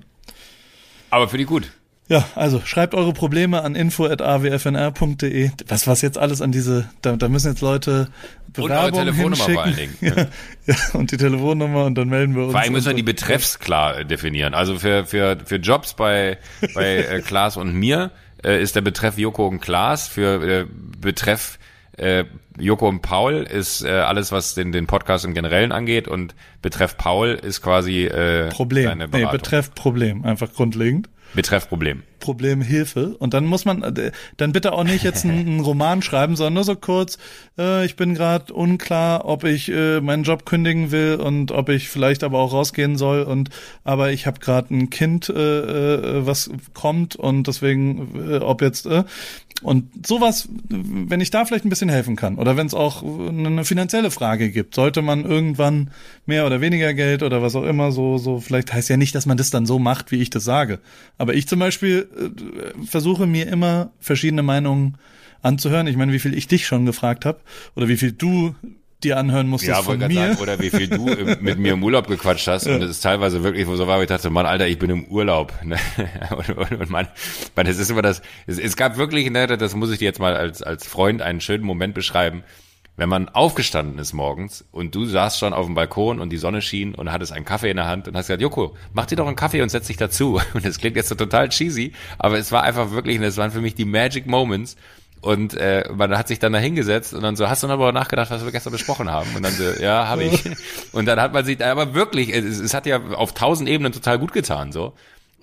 Aber 1.10 1.28
für 1.28 1.38
die 1.38 1.44
gut. 1.44 1.70
Ja, 2.08 2.24
also 2.36 2.62
schreibt 2.64 2.96
eure 2.96 3.12
Probleme 3.12 3.62
an 3.64 3.76
info.awfnr.de. 3.76 5.52
Was, 5.68 5.88
was 5.88 6.02
jetzt 6.02 6.18
alles 6.18 6.42
an 6.42 6.54
diese, 6.54 6.90
da, 7.02 7.18
da 7.18 7.28
müssen 7.28 7.50
jetzt 7.50 7.60
Leute 7.60 8.08
Und 8.56 8.60
eure 8.60 8.68
Bewerbungen 8.92 9.06
Telefonnummer 9.08 9.36
vor 9.44 9.64
allen 9.64 9.76
Dingen. 9.76 9.98
Ja, 10.00 10.16
ja, 10.66 10.76
und 10.94 11.12
die 11.12 11.18
Telefonnummer 11.18 11.84
und 11.84 11.96
dann 11.96 12.08
melden 12.08 12.36
wir 12.36 12.44
uns. 12.44 12.54
Vor 12.54 12.62
allem 12.62 12.72
müssen 12.72 12.88
wir 12.88 12.94
die. 12.94 13.04
Betreffs 13.04 13.60
klar 13.60 14.06
definieren. 14.06 14.54
Also 14.54 14.80
für, 14.80 15.06
für, 15.06 15.38
für 15.44 15.58
Jobs 15.58 15.96
bei, 15.96 16.38
bei 16.74 16.96
äh, 16.96 17.22
Klaas 17.22 17.58
und 17.58 17.74
mir 17.74 18.12
äh, 18.48 18.62
ist 18.62 18.76
der 18.76 18.82
Betreff 18.82 19.18
Joko 19.18 19.48
und 19.48 19.60
Klaas. 19.60 20.08
Für 20.08 20.42
äh, 20.62 20.66
Betreff 21.00 21.60
äh, 21.98 22.24
Joko 22.58 22.88
und 22.88 23.02
Paul 23.02 23.44
ist 23.44 23.84
äh, 23.84 23.90
alles, 23.90 24.32
was 24.32 24.56
den, 24.56 24.72
den 24.72 24.88
Podcast 24.88 25.26
im 25.26 25.34
Generellen 25.34 25.72
angeht. 25.72 26.08
Und 26.08 26.36
Betreff 26.62 26.98
Paul 26.98 27.30
ist 27.30 27.62
quasi 27.62 28.06
äh, 28.06 28.50
Problem. 28.50 28.86
seine 28.86 29.06
Nee, 29.06 29.12
Beratung. 29.12 29.32
betreff 29.32 29.76
Problem, 29.76 30.24
einfach 30.24 30.54
grundlegend. 30.54 31.10
Betreff 31.34 31.68
Problem. 31.68 32.04
Problem 32.20 32.62
Hilfe. 32.62 33.16
Und 33.18 33.34
dann 33.34 33.46
muss 33.46 33.66
man, 33.66 33.84
äh, 33.84 34.12
dann 34.38 34.52
bitte 34.52 34.74
auch 34.74 34.84
nicht 34.84 35.04
jetzt 35.04 35.26
einen, 35.26 35.40
einen 35.48 35.60
Roman 35.60 36.02
schreiben, 36.02 36.36
sondern 36.36 36.56
nur 36.56 36.64
so 36.64 36.76
kurz, 36.76 37.18
äh, 37.58 37.86
ich 37.86 37.96
bin 37.96 38.14
gerade 38.14 38.54
unklar, 38.54 39.26
ob 39.26 39.44
ich 39.44 39.70
äh, 39.70 40.02
meinen 40.02 40.24
Job 40.24 40.46
kündigen 40.46 40.92
will 40.92 41.16
und 41.16 41.52
ob 41.52 41.70
ich 41.70 41.90
vielleicht 41.90 42.24
aber 42.24 42.40
auch 42.40 42.54
rausgehen 42.54 42.98
soll 42.98 43.24
und 43.24 43.50
aber 43.84 44.12
ich 44.12 44.26
habe 44.26 44.40
gerade 44.40 44.74
ein 44.74 44.90
Kind, 44.90 45.30
äh, 45.30 45.34
äh, 45.34 46.26
was 46.26 46.50
kommt 46.74 47.16
und 47.16 47.48
deswegen, 47.48 48.32
äh, 48.32 48.38
ob 48.38 48.62
jetzt, 48.62 48.86
äh, 48.86 49.04
und 49.64 50.06
sowas, 50.06 50.48
wenn 50.70 51.20
ich 51.20 51.32
da 51.32 51.44
vielleicht 51.44 51.66
ein 51.66 51.70
bisschen 51.70 51.90
helfen 51.90 52.16
kann 52.16 52.36
oder 52.36 52.58
wenn 52.58 52.68
es 52.68 52.76
auch 52.76 53.02
eine 53.02 53.66
finanzielle 53.66 54.12
Frage 54.12 54.52
gibt, 54.52 54.76
sollte 54.76 55.02
man 55.02 55.26
irgendwann 55.26 55.90
mehr 56.28 56.46
oder 56.46 56.62
weniger 56.62 56.94
Geld 56.94 57.24
oder 57.24 57.42
was 57.42 57.56
auch 57.56 57.64
immer 57.64 57.92
so, 57.92 58.20
so 58.20 58.40
vielleicht 58.40 58.72
heißt 58.72 58.90
ja 58.90 58.98
nicht, 58.98 59.16
dass 59.16 59.26
man 59.26 59.38
das 59.38 59.50
dann 59.50 59.66
so 59.66 59.80
macht, 59.80 60.12
wie 60.12 60.22
ich 60.22 60.30
das 60.30 60.44
sage. 60.44 60.80
Aber 61.18 61.34
ich 61.34 61.48
zum 61.48 61.58
Beispiel 61.58 62.07
äh, 62.16 62.86
versuche 62.86 63.26
mir 63.28 63.48
immer 63.48 63.92
verschiedene 64.00 64.44
Meinungen 64.44 64.98
anzuhören. 65.42 65.88
Ich 65.88 65.98
meine, 65.98 66.12
wie 66.14 66.20
viel 66.20 66.34
ich 66.38 66.48
dich 66.48 66.66
schon 66.68 66.86
gefragt 66.86 67.26
habe 67.26 67.40
oder 67.76 67.88
wie 67.88 67.98
viel 67.98 68.12
du 68.12 68.56
dir 69.04 69.18
anhören 69.18 69.48
musstest 69.48 69.78
Ja, 69.78 69.84
von 69.84 70.00
mir. 70.00 70.10
sagen, 70.10 70.38
oder 70.42 70.60
wie 70.60 70.72
viel 70.72 70.88
du 70.88 71.08
im- 71.08 71.38
mit 71.42 71.60
mir 71.60 71.74
im 71.74 71.84
Urlaub 71.84 72.08
gequatscht 72.08 72.48
hast. 72.48 72.66
Und 72.66 72.82
es 72.82 72.90
ist 72.90 73.02
teilweise 73.02 73.44
wirklich 73.44 73.68
so 73.68 73.86
war, 73.86 74.02
ich 74.02 74.08
dachte, 74.08 74.32
Mann, 74.32 74.48
Alter, 74.48 74.68
ich 74.68 74.80
bin 74.80 74.90
im 74.90 75.06
Urlaub. 75.06 75.54
Ne? 75.64 75.78
Und, 76.36 76.50
und, 76.58 76.72
und 76.80 76.90
man, 76.90 77.08
man, 77.56 77.66
das 77.68 77.78
ist 77.78 77.92
immer 77.92 78.02
das, 78.02 78.24
es, 78.48 78.58
es 78.58 78.76
gab 78.76 78.98
wirklich, 78.98 79.30
ne, 79.30 79.46
das 79.46 79.76
muss 79.76 79.92
ich 79.92 80.00
dir 80.00 80.06
jetzt 80.06 80.20
mal 80.20 80.36
als, 80.36 80.64
als 80.64 80.88
Freund 80.88 81.22
einen 81.22 81.42
schönen 81.42 81.64
Moment 81.64 81.94
beschreiben. 81.94 82.44
Wenn 82.98 83.10
man 83.10 83.30
aufgestanden 83.30 84.00
ist 84.00 84.14
morgens 84.14 84.66
und 84.72 84.96
du 84.96 85.06
saßt 85.06 85.38
schon 85.38 85.54
auf 85.54 85.68
dem 85.68 85.76
Balkon 85.76 86.20
und 86.20 86.32
die 86.32 86.38
Sonne 86.38 86.64
schien 86.64 86.96
und 86.96 87.12
hattest 87.12 87.32
einen 87.32 87.46
Kaffee 87.46 87.70
in 87.70 87.78
der 87.78 87.86
Hand 87.86 88.08
und 88.08 88.18
hast 88.18 88.26
gesagt, 88.26 88.42
Joko, 88.42 88.76
mach 88.92 89.06
dir 89.06 89.16
doch 89.16 89.28
einen 89.28 89.36
Kaffee 89.36 89.62
und 89.62 89.70
setz 89.70 89.86
dich 89.86 89.98
dazu. 89.98 90.42
Und 90.56 90.66
das 90.66 90.80
klingt 90.80 90.96
jetzt 90.96 91.10
so 91.10 91.16
total 91.16 91.50
cheesy, 91.50 91.94
aber 92.18 92.40
es 92.40 92.52
war 92.52 92.64
einfach 92.64 92.90
wirklich, 92.90 93.22
das 93.22 93.38
waren 93.38 93.52
für 93.52 93.62
mich 93.62 93.76
die 93.76 93.86
Magic 93.86 94.26
Moments. 94.26 94.76
Und 95.22 95.54
äh, 95.54 95.84
man 95.94 96.18
hat 96.18 96.28
sich 96.28 96.40
dann 96.40 96.54
da 96.54 96.60
hingesetzt 96.60 97.14
und 97.14 97.22
dann 97.22 97.36
so, 97.36 97.50
hast 97.50 97.62
du 97.62 97.68
noch 97.68 97.76
aber 97.76 97.92
nachgedacht, 97.92 98.32
was 98.32 98.44
wir 98.44 98.52
gestern 98.52 98.74
besprochen 98.74 99.12
haben? 99.12 99.36
Und 99.36 99.44
dann 99.44 99.52
so, 99.54 99.64
ja, 99.80 100.08
habe 100.08 100.24
ich. 100.24 100.44
Und 100.92 101.06
dann 101.06 101.20
hat 101.20 101.34
man 101.34 101.44
sich, 101.44 101.64
aber 101.64 101.94
wirklich, 101.94 102.34
es, 102.34 102.60
es 102.60 102.74
hat 102.74 102.86
ja 102.86 103.02
auf 103.04 103.34
tausend 103.34 103.68
Ebenen 103.68 103.92
total 103.92 104.20
gut 104.20 104.32
getan, 104.32 104.72
so. 104.72 104.94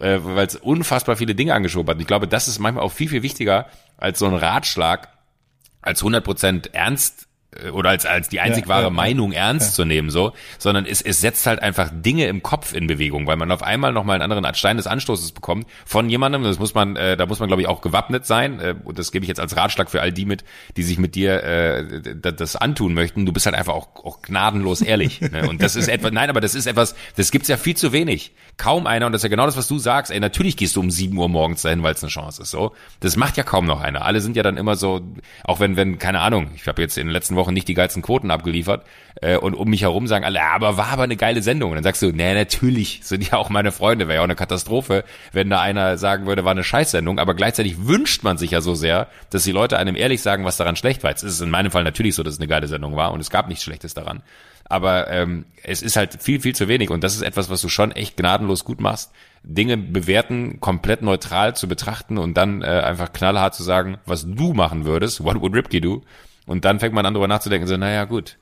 Äh, 0.01 0.19
weil 0.23 0.47
es 0.47 0.57
unfassbar 0.57 1.17
viele 1.17 1.35
Dinge 1.35 1.55
angeschoben 1.55 1.89
hat. 1.89 1.97
Und 1.97 2.01
ich 2.01 2.07
glaube, 2.07 2.29
das 2.29 2.49
ist 2.49 2.59
manchmal 2.59 2.85
auch 2.85 2.93
viel, 2.93 3.09
viel 3.09 3.23
wichtiger 3.23 3.67
als 3.97 4.19
so 4.19 4.27
ein 4.27 4.35
Ratschlag, 4.35 5.09
als 5.83 6.03
100% 6.03 6.73
ernst 6.73 7.29
oder 7.73 7.91
als, 7.91 8.07
als 8.07 8.29
die 8.29 8.41
einzig 8.41 8.65
Ja, 8.65 8.69
wahre 8.69 8.83
ja, 8.83 8.89
ja. 8.89 8.95
Meinung 8.95 9.33
ernst 9.33 9.75
zu 9.75 9.85
nehmen, 9.85 10.11
so, 10.11 10.33
sondern 10.59 10.87
es, 10.87 11.01
es 11.03 11.21
setzt 11.21 11.47
halt 11.47 11.61
einfach 11.63 11.91
Dinge 11.93 12.27
im 12.27 12.43
Kopf 12.43 12.75
in 12.75 12.87
Bewegung, 12.87 13.27
weil 13.27 13.37
man 13.37 13.51
auf 13.53 13.63
einmal 13.63 13.93
nochmal 13.93 14.21
einen 14.21 14.31
anderen 14.31 14.55
Stein 14.55 14.77
des 14.77 14.87
Anstoßes 14.87 15.33
bekommt 15.33 15.67
von 15.85 16.09
jemandem, 16.11 16.43
das 16.43 16.59
muss 16.59 16.75
man, 16.75 16.97
äh, 16.97 17.17
da 17.17 17.27
muss 17.27 17.39
man 17.39 17.49
glaube 17.49 17.63
ich 17.63 17.69
auch 17.69 17.81
gewappnet 17.81 18.27
sein, 18.27 18.61
äh, 18.61 18.75
und 18.85 18.99
das 18.99 19.13
gebe 19.13 19.25
ich 19.25 19.29
jetzt 19.29 19.41
als 19.41 19.57
Ratschlag 19.57 19.91
für 19.91 20.01
all 20.01 20.13
die 20.13 20.25
mit, 20.25 20.45
die 20.77 20.83
sich 20.83 20.99
mit 20.99 21.15
dir 21.15 21.43
äh, 21.43 22.15
das 22.15 22.57
antun 22.57 22.95
möchten, 22.95 23.27
du 23.27 23.33
bist 23.33 23.47
halt 23.47 23.57
einfach 23.57 23.75
auch, 23.75 23.89
auch 24.05 24.23
gnadenlos 24.23 24.81
ehrlich, 24.81 25.21
ne? 25.21 25.49
und 25.49 25.63
das 25.63 25.77
ist 25.77 25.89
etwas, 25.89 26.13
nein, 26.13 26.31
aber 26.31 26.41
das 26.41 26.55
ist 26.55 26.67
etwas, 26.67 26.95
das 27.17 27.31
gibt's 27.31 27.49
ja 27.49 27.57
viel 27.57 27.77
zu 27.77 27.93
wenig, 27.93 28.33
kaum 28.57 28.87
einer, 28.87 29.07
und 29.07 29.13
das 29.13 29.21
ist 29.21 29.25
ja 29.25 29.31
genau 29.31 29.47
das, 29.47 29.57
was 29.57 29.69
du 29.69 29.79
sagst, 29.79 30.11
ey, 30.13 30.21
natürlich 30.21 30.57
gehst 30.57 30.77
du 30.77 30.81
um 30.81 30.91
7 30.91 31.17
Uhr 31.17 31.29
morgens 31.29 31.63
dahin, 31.63 31.83
weil 31.83 31.95
es 31.95 32.03
eine 32.03 32.11
Chance 32.11 32.43
ist, 32.43 32.51
so, 32.51 32.73
das 33.01 33.17
macht 33.17 33.37
ja 33.37 33.43
kaum 33.43 33.67
noch 33.67 33.81
einer, 33.81 34.05
alle 34.05 34.21
sind 34.21 34.37
ja 34.37 34.43
dann 34.43 34.57
immer 34.57 34.77
so, 34.77 35.01
auch 35.45 35.61
wenn, 35.61 35.77
wenn, 35.77 35.99
keine 35.99 36.21
Ahnung, 36.21 36.51
ich 36.55 36.67
habe 36.67 36.81
jetzt 36.83 36.99
in 36.99 37.07
den 37.07 37.13
letzten 37.13 37.37
Wochen 37.37 37.44
nicht 37.51 37.69
die 37.69 37.75
geilsten 37.75 38.03
Quoten 38.03 38.31
abgeliefert, 38.31 38.85
äh, 39.21 39.37
und 39.37 39.55
um 39.55 39.69
mich 39.71 39.83
herum 39.83 40.07
sagen 40.07 40.25
alle, 40.25 40.43
aber 40.43 40.77
war 40.77 40.89
aber 40.89 41.05
eine 41.05 41.17
geile 41.17 41.43
Sendung. 41.43 41.71
Und 41.71 41.77
dann 41.77 41.85
sagst 41.85 42.03
du, 42.03 42.11
nee, 42.11 42.35
natürlich 42.35 43.01
sind 43.03 43.29
ja 43.29 43.39
auch 43.39 43.49
meine 43.49 43.73
Freunde, 43.73 44.09
wäre 44.09 44.17
ja 44.17 44.21
auch 44.21 44.25
eine 44.25 44.37
Katastrophe, 44.37 45.05
wenn 45.33 45.51
da 45.51 45.61
einer 45.61 45.99
sagen 45.99 46.27
würde, 46.27 46.45
war 46.45 46.53
eine 46.53 46.65
Scheißsendung, 46.65 47.19
aber 47.19 47.35
gleichzeitig 47.35 47.87
wünscht 47.87 48.23
man 48.23 48.39
sich 48.39 48.53
ja 48.53 48.61
so 48.61 48.75
sehr, 48.75 49.09
dass 49.31 49.45
die 49.45 49.53
Leute 49.53 49.79
einem 49.79 49.97
ehrlich 49.97 50.23
sagen, 50.23 50.45
was 50.45 50.57
daran 50.57 50.77
schlecht 50.77 51.03
war. 51.03 51.11
Jetzt 51.11 51.23
ist 51.23 51.35
es 51.35 51.41
in 51.41 51.51
meinem 51.51 51.71
Fall 51.71 51.85
natürlich 51.85 52.15
so, 52.15 52.23
dass 52.23 52.35
es 52.35 52.41
eine 52.41 52.49
geile 52.49 52.69
Sendung 52.69 52.97
war 52.97 53.13
und 53.13 53.21
es 53.21 53.31
gab 53.31 53.49
nichts 53.49 53.65
Schlechtes 53.65 53.95
daran. 53.95 54.23
Aber 54.67 55.11
ähm, 55.11 55.45
es 55.63 55.83
ist 55.83 55.97
halt 55.97 56.23
viel, 56.23 56.41
viel 56.41 56.55
zu 56.55 56.69
wenig 56.69 56.91
und 56.91 57.05
das 57.05 57.15
ist 57.15 57.23
etwas, 57.23 57.51
was 57.51 57.61
du 57.61 57.69
schon 57.69 57.93
echt 57.93 58.17
gnadenlos 58.17 58.65
gut 58.65 58.81
machst. 58.81 59.13
Dinge 59.43 59.77
bewerten, 59.77 60.59
komplett 60.61 61.03
neutral 61.03 61.55
zu 61.55 61.69
betrachten 61.69 62.17
und 62.17 62.35
dann 62.35 62.63
äh, 62.63 62.67
einfach 62.67 63.13
knallhart 63.13 63.55
zu 63.55 63.63
sagen, 63.63 63.99
was 64.07 64.25
du 64.27 64.55
machen 64.55 64.87
würdest, 64.87 65.23
what 65.23 65.41
would 65.41 65.55
Ripke 65.55 65.83
do? 65.83 66.03
Und 66.47 66.65
dann 66.65 66.81
fängt 66.81 66.95
man 66.95 67.07
an, 67.07 67.15
darüber 67.15 67.29
nachzudenken, 67.29 67.67
so, 67.67 67.77
naja, 67.77 68.05
gut. 68.05 68.39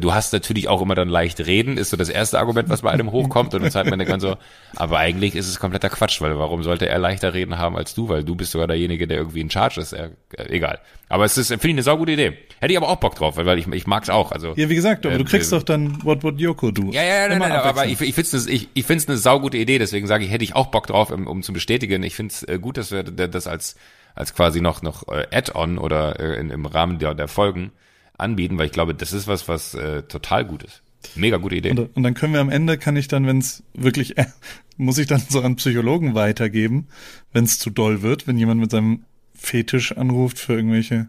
Du 0.00 0.14
hast 0.14 0.32
natürlich 0.32 0.68
auch 0.68 0.80
immer 0.80 0.94
dann 0.94 1.10
leicht 1.10 1.38
reden, 1.38 1.76
ist 1.76 1.90
so 1.90 1.98
das 1.98 2.08
erste 2.08 2.38
Argument, 2.38 2.70
was 2.70 2.80
bei 2.80 2.90
einem 2.90 3.12
hochkommt. 3.12 3.52
Und 3.52 3.60
dann 3.62 3.70
sagt 3.70 3.90
man 3.90 3.98
dann 3.98 4.20
so, 4.20 4.38
aber 4.74 4.98
eigentlich 4.98 5.34
ist 5.34 5.46
es 5.48 5.60
kompletter 5.60 5.90
Quatsch, 5.90 6.22
weil 6.22 6.38
warum 6.38 6.62
sollte 6.62 6.88
er 6.88 6.98
leichter 6.98 7.34
reden 7.34 7.58
haben 7.58 7.76
als 7.76 7.94
du? 7.94 8.08
Weil 8.08 8.24
du 8.24 8.34
bist 8.34 8.52
sogar 8.52 8.68
derjenige, 8.68 9.06
der 9.06 9.18
irgendwie 9.18 9.42
in 9.42 9.50
Charge 9.50 9.82
ist. 9.82 9.92
Er, 9.92 10.12
äh, 10.32 10.48
egal. 10.48 10.78
Aber 11.10 11.26
es 11.26 11.36
ist, 11.36 11.48
finde 11.48 11.68
ich, 11.68 11.74
eine 11.74 11.82
saugute 11.82 12.12
Idee. 12.12 12.38
Hätte 12.58 12.72
ich 12.72 12.78
aber 12.78 12.88
auch 12.88 12.96
Bock 12.96 13.16
drauf, 13.16 13.36
weil 13.36 13.44
weil 13.44 13.58
ich, 13.58 13.66
ich 13.68 13.86
mag's 13.86 14.08
auch. 14.08 14.32
Also, 14.32 14.54
Ja, 14.56 14.70
wie 14.70 14.74
gesagt, 14.74 15.04
aber 15.04 15.16
Ähm, 15.16 15.24
du 15.24 15.30
kriegst 15.30 15.52
äh, 15.52 15.56
doch 15.56 15.62
dann 15.62 16.02
What 16.04 16.22
Would 16.22 16.40
Yoko 16.40 16.70
Do. 16.70 16.90
ja, 16.92 17.02
ja, 17.02 17.14
ja, 17.22 17.28
nein, 17.28 17.38
nein, 17.40 17.52
aber 17.52 17.84
ich, 17.84 18.00
ich 18.00 18.14
finde 18.14 18.34
es 18.34 18.46
ich, 18.46 18.70
ich 18.72 18.86
find's 18.86 19.06
eine 19.06 19.18
saugute 19.18 19.58
Idee, 19.58 19.78
deswegen 19.78 20.06
sage 20.06 20.24
ich, 20.24 20.30
hätte 20.30 20.42
ich 20.42 20.56
auch 20.56 20.68
Bock 20.68 20.86
drauf, 20.86 21.10
um, 21.10 21.26
um 21.26 21.42
zu 21.42 21.52
bestätigen. 21.52 22.02
Ich 22.02 22.14
finde 22.14 22.32
es 22.32 22.42
äh, 22.44 22.58
gut, 22.58 22.78
dass 22.78 22.92
wir 22.92 23.02
das 23.02 23.46
als, 23.46 23.76
als 24.16 24.34
quasi 24.34 24.60
noch, 24.60 24.82
noch 24.82 25.06
äh, 25.08 25.26
Add-on 25.30 25.78
oder 25.78 26.18
äh, 26.18 26.40
in, 26.40 26.50
im 26.50 26.66
Rahmen 26.66 26.98
der, 26.98 27.14
der 27.14 27.28
Folgen 27.28 27.70
anbieten, 28.18 28.58
weil 28.58 28.66
ich 28.66 28.72
glaube, 28.72 28.94
das 28.94 29.12
ist 29.12 29.28
was, 29.28 29.46
was 29.46 29.74
äh, 29.74 30.02
total 30.02 30.44
gut 30.44 30.62
ist. 30.62 30.82
Mega 31.14 31.36
gute 31.36 31.54
Idee. 31.54 31.70
Und, 31.70 31.94
und 31.94 32.02
dann 32.02 32.14
können 32.14 32.32
wir 32.32 32.40
am 32.40 32.50
Ende, 32.50 32.78
kann 32.78 32.96
ich 32.96 33.08
dann, 33.08 33.26
wenn 33.26 33.38
es 33.38 33.62
wirklich, 33.74 34.18
äh, 34.18 34.26
muss 34.78 34.98
ich 34.98 35.06
dann 35.06 35.20
so 35.28 35.42
an 35.42 35.56
Psychologen 35.56 36.14
weitergeben, 36.14 36.88
wenn 37.32 37.44
es 37.44 37.58
zu 37.58 37.70
doll 37.70 38.02
wird, 38.02 38.26
wenn 38.26 38.38
jemand 38.38 38.60
mit 38.60 38.70
seinem 38.70 39.04
Fetisch 39.34 39.92
anruft 39.92 40.38
für 40.38 40.54
irgendwelche, 40.54 41.08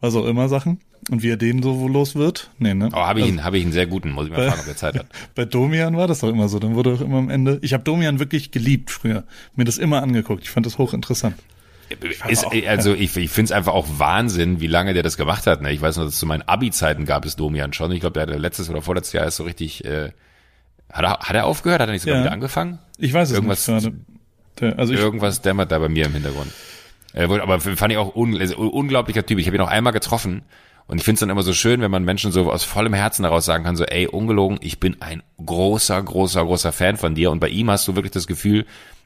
was 0.00 0.14
auch 0.14 0.26
immer 0.26 0.48
Sachen 0.50 0.80
und 1.10 1.22
wie 1.22 1.30
er 1.30 1.38
den 1.38 1.62
so 1.62 1.88
los 1.88 2.14
wird. 2.14 2.50
Nee, 2.58 2.74
ne? 2.74 2.86
Aber 2.86 3.06
habe 3.06 3.20
ich, 3.20 3.24
Also, 3.24 3.34
ihn, 3.34 3.44
habe 3.44 3.56
ich 3.56 3.64
einen 3.64 3.72
sehr 3.72 3.86
guten, 3.86 4.12
muss 4.12 4.26
ich 4.26 4.30
mal 4.30 4.46
fragen, 4.46 4.60
ob 4.60 4.68
er 4.68 4.76
Zeit 4.76 4.98
hat. 4.98 5.06
bei 5.34 5.46
Domian 5.46 5.96
war 5.96 6.06
das 6.06 6.20
doch 6.20 6.28
immer 6.28 6.48
so. 6.48 6.58
Dann 6.58 6.74
wurde 6.74 6.92
doch 6.92 7.00
immer 7.00 7.18
am 7.18 7.30
Ende. 7.30 7.58
Ich 7.62 7.72
habe 7.72 7.82
Domian 7.82 8.18
wirklich 8.18 8.50
geliebt 8.50 8.90
früher. 8.90 9.24
Mir 9.54 9.64
das 9.64 9.78
immer 9.78 10.02
angeguckt. 10.02 10.42
Ich 10.42 10.50
fand 10.50 10.66
das 10.66 10.76
hochinteressant. 10.76 11.36
Ist, 12.28 12.44
also 12.66 12.94
ich, 12.94 13.16
ich 13.16 13.30
finde 13.30 13.44
es 13.46 13.52
einfach 13.52 13.72
auch 13.72 13.86
Wahnsinn, 13.98 14.60
wie 14.60 14.66
lange 14.66 14.92
der 14.94 15.02
das 15.02 15.16
gemacht 15.16 15.46
hat. 15.46 15.62
Ne? 15.62 15.72
Ich 15.72 15.80
weiß 15.80 15.96
noch, 15.96 16.04
dass 16.04 16.18
zu 16.18 16.26
meinen 16.26 16.42
Abi-Zeiten 16.42 17.04
gab 17.04 17.24
es 17.24 17.36
Domian 17.36 17.72
schon. 17.72 17.92
Ich 17.92 18.00
glaube, 18.00 18.14
der 18.14 18.22
hatte 18.24 18.36
letztes 18.38 18.68
oder 18.68 18.82
vorletztes 18.82 19.12
Jahr 19.12 19.24
erst 19.24 19.36
so 19.36 19.44
richtig. 19.44 19.84
Äh, 19.84 20.10
hat, 20.92 21.04
er, 21.04 21.18
hat 21.20 21.34
er 21.36 21.46
aufgehört? 21.46 21.80
Hat 21.80 21.88
er 21.88 21.92
nicht 21.92 22.02
sogar 22.02 22.18
Ja. 22.18 22.24
wieder 22.24 22.32
angefangen? 22.32 22.78
Ich 22.98 23.12
weiß 23.12 23.30
es 23.30 23.36
Irgendwas- 23.36 23.68
nicht 23.68 23.92
gerade. 24.56 24.78
Also 24.78 24.94
ich, 24.94 25.00
Irgendwas 25.00 25.42
dämmert 25.42 25.70
da 25.70 25.78
bei 25.78 25.88
mir 25.88 26.06
im 26.06 26.12
Hintergrund. 26.12 26.50
Äh, 27.12 27.24
aber 27.24 27.60
fand 27.60 27.92
ich 27.92 27.98
auch 27.98 28.14
un, 28.16 28.36
also, 28.38 28.56
un- 28.56 28.70
unglaublicher 28.70 29.24
Typ. 29.26 29.38
Ich 29.38 29.46
habe 29.46 29.56
ihn 29.56 29.60
noch 29.60 29.68
einmal 29.70 29.92
getroffen 29.92 30.42
und 30.86 30.98
ich 30.98 31.04
finde 31.04 31.14
es 31.16 31.20
dann 31.20 31.30
immer 31.30 31.42
so 31.42 31.52
schön, 31.52 31.80
wenn 31.82 31.90
man 31.90 32.04
Menschen 32.04 32.32
so 32.32 32.50
aus 32.50 32.64
vollem 32.64 32.94
Herzen 32.94 33.22
daraus 33.24 33.44
sagen 33.44 33.64
kann, 33.64 33.76
so 33.76 33.84
ey, 33.84 34.06
ungelogen, 34.06 34.58
ich 34.62 34.80
bin 34.80 34.96
ein 35.00 35.22
großer, 35.44 36.02
großer, 36.02 36.44
großer 36.44 36.72
Fan 36.72 36.96
von 36.96 37.14
dir 37.14 37.30
und 37.30 37.38
bei 37.40 37.48
ihm 37.48 37.70
hast 37.70 37.86
du 37.88 37.94
wirklich 37.96 38.12
das 38.12 38.26
Gefühl 38.26 38.64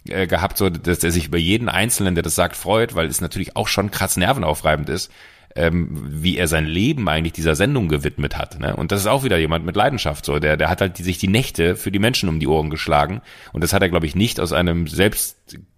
äh, 0.09 0.27
gehabt, 0.27 0.57
so, 0.57 0.71
dass 0.71 1.05
er 1.05 1.11
sich 1.11 1.27
über 1.27 1.39
jeden 1.39 1.69
Einzelnen, 1.69 2.15
der 2.15 2.23
das 2.23 2.35
sagt, 2.35 2.57
freut, 2.57 2.95
weil 2.95 3.07
es 3.07 3.21
natürlich 3.21 3.57
auch 3.57 3.69
schon 3.69 3.91
krass 3.91 4.17
nervenaufreibend 4.17 4.89
ist, 4.89 5.11
ähm, 5.57 5.89
wie 6.23 6.37
er 6.37 6.49
sein 6.49 6.67
Leben 6.67 7.09
eigentlich 7.09 7.33
dieser 7.33 7.57
Sendung 7.57 7.89
gewidmet 7.89 8.39
hat. 8.39 8.61
Ne? 8.61 8.75
Und 8.77 8.93
das 8.93 9.01
ist 9.01 9.07
auch 9.07 9.25
wieder 9.25 9.39
jemand 9.39 9.65
mit 9.67 9.77
Leidenschaft. 9.77 10.25
So, 10.25 10.39
der, 10.39 10.57
der 10.57 10.71
hat 10.71 10.81
halt 10.81 10.99
die, 10.99 11.03
sich 11.03 11.19
die 11.19 11.29
Nächte 11.29 11.77
für 11.77 11.91
die 11.91 11.99
Menschen 11.99 12.29
um 12.29 12.39
die 12.39 12.47
Ohren 12.47 12.71
geschlagen. 12.71 13.21
Und 13.53 13.65
das 13.65 13.73
hat 13.73 13.83
er, 13.83 13.89
glaube 13.89 14.07
ich, 14.07 14.15
nicht 14.15 14.39
aus 14.39 14.53
einem 14.53 14.87
selbst, 14.87 15.37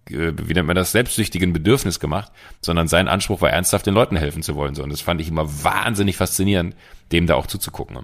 äh, 0.09 0.31
wie 0.37 0.53
nennt 0.53 0.67
man 0.67 0.75
das, 0.75 0.91
selbstsüchtigen 0.91 1.53
Bedürfnis 1.53 1.99
gemacht, 1.99 2.31
sondern 2.61 2.87
sein 2.87 3.07
Anspruch 3.07 3.41
war 3.41 3.49
ernsthaft 3.49 3.87
den 3.87 3.95
Leuten 3.95 4.15
helfen 4.15 4.43
zu 4.43 4.55
wollen. 4.55 4.75
So, 4.75 4.83
und 4.83 4.91
das 4.91 5.01
fand 5.01 5.21
ich 5.21 5.27
immer 5.27 5.63
wahnsinnig 5.63 6.17
faszinierend, 6.17 6.75
dem 7.11 7.25
da 7.25 7.35
auch 7.35 7.47
zuzugucken. 7.47 7.97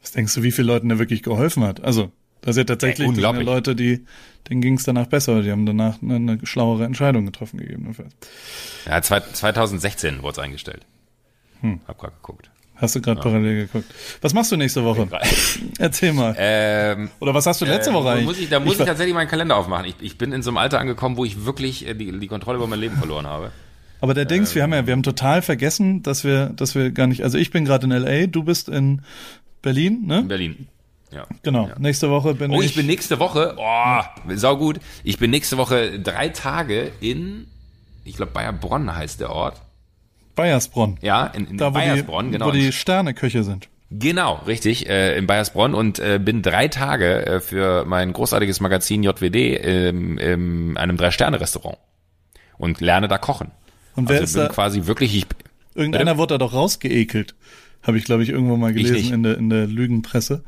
was 0.00 0.12
denkst 0.12 0.34
du, 0.34 0.42
wie 0.42 0.52
viele 0.52 0.68
Leuten 0.68 0.90
er 0.90 0.98
wirklich 0.98 1.22
geholfen 1.22 1.64
hat? 1.64 1.82
Also, 1.82 2.12
das 2.46 2.56
ja 2.56 2.64
tatsächlich 2.64 3.06
sind 3.08 3.18
ja. 3.18 3.30
Leute, 3.32 3.76
die, 3.76 4.04
denen 4.48 4.60
ging 4.62 4.74
es 4.74 4.84
danach 4.84 5.06
besser. 5.06 5.42
Die 5.42 5.50
haben 5.50 5.66
danach 5.66 6.00
eine, 6.02 6.16
eine 6.16 6.38
schlauere 6.46 6.84
Entscheidung 6.84 7.26
getroffen 7.26 7.58
gegebenenfalls. 7.58 8.14
Ja, 8.86 9.02
zwei- 9.02 9.20
2016 9.20 10.22
wurde 10.22 10.32
es 10.32 10.38
eingestellt. 10.38 10.86
Hm. 11.60 11.80
Hab 11.86 11.98
grad 11.98 12.14
geguckt. 12.22 12.50
Hast 12.76 12.94
du 12.94 13.00
gerade 13.00 13.20
parallel 13.22 13.66
geguckt. 13.66 13.86
Was 14.20 14.34
machst 14.34 14.52
du 14.52 14.56
nächste 14.56 14.84
Woche? 14.84 15.08
Erzähl 15.78 16.12
mal. 16.12 16.34
Ähm, 16.38 17.08
Oder 17.20 17.32
was 17.32 17.46
hast 17.46 17.60
du 17.62 17.64
letzte 17.64 17.90
Äh, 17.90 17.94
Woche 17.94 18.04
da 18.04 18.10
eigentlich? 18.12 18.26
muss 18.26 18.38
ich, 18.38 18.48
da 18.50 18.60
muss 18.60 18.74
ich, 18.74 18.78
war- 18.80 18.86
tatsächlich 18.86 19.14
meinen 19.14 19.28
Kalender 19.28 19.56
aufmachen. 19.56 19.86
Ich, 19.86 19.94
ich 20.00 20.18
bin 20.18 20.32
in 20.32 20.42
so 20.42 20.50
einem 20.50 20.58
Alter 20.58 20.78
angekommen, 20.78 21.16
wo 21.16 21.24
ich 21.24 21.46
wirklich 21.46 21.86
äh, 21.86 21.94
die, 21.94 22.18
die 22.18 22.26
Kontrolle 22.26 22.58
über 22.58 22.66
mein 22.66 22.78
Leben 22.80 22.96
verloren 22.96 23.26
habe. 23.26 23.50
Aber 24.02 24.12
der 24.12 24.26
Dings, 24.26 24.54
wir 24.54 24.62
haben 24.62 24.74
ja, 24.74 24.86
wir 24.86 24.92
haben 24.92 25.02
total 25.02 25.40
vergessen, 25.40 26.02
dass 26.02 26.22
wir, 26.22 26.50
dass 26.50 26.74
wir 26.74 26.90
gar 26.90 27.06
nicht, 27.06 27.24
also 27.24 27.38
ich 27.38 27.50
bin 27.50 27.64
gerade 27.64 27.86
in 27.86 27.92
LA, 27.92 28.26
du 28.26 28.42
bist 28.44 28.68
in 28.68 29.00
Berlin, 29.62 30.02
ne? 30.04 30.18
In 30.18 30.28
Berlin. 30.28 30.68
Ja. 31.12 31.26
Genau. 31.42 31.70
Nächste 31.78 32.10
Woche 32.10 32.34
bin 32.34 32.50
Oh, 32.50 32.60
ich. 32.60 32.66
ich 32.70 32.74
bin 32.74 32.86
nächste 32.86 33.18
Woche, 33.20 33.54
oh, 33.58 34.00
sau 34.34 34.56
gut. 34.56 34.80
Ich 35.04 35.18
bin 35.18 35.30
nächste 35.30 35.56
Woche 35.56 35.98
drei 36.00 36.28
Tage 36.30 36.90
in, 37.00 37.46
ich 38.04 38.16
glaube 38.16 38.32
Bayerbronn 38.32 38.94
heißt 38.94 39.20
der 39.20 39.30
Ort. 39.30 39.60
Bayersbronn. 40.34 40.98
Ja, 41.00 41.26
in, 41.28 41.46
in 41.46 41.56
Da, 41.58 41.70
Bayersbronn, 41.70 42.26
die, 42.26 42.32
genau. 42.32 42.46
wo 42.46 42.50
die 42.50 42.72
Sterneköche 42.72 43.44
sind. 43.44 43.68
Genau, 43.90 44.40
richtig, 44.46 44.88
äh, 44.88 45.16
in 45.16 45.26
Bayersbronn 45.28 45.72
und 45.74 46.00
äh, 46.00 46.18
bin 46.22 46.42
drei 46.42 46.66
Tage 46.68 47.24
äh, 47.24 47.40
für 47.40 47.84
mein 47.84 48.12
großartiges 48.12 48.58
Magazin 48.60 49.04
JWD 49.04 49.36
ähm, 49.36 50.18
in 50.18 50.76
einem 50.76 50.96
Drei-Sterne-Restaurant. 50.96 51.78
und 52.58 52.80
lerne 52.80 53.06
da 53.06 53.16
kochen. 53.18 53.52
Und 53.94 54.08
wer 54.08 54.16
also 54.16 54.24
ist 54.24 54.32
bin 54.34 54.42
da- 54.42 54.48
quasi 54.48 54.86
wirklich, 54.86 55.14
ich, 55.16 55.26
Irgendeiner 55.76 56.18
wurde 56.18 56.34
da 56.34 56.38
doch 56.38 56.52
rausgeekelt. 56.52 57.34
Habe 57.82 57.98
ich, 57.98 58.04
glaube 58.04 58.22
ich, 58.24 58.30
irgendwo 58.30 58.56
mal 58.56 58.72
gelesen 58.72 58.94
nicht. 58.94 59.10
in 59.12 59.22
der, 59.22 59.38
in 59.38 59.48
der 59.50 59.66
Lügenpresse. 59.68 60.42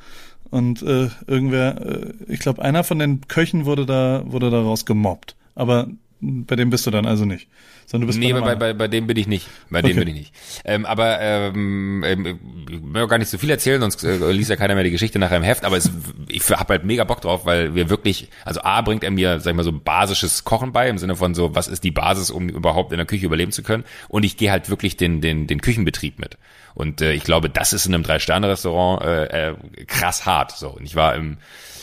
Und 0.51 0.83
äh, 0.83 1.09
irgendwer, 1.27 1.81
äh, 1.87 2.13
ich 2.29 2.41
glaube, 2.41 2.63
einer 2.63 2.85
von 2.85 2.99
den 2.99 3.27
Köchen 3.29 3.65
wurde 3.65 3.87
da, 3.87 4.23
wurde 4.27 4.51
da 4.51 4.61
rausgemobbt. 4.61 5.37
Aber 5.55 5.89
bei 6.21 6.57
dem 6.57 6.71
bist 6.71 6.87
du 6.87 6.91
dann 6.91 7.07
also 7.07 7.25
nicht. 7.25 7.49
Sondern 7.87 8.03
du 8.03 8.07
bist 8.09 8.19
Nee, 8.19 8.33
bei, 8.33 8.41
bei, 8.41 8.55
bei, 8.55 8.73
bei 8.75 8.89
dem 8.89 9.07
bin 9.07 9.17
ich 9.17 9.27
nicht. 9.27 9.47
Bei 9.71 9.81
dem 9.81 9.93
Okay. 9.93 10.01
bin 10.01 10.09
ich 10.09 10.15
nicht. 10.15 10.35
Ähm, 10.65 10.85
aber 10.85 11.21
ähm, 11.21 12.03
ähm, 12.05 12.39
ich 12.69 12.81
will 12.83 13.03
auch 13.03 13.09
gar 13.09 13.19
nicht 13.19 13.31
so 13.31 13.39
viel 13.39 13.51
erzählen, 13.51 13.81
sonst 13.81 14.05
äh, 14.05 14.31
liest 14.33 14.51
ja 14.51 14.57
keiner 14.57 14.75
mehr 14.75 14.85
die 14.85 14.91
Geschichte 14.91 15.19
nachher 15.19 15.39
im 15.39 15.43
Heft. 15.43 15.65
Aber 15.65 15.77
es, 15.77 15.91
ich 16.29 16.43
hab 16.51 16.69
halt 16.69 16.85
mega 16.85 17.05
Bock 17.05 17.21
drauf, 17.21 17.47
weil 17.47 17.75
wir 17.75 17.89
wirklich, 17.89 18.29
also 18.45 18.61
A 18.63 18.81
bringt 18.83 19.05
er 19.05 19.11
mir, 19.11 19.41
sag 19.41 19.53
ich 19.53 19.57
mal, 19.57 19.63
so 19.63 19.73
basisches 19.73 20.45
Kochen 20.45 20.73
bei, 20.73 20.89
im 20.89 20.99
Sinne 20.99 21.17
von 21.17 21.35
so, 21.35 21.55
was 21.55 21.69
ist 21.69 21.85
die 21.85 21.91
Basis, 21.91 22.31
um 22.31 22.49
überhaupt 22.49 22.93
in 22.93 22.99
der 22.99 23.07
Küche 23.07 23.25
überleben 23.25 23.53
zu 23.53 23.63
können. 23.63 23.85
Und 24.09 24.25
ich 24.25 24.37
gehe 24.37 24.51
halt 24.51 24.69
wirklich 24.71 24.97
den, 24.97 25.21
den, 25.21 25.47
den 25.47 25.61
Küchenbetrieb 25.61 26.19
mit. 26.19 26.37
Und 26.75 27.01
äh, 27.01 27.13
ich 27.13 27.25
glaube, 27.25 27.51
das 27.51 27.73
ist 27.73 27.87
in 27.87 27.95
einem 27.95 28.05
Drei-Sterne-Restaurant 28.05 29.03
äh, 29.03 29.51
äh, 29.51 29.55
krass 29.87 30.27
hart. 30.27 30.53
So. 30.53 30.71
Und 30.71 30.85
ich 30.85 30.95
war 30.95 31.15
im, 31.15 31.39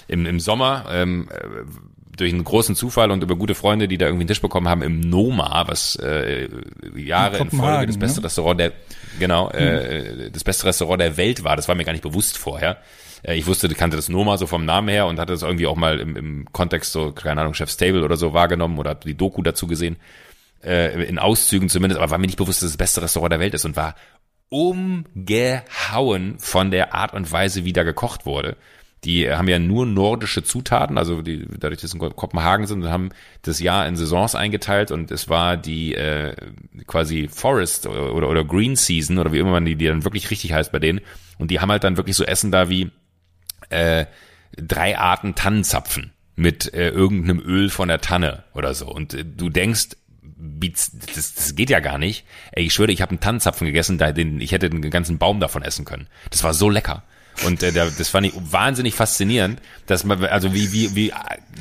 im, 0.08 0.26
im 0.26 0.40
Sommer 0.40 0.86
ähm, 0.90 1.30
äh, 1.32 1.66
durch 2.16 2.32
einen 2.32 2.44
großen 2.44 2.76
Zufall 2.76 3.12
und 3.12 3.24
über 3.24 3.36
gute 3.36 3.56
Freunde, 3.56 3.88
die 3.88 3.98
da 3.98 4.06
irgendwie 4.06 4.24
einen 4.24 4.30
Tisch 4.30 4.42
bekommen 4.42 4.70
haben, 4.70 4.82
im 4.82 5.00
Noma, 5.02 5.66
was 5.68 5.96
äh, 5.98 6.48
Jahre 6.96 7.38
in, 7.38 7.50
Folge 7.50 7.58
Kopenhagen, 7.58 7.88
das 7.88 7.98
beste 7.98 8.22
ne? 8.22 8.26
Restaurant 8.26 8.60
der, 8.60 8.72
genau, 9.20 9.50
äh, 9.50 10.32
das 10.32 10.44
beste 10.44 10.66
Restaurant 10.66 11.02
der 11.02 11.18
Welt 11.18 11.44
war. 11.44 11.56
Das 11.56 11.68
war 11.68 11.76
mir 11.76 11.84
gar 11.84 11.92
nicht 11.92 12.04
bewusst 12.04 12.38
vorher. 12.38 12.78
Äh, 13.24 13.36
ich 13.36 13.48
wusste, 13.48 13.68
kannte 13.70 13.98
das 13.98 14.10
Noma 14.10 14.38
so 14.38 14.48
vom 14.48 14.66
Namen 14.66 14.88
her 14.88 15.08
und 15.08 15.20
hatte 15.20 15.34
das 15.34 15.42
irgendwie 15.42 15.68
auch 15.68 15.76
mal 15.76 16.00
im, 16.00 16.16
im 16.16 16.48
Kontext 16.52 16.92
so, 16.92 17.12
keine 17.12 17.42
Ahnung, 17.42 17.54
Chef's 17.54 17.78
Table 17.78 18.04
oder 18.04 18.18
so 18.18 18.34
wahrgenommen 18.34 18.78
oder 18.78 18.96
die 18.96 19.16
Doku 19.16 19.42
dazu 19.42 19.68
gesehen. 19.68 19.98
Äh, 20.64 21.04
in 21.04 21.20
Auszügen 21.20 21.70
zumindest, 21.70 22.02
aber 22.02 22.10
war 22.10 22.18
mir 22.18 22.28
nicht 22.28 22.38
bewusst, 22.38 22.62
dass 22.62 22.68
es 22.68 22.74
das 22.74 22.78
beste 22.78 23.02
Restaurant 23.02 23.32
der 23.32 23.40
Welt 23.40 23.54
ist 23.54 23.66
und 23.66 23.76
war 23.76 23.96
umgehauen 24.50 26.40
von 26.40 26.72
der 26.72 26.94
Art 26.94 27.14
und 27.14 27.32
Weise, 27.32 27.66
wie 27.66 27.74
da 27.74 27.84
gekocht 27.84 28.26
wurde. 28.26 28.58
Die 29.04 29.30
haben 29.30 29.48
ja 29.48 29.60
nur 29.60 29.86
nordische 29.86 30.44
Zutaten, 30.44 30.98
also 30.98 31.22
die, 31.22 31.46
dadurch, 31.60 31.80
dass 31.82 31.92
sie 31.92 31.98
in 32.00 32.16
Kopenhagen 32.16 32.66
sind, 32.66 32.86
haben 32.86 33.10
das 33.44 33.60
Jahr 33.60 33.88
in 33.88 33.96
Saisons 33.96 34.34
eingeteilt 34.34 34.90
und 34.90 35.12
es 35.12 35.30
war 35.30 35.58
die 35.58 35.94
äh, 35.94 36.36
quasi 36.88 37.28
Forest 37.28 37.86
oder, 37.86 38.16
oder, 38.16 38.30
oder 38.30 38.44
Green 38.44 38.76
Season 38.76 39.20
oder 39.20 39.32
wie 39.32 39.38
immer 39.38 39.52
man 39.52 39.66
die, 39.66 39.76
die 39.76 39.86
dann 39.86 40.04
wirklich 40.04 40.32
richtig 40.32 40.54
heißt 40.54 40.72
bei 40.72 40.80
denen. 40.80 41.02
Und 41.38 41.52
die 41.52 41.60
haben 41.60 41.70
halt 41.70 41.84
dann 41.84 41.98
wirklich 41.98 42.16
so 42.16 42.24
Essen 42.24 42.52
da 42.52 42.70
wie 42.70 42.90
äh, 43.70 44.06
drei 44.58 44.98
Arten 44.98 45.36
Tannenzapfen 45.36 46.12
mit 46.36 46.74
äh, 46.74 46.90
irgendeinem 46.90 47.40
Öl 47.40 47.70
von 47.70 47.88
der 47.88 48.02
Tanne 48.02 48.44
oder 48.54 48.74
so. 48.74 48.88
Und 48.88 49.14
äh, 49.14 49.24
du 49.24 49.50
denkst, 49.50 49.90
das, 50.38 50.92
das 51.16 51.56
geht 51.56 51.70
ja 51.70 51.80
gar 51.80 51.98
nicht. 51.98 52.26
Ey, 52.52 52.66
ich 52.66 52.74
schwöre, 52.74 52.92
ich 52.92 53.02
habe 53.02 53.12
einen 53.12 53.20
Tannenzapfen 53.20 53.66
gegessen, 53.66 53.98
da 53.98 54.12
den, 54.12 54.42
ich 54.42 54.52
hätte 54.52 54.70
den 54.70 54.82
ganzen 54.90 55.18
Baum 55.18 55.40
davon 55.40 55.62
essen 55.64 55.86
können. 55.86 56.08
Das 56.30 56.44
war 56.44 56.54
so 56.54 56.70
lecker. 56.70 57.04
Und 57.46 57.64
äh, 57.64 57.72
das 57.74 58.08
fand 58.10 58.28
ich 58.28 58.34
wahnsinnig 58.36 58.96
faszinierend, 58.96 59.62
dass 59.88 60.04
man, 60.06 60.24
also 60.26 60.54
wie, 60.54 60.72
wie, 60.72 60.96
wie 60.96 61.14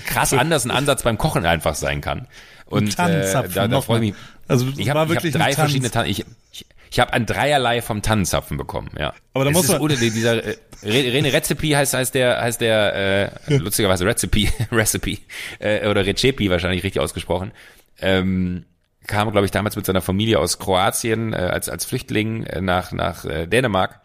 krass 0.06 0.32
anders 0.32 0.64
ein 0.64 0.70
Ansatz 0.70 1.02
beim 1.02 1.18
Kochen 1.18 1.46
einfach 1.46 1.74
sein 1.74 2.00
kann. 2.00 2.28
Und 2.66 2.88
äh, 2.88 2.94
Tannenzapfen, 2.94 3.54
da, 3.54 3.68
da 3.68 3.80
freue 3.80 3.98
ich 4.04 4.12
mich. 4.12 4.14
Also, 4.46 4.66
ich 4.76 4.88
habe 4.90 5.00
hab 5.14 5.22
drei 5.22 5.52
verschiedene 5.52 5.90
Tannen. 5.90 6.08
Ich, 6.10 6.24
ich, 6.52 6.66
ich 6.90 7.00
habe 7.00 7.12
ein 7.12 7.26
Dreierlei 7.26 7.82
vom 7.82 8.02
Tannenzapfen 8.02 8.56
bekommen, 8.56 8.90
ja. 8.98 9.14
Aber 9.32 9.44
da 9.44 9.50
muss 9.50 9.64
ist 9.64 9.72
man- 9.72 9.80
ohne 9.80 9.96
dieser 9.96 10.44
äh, 10.44 10.56
Re- 10.84 11.12
Rene 11.12 11.32
Rezepi 11.32 11.70
heißt 11.70 11.94
heißt 11.94 12.14
der 12.14 12.40
heißt 12.40 12.60
der 12.60 13.30
äh, 13.48 13.56
lustigerweise 13.56 14.04
Rezepi 14.06 14.50
Recipe 14.70 15.18
äh, 15.58 15.88
oder 15.88 16.06
Recepi 16.06 16.50
wahrscheinlich 16.50 16.84
richtig 16.84 17.00
ausgesprochen. 17.00 17.52
Ähm, 18.00 18.64
kam 19.06 19.30
glaube 19.30 19.44
ich 19.44 19.50
damals 19.50 19.76
mit 19.76 19.86
seiner 19.86 20.00
Familie 20.00 20.38
aus 20.38 20.58
Kroatien 20.58 21.32
äh, 21.32 21.36
als 21.36 21.68
als 21.68 21.84
Flüchtling 21.84 22.44
äh, 22.44 22.60
nach 22.60 22.92
nach 22.92 23.24
äh, 23.24 23.46
Dänemark 23.46 24.00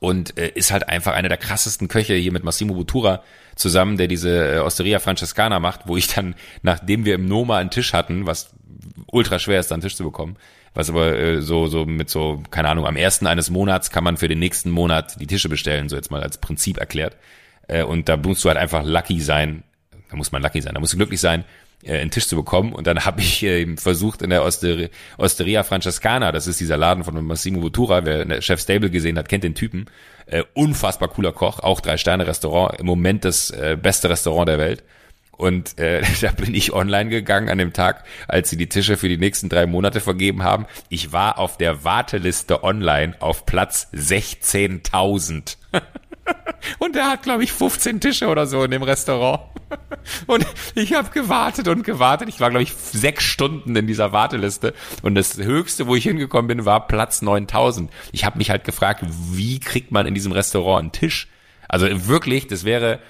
und 0.00 0.38
äh, 0.38 0.48
ist 0.48 0.72
halt 0.72 0.88
einfach 0.88 1.14
einer 1.14 1.28
der 1.28 1.38
krassesten 1.38 1.88
Köche 1.88 2.14
hier 2.14 2.32
mit 2.32 2.44
Massimo 2.44 2.74
Bottura 2.74 3.22
zusammen, 3.54 3.96
der 3.96 4.08
diese 4.08 4.56
äh, 4.56 4.58
Osteria 4.58 4.98
Francescana 4.98 5.58
macht, 5.60 5.82
wo 5.86 5.96
ich 5.96 6.08
dann, 6.08 6.34
nachdem 6.62 7.04
wir 7.04 7.14
im 7.14 7.26
Noma 7.26 7.58
einen 7.58 7.70
Tisch 7.70 7.92
hatten, 7.92 8.26
was 8.26 8.54
ultra 9.10 9.38
schwer 9.38 9.60
ist, 9.60 9.70
da 9.70 9.74
einen 9.74 9.82
Tisch 9.82 9.96
zu 9.96 10.04
bekommen, 10.04 10.36
was 10.74 10.90
aber 10.90 11.18
äh, 11.18 11.40
so 11.40 11.66
so 11.66 11.86
mit 11.86 12.10
so 12.10 12.42
keine 12.50 12.68
Ahnung, 12.68 12.86
am 12.86 12.96
ersten 12.96 13.26
eines 13.26 13.50
Monats 13.50 13.90
kann 13.90 14.04
man 14.04 14.16
für 14.16 14.28
den 14.28 14.38
nächsten 14.38 14.70
Monat 14.70 15.18
die 15.20 15.26
Tische 15.26 15.48
bestellen, 15.48 15.88
so 15.88 15.96
jetzt 15.96 16.10
mal 16.10 16.22
als 16.22 16.38
Prinzip 16.38 16.78
erklärt. 16.78 17.16
Äh, 17.68 17.82
und 17.82 18.08
da 18.08 18.16
musst 18.16 18.44
du 18.44 18.48
halt 18.48 18.58
einfach 18.58 18.84
lucky 18.84 19.20
sein, 19.20 19.62
da 20.10 20.16
muss 20.16 20.32
man 20.32 20.42
lucky 20.42 20.60
sein, 20.60 20.74
da 20.74 20.80
musst 20.80 20.92
du 20.92 20.98
glücklich 20.98 21.20
sein, 21.20 21.44
äh, 21.82 21.98
einen 21.98 22.10
Tisch 22.10 22.26
zu 22.26 22.36
bekommen. 22.36 22.72
Und 22.72 22.86
dann 22.86 23.04
habe 23.04 23.20
ich 23.20 23.42
äh, 23.42 23.76
versucht 23.76 24.22
in 24.22 24.30
der 24.30 24.44
Osteria, 24.44 24.88
Osteria 25.18 25.62
Francescana, 25.62 26.32
das 26.32 26.46
ist 26.46 26.60
dieser 26.60 26.76
Laden 26.76 27.04
von 27.04 27.24
Massimo 27.24 27.60
Bottura, 27.60 28.04
wer 28.04 28.42
Chef 28.42 28.60
Stable 28.60 28.90
gesehen 28.90 29.18
hat, 29.18 29.28
kennt 29.28 29.44
den 29.44 29.54
Typen. 29.54 29.86
Äh, 30.26 30.42
unfassbar 30.54 31.08
cooler 31.08 31.32
Koch, 31.32 31.60
auch 31.60 31.80
Drei-Sterne-Restaurant, 31.80 32.80
im 32.80 32.86
Moment 32.86 33.24
das 33.24 33.50
äh, 33.50 33.76
beste 33.80 34.10
Restaurant 34.10 34.48
der 34.48 34.58
Welt. 34.58 34.82
Und 35.36 35.78
äh, 35.78 36.02
da 36.20 36.32
bin 36.32 36.54
ich 36.54 36.72
online 36.72 37.10
gegangen 37.10 37.48
an 37.48 37.58
dem 37.58 37.72
Tag, 37.72 38.04
als 38.28 38.50
sie 38.50 38.56
die 38.56 38.68
Tische 38.68 38.96
für 38.96 39.08
die 39.08 39.18
nächsten 39.18 39.48
drei 39.48 39.66
Monate 39.66 40.00
vergeben 40.00 40.42
haben. 40.42 40.66
Ich 40.88 41.12
war 41.12 41.38
auf 41.38 41.58
der 41.58 41.84
Warteliste 41.84 42.64
online 42.64 43.14
auf 43.20 43.46
Platz 43.46 43.88
16.000. 43.94 45.56
Und 46.78 46.96
er 46.96 47.08
hat, 47.10 47.22
glaube 47.22 47.44
ich, 47.44 47.52
15 47.52 48.00
Tische 48.00 48.28
oder 48.28 48.46
so 48.46 48.64
in 48.64 48.70
dem 48.70 48.82
Restaurant. 48.82 49.42
Und 50.26 50.46
ich 50.74 50.94
habe 50.94 51.10
gewartet 51.10 51.68
und 51.68 51.82
gewartet. 51.82 52.28
Ich 52.28 52.40
war, 52.40 52.50
glaube 52.50 52.62
ich, 52.62 52.72
sechs 52.72 53.24
Stunden 53.24 53.74
in 53.74 53.86
dieser 53.86 54.12
Warteliste. 54.12 54.74
Und 55.02 55.14
das 55.14 55.36
Höchste, 55.38 55.86
wo 55.86 55.96
ich 55.96 56.04
hingekommen 56.04 56.46
bin, 56.46 56.64
war 56.64 56.86
Platz 56.86 57.22
9000. 57.22 57.90
Ich 58.12 58.24
habe 58.24 58.38
mich 58.38 58.50
halt 58.50 58.64
gefragt, 58.64 59.04
wie 59.08 59.58
kriegt 59.58 59.90
man 59.90 60.06
in 60.06 60.14
diesem 60.14 60.32
Restaurant 60.32 60.80
einen 60.80 60.92
Tisch? 60.92 61.28
Also 61.68 61.86
wirklich, 62.06 62.46
das 62.46 62.64
wäre, 62.64 63.00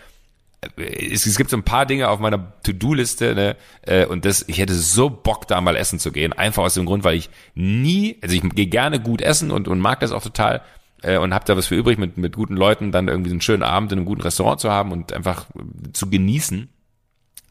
es, 0.77 1.27
es 1.27 1.37
gibt 1.37 1.51
so 1.51 1.57
ein 1.57 1.63
paar 1.63 1.85
Dinge 1.85 2.09
auf 2.09 2.21
meiner 2.21 2.55
To-Do-Liste, 2.63 3.35
ne, 3.35 3.57
äh, 3.83 4.07
und 4.07 4.25
das, 4.25 4.45
ich 4.49 4.59
hätte 4.59 4.75
so 4.75 5.11
Bock, 5.11 5.47
da 5.47 5.61
mal 5.61 5.77
essen 5.77 5.99
zu 5.99 6.13
gehen. 6.13 6.33
Einfach 6.33 6.63
aus 6.65 6.75
dem 6.75 6.87
Grund, 6.87 7.05
weil 7.05 7.17
ich 7.17 7.29
nie, 7.55 8.17
also 8.23 8.35
ich 8.35 8.43
gehe 8.55 8.67
gerne 8.67 9.01
gut 9.01 9.21
essen 9.21 9.51
und, 9.51 9.69
und 9.69 9.79
mag 9.79 10.01
das 10.01 10.13
auch 10.13 10.23
total 10.23 10.63
äh, 11.03 11.19
und 11.19 11.35
habe 11.35 11.45
da 11.45 11.57
was 11.57 11.67
für 11.67 11.75
übrig, 11.75 11.99
mit, 11.99 12.17
mit 12.17 12.35
guten 12.35 12.57
Leuten 12.57 12.93
dann 12.93 13.09
irgendwie 13.09 13.31
einen 13.31 13.41
schönen 13.41 13.63
Abend 13.63 13.93
in 13.93 13.99
einem 13.99 14.07
guten 14.07 14.23
Restaurant 14.23 14.61
zu 14.61 14.71
haben 14.71 14.93
und 14.93 15.13
einfach 15.13 15.47
äh, 15.51 15.93
zu 15.93 16.09
genießen. 16.09 16.69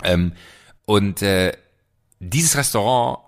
Ähm, 0.04 0.34
und 0.86 1.22
äh, 1.22 1.54
dieses 2.20 2.58
Restaurant 2.58 3.20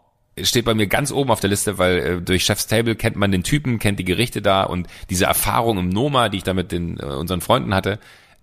steht 0.41 0.65
bei 0.65 0.73
mir 0.73 0.87
ganz 0.87 1.11
oben 1.11 1.31
auf 1.31 1.39
der 1.39 1.49
Liste, 1.49 1.77
weil 1.77 1.97
äh, 1.97 2.21
durch 2.21 2.43
Chef's 2.43 2.67
Table 2.67 2.95
kennt 2.95 3.15
man 3.15 3.31
den 3.31 3.43
Typen, 3.43 3.79
kennt 3.79 3.99
die 3.99 4.05
Gerichte 4.05 4.41
da 4.41 4.63
und 4.63 4.87
diese 5.09 5.25
Erfahrung 5.25 5.77
im 5.77 5.89
Noma, 5.89 6.29
die 6.29 6.37
ich 6.37 6.43
da 6.43 6.53
mit 6.53 6.71
den 6.71 6.99
äh, 6.99 7.05
unseren 7.05 7.41
Freunden 7.41 7.73
hatte, 7.73 7.99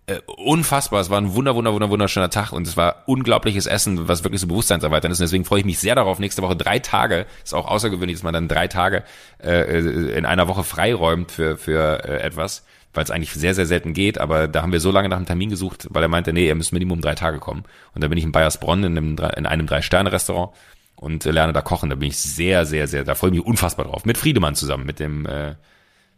äh, 0.07 0.21
unfassbar. 0.27 1.01
Es 1.01 1.09
war 1.09 1.19
ein 1.19 1.35
wunder, 1.35 1.55
wunder, 1.55 1.73
wunder, 1.73 1.89
wunderschöner 1.89 2.31
Tag 2.31 2.53
und 2.53 2.67
es 2.67 2.77
war 2.77 3.05
unglaubliches 3.07 3.67
Essen, 3.67 4.07
was 4.07 4.23
wirklich 4.23 4.41
so 4.41 4.47
bewusstseinserweiternd 4.47 5.13
ist. 5.13 5.21
Und 5.21 5.25
deswegen 5.25 5.45
freue 5.45 5.61
ich 5.61 5.65
mich 5.65 5.79
sehr 5.79 5.95
darauf. 5.95 6.19
Nächste 6.19 6.43
Woche 6.43 6.57
drei 6.57 6.79
Tage. 6.79 7.27
Ist 7.43 7.55
auch 7.55 7.67
außergewöhnlich, 7.67 8.17
dass 8.17 8.23
man 8.23 8.35
dann 8.35 8.49
drei 8.49 8.69
Tage 8.69 9.05
äh, 9.43 9.79
in 9.79 10.27
einer 10.27 10.47
Woche 10.49 10.63
freiräumt 10.63 11.33
für, 11.33 11.57
für 11.57 12.05
äh, 12.05 12.21
etwas, 12.21 12.65
weil 12.93 13.05
es 13.05 13.11
eigentlich 13.11 13.33
sehr, 13.33 13.55
sehr 13.55 13.67
selten 13.67 13.95
geht. 13.95 14.19
Aber 14.19 14.47
da 14.47 14.61
haben 14.63 14.73
wir 14.73 14.81
so 14.81 14.91
lange 14.91 15.09
nach 15.09 15.17
einem 15.17 15.27
Termin 15.27 15.49
gesucht, 15.49 15.87
weil 15.91 16.03
er 16.03 16.09
meinte, 16.09 16.33
nee, 16.33 16.49
er 16.49 16.55
muss 16.55 16.73
Minimum 16.73 17.01
drei 17.01 17.15
Tage 17.15 17.39
kommen. 17.39 17.65
Und 17.95 18.05
da 18.05 18.09
bin 18.09 18.19
ich 18.19 18.25
in 18.25 18.33
Bayersbronn 18.33 18.85
in 18.85 18.99
einem, 18.99 19.17
in 19.37 19.47
einem 19.47 19.67
Drei-Sterne-Restaurant 19.67 20.53
und 20.97 21.25
äh, 21.25 21.31
lerne 21.31 21.55
da 21.55 21.63
kochen. 21.63 21.89
Da 21.89 21.97
bin 21.97 22.09
ich 22.09 22.19
sehr, 22.19 22.67
sehr, 22.67 22.89
sehr, 22.89 23.05
da 23.05 23.15
freue 23.15 23.31
ich 23.31 23.37
mich 23.37 23.47
unfassbar 23.47 23.87
drauf. 23.87 24.05
Mit 24.05 24.19
Friedemann 24.19 24.55
zusammen, 24.55 24.85
mit 24.85 25.01
dem 25.01 25.25
äh, 25.25 25.55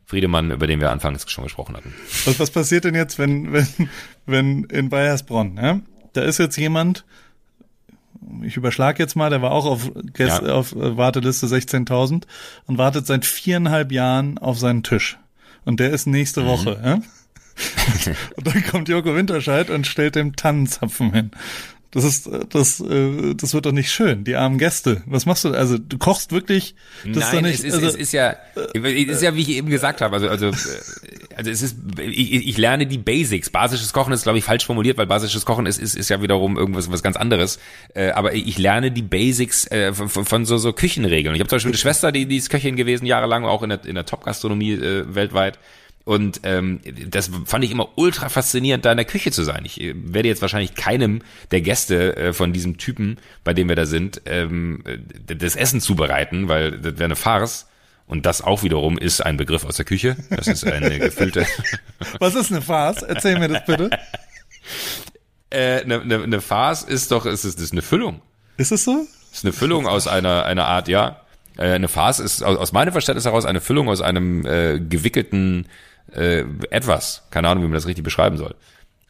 Friedemann, 0.06 0.50
über 0.52 0.66
den 0.66 0.80
wir 0.80 0.90
anfangs 0.90 1.28
schon 1.30 1.44
gesprochen 1.44 1.76
hatten. 1.76 1.92
Was, 2.24 2.38
was 2.38 2.50
passiert 2.50 2.84
denn 2.84 2.94
jetzt, 2.94 3.18
wenn, 3.18 3.52
wenn, 3.52 3.66
wenn 4.24 4.64
in 4.64 4.88
Bayersbronn, 4.88 5.56
ja? 5.60 5.80
Da 6.12 6.22
ist 6.22 6.38
jetzt 6.38 6.56
jemand, 6.56 7.04
ich 8.42 8.56
überschlag 8.56 8.98
jetzt 8.98 9.16
mal, 9.16 9.30
der 9.30 9.42
war 9.42 9.50
auch 9.52 9.66
auf, 9.66 9.90
Ja. 10.16 10.38
auf 10.54 10.72
äh, 10.74 10.96
Warteliste 10.96 11.46
16.000 11.46 12.22
und 12.66 12.78
wartet 12.78 13.06
seit 13.06 13.24
viereinhalb 13.26 13.92
Jahren 13.92 14.38
auf 14.38 14.58
seinen 14.58 14.82
Tisch. 14.82 15.18
Und 15.64 15.80
der 15.80 15.90
ist 15.90 16.06
nächste 16.06 16.42
Mhm. 16.42 16.46
Woche, 16.46 16.80
ja? 16.84 16.94
und 18.36 18.46
dann 18.46 18.64
kommt 18.64 18.88
Joko 18.88 19.14
Winterscheid 19.16 19.70
und 19.70 19.86
stellt 19.86 20.14
dem 20.14 20.36
Tannenzapfen 20.36 21.12
hin. 21.12 21.30
Das 21.92 22.04
ist, 22.04 22.26
äh, 22.26 22.40
das, 22.48 22.80
äh, 22.80 23.34
das 23.34 23.54
wird 23.54 23.66
doch 23.66 23.72
nicht 23.72 23.90
schön, 23.90 24.24
die 24.24 24.36
armen 24.36 24.58
Gäste. 24.58 25.02
Was 25.06 25.24
machst 25.24 25.44
du? 25.44 25.50
Also, 25.50 25.78
du 25.78 25.98
kochst 25.98 26.32
wirklich, 26.32 26.74
das 27.04 27.24
ist 27.24 27.32
Nein, 27.32 27.44
nicht, 27.44 27.54
es, 27.60 27.64
ist, 27.64 27.74
also, 27.74 27.86
es 27.86 27.94
ist 27.94 28.12
ja, 28.12 28.36
es 28.54 28.82
ist 28.82 29.22
ja, 29.22 29.34
wie 29.34 29.42
ich 29.42 29.50
eben 29.50 29.70
gesagt 29.70 30.00
habe, 30.00 30.14
also, 30.14 30.28
also, 30.28 30.48
äh, 30.48 30.52
also 31.36 31.50
es 31.50 31.62
ist, 31.62 31.76
ich, 32.00 32.48
ich 32.48 32.58
lerne 32.58 32.86
die 32.86 32.98
Basics. 32.98 33.50
Basisches 33.50 33.92
Kochen 33.92 34.12
ist, 34.12 34.24
glaube 34.24 34.38
ich, 34.38 34.44
falsch 34.44 34.66
formuliert, 34.66 34.98
weil 34.98 35.06
basisches 35.06 35.44
Kochen 35.44 35.66
ist, 35.66 35.78
ist, 35.78 35.94
ist 35.94 36.08
ja 36.08 36.20
wiederum 36.22 36.56
irgendwas 36.56 36.90
was 36.90 37.02
ganz 37.02 37.16
anderes. 37.16 37.58
Äh, 37.94 38.10
aber 38.10 38.34
ich 38.34 38.58
lerne 38.58 38.90
die 38.90 39.02
Basics 39.02 39.70
äh, 39.70 39.92
von, 39.92 40.08
von 40.08 40.44
so, 40.44 40.58
so 40.58 40.72
Küchenregeln. 40.72 41.34
Ich 41.34 41.40
habe 41.40 41.48
zum 41.48 41.56
Beispiel 41.56 41.72
eine 41.72 41.78
Schwester, 41.78 42.10
die, 42.10 42.26
die 42.26 42.36
ist 42.36 42.50
Köchin 42.50 42.76
gewesen, 42.76 43.06
jahrelang, 43.06 43.44
auch 43.44 43.62
in 43.62 43.68
der, 43.68 43.84
in 43.84 43.94
der 43.94 44.06
Top-Gastronomie 44.06 44.72
äh, 44.72 45.14
weltweit. 45.14 45.58
Und 46.06 46.42
ähm, 46.44 46.80
das 47.10 47.32
fand 47.46 47.64
ich 47.64 47.72
immer 47.72 47.88
ultra 47.98 48.28
faszinierend, 48.28 48.84
da 48.84 48.92
in 48.92 48.96
der 48.96 49.06
Küche 49.06 49.32
zu 49.32 49.42
sein. 49.42 49.64
Ich 49.64 49.80
äh, 49.80 49.92
werde 49.96 50.28
jetzt 50.28 50.40
wahrscheinlich 50.40 50.76
keinem 50.76 51.20
der 51.50 51.62
Gäste 51.62 52.16
äh, 52.16 52.32
von 52.32 52.52
diesem 52.52 52.78
Typen, 52.78 53.18
bei 53.42 53.52
dem 53.54 53.68
wir 53.68 53.74
da 53.74 53.86
sind, 53.86 54.22
ähm, 54.24 54.84
äh, 54.84 55.34
das 55.34 55.56
Essen 55.56 55.80
zubereiten, 55.80 56.46
weil 56.46 56.78
das 56.78 56.94
wäre 56.94 57.06
eine 57.06 57.16
Farce. 57.16 57.66
Und 58.06 58.24
das 58.24 58.40
auch 58.40 58.62
wiederum 58.62 58.98
ist 58.98 59.20
ein 59.20 59.36
Begriff 59.36 59.64
aus 59.64 59.74
der 59.74 59.84
Küche. 59.84 60.16
Das 60.30 60.46
ist 60.46 60.64
eine 60.64 60.96
gefüllte, 61.00 61.44
Was 62.20 62.36
ist 62.36 62.52
eine 62.52 62.62
Farce? 62.62 63.02
Erzähl 63.02 63.40
mir 63.40 63.48
das 63.48 63.64
bitte. 63.66 63.90
äh, 65.50 65.80
eine, 65.80 66.02
eine, 66.02 66.22
eine 66.22 66.40
Farce 66.40 66.84
ist 66.84 67.10
doch, 67.10 67.26
ist, 67.26 67.44
ist, 67.44 67.60
ist 67.60 67.72
eine 67.72 67.82
Füllung. 67.82 68.22
Ist 68.58 68.70
es 68.70 68.84
so? 68.84 69.08
ist 69.32 69.44
eine 69.44 69.52
Füllung 69.52 69.88
aus 69.88 70.06
einer, 70.06 70.44
einer 70.44 70.66
Art, 70.66 70.86
ja. 70.86 71.20
Äh, 71.58 71.72
eine 71.72 71.88
Farce 71.88 72.20
ist 72.20 72.44
aus, 72.44 72.56
aus 72.58 72.72
meinem 72.72 72.92
Verständnis 72.92 73.24
heraus 73.24 73.44
eine 73.44 73.60
Füllung 73.60 73.88
aus 73.88 74.00
einem 74.00 74.46
äh, 74.46 74.78
gewickelten 74.78 75.66
äh, 76.12 76.44
etwas. 76.70 77.26
Keine 77.30 77.48
Ahnung, 77.48 77.64
wie 77.64 77.68
man 77.68 77.74
das 77.74 77.86
richtig 77.86 78.04
beschreiben 78.04 78.36
soll. 78.36 78.54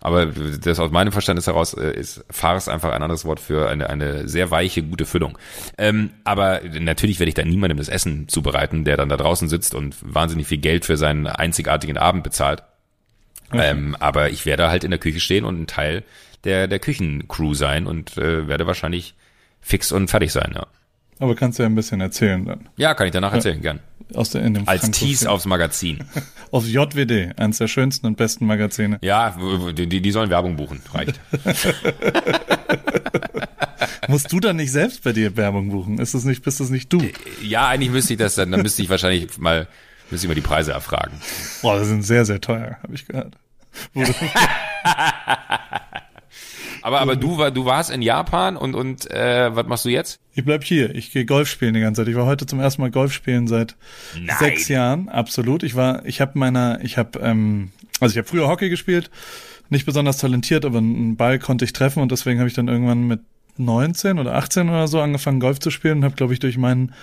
Aber 0.00 0.26
das 0.26 0.78
aus 0.78 0.90
meinem 0.90 1.10
Verständnis 1.10 1.46
heraus 1.46 1.74
äh, 1.74 1.90
ist 1.90 2.24
Farce 2.30 2.68
einfach 2.68 2.92
ein 2.92 3.02
anderes 3.02 3.24
Wort 3.24 3.40
für 3.40 3.68
eine, 3.68 3.88
eine 3.88 4.28
sehr 4.28 4.50
weiche, 4.50 4.82
gute 4.82 5.06
Füllung. 5.06 5.38
Ähm, 5.78 6.10
aber 6.22 6.60
natürlich 6.78 7.18
werde 7.18 7.28
ich 7.28 7.34
da 7.34 7.44
niemandem 7.44 7.78
das 7.78 7.88
Essen 7.88 8.28
zubereiten, 8.28 8.84
der 8.84 8.96
dann 8.96 9.08
da 9.08 9.16
draußen 9.16 9.48
sitzt 9.48 9.74
und 9.74 9.96
wahnsinnig 10.02 10.46
viel 10.46 10.58
Geld 10.58 10.84
für 10.84 10.96
seinen 10.96 11.26
einzigartigen 11.26 11.96
Abend 11.98 12.24
bezahlt. 12.24 12.62
Ähm, 13.52 13.96
aber 13.98 14.30
ich 14.30 14.44
werde 14.44 14.68
halt 14.68 14.84
in 14.84 14.90
der 14.90 15.00
Küche 15.00 15.20
stehen 15.20 15.44
und 15.44 15.60
ein 15.60 15.66
Teil 15.66 16.04
der, 16.44 16.68
der 16.68 16.78
Küchencrew 16.78 17.54
sein 17.54 17.86
und 17.86 18.16
äh, 18.18 18.48
werde 18.48 18.66
wahrscheinlich 18.66 19.14
fix 19.60 19.92
und 19.92 20.08
fertig 20.08 20.30
sein, 20.30 20.52
ja. 20.54 20.66
Aber 21.18 21.34
kannst 21.34 21.58
du 21.58 21.62
ja 21.62 21.68
ein 21.68 21.74
bisschen 21.74 22.00
erzählen 22.00 22.44
dann. 22.44 22.68
Ja, 22.76 22.94
kann 22.94 23.06
ich 23.06 23.12
danach 23.12 23.32
erzählen, 23.32 23.60
gern. 23.60 23.80
Aus 24.14 24.30
der, 24.30 24.42
in 24.42 24.54
dem 24.54 24.68
Als 24.68 24.88
Tease 24.92 25.28
aufs 25.30 25.46
Magazin. 25.46 26.04
Auf 26.52 26.64
JWD, 26.64 27.38
eines 27.38 27.58
der 27.58 27.66
schönsten 27.66 28.06
und 28.06 28.16
besten 28.16 28.46
Magazine. 28.46 28.98
Ja, 29.02 29.36
die, 29.72 30.00
die 30.00 30.10
sollen 30.12 30.30
Werbung 30.30 30.56
buchen, 30.56 30.80
reicht. 30.92 31.18
Musst 34.08 34.32
du 34.32 34.38
dann 34.38 34.56
nicht 34.56 34.70
selbst 34.70 35.02
bei 35.02 35.12
dir 35.12 35.36
Werbung 35.36 35.70
buchen? 35.70 35.98
Ist 35.98 36.14
es 36.14 36.24
nicht, 36.24 36.42
bist 36.42 36.60
es 36.60 36.70
nicht 36.70 36.92
du? 36.92 37.02
Ja, 37.42 37.66
eigentlich 37.66 37.90
müsste 37.90 38.12
ich 38.12 38.18
das 38.18 38.36
dann, 38.36 38.52
dann 38.52 38.62
müsste 38.62 38.82
ich 38.82 38.88
wahrscheinlich 38.88 39.36
mal, 39.38 39.66
müsste 40.10 40.26
ich 40.26 40.28
mal 40.28 40.34
die 40.34 40.40
Preise 40.40 40.72
erfragen. 40.72 41.20
Boah, 41.62 41.76
das 41.76 41.88
sind 41.88 42.04
sehr, 42.04 42.24
sehr 42.24 42.40
teuer, 42.40 42.78
habe 42.82 42.94
ich 42.94 43.06
gehört. 43.06 43.36
Aber, 46.86 47.00
aber 47.00 47.16
du, 47.16 47.36
war, 47.36 47.50
du 47.50 47.64
warst 47.64 47.90
in 47.90 48.00
Japan 48.00 48.56
und, 48.56 48.76
und 48.76 49.10
äh, 49.10 49.50
was 49.52 49.66
machst 49.66 49.84
du 49.84 49.88
jetzt? 49.88 50.20
Ich 50.34 50.44
bleib 50.44 50.62
hier. 50.62 50.94
Ich 50.94 51.10
gehe 51.10 51.24
Golf 51.24 51.48
spielen 51.48 51.74
die 51.74 51.80
ganze 51.80 52.02
Zeit. 52.02 52.08
Ich 52.08 52.14
war 52.14 52.26
heute 52.26 52.46
zum 52.46 52.60
ersten 52.60 52.80
Mal 52.80 52.92
Golf 52.92 53.12
spielen 53.12 53.48
seit 53.48 53.74
Nein. 54.14 54.36
sechs 54.38 54.68
Jahren. 54.68 55.08
Absolut. 55.08 55.64
Ich 55.64 55.74
war, 55.74 56.06
ich 56.06 56.20
habe 56.20 56.38
meiner, 56.38 56.78
ich 56.84 56.96
habe, 56.96 57.18
ähm, 57.18 57.72
also 57.98 58.12
ich 58.12 58.18
habe 58.18 58.28
früher 58.28 58.46
Hockey 58.46 58.68
gespielt, 58.68 59.10
nicht 59.68 59.84
besonders 59.84 60.18
talentiert, 60.18 60.64
aber 60.64 60.78
einen 60.78 61.16
Ball 61.16 61.40
konnte 61.40 61.64
ich 61.64 61.72
treffen 61.72 62.04
und 62.04 62.12
deswegen 62.12 62.38
habe 62.38 62.48
ich 62.48 62.54
dann 62.54 62.68
irgendwann 62.68 63.08
mit 63.08 63.18
19 63.56 64.20
oder 64.20 64.36
18 64.36 64.68
oder 64.68 64.86
so 64.86 65.00
angefangen 65.00 65.40
Golf 65.40 65.58
zu 65.58 65.72
spielen 65.72 65.98
und 65.98 66.04
habe, 66.04 66.14
glaube 66.14 66.34
ich, 66.34 66.38
durch 66.38 66.56
meinen 66.56 66.94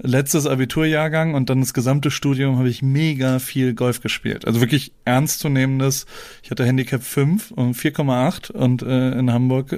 letztes 0.00 0.46
Abiturjahrgang 0.46 1.34
und 1.34 1.50
dann 1.50 1.60
das 1.60 1.74
gesamte 1.74 2.10
Studium 2.10 2.58
habe 2.58 2.68
ich 2.68 2.82
mega 2.82 3.38
viel 3.38 3.74
Golf 3.74 4.00
gespielt. 4.00 4.46
Also 4.46 4.60
wirklich 4.60 4.92
ernstzunehmendes. 5.04 6.06
Ich 6.42 6.50
hatte 6.50 6.64
Handicap 6.64 7.02
5 7.02 7.50
und 7.50 7.76
4,8 7.76 8.52
und 8.52 8.82
äh, 8.82 9.18
in 9.18 9.32
Hamburg 9.32 9.72
äh, 9.72 9.76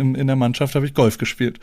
in, 0.00 0.14
in 0.14 0.26
der 0.26 0.36
Mannschaft 0.36 0.74
habe 0.74 0.86
ich 0.86 0.94
Golf 0.94 1.18
gespielt. 1.18 1.58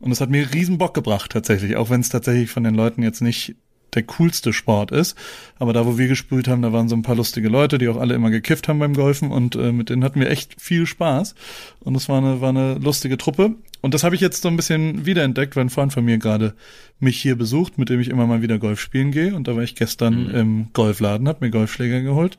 Und 0.00 0.12
es 0.12 0.20
hat 0.20 0.30
mir 0.30 0.52
riesen 0.52 0.78
Bock 0.78 0.94
gebracht 0.94 1.32
tatsächlich, 1.32 1.76
auch 1.76 1.90
wenn 1.90 2.00
es 2.00 2.08
tatsächlich 2.08 2.50
von 2.50 2.64
den 2.64 2.74
Leuten 2.74 3.02
jetzt 3.02 3.20
nicht 3.20 3.56
der 3.94 4.02
coolste 4.04 4.52
Sport 4.52 4.90
ist. 4.90 5.16
Aber 5.58 5.72
da, 5.72 5.86
wo 5.86 5.98
wir 5.98 6.08
gespielt 6.08 6.48
haben, 6.48 6.62
da 6.62 6.72
waren 6.72 6.88
so 6.88 6.96
ein 6.96 7.02
paar 7.02 7.14
lustige 7.14 7.48
Leute, 7.48 7.78
die 7.78 7.88
auch 7.88 7.96
alle 7.96 8.14
immer 8.14 8.30
gekifft 8.30 8.68
haben 8.68 8.78
beim 8.78 8.94
Golfen 8.94 9.30
und 9.30 9.56
äh, 9.56 9.72
mit 9.72 9.90
denen 9.90 10.04
hatten 10.04 10.20
wir 10.20 10.30
echt 10.30 10.60
viel 10.60 10.86
Spaß. 10.86 11.34
Und 11.80 11.94
es 11.94 12.08
war 12.08 12.18
eine, 12.18 12.40
war 12.40 12.50
eine 12.50 12.74
lustige 12.74 13.16
Truppe. 13.16 13.54
Und 13.84 13.92
das 13.92 14.02
habe 14.02 14.14
ich 14.14 14.22
jetzt 14.22 14.40
so 14.40 14.48
ein 14.48 14.56
bisschen 14.56 15.04
wiederentdeckt, 15.04 15.56
weil 15.56 15.66
ein 15.66 15.68
Freund 15.68 15.92
von 15.92 16.06
mir 16.06 16.16
gerade 16.16 16.54
mich 17.00 17.20
hier 17.20 17.36
besucht, 17.36 17.76
mit 17.76 17.90
dem 17.90 18.00
ich 18.00 18.08
immer 18.08 18.26
mal 18.26 18.40
wieder 18.40 18.58
Golf 18.58 18.80
spielen 18.80 19.10
gehe. 19.10 19.34
Und 19.34 19.46
da 19.46 19.56
war 19.56 19.62
ich 19.62 19.74
gestern 19.74 20.30
im 20.30 20.68
Golfladen, 20.72 21.28
habe 21.28 21.44
mir 21.44 21.50
Golfschläger 21.50 22.00
geholt 22.00 22.38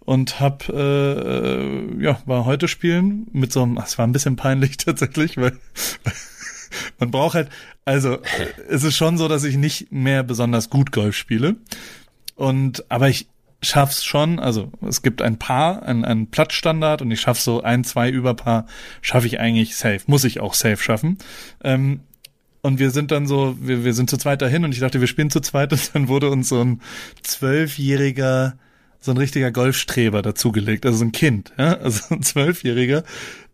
und 0.00 0.40
hab 0.40 0.68
äh, 0.68 2.02
ja 2.02 2.20
war 2.26 2.44
heute 2.44 2.66
spielen 2.66 3.28
mit 3.32 3.52
so 3.52 3.62
einem 3.62 3.76
es 3.76 3.98
war 3.98 4.06
ein 4.08 4.10
bisschen 4.10 4.34
peinlich 4.34 4.76
tatsächlich 4.78 5.36
weil 5.36 5.52
man 6.98 7.12
braucht 7.12 7.34
halt 7.34 7.50
also 7.84 8.18
es 8.68 8.82
ist 8.82 8.96
schon 8.96 9.16
so 9.16 9.28
dass 9.28 9.44
ich 9.44 9.56
nicht 9.56 9.92
mehr 9.92 10.24
besonders 10.24 10.70
gut 10.70 10.90
Golf 10.90 11.14
spiele 11.14 11.54
und 12.34 12.84
aber 12.90 13.08
ich 13.08 13.28
schaff's 13.62 14.04
schon. 14.04 14.38
Also 14.38 14.70
es 14.86 15.02
gibt 15.02 15.22
ein 15.22 15.38
Paar 15.38 15.82
ein, 15.82 16.04
ein 16.04 16.28
Platzstandard 16.28 17.02
und 17.02 17.10
ich 17.10 17.20
schaff 17.20 17.40
so 17.40 17.62
ein 17.62 17.84
zwei 17.84 18.10
Überpaar 18.10 18.66
schaffe 19.02 19.26
ich 19.26 19.40
eigentlich 19.40 19.76
safe. 19.76 20.00
Muss 20.06 20.24
ich 20.24 20.40
auch 20.40 20.54
safe 20.54 20.78
schaffen. 20.78 21.18
Ähm, 21.62 22.00
und 22.62 22.78
wir 22.78 22.90
sind 22.90 23.10
dann 23.10 23.26
so, 23.26 23.56
wir, 23.60 23.84
wir 23.84 23.94
sind 23.94 24.10
zu 24.10 24.18
zweit 24.18 24.42
dahin 24.42 24.64
und 24.64 24.72
ich 24.72 24.80
dachte, 24.80 25.00
wir 25.00 25.06
spielen 25.06 25.30
zu 25.30 25.40
zweit 25.40 25.72
und 25.72 25.94
dann 25.94 26.08
wurde 26.08 26.30
uns 26.30 26.48
so 26.48 26.62
ein 26.62 26.80
zwölfjähriger, 27.22 28.56
so 29.00 29.10
ein 29.10 29.16
richtiger 29.16 29.50
Golfstreber 29.50 30.22
dazugelegt, 30.22 30.84
also 30.84 30.98
so 30.98 31.04
ein 31.04 31.12
Kind, 31.12 31.52
ja? 31.58 31.78
also 31.78 32.14
ein 32.14 32.22
Zwölfjähriger, 32.22 33.02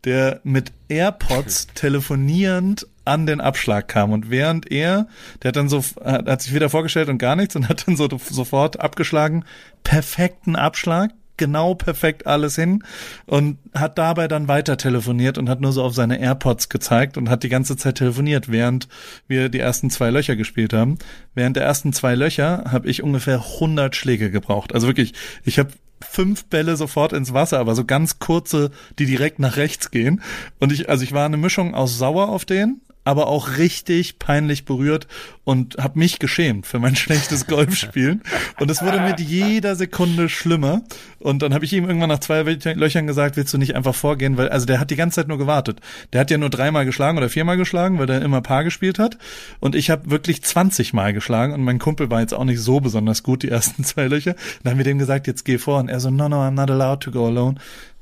der 0.04 0.40
mit 0.44 0.72
AirPods 0.88 1.68
telefonierend 1.74 2.86
an 3.04 3.26
den 3.26 3.40
Abschlag 3.40 3.88
kam. 3.88 4.12
Und 4.12 4.30
während 4.30 4.70
er, 4.70 5.08
der 5.42 5.48
hat 5.48 5.56
dann 5.56 5.68
so, 5.68 5.82
hat, 6.04 6.26
hat 6.26 6.42
sich 6.42 6.54
wieder 6.54 6.68
vorgestellt 6.68 7.08
und 7.08 7.18
gar 7.18 7.36
nichts 7.36 7.56
und 7.56 7.68
hat 7.68 7.86
dann 7.86 7.96
so 7.96 8.08
sofort 8.18 8.80
abgeschlagen, 8.80 9.44
perfekten 9.84 10.56
Abschlag, 10.56 11.12
genau 11.36 11.74
perfekt 11.74 12.26
alles 12.26 12.56
hin 12.56 12.84
und 13.26 13.58
hat 13.74 13.98
dabei 13.98 14.28
dann 14.28 14.48
weiter 14.48 14.76
telefoniert 14.76 15.38
und 15.38 15.48
hat 15.48 15.60
nur 15.60 15.72
so 15.72 15.82
auf 15.82 15.94
seine 15.94 16.18
AirPods 16.20 16.68
gezeigt 16.68 17.16
und 17.16 17.28
hat 17.28 17.42
die 17.42 17.48
ganze 17.48 17.76
Zeit 17.76 17.96
telefoniert, 17.96 18.50
während 18.50 18.88
wir 19.28 19.48
die 19.48 19.60
ersten 19.60 19.90
zwei 19.90 20.10
Löcher 20.10 20.36
gespielt 20.36 20.72
haben. 20.72 20.98
Während 21.34 21.56
der 21.56 21.64
ersten 21.64 21.92
zwei 21.92 22.14
Löcher 22.14 22.64
habe 22.70 22.88
ich 22.88 23.02
ungefähr 23.02 23.42
100 23.54 23.94
Schläge 23.94 24.30
gebraucht. 24.30 24.74
Also 24.74 24.86
wirklich, 24.86 25.14
ich 25.44 25.58
habe 25.58 25.70
fünf 26.02 26.46
Bälle 26.46 26.76
sofort 26.76 27.12
ins 27.12 27.32
Wasser, 27.32 27.58
aber 27.58 27.74
so 27.74 27.84
ganz 27.84 28.18
kurze, 28.18 28.70
die 28.98 29.06
direkt 29.06 29.38
nach 29.38 29.56
rechts 29.56 29.90
gehen. 29.90 30.22
Und 30.58 30.72
ich, 30.72 30.88
also 30.88 31.04
ich 31.04 31.12
war 31.12 31.26
eine 31.26 31.36
Mischung 31.36 31.74
aus 31.74 31.98
sauer 31.98 32.28
auf 32.28 32.44
den, 32.44 32.80
aber 33.06 33.28
auch 33.28 33.56
richtig 33.56 34.18
peinlich 34.18 34.64
berührt 34.64 35.06
und 35.44 35.76
habe 35.78 35.96
mich 35.96 36.18
geschämt 36.18 36.66
für 36.66 36.80
mein 36.80 36.96
schlechtes 36.96 37.46
Golfspielen. 37.46 38.22
Und 38.58 38.68
es 38.68 38.82
wurde 38.82 39.00
mit 39.00 39.20
jeder 39.20 39.76
Sekunde 39.76 40.28
schlimmer. 40.28 40.82
Und 41.20 41.42
dann 41.42 41.54
habe 41.54 41.64
ich 41.64 41.72
ihm 41.72 41.84
irgendwann 41.84 42.08
nach 42.08 42.18
zwei 42.18 42.42
Löchern 42.42 43.06
gesagt, 43.06 43.36
willst 43.36 43.54
du 43.54 43.58
nicht 43.58 43.76
einfach 43.76 43.94
vorgehen? 43.94 44.36
Weil, 44.36 44.48
also 44.48 44.66
der 44.66 44.80
hat 44.80 44.90
die 44.90 44.96
ganze 44.96 45.16
Zeit 45.16 45.28
nur 45.28 45.38
gewartet. 45.38 45.78
Der 46.12 46.20
hat 46.20 46.32
ja 46.32 46.36
nur 46.36 46.50
dreimal 46.50 46.84
geschlagen 46.84 47.16
oder 47.16 47.28
viermal 47.28 47.56
geschlagen, 47.56 48.00
weil 48.00 48.06
der 48.06 48.22
immer 48.22 48.40
Paar 48.40 48.64
gespielt 48.64 48.98
hat. 48.98 49.18
Und 49.60 49.76
ich 49.76 49.88
habe 49.88 50.10
wirklich 50.10 50.42
20 50.42 50.92
Mal 50.92 51.12
geschlagen 51.12 51.52
und 51.54 51.62
mein 51.62 51.78
Kumpel 51.78 52.10
war 52.10 52.20
jetzt 52.20 52.34
auch 52.34 52.44
nicht 52.44 52.60
so 52.60 52.80
besonders 52.80 53.22
gut, 53.22 53.44
die 53.44 53.50
ersten 53.50 53.84
zwei 53.84 54.08
Löcher. 54.08 54.34
Dann 54.64 54.72
haben 54.72 54.78
wir 54.78 54.84
dem 54.84 54.98
gesagt, 54.98 55.28
jetzt 55.28 55.44
geh 55.44 55.58
vor. 55.58 55.78
Und 55.78 55.88
er 55.88 56.00
so, 56.00 56.10
no, 56.10 56.28
no, 56.28 56.42
I'm 56.42 56.50
not 56.50 56.72
allowed 56.72 57.04
to 57.04 57.12
go 57.12 57.26
alone 57.28 57.54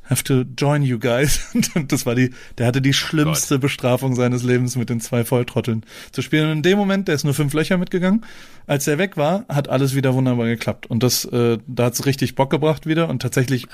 have 0.09 0.25
to 0.25 0.45
join 0.57 0.83
you 0.83 0.99
guys. 0.99 1.51
Und 1.75 1.93
das 1.93 2.07
war 2.07 2.15
die, 2.15 2.31
der 2.59 2.67
hatte 2.67 2.83
die 2.83 2.93
schlimmste 2.93 3.59
Bestrafung 3.59 4.15
seines 4.15 4.43
Lebens 4.43 4.77
mit 4.77 4.91
den 4.91 5.01
zwei 5.01 5.25
Volltrotteln 5.25 5.85
zu 6.13 6.23
spielen. 6.23 6.51
Und 6.51 6.59
in 6.59 6.63
dem 6.63 6.79
Moment, 6.79 7.09
der 7.09 7.15
ist 7.15 7.25
nur 7.25 7.35
fünf 7.35 7.53
Löcher 7.55 7.79
mitgegangen. 7.79 8.25
Als 8.67 8.87
er 8.87 8.99
weg 8.99 9.17
war, 9.17 9.45
hat 9.49 9.69
alles 9.69 9.95
wieder 9.95 10.15
wunderbar 10.15 10.47
geklappt. 10.47 10.87
Und 10.87 11.03
das, 11.03 11.25
äh, 11.27 11.59
da 11.67 11.85
hat's 11.85 12.07
richtig 12.07 12.35
Bock 12.35 12.51
gebracht 12.51 12.87
wieder. 12.87 13.09
Und 13.09 13.23
tatsächlich 13.23 13.69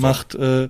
macht, 0.00 0.34
äh, 0.34 0.68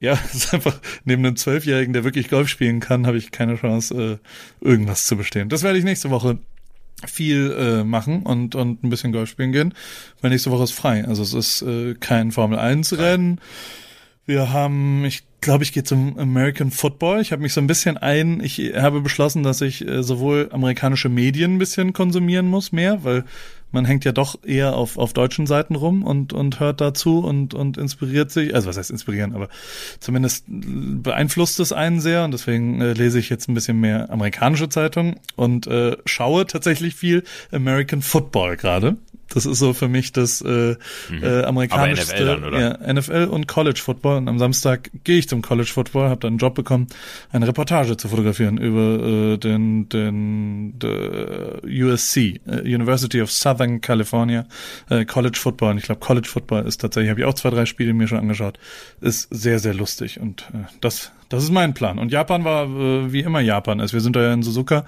ja, 0.00 0.12
es 0.26 0.34
ist 0.34 0.54
einfach, 0.54 0.80
neben 1.04 1.24
einem 1.24 1.36
Zwölfjährigen, 1.36 1.92
der 1.92 2.04
wirklich 2.04 2.28
Golf 2.28 2.48
spielen 2.48 2.80
kann, 2.80 3.06
habe 3.06 3.16
ich 3.16 3.30
keine 3.30 3.56
Chance, 3.56 4.20
äh, 4.62 4.64
irgendwas 4.64 5.06
zu 5.06 5.16
bestehen. 5.16 5.48
Das 5.48 5.62
werde 5.62 5.78
ich 5.78 5.84
nächste 5.84 6.10
Woche 6.10 6.38
viel 7.06 7.50
äh, 7.58 7.84
machen 7.84 8.22
und 8.22 8.54
und 8.54 8.84
ein 8.84 8.90
bisschen 8.90 9.12
Golf 9.12 9.28
spielen 9.28 9.50
gehen, 9.50 9.74
weil 10.20 10.30
nächste 10.30 10.52
Woche 10.52 10.64
ist 10.64 10.72
frei. 10.72 11.04
Also 11.04 11.22
es 11.22 11.34
ist 11.34 11.62
äh, 11.62 11.94
kein 11.94 12.30
Formel 12.30 12.58
1 12.58 12.96
Rennen. 12.98 13.40
Wir 14.24 14.52
haben, 14.52 15.04
ich 15.04 15.24
glaube, 15.40 15.64
ich 15.64 15.72
gehe 15.72 15.82
zum 15.82 16.16
American 16.18 16.70
Football. 16.70 17.20
Ich 17.20 17.32
habe 17.32 17.42
mich 17.42 17.52
so 17.52 17.60
ein 17.60 17.66
bisschen 17.66 17.98
ein, 17.98 18.40
ich 18.40 18.58
habe 18.76 19.00
beschlossen, 19.00 19.42
dass 19.42 19.60
ich 19.60 19.86
äh, 19.86 20.02
sowohl 20.02 20.48
amerikanische 20.52 21.08
Medien 21.08 21.54
ein 21.54 21.58
bisschen 21.58 21.92
konsumieren 21.92 22.46
muss, 22.46 22.70
mehr, 22.70 23.02
weil 23.02 23.24
man 23.72 23.84
hängt 23.84 24.04
ja 24.04 24.12
doch 24.12 24.38
eher 24.44 24.76
auf, 24.76 24.98
auf 24.98 25.12
deutschen 25.12 25.46
Seiten 25.46 25.74
rum 25.74 26.04
und, 26.04 26.32
und 26.32 26.60
hört 26.60 26.80
dazu 26.80 27.20
und, 27.20 27.54
und 27.54 27.78
inspiriert 27.78 28.30
sich, 28.30 28.54
also 28.54 28.68
was 28.68 28.76
heißt 28.76 28.90
inspirieren, 28.90 29.34
aber 29.34 29.48
zumindest 29.98 30.44
beeinflusst 30.46 31.58
es 31.58 31.72
einen 31.72 32.00
sehr 32.00 32.24
und 32.24 32.32
deswegen 32.32 32.80
äh, 32.80 32.92
lese 32.92 33.18
ich 33.18 33.30
jetzt 33.30 33.48
ein 33.48 33.54
bisschen 33.54 33.80
mehr 33.80 34.10
amerikanische 34.10 34.68
Zeitungen 34.68 35.16
und 35.36 35.66
äh, 35.66 35.96
schaue 36.04 36.46
tatsächlich 36.46 36.94
viel 36.94 37.24
American 37.50 38.02
Football 38.02 38.56
gerade 38.58 38.98
Das 39.34 39.46
ist 39.46 39.58
so 39.58 39.72
für 39.72 39.88
mich 39.88 40.12
das 40.12 40.42
äh, 40.42 40.76
äh, 41.10 41.44
amerikanischste. 41.44 42.22
Mhm. 42.22 42.28
Aber 42.28 42.36
NFL 42.36 42.40
dann, 42.40 42.44
oder? 42.44 42.80
Ja, 42.82 42.92
NFL 42.92 43.28
und 43.30 43.48
College 43.48 43.80
Football. 43.82 44.18
Und 44.18 44.28
am 44.28 44.38
Samstag 44.38 44.90
gehe 45.04 45.18
ich 45.18 45.28
zum 45.28 45.42
College 45.42 45.70
Football, 45.72 46.08
habe 46.08 46.20
dann 46.20 46.32
einen 46.32 46.38
Job 46.38 46.54
bekommen, 46.54 46.86
eine 47.30 47.46
Reportage 47.46 47.96
zu 47.96 48.08
fotografieren 48.08 48.58
über 48.58 49.34
äh, 49.34 49.38
den, 49.38 49.88
den 49.88 50.74
the 50.80 51.84
USC, 51.84 52.40
äh, 52.46 52.60
University 52.60 53.20
of 53.22 53.30
Southern 53.30 53.80
California, 53.80 54.46
äh, 54.90 55.04
College 55.04 55.38
Football. 55.38 55.72
Und 55.72 55.78
ich 55.78 55.84
glaube, 55.84 56.00
College 56.00 56.28
Football 56.28 56.66
ist 56.66 56.80
tatsächlich, 56.80 57.10
habe 57.10 57.20
ich 57.20 57.26
auch 57.26 57.34
zwei, 57.34 57.50
drei 57.50 57.66
Spiele 57.66 57.94
mir 57.94 58.08
schon 58.08 58.18
angeschaut, 58.18 58.58
ist 59.00 59.28
sehr, 59.30 59.58
sehr 59.58 59.74
lustig. 59.74 60.20
Und 60.20 60.42
äh, 60.52 60.66
das, 60.80 61.12
das 61.32 61.42
ist 61.44 61.50
mein 61.50 61.74
Plan. 61.74 61.98
Und 61.98 62.12
Japan 62.12 62.44
war, 62.44 62.64
äh, 62.66 63.12
wie 63.12 63.20
immer 63.20 63.40
Japan 63.40 63.80
ist. 63.80 63.92
Wir 63.92 64.00
sind 64.00 64.14
da 64.16 64.22
ja 64.22 64.32
in 64.32 64.42
Suzuka. 64.42 64.84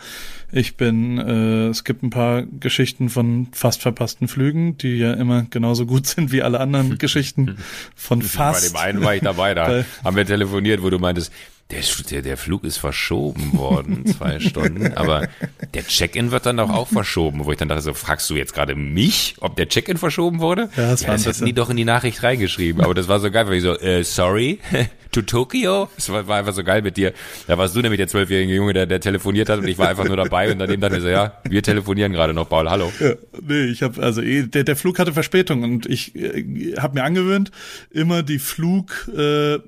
Ich 0.53 0.77
bin, 0.77 1.19
äh, 1.19 1.69
es 1.69 1.85
gibt 1.85 2.03
ein 2.03 2.11
paar 2.11 2.43
Geschichten 2.43 3.09
von 3.09 3.49
fast 3.53 3.83
verpassten 3.83 4.29
Flügen, 4.29 4.77
die 4.79 4.97
ja 4.97 5.13
immer 5.15 5.45
genauso 5.51 5.87
gut 5.87 6.07
sind 6.07 6.31
wie 6.33 6.43
alle 6.43 6.61
anderen 6.61 6.99
Geschichten 6.99 7.57
von 7.97 8.21
Bei 8.21 8.25
fast. 8.27 8.71
dem 8.75 8.77
einen 8.81 9.03
war 9.03 9.15
ich 9.15 9.23
dabei, 9.23 9.55
da 9.55 9.67
Bei- 9.69 9.85
haben 10.05 10.17
wir 10.17 10.27
telefoniert, 10.27 10.83
wo 10.83 10.91
du 10.91 10.99
meintest, 10.99 11.33
der, 11.71 11.81
der, 12.11 12.23
der 12.23 12.37
Flug 12.37 12.65
ist 12.65 12.77
verschoben 12.77 13.57
worden, 13.57 14.05
zwei 14.07 14.39
Stunden, 14.39 14.93
aber 14.95 15.29
der 15.73 15.87
Check-in 15.87 16.31
wird 16.31 16.45
dann 16.47 16.59
doch 16.59 16.71
auch 16.71 16.89
verschoben, 16.89 17.45
wo 17.45 17.53
ich 17.53 17.59
dann 17.59 17.69
dachte, 17.69 17.83
so 17.83 17.95
fragst 17.95 18.29
du 18.29 18.37
jetzt 18.37 18.53
gerade 18.53 18.75
mich, 18.75 19.37
ob 19.41 19.57
der 19.57 19.69
Check-in 19.69 19.97
verschoben 19.97 20.41
wurde? 20.41 20.69
Ja, 20.77 20.91
das 20.91 21.03
ja, 21.03 21.09
war 21.09 21.15
ein 21.15 21.25
das 21.25 21.37
hätten 21.37 21.47
die 21.47 21.55
doch 21.55 21.71
in 21.71 21.77
die 21.77 21.87
Nachricht 21.87 22.23
reingeschrieben, 22.23 22.83
aber 22.83 22.95
das 22.95 23.09
war 23.09 23.19
so 23.19 23.31
geil, 23.31 23.47
weil 23.47 23.55
ich 23.55 23.63
so, 23.63 23.79
äh, 23.79 24.05
sorry, 24.05 24.59
to 25.11 25.23
Tokyo? 25.23 25.89
Das 25.97 26.11
war, 26.11 26.27
war 26.29 26.39
einfach 26.39 26.53
so 26.53 26.65
geil 26.65 26.83
mit 26.83 26.97
dir. 26.97 27.15
Da 27.47 27.57
warst 27.57 27.75
du 27.75 27.81
nämlich 27.81 27.99
der 27.99 28.09
zwölfjährige 28.09 28.55
Junge, 28.55 28.75
der, 28.75 28.87
der 28.87 29.01
telefoniert 29.01 29.49
hat 29.49 29.61
und 29.61 29.69
ich 29.69 29.79
war 29.79 29.89
einfach 29.89 30.05
nur 30.05 30.17
dabei 30.17 30.53
und 30.53 30.59
daneben 30.59 30.83
dachte 30.83 30.97
ich 30.97 31.03
so, 31.03 31.09
ja, 31.09 31.41
wir 31.49 31.63
telefonieren 31.63 32.13
gerade 32.13 32.35
noch, 32.35 32.49
Paul, 32.49 32.69
hallo. 32.69 32.93
Ja, 33.01 33.15
nee, 33.41 33.65
ich 33.65 33.83
habe 33.83 34.03
also 34.03 34.21
eh, 34.21 34.43
der, 34.43 34.65
der 34.65 34.77
Flug 34.77 34.99
hatte 34.99 35.13
Verspätung 35.15 35.63
und 35.63 35.87
ich 35.87 36.15
äh, 36.15 36.75
habe 36.79 36.99
mir 36.99 37.05
angewöhnt, 37.05 37.51
immer 37.91 38.23
die 38.23 38.39
Flug, 38.39 39.09
äh, 39.17 39.59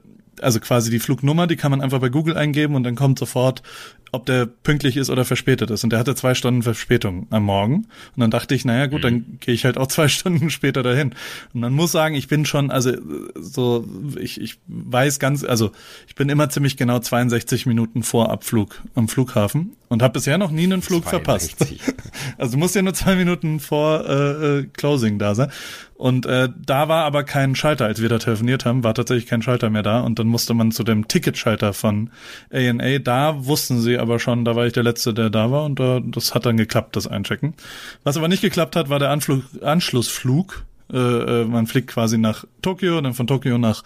also 0.41 0.61
quasi 0.61 0.91
die 0.91 0.99
Flugnummer, 0.99 1.47
die 1.47 1.57
kann 1.57 1.71
man 1.71 1.81
einfach 1.81 2.01
bei 2.01 2.09
Google 2.09 2.37
eingeben 2.37 2.75
und 2.75 2.85
dann 2.85 2.95
kommt 2.95 3.19
sofort, 3.19 3.63
ob 4.13 4.27
der 4.27 4.47
pünktlich 4.47 4.97
ist 4.97 5.11
oder 5.11 5.25
verspätet 5.25 5.71
ist. 5.71 5.85
Und 5.85 5.91
der 5.91 5.99
hatte 5.99 6.15
zwei 6.15 6.35
Stunden 6.35 6.63
Verspätung 6.63 7.27
am 7.31 7.45
Morgen. 7.45 7.75
Und 7.75 8.21
dann 8.21 8.31
dachte 8.31 8.55
ich, 8.55 8.65
naja 8.65 8.87
gut, 8.87 9.05
dann 9.05 9.39
gehe 9.41 9.55
ich 9.55 9.65
halt 9.65 9.77
auch 9.79 9.87
zwei 9.89 10.09
Stunden 10.09 10.51
später 10.51 10.83
dahin. 10.83 11.15
Und 11.53 11.61
man 11.61 11.73
muss 11.73 11.93
sagen, 11.93 12.15
ich 12.15 12.29
bin 12.29 12.47
schon, 12.47 12.71
also 12.71 12.93
so, 13.35 13.87
ich, 14.19 14.41
ich 14.41 14.59
weiß 14.69 15.19
ganz, 15.19 15.45
also 15.45 15.73
ich 16.07 16.15
bin 16.15 16.29
immer 16.29 16.49
ziemlich 16.49 16.77
genau 16.77 16.99
62 16.99 17.67
Minuten 17.67 18.03
vor 18.03 18.31
Abflug 18.31 18.83
am 18.95 19.09
Flughafen 19.09 19.77
und 19.89 20.03
habe 20.03 20.15
bisher 20.15 20.39
noch 20.39 20.51
nie 20.51 20.65
einen 20.65 20.83
Flug 20.83 21.05
verpasst. 21.05 21.59
62. 21.59 21.81
Also 22.39 22.53
du 22.53 22.59
musst 22.59 22.75
ja 22.75 22.83
nur 22.83 22.93
zwei 22.93 23.15
Minuten 23.15 23.61
vor 23.61 24.05
äh, 24.07 24.59
äh, 24.59 24.67
Closing 24.73 25.19
da 25.19 25.35
sein. 25.35 25.51
Und 25.97 26.27
äh, 26.27 26.51
da 26.55 26.89
war 26.89 27.05
aber 27.05 27.25
kein 27.25 27.55
Schalter, 27.55 27.87
als 27.87 28.03
wir 28.03 28.11
da 28.11 28.19
telefoniert 28.19 28.67
haben, 28.67 28.85
war 28.85 28.93
tatsächlich 28.93 29.27
kein 29.27 29.41
Schalter 29.41 29.71
mehr 29.71 29.83
da. 29.83 30.01
Und 30.01 30.19
dann 30.19 30.27
musste 30.27 30.53
man 30.53 30.71
zu 30.71 30.85
dem 30.85 31.09
Ticketschalter 31.09 31.73
von 31.73 32.11
A&A. 32.53 32.99
Da 32.99 33.47
wussten 33.47 33.81
sie 33.81 33.99
aber 33.99 34.19
schon, 34.19 34.45
da 34.45 34.55
war 34.57 34.67
ich 34.67 34.75
der 34.75 34.83
Letzte, 34.83 35.15
der 35.15 35.31
da 35.31 35.51
war. 35.51 35.65
Und 35.65 35.81
äh, 35.81 36.03
das 36.05 36.35
hat 36.35 36.45
dann 36.45 36.59
geklappt, 36.59 36.97
das 36.97 37.07
Einchecken. 37.07 37.55
Was 38.05 38.19
aber 38.19 38.29
nicht 38.29 38.43
geklappt 38.43 38.77
hat, 38.77 38.91
war 38.91 38.99
der 38.99 39.11
Anflug, 39.11 39.43
Anschlussflug. 39.63 40.65
Äh, 40.93 40.99
äh, 40.99 41.45
man 41.47 41.67
fliegt 41.67 41.89
quasi 41.89 42.19
nach 42.19 42.45
Tokio, 42.61 43.01
dann 43.01 43.15
von 43.15 43.27
Tokio 43.27 43.57
nach 43.57 43.83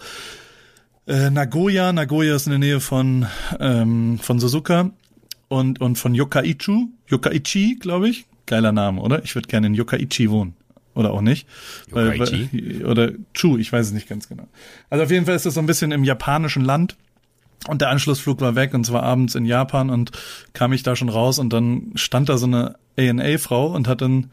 äh, 1.07 1.29
Nagoya. 1.29 1.93
Nagoya 1.93 2.35
ist 2.35 2.45
in 2.47 2.51
der 2.51 2.59
Nähe 2.59 2.79
von, 2.81 3.25
ähm, 3.59 4.19
von 4.19 4.39
Suzuka 4.39 4.91
und, 5.47 5.79
und 5.79 5.95
von 5.97 6.13
Yokkaichu. 6.13 6.89
Yokkaichi, 7.07 7.77
glaube 7.79 8.09
ich. 8.09 8.25
Geiler 8.47 8.73
Name, 8.73 9.01
oder? 9.01 9.23
Ich 9.23 9.33
würde 9.35 9.47
gerne 9.47 9.67
in 9.67 9.75
Yokkaichi 9.75 10.29
wohnen. 10.29 10.55
Oder 10.93 11.11
auch 11.11 11.21
nicht. 11.21 11.47
Weil, 11.89 12.19
oder 12.85 13.11
Chu, 13.33 13.57
ich 13.57 13.71
weiß 13.71 13.87
es 13.87 13.93
nicht 13.93 14.09
ganz 14.09 14.27
genau. 14.27 14.47
Also 14.89 15.03
auf 15.05 15.11
jeden 15.11 15.25
Fall 15.25 15.35
ist 15.35 15.45
das 15.45 15.53
so 15.53 15.59
ein 15.59 15.65
bisschen 15.65 15.91
im 15.91 16.03
japanischen 16.03 16.63
Land. 16.63 16.97
Und 17.67 17.81
der 17.81 17.89
Anschlussflug 17.89 18.41
war 18.41 18.55
weg 18.55 18.73
und 18.73 18.85
zwar 18.85 19.03
abends 19.03 19.35
in 19.35 19.45
Japan 19.45 19.89
und 19.89 20.11
kam 20.53 20.73
ich 20.73 20.83
da 20.83 20.95
schon 20.95 21.09
raus 21.09 21.37
und 21.37 21.53
dann 21.53 21.91
stand 21.95 22.27
da 22.27 22.37
so 22.37 22.47
eine 22.47 22.75
A&A-Frau 22.97 23.67
und 23.67 23.87
hat 23.87 24.01
dann 24.01 24.31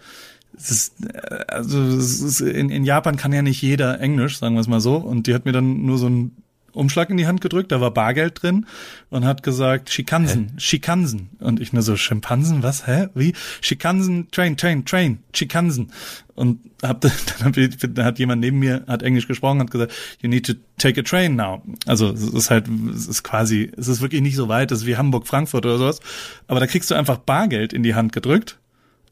ist, 0.56 0.94
äh, 1.05 1.44
also 1.48 1.85
ist, 1.85 2.40
in, 2.40 2.70
in 2.70 2.85
Japan 2.85 3.16
kann 3.16 3.32
ja 3.32 3.43
nicht 3.43 3.62
jeder 3.62 4.01
Englisch, 4.01 4.39
sagen 4.39 4.55
wir 4.55 4.60
es 4.60 4.66
mal 4.66 4.80
so. 4.80 4.97
Und 4.97 5.26
die 5.26 5.35
hat 5.35 5.44
mir 5.44 5.52
dann 5.52 5.85
nur 5.85 5.98
so 5.98 6.06
einen 6.06 6.36
Umschlag 6.78 7.10
in 7.10 7.16
die 7.16 7.26
Hand 7.26 7.40
gedrückt, 7.40 7.72
da 7.72 7.80
war 7.80 7.90
Bargeld 7.90 8.42
drin 8.42 8.66
und 9.10 9.24
hat 9.24 9.42
gesagt, 9.42 9.90
Shikansen, 9.90 10.52
Shikansen. 10.59 11.30
Und 11.40 11.60
ich 11.60 11.72
nur 11.72 11.82
so, 11.82 11.96
Schimpansen, 11.96 12.62
was, 12.62 12.86
hä, 12.86 13.09
wie? 13.14 13.34
Shikansen, 13.60 14.30
Train, 14.30 14.56
Train, 14.56 14.84
Train, 14.84 15.18
Shikansen. 15.34 15.92
Und 16.34 16.60
hab, 16.82 17.00
dann, 17.00 17.12
hab 17.44 17.52
dann 17.55 18.05
hat 18.05 18.18
jemand 18.18 18.40
neben 18.40 18.60
mir, 18.60 18.84
hat 18.86 19.02
Englisch 19.02 19.26
gesprochen, 19.26 19.60
hat 19.60 19.70
gesagt, 19.70 19.92
you 20.22 20.28
need 20.28 20.46
to 20.46 20.52
take 20.78 21.00
a 21.00 21.02
train 21.02 21.34
now. 21.34 21.62
Also 21.86 22.10
es 22.10 22.22
ist 22.22 22.50
halt, 22.50 22.66
es 22.94 23.09
ist 23.09 23.24
quasi, 23.24 23.72
es 23.76 23.88
ist 23.88 24.00
wirklich 24.00 24.22
nicht 24.22 24.36
so 24.36 24.48
weit, 24.48 24.70
es 24.70 24.80
ist 24.80 24.86
wie 24.86 24.96
Hamburg, 24.96 25.26
Frankfurt 25.26 25.66
oder 25.66 25.78
sowas. 25.78 26.00
Aber 26.46 26.60
da 26.60 26.66
kriegst 26.66 26.90
du 26.90 26.94
einfach 26.94 27.18
Bargeld 27.18 27.72
in 27.72 27.82
die 27.82 27.96
Hand 27.96 28.12
gedrückt 28.12 28.59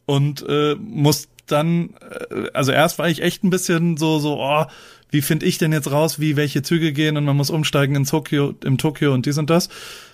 und 0.07 0.45
äh, 0.49 0.77
muss 0.77 1.29
dann, 1.47 1.95
äh, 2.31 2.49
also 2.53 2.73
erst 2.73 2.99
war 2.99 3.09
ich 3.09 3.23
echt 3.23 3.45
ein 3.45 3.51
bisschen 3.51 3.97
so, 3.97 4.19
so, 4.19 4.41
oh, 4.41 4.67
wie 5.11 5.23
finde 5.23 5.47
ich 5.47 5.59
denn 5.59 5.73
jetzt 5.73 5.91
raus, 5.91 6.21
wie 6.21 6.37
welche 6.37 6.63
Züge 6.63 6.93
gehen 6.93 7.17
und 7.17 7.25
man 7.25 7.37
muss 7.37 7.51
umsteigen 7.51 7.95
in 7.95 8.05
Tokio, 8.05 8.55
im 8.65 8.79
Tokio 8.79 9.15
und 9.15 9.27
dies 9.27 9.39
und 9.39 9.51
das. 9.51 9.69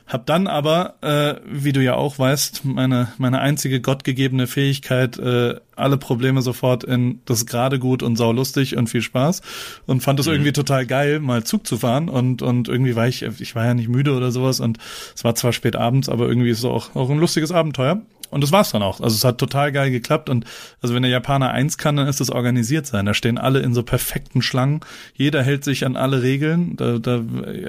Hab 0.07 0.27
dann 0.27 0.47
aber, 0.47 0.97
äh, 1.01 1.41
wie 1.47 1.73
du 1.73 1.83
ja 1.83 1.95
auch 1.95 2.19
weißt, 2.19 2.65
meine, 2.65 3.13
meine 3.19 3.41
einzige 3.41 3.81
gottgegebene 3.81 4.47
Fähigkeit, 4.47 5.17
äh, 5.19 5.55
alle 5.77 5.97
Probleme 5.97 6.43
sofort 6.43 6.85
in 6.85 7.21
das 7.25 7.47
gerade 7.47 7.79
gut 7.79 8.03
und 8.03 8.17
saulustig 8.17 8.77
und 8.77 8.89
viel 8.89 9.01
Spaß 9.01 9.43
und 9.87 10.03
fand 10.03 10.21
es 10.21 10.27
irgendwie 10.27 10.53
total 10.53 10.87
geil, 10.87 11.21
mal 11.21 11.45
Zug 11.45 11.67
zu 11.67 11.79
fahren 11.79 12.09
und, 12.09 12.43
und 12.43 12.69
irgendwie 12.69 12.97
war 12.97 13.07
ich, 13.07 13.23
ich 13.23 13.55
war 13.55 13.65
ja 13.65 13.75
nicht 13.75 13.89
müde 13.89 14.15
oder 14.15 14.33
sowas 14.33 14.61
und 14.61 14.79
es 15.15 15.25
war 15.25 15.35
zwar 15.35 15.53
spät 15.53 15.77
abends, 15.77 16.09
aber 16.09 16.29
irgendwie 16.29 16.51
ist 16.51 16.59
es 16.59 16.65
auch, 16.65 16.95
auch 16.95 17.09
ein 17.09 17.19
lustiges 17.19 17.53
Abenteuer. 17.53 18.03
Und 18.33 18.41
das 18.41 18.51
war's 18.51 18.71
dann 18.71 18.83
auch. 18.83 19.01
Also 19.01 19.15
es 19.15 19.25
hat 19.25 19.37
total 19.37 19.73
geil 19.73 19.91
geklappt. 19.91 20.31
Und 20.31 20.47
also 20.81 20.95
wenn 20.95 21.03
der 21.03 21.11
Japaner 21.11 21.51
eins 21.51 21.77
kann, 21.77 21.97
dann 21.97 22.09
ist 22.09 22.19
das 22.19 22.31
organisiert 22.31 22.87
sein. 22.87 23.05
Da 23.05 23.13
stehen 23.13 23.37
alle 23.37 23.61
in 23.61 23.75
so 23.75 23.83
perfekten 23.83 24.41
Schlangen. 24.41 24.81
Jeder 25.15 25.43
hält 25.43 25.65
sich 25.65 25.85
an 25.85 25.97
alle 25.97 26.23
Regeln. 26.23 26.75
Da, 26.77 26.99
da, 26.99 27.21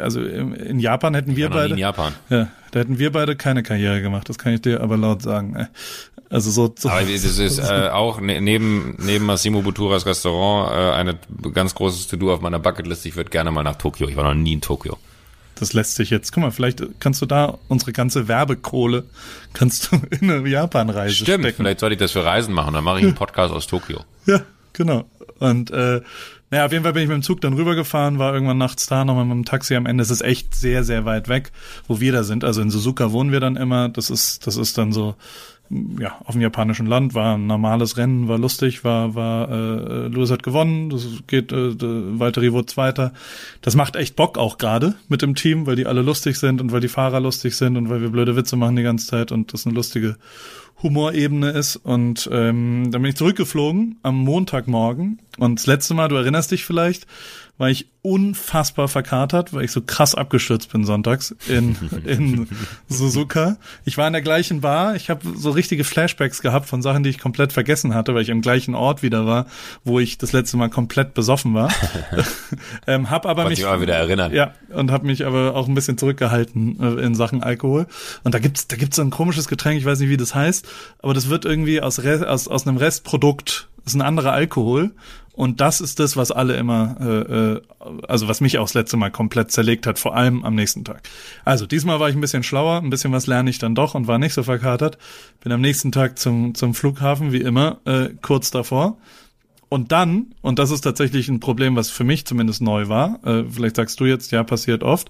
also 0.02 0.22
in 0.22 0.80
Japan 0.80 1.16
hätten 1.16 1.36
wir 1.36 1.50
beide. 1.50 1.74
in 1.74 1.80
Japan. 1.80 2.14
Ja, 2.30 2.48
da 2.72 2.80
hätten 2.80 2.98
wir 2.98 3.12
beide 3.12 3.36
keine 3.36 3.62
Karriere 3.62 4.02
gemacht. 4.02 4.30
Das 4.30 4.38
kann 4.38 4.54
ich 4.54 4.62
dir 4.62 4.80
aber 4.80 4.96
laut 4.96 5.22
sagen. 5.22 5.68
Also 6.30 6.50
so, 6.50 6.74
so 6.78 6.90
Aber 6.90 7.02
das 7.02 7.10
ist 7.10 7.60
äh, 7.60 7.90
auch 7.90 8.22
ne, 8.22 8.40
neben 8.40 8.96
neben 9.00 9.26
Massimo 9.26 9.64
Buturas 9.64 10.06
Restaurant 10.06 10.72
äh, 10.72 10.96
eine 10.96 11.20
ganz 11.54 11.76
großes 11.76 12.08
To-Do 12.08 12.34
auf 12.34 12.40
meiner 12.40 12.60
Bucketlist. 12.60 13.06
Ich 13.06 13.18
würde 13.18 13.30
gerne 13.30 13.52
mal 13.52 13.64
nach 13.64 13.76
Tokio. 13.76 14.08
Ich 14.08 14.16
war 14.16 14.24
noch 14.24 14.34
nie 14.34 14.54
in 14.54 14.62
Tokio. 14.62 14.98
Das 15.56 15.74
lässt 15.74 15.96
sich 15.96 16.10
jetzt. 16.10 16.32
Guck 16.32 16.44
mal, 16.44 16.52
vielleicht 16.52 16.82
kannst 17.00 17.22
du 17.22 17.26
da 17.26 17.58
unsere 17.68 17.94
ganze 17.94 18.28
Werbekohle 18.28 19.04
kannst 19.54 19.92
du 19.92 20.02
in 20.10 20.30
eine 20.30 20.48
Japanreise 20.50 21.14
Stimmt, 21.14 21.44
stecken. 21.44 21.58
vielleicht 21.58 21.80
sollte 21.80 21.94
ich 21.94 22.00
das 22.00 22.12
für 22.12 22.26
Reisen 22.26 22.54
machen. 22.54 22.74
Dann 22.74 22.84
mache 22.84 23.00
ich 23.00 23.06
einen 23.06 23.16
Podcast 23.16 23.54
aus 23.54 23.68
Tokio. 23.68 24.04
Ja, 24.26 24.42
genau. 24.72 25.04
Und 25.40 25.70
äh, 25.72 26.00
naja, 26.50 26.66
auf 26.66 26.72
jeden 26.72 26.84
Fall 26.84 26.94
bin 26.94 27.04
ich 27.04 27.10
mit 27.10 27.16
dem 27.16 27.24
Zug 27.24 27.42
dann 27.42 27.54
rübergefahren, 27.54 28.20
war 28.20 28.34
irgendwann 28.34 28.58
nachts 28.60 28.86
da, 28.86 29.04
nochmal 29.04 29.26
mit 29.26 29.36
dem 29.36 29.44
Taxi 29.44 29.76
am 29.76 29.86
Ende. 29.86 30.02
Es 30.02 30.12
ist 30.12 30.22
echt 30.22 30.56
sehr, 30.56 30.84
sehr 30.84 31.04
weit 31.04 31.28
weg, 31.28 31.52
wo 31.88 32.00
wir 32.00 32.14
da 32.14 32.24
sind. 32.24 32.44
Also 32.44 32.62
in 32.62 32.70
Suzuka 32.70 33.12
wohnen 33.12 33.32
wir 33.32 33.40
dann 33.40 33.56
immer. 33.58 33.90
Das 33.90 34.10
ist, 34.10 34.48
das 34.48 34.56
ist 34.56 34.78
dann 34.78 34.94
so, 34.94 35.16
ja, 36.00 36.20
auf 36.26 36.34
dem 36.34 36.42
japanischen 36.42 36.86
Land, 36.86 37.14
war 37.14 37.36
ein 37.36 37.48
normales 37.48 37.98
Rennen, 37.98 38.28
war 38.28 38.38
lustig, 38.38 38.84
war, 38.84 39.16
war, 39.16 39.50
äh, 39.50 40.08
Lewis 40.08 40.32
hat 40.32 40.44
gewonnen, 40.44 40.90
das 40.90 41.06
geht, 41.28 41.52
äh, 41.52 41.74
Valtteri 41.80 42.54
wurde 42.54 42.68
Zweiter. 42.68 43.14
Das 43.62 43.76
macht 43.76 43.96
echt 43.96 44.16
Bock 44.16 44.38
auch 44.38 44.58
gerade 44.58 44.96
mit 45.10 45.22
dem 45.22 45.36
Team, 45.36 45.66
weil 45.66 45.76
die 45.76 45.86
alle 45.86 46.02
lustig 46.02 46.38
sind 46.38 46.62
und 46.62 46.72
weil 46.72 46.82
die 46.82 46.88
Fahrer 46.88 47.20
lustig 47.20 47.56
sind 47.56 47.78
und 47.78 47.90
weil 47.90 48.02
wir 48.02 48.10
blöde 48.10 48.36
Witze 48.36 48.56
machen 48.56 48.76
die 48.76 48.84
ganze 48.84 49.08
Zeit 49.08 49.32
und 49.32 49.54
das 49.54 49.66
eine 49.66 49.76
lustige 49.76 50.18
Humorebene 50.82 51.50
ist. 51.52 51.78
Und 51.78 52.30
ähm, 52.32 52.90
dann 52.92 53.02
bin 53.02 53.10
ich 53.10 53.16
zurückgeflogen 53.16 54.00
am 54.04 54.16
Montagmorgen. 54.16 55.22
Und 55.38 55.60
das 55.60 55.66
letzte 55.66 55.94
Mal, 55.94 56.10
du 56.10 56.16
erinnerst 56.16 56.52
dich 56.52 56.66
vielleicht, 56.66 57.08
war 57.58 57.70
ich 57.70 57.88
unfassbar 58.02 58.88
verkatert, 58.88 59.54
weil 59.54 59.64
ich 59.64 59.72
so 59.72 59.82
krass 59.82 60.16
abgestürzt 60.16 60.72
bin 60.72 60.84
sonntags 60.84 61.36
in, 61.48 61.78
in 62.06 62.48
Suzuka. 62.90 63.58
Ich 63.86 63.98
war 63.98 64.08
in 64.08 64.14
der 64.14 64.24
gleichen 64.24 64.62
Bar. 64.62 64.96
Ich 64.96 65.10
habe 65.10 65.22
so 65.36 65.52
richtige 65.52 65.84
Flashbacks 65.84 66.42
gehabt 66.42 66.66
von 66.68 66.82
Sachen, 66.82 67.04
die 67.04 67.10
ich 67.12 67.20
komplett 67.20 67.54
vergessen 67.54 67.94
hatte, 67.94 68.16
weil 68.16 68.24
ich 68.24 68.32
am 68.32 68.42
gleichen 68.42 68.76
Ort 68.76 69.04
wieder 69.04 69.26
war, 69.26 69.46
wo 69.84 70.00
ich 70.00 70.18
das 70.18 70.34
letzte 70.34 70.58
Mal 70.58 70.70
komplett 70.70 71.14
besoffen 71.14 71.54
war. 71.54 71.72
ähm, 72.88 73.10
hab 73.10 73.26
aber 73.26 73.44
Wollte 73.44 73.62
mich 73.62 73.66
mal 73.66 73.82
wieder 73.82 73.96
erinnern. 73.96 74.34
ja, 74.34 74.54
und 74.70 74.92
habe 74.92 75.06
mich 75.06 75.26
aber 75.26 75.56
auch 75.56 75.68
ein 75.68 75.76
bisschen 75.76 75.98
zurückgehalten 75.98 76.80
äh, 76.82 77.06
in 77.06 77.16
Sachen 77.16 77.44
Alkohol. 77.44 77.86
Und 78.24 78.34
da 78.34 78.40
gibt's 78.40 78.68
da 78.68 78.76
gibt's 78.76 78.96
so 78.96 79.04
ein 79.04 79.12
komisches 79.12 79.48
Getränk, 79.48 79.78
ich 79.78 79.86
weiß 79.86 80.00
nicht, 80.00 80.10
wie 80.10 80.18
das 80.18 80.34
heißt, 80.34 80.68
aber 81.00 81.14
das 81.14 81.30
wird 81.30 81.46
irgendwie 81.46 81.82
aus 81.82 82.04
Re 82.04 82.28
aus 82.28 82.48
aus 82.48 82.68
einem 82.68 82.78
Restprodukt, 82.78 83.70
ist 83.86 83.96
ein 83.96 84.02
anderer 84.02 84.34
Alkohol 84.34 84.92
und 85.34 85.62
das 85.62 85.82
ist 85.82 86.00
das, 86.00 86.16
was 86.16 86.32
alle 86.32 86.56
immer 86.58 86.96
äh, 87.00 87.54
äh, 87.54 87.62
also 88.08 88.28
was 88.28 88.40
mich 88.40 88.60
auch 88.60 88.66
das 88.66 88.76
letzte 88.76 88.98
Mal 88.98 89.10
komplett 89.10 89.52
zerlegt 89.52 89.88
hat, 89.88 89.98
vor 90.00 90.16
allem 90.16 90.44
am 90.46 90.56
nächsten 90.56 90.86
Tag. 90.86 91.02
Also, 91.44 91.66
diesmal 91.66 92.00
war 92.00 92.10
ich 92.10 92.16
ein 92.16 92.22
bisschen 92.22 92.44
schlauer, 92.44 92.78
ein 92.78 92.90
bisschen 92.90 93.12
was 93.12 93.28
lerne 93.28 93.50
ich 93.50 93.58
dann 93.58 93.76
doch 93.76 93.96
und 93.96 94.08
war 94.08 94.20
nicht 94.20 94.34
so 94.34 94.44
verkatert. 94.44 94.98
Bin 95.42 95.52
am 95.52 95.62
nächsten 95.62 95.92
Tag 95.92 96.20
zum 96.20 96.54
zum 96.56 96.74
Flughafen 96.74 97.32
wie 97.32 97.42
immer 97.42 97.80
äh, 97.86 98.10
kurz 98.22 98.52
davor 98.52 98.98
und 99.74 99.92
dann, 99.92 100.36
und 100.44 100.60
das 100.60 100.70
ist 100.70 100.82
tatsächlich 100.82 101.30
ein 101.30 101.40
Problem, 101.40 101.76
was 101.76 101.90
für 101.90 102.04
mich 102.04 102.28
zumindest 102.28 102.62
neu 102.62 102.90
war, 102.90 103.20
äh, 103.26 103.44
vielleicht 103.50 103.78
sagst 103.78 104.00
du 104.00 104.06
jetzt, 104.06 104.32
ja, 104.32 104.44
passiert 104.44 104.84
oft, 104.84 105.10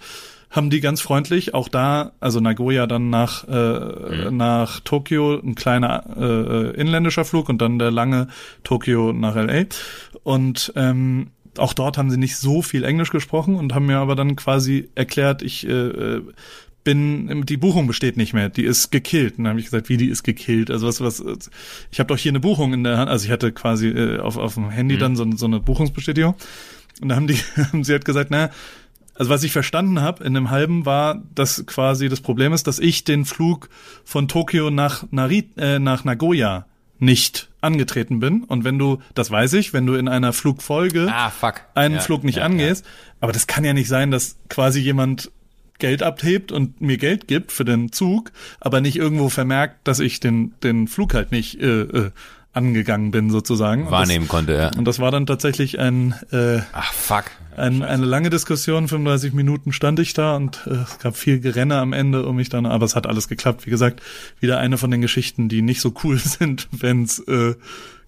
haben 0.53 0.69
die 0.69 0.80
ganz 0.80 1.01
freundlich 1.01 1.53
auch 1.53 1.67
da, 1.67 2.13
also 2.21 2.39
Nagoya 2.39 2.88
dann 2.88 3.09
nach 3.09 3.47
äh, 3.47 4.30
Mhm. 4.30 4.38
nach 4.38 4.80
Tokio 4.80 5.39
ein 5.39 5.55
kleiner 5.55 6.05
äh, 6.15 6.80
inländischer 6.80 7.25
Flug 7.25 7.49
und 7.49 7.61
dann 7.61 7.80
der 7.80 7.91
lange 7.91 8.27
Tokio 8.63 9.11
nach 9.13 9.35
LA 9.35 9.65
und 10.23 10.71
ähm, 10.75 11.31
auch 11.57 11.73
dort 11.73 11.97
haben 11.97 12.09
sie 12.09 12.17
nicht 12.17 12.38
so 12.38 12.61
viel 12.61 12.84
Englisch 12.84 13.09
gesprochen 13.11 13.55
und 13.55 13.73
haben 13.73 13.85
mir 13.88 13.97
aber 13.97 14.15
dann 14.15 14.35
quasi 14.35 14.89
erklärt, 14.95 15.41
ich 15.41 15.67
äh, 15.67 15.71
äh, 15.71 16.21
bin, 16.84 17.45
die 17.45 17.57
Buchung 17.57 17.88
besteht 17.88 18.17
nicht 18.17 18.34
mehr, 18.34 18.49
die 18.49 18.63
ist 18.65 18.91
gekillt. 18.91 19.38
Und 19.38 19.45
dann 19.45 19.51
habe 19.51 19.59
ich 19.59 19.67
gesagt, 19.67 19.88
wie 19.88 19.97
die 19.97 20.09
ist 20.09 20.23
gekillt? 20.23 20.69
Also 20.69 20.88
was, 20.88 20.99
was, 21.01 21.23
ich 21.91 21.99
habe 21.99 22.07
doch 22.07 22.17
hier 22.17 22.31
eine 22.31 22.39
Buchung 22.39 22.73
in 22.73 22.84
der 22.84 22.97
Hand, 22.97 23.09
also 23.09 23.25
ich 23.25 23.31
hatte 23.31 23.51
quasi 23.51 23.88
äh, 23.88 24.19
auf, 24.19 24.38
auf 24.38 24.55
dem 24.55 24.69
Handy 24.69 24.97
dann 24.97 25.15
so, 25.15 25.25
so 25.35 25.45
eine 25.45 25.59
Buchungsbestätigung. 25.59 26.35
Und 27.01 27.09
da 27.09 27.15
haben 27.15 27.27
die, 27.27 27.35
haben 27.71 27.84
sie 27.84 27.93
hat 27.93 28.05
gesagt, 28.05 28.31
na, 28.31 28.49
also 29.15 29.30
was 29.30 29.44
ich 29.44 29.52
verstanden 29.52 30.02
habe 30.02 30.23
in 30.23 30.35
einem 30.35 30.49
halben 30.49 30.85
war, 30.85 31.22
dass 31.35 31.65
quasi 31.65 32.10
das 32.10 32.22
Problem 32.22 32.53
ist, 32.53 32.68
dass 32.68 32.80
ich 32.80 33.03
den 33.03 33.26
Flug 33.26 33.69
von 34.03 34.27
Tokio 34.27 34.69
nach 34.69 35.06
Nari, 35.11 35.49
äh, 35.57 35.80
nach 35.80 36.03
Nagoya 36.03 36.65
nicht 36.99 37.49
angetreten 37.61 38.19
bin. 38.19 38.44
Und 38.44 38.64
wenn 38.64 38.80
du, 38.80 38.99
das 39.14 39.30
weiß 39.30 39.53
ich, 39.53 39.73
wenn 39.73 39.85
du 39.85 39.94
in 39.95 40.07
einer 40.07 40.34
Flugfolge 40.34 41.07
Ah, 41.11 41.31
einen 41.76 41.95
Ja, 41.95 42.02
Flug 42.02 42.23
nicht 42.23 42.38
ja, 42.38 42.44
angehst, 42.45 42.85
aber 43.19 43.31
das 43.31 43.48
kann 43.48 43.64
ja 43.64 43.73
nicht 43.73 43.88
sein, 43.88 44.11
dass 44.11 44.38
quasi 44.49 44.80
jemand 44.80 45.31
Geld 45.80 46.03
abhebt 46.03 46.52
und 46.52 46.81
mir 46.81 46.98
Geld 46.98 47.27
gibt 47.27 47.52
für 47.52 47.65
den 47.65 47.91
Zug, 47.91 48.31
aber 48.60 48.80
nicht 48.80 48.95
irgendwo 48.95 49.30
vermerkt, 49.30 49.88
dass 49.88 49.99
ich 49.99 50.19
den 50.19 50.53
den 50.64 50.88
Flug 50.88 51.14
halt 51.14 51.31
nicht 51.31 51.60
äh, 51.60 51.81
äh, 51.81 52.11
angegangen 52.53 53.11
bin 53.11 53.30
sozusagen. 53.30 53.89
Wahrnehmen 53.91 54.27
konnte, 54.27 54.53
ja. 54.53 54.69
Das, 54.69 54.77
und 54.77 54.85
das 54.85 54.99
war 54.99 55.11
dann 55.11 55.25
tatsächlich 55.25 55.80
ein 55.80 56.13
äh, 56.31 56.59
Ach, 56.71 56.93
fuck. 56.93 57.25
ein, 57.57 57.81
eine 57.81 58.05
lange 58.05 58.30
Diskussion, 58.30 58.88
35 58.88 59.34
Minuten 59.34 59.73
stand 59.73 59.99
ich 59.99 60.13
da 60.13 60.35
und 60.35 60.61
äh, 60.67 60.75
es 60.75 60.99
gab 60.99 61.15
viel 61.17 61.39
Gerenne 61.39 61.77
am 61.80 61.93
Ende 61.93 62.25
um 62.25 62.35
mich 62.35 62.49
dann, 62.49 62.65
aber 62.65 62.85
es 62.85 62.95
hat 62.95 63.07
alles 63.07 63.27
geklappt. 63.27 63.65
Wie 63.65 63.71
gesagt, 63.71 64.01
wieder 64.39 64.59
eine 64.59 64.77
von 64.77 64.91
den 64.91 65.01
Geschichten, 65.01 65.49
die 65.49 65.61
nicht 65.61 65.81
so 65.81 65.93
cool 66.03 66.17
sind, 66.23 66.67
wenn 66.71 67.03
es 67.03 67.19
äh, 67.27 67.55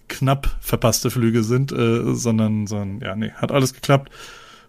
knapp 0.07 0.55
verpasste 0.61 1.09
Flüge 1.09 1.43
sind, 1.43 1.71
äh, 1.71 2.13
sondern, 2.13 2.67
sondern 2.67 3.01
ja, 3.01 3.15
nee, 3.15 3.31
hat 3.31 3.51
alles 3.51 3.73
geklappt. 3.73 4.11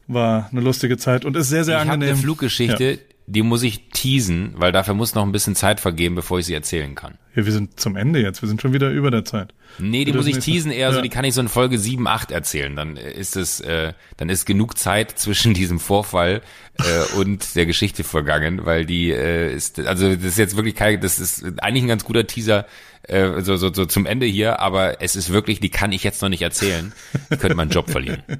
War 0.08 0.48
eine 0.52 0.60
lustige 0.60 0.96
Zeit 0.96 1.24
und 1.24 1.36
ist 1.36 1.48
sehr, 1.48 1.64
sehr 1.64 1.74
Ich 1.76 1.80
habe 1.80 1.92
angenehm. 1.92 2.14
eine 2.14 2.22
Fluggeschichte, 2.22 2.84
Ja. 2.92 2.96
Die 3.28 3.42
muss 3.42 3.62
ich 3.64 3.88
teasen, 3.90 4.54
weil 4.56 4.70
dafür 4.70 4.94
muss 4.94 5.14
noch 5.14 5.24
ein 5.24 5.32
bisschen 5.32 5.56
Zeit 5.56 5.80
vergehen, 5.80 6.14
bevor 6.14 6.38
ich 6.38 6.46
sie 6.46 6.54
erzählen 6.54 6.94
kann. 6.94 7.18
Ja, 7.34 7.44
wir 7.44 7.52
sind 7.52 7.78
zum 7.80 7.96
Ende 7.96 8.20
jetzt, 8.22 8.40
wir 8.40 8.48
sind 8.48 8.62
schon 8.62 8.72
wieder 8.72 8.90
über 8.90 9.10
der 9.10 9.24
Zeit. 9.24 9.52
Nee, 9.78 10.04
die 10.04 10.12
muss 10.12 10.26
ich 10.28 10.38
teasen 10.38 10.70
eher 10.70 10.90
so, 10.92 10.98
Ja. 10.98 11.02
die 11.02 11.08
kann 11.08 11.24
ich 11.24 11.34
so 11.34 11.40
in 11.40 11.48
Folge 11.48 11.78
7, 11.78 12.06
8 12.06 12.30
erzählen. 12.30 12.76
Dann 12.76 12.96
ist 12.96 13.36
es, 13.36 13.60
äh, 13.60 13.92
dann 14.16 14.28
ist 14.28 14.46
genug 14.46 14.78
Zeit 14.78 15.18
zwischen 15.18 15.54
diesem 15.54 15.80
Vorfall 15.80 16.40
äh, 16.78 17.16
und 17.18 17.56
der 17.56 17.66
Geschichte 17.66 18.04
vergangen, 18.04 18.64
weil 18.64 18.86
die 18.86 19.10
äh, 19.10 19.52
ist, 19.54 19.80
also 19.80 20.14
das 20.14 20.24
ist 20.24 20.38
jetzt 20.38 20.56
wirklich 20.56 20.76
kein, 20.76 21.00
das 21.00 21.18
ist 21.18 21.44
eigentlich 21.60 21.82
ein 21.84 21.88
ganz 21.88 22.04
guter 22.04 22.26
Teaser, 22.26 22.64
äh, 23.02 23.42
so, 23.42 23.56
so, 23.56 23.72
so 23.74 23.86
zum 23.86 24.06
Ende 24.06 24.26
hier, 24.26 24.60
aber 24.60 25.02
es 25.02 25.16
ist 25.16 25.32
wirklich, 25.32 25.58
die 25.60 25.70
kann 25.70 25.90
ich 25.92 26.04
jetzt 26.04 26.22
noch 26.22 26.28
nicht 26.28 26.42
erzählen. 26.42 26.92
Ich 27.30 27.38
könnte 27.40 27.56
meinen 27.56 27.70
Job 27.70 27.90
verlieren. 27.90 28.22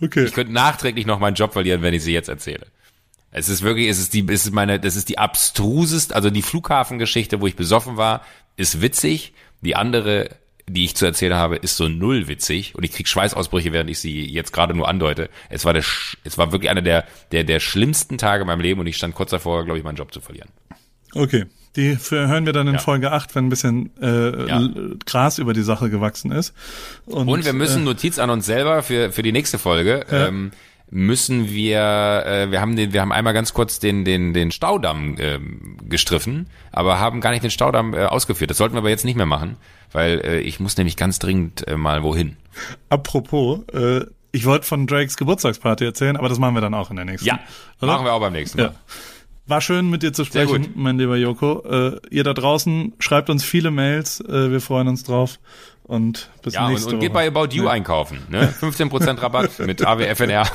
Okay. 0.00 0.24
Ich 0.24 0.32
könnte 0.32 0.50
nachträglich 0.52 1.04
noch 1.04 1.18
meinen 1.18 1.34
Job 1.34 1.52
verlieren, 1.52 1.82
wenn 1.82 1.92
ich 1.92 2.02
sie 2.02 2.14
jetzt 2.14 2.30
erzähle. 2.30 2.66
Es 3.32 3.48
ist 3.48 3.62
wirklich, 3.62 3.88
es 3.88 3.98
ist 3.98 4.12
die, 4.14 4.24
es 4.28 4.44
ist 4.44 4.52
meine, 4.52 4.78
das 4.78 4.94
ist 4.94 5.08
die 5.08 5.18
abstrusest, 5.18 6.12
also 6.12 6.30
die 6.30 6.42
Flughafengeschichte, 6.42 7.40
wo 7.40 7.46
ich 7.46 7.56
besoffen 7.56 7.96
war, 7.96 8.22
ist 8.56 8.82
witzig. 8.82 9.32
Die 9.62 9.74
andere, 9.74 10.28
die 10.68 10.84
ich 10.84 10.94
zu 10.94 11.06
erzählen 11.06 11.34
habe, 11.34 11.56
ist 11.56 11.76
so 11.76 11.88
null 11.88 12.28
witzig 12.28 12.74
und 12.74 12.84
ich 12.84 12.92
krieg 12.92 13.08
Schweißausbrüche, 13.08 13.72
während 13.72 13.90
ich 13.90 13.98
sie 13.98 14.24
jetzt 14.30 14.52
gerade 14.52 14.74
nur 14.74 14.86
andeute. 14.88 15.30
Es 15.48 15.64
war 15.64 15.72
der, 15.72 15.82
es 16.24 16.36
war 16.38 16.52
wirklich 16.52 16.70
einer 16.70 16.82
der, 16.82 17.04
der, 17.32 17.44
der 17.44 17.58
schlimmsten 17.58 18.18
Tage 18.18 18.42
in 18.42 18.46
meinem 18.46 18.60
Leben 18.60 18.80
und 18.80 18.86
ich 18.86 18.96
stand 18.96 19.14
kurz 19.14 19.30
davor, 19.30 19.64
glaube 19.64 19.78
ich, 19.78 19.84
meinen 19.84 19.96
Job 19.96 20.12
zu 20.12 20.20
verlieren. 20.20 20.48
Okay. 21.14 21.46
Die 21.74 21.96
hören 22.10 22.44
wir 22.44 22.52
dann 22.52 22.68
in 22.68 22.74
Ja. 22.74 22.80
Folge 22.80 23.12
8, 23.12 23.34
wenn 23.34 23.46
ein 23.46 23.48
bisschen 23.48 23.90
äh, 24.00 24.46
Ja. 24.46 24.68
Gras 25.06 25.38
über 25.38 25.54
die 25.54 25.62
Sache 25.62 25.88
gewachsen 25.88 26.30
ist. 26.30 26.52
Und, 27.06 27.28
Und 27.28 27.46
wir 27.46 27.54
müssen 27.54 27.82
äh, 27.82 27.86
Notiz 27.86 28.18
an 28.18 28.28
uns 28.28 28.44
selber 28.44 28.82
für, 28.82 29.10
für 29.10 29.22
die 29.22 29.32
nächste 29.32 29.58
Folge. 29.58 30.04
Ja. 30.10 30.28
Ähm, 30.28 30.50
müssen 30.94 31.48
wir, 31.48 32.22
äh, 32.26 32.50
wir 32.50 32.60
haben 32.60 32.76
den, 32.76 32.92
wir 32.92 33.00
haben 33.00 33.12
einmal 33.12 33.32
ganz 33.32 33.54
kurz 33.54 33.78
den, 33.78 34.04
den, 34.04 34.34
den 34.34 34.52
Staudamm 34.52 35.16
ähm, 35.18 35.78
gestriffen, 35.88 36.48
aber 36.70 37.00
haben 37.00 37.22
gar 37.22 37.30
nicht 37.30 37.42
den 37.42 37.50
Staudamm 37.50 37.94
äh, 37.94 38.04
ausgeführt. 38.04 38.50
Das 38.50 38.58
sollten 38.58 38.74
wir 38.74 38.80
aber 38.80 38.90
jetzt 38.90 39.06
nicht 39.06 39.16
mehr 39.16 39.24
machen, 39.24 39.56
weil 39.92 40.20
äh, 40.20 40.40
ich 40.40 40.60
muss 40.60 40.76
nämlich 40.76 40.98
ganz 40.98 41.18
dringend 41.18 41.66
äh, 41.66 41.78
mal 41.78 42.02
wohin. 42.02 42.36
Apropos, 42.90 43.60
äh, 43.72 44.04
ich 44.32 44.44
wollte 44.44 44.66
von 44.66 44.86
Drakes 44.86 45.16
Geburtstagsparty 45.16 45.86
erzählen, 45.86 46.18
aber 46.18 46.28
das 46.28 46.38
machen 46.38 46.54
wir 46.54 46.60
dann 46.60 46.74
auch 46.74 46.90
in 46.90 46.96
der 46.96 47.06
nächsten. 47.06 47.26
Ja, 47.26 47.40
Oder? 47.80 47.92
machen 47.92 48.04
wir 48.04 48.12
auch 48.12 48.20
beim 48.20 48.34
nächsten 48.34 48.58
Mal. 48.58 48.64
Ja. 48.66 48.74
War 49.46 49.62
schön 49.62 49.88
mit 49.88 50.02
dir 50.02 50.12
zu 50.12 50.26
sprechen, 50.26 50.72
mein 50.74 50.98
lieber 50.98 51.16
Joko. 51.16 51.62
Äh, 51.64 52.00
ihr 52.10 52.22
da 52.22 52.34
draußen 52.34 52.92
schreibt 52.98 53.30
uns 53.30 53.44
viele 53.44 53.70
Mails, 53.70 54.20
äh, 54.20 54.50
wir 54.50 54.60
freuen 54.60 54.88
uns 54.88 55.04
drauf 55.04 55.38
und 55.84 56.30
bis 56.42 56.54
Ja, 56.54 56.66
und, 56.66 56.72
nächste 56.72 56.90
und 56.94 57.00
geht 57.00 57.10
Woche. 57.14 57.30
bei 57.30 57.40
About 57.40 57.54
You 57.54 57.68
einkaufen. 57.68 58.18
Ne? 58.28 58.52
15% 58.60 59.22
Rabatt 59.22 59.58
mit 59.60 59.84
AWFNR. 59.84 60.46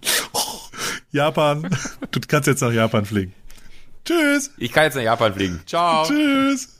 Japan. 1.10 1.68
Du 2.10 2.20
kannst 2.26 2.46
jetzt 2.46 2.60
nach 2.60 2.72
Japan 2.72 3.04
fliegen. 3.04 3.34
Tschüss. 4.04 4.50
Ich 4.58 4.72
kann 4.72 4.84
jetzt 4.84 4.94
nach 4.94 5.02
Japan 5.02 5.34
fliegen. 5.34 5.60
Ciao. 5.66 6.06
Tschüss. 6.06 6.77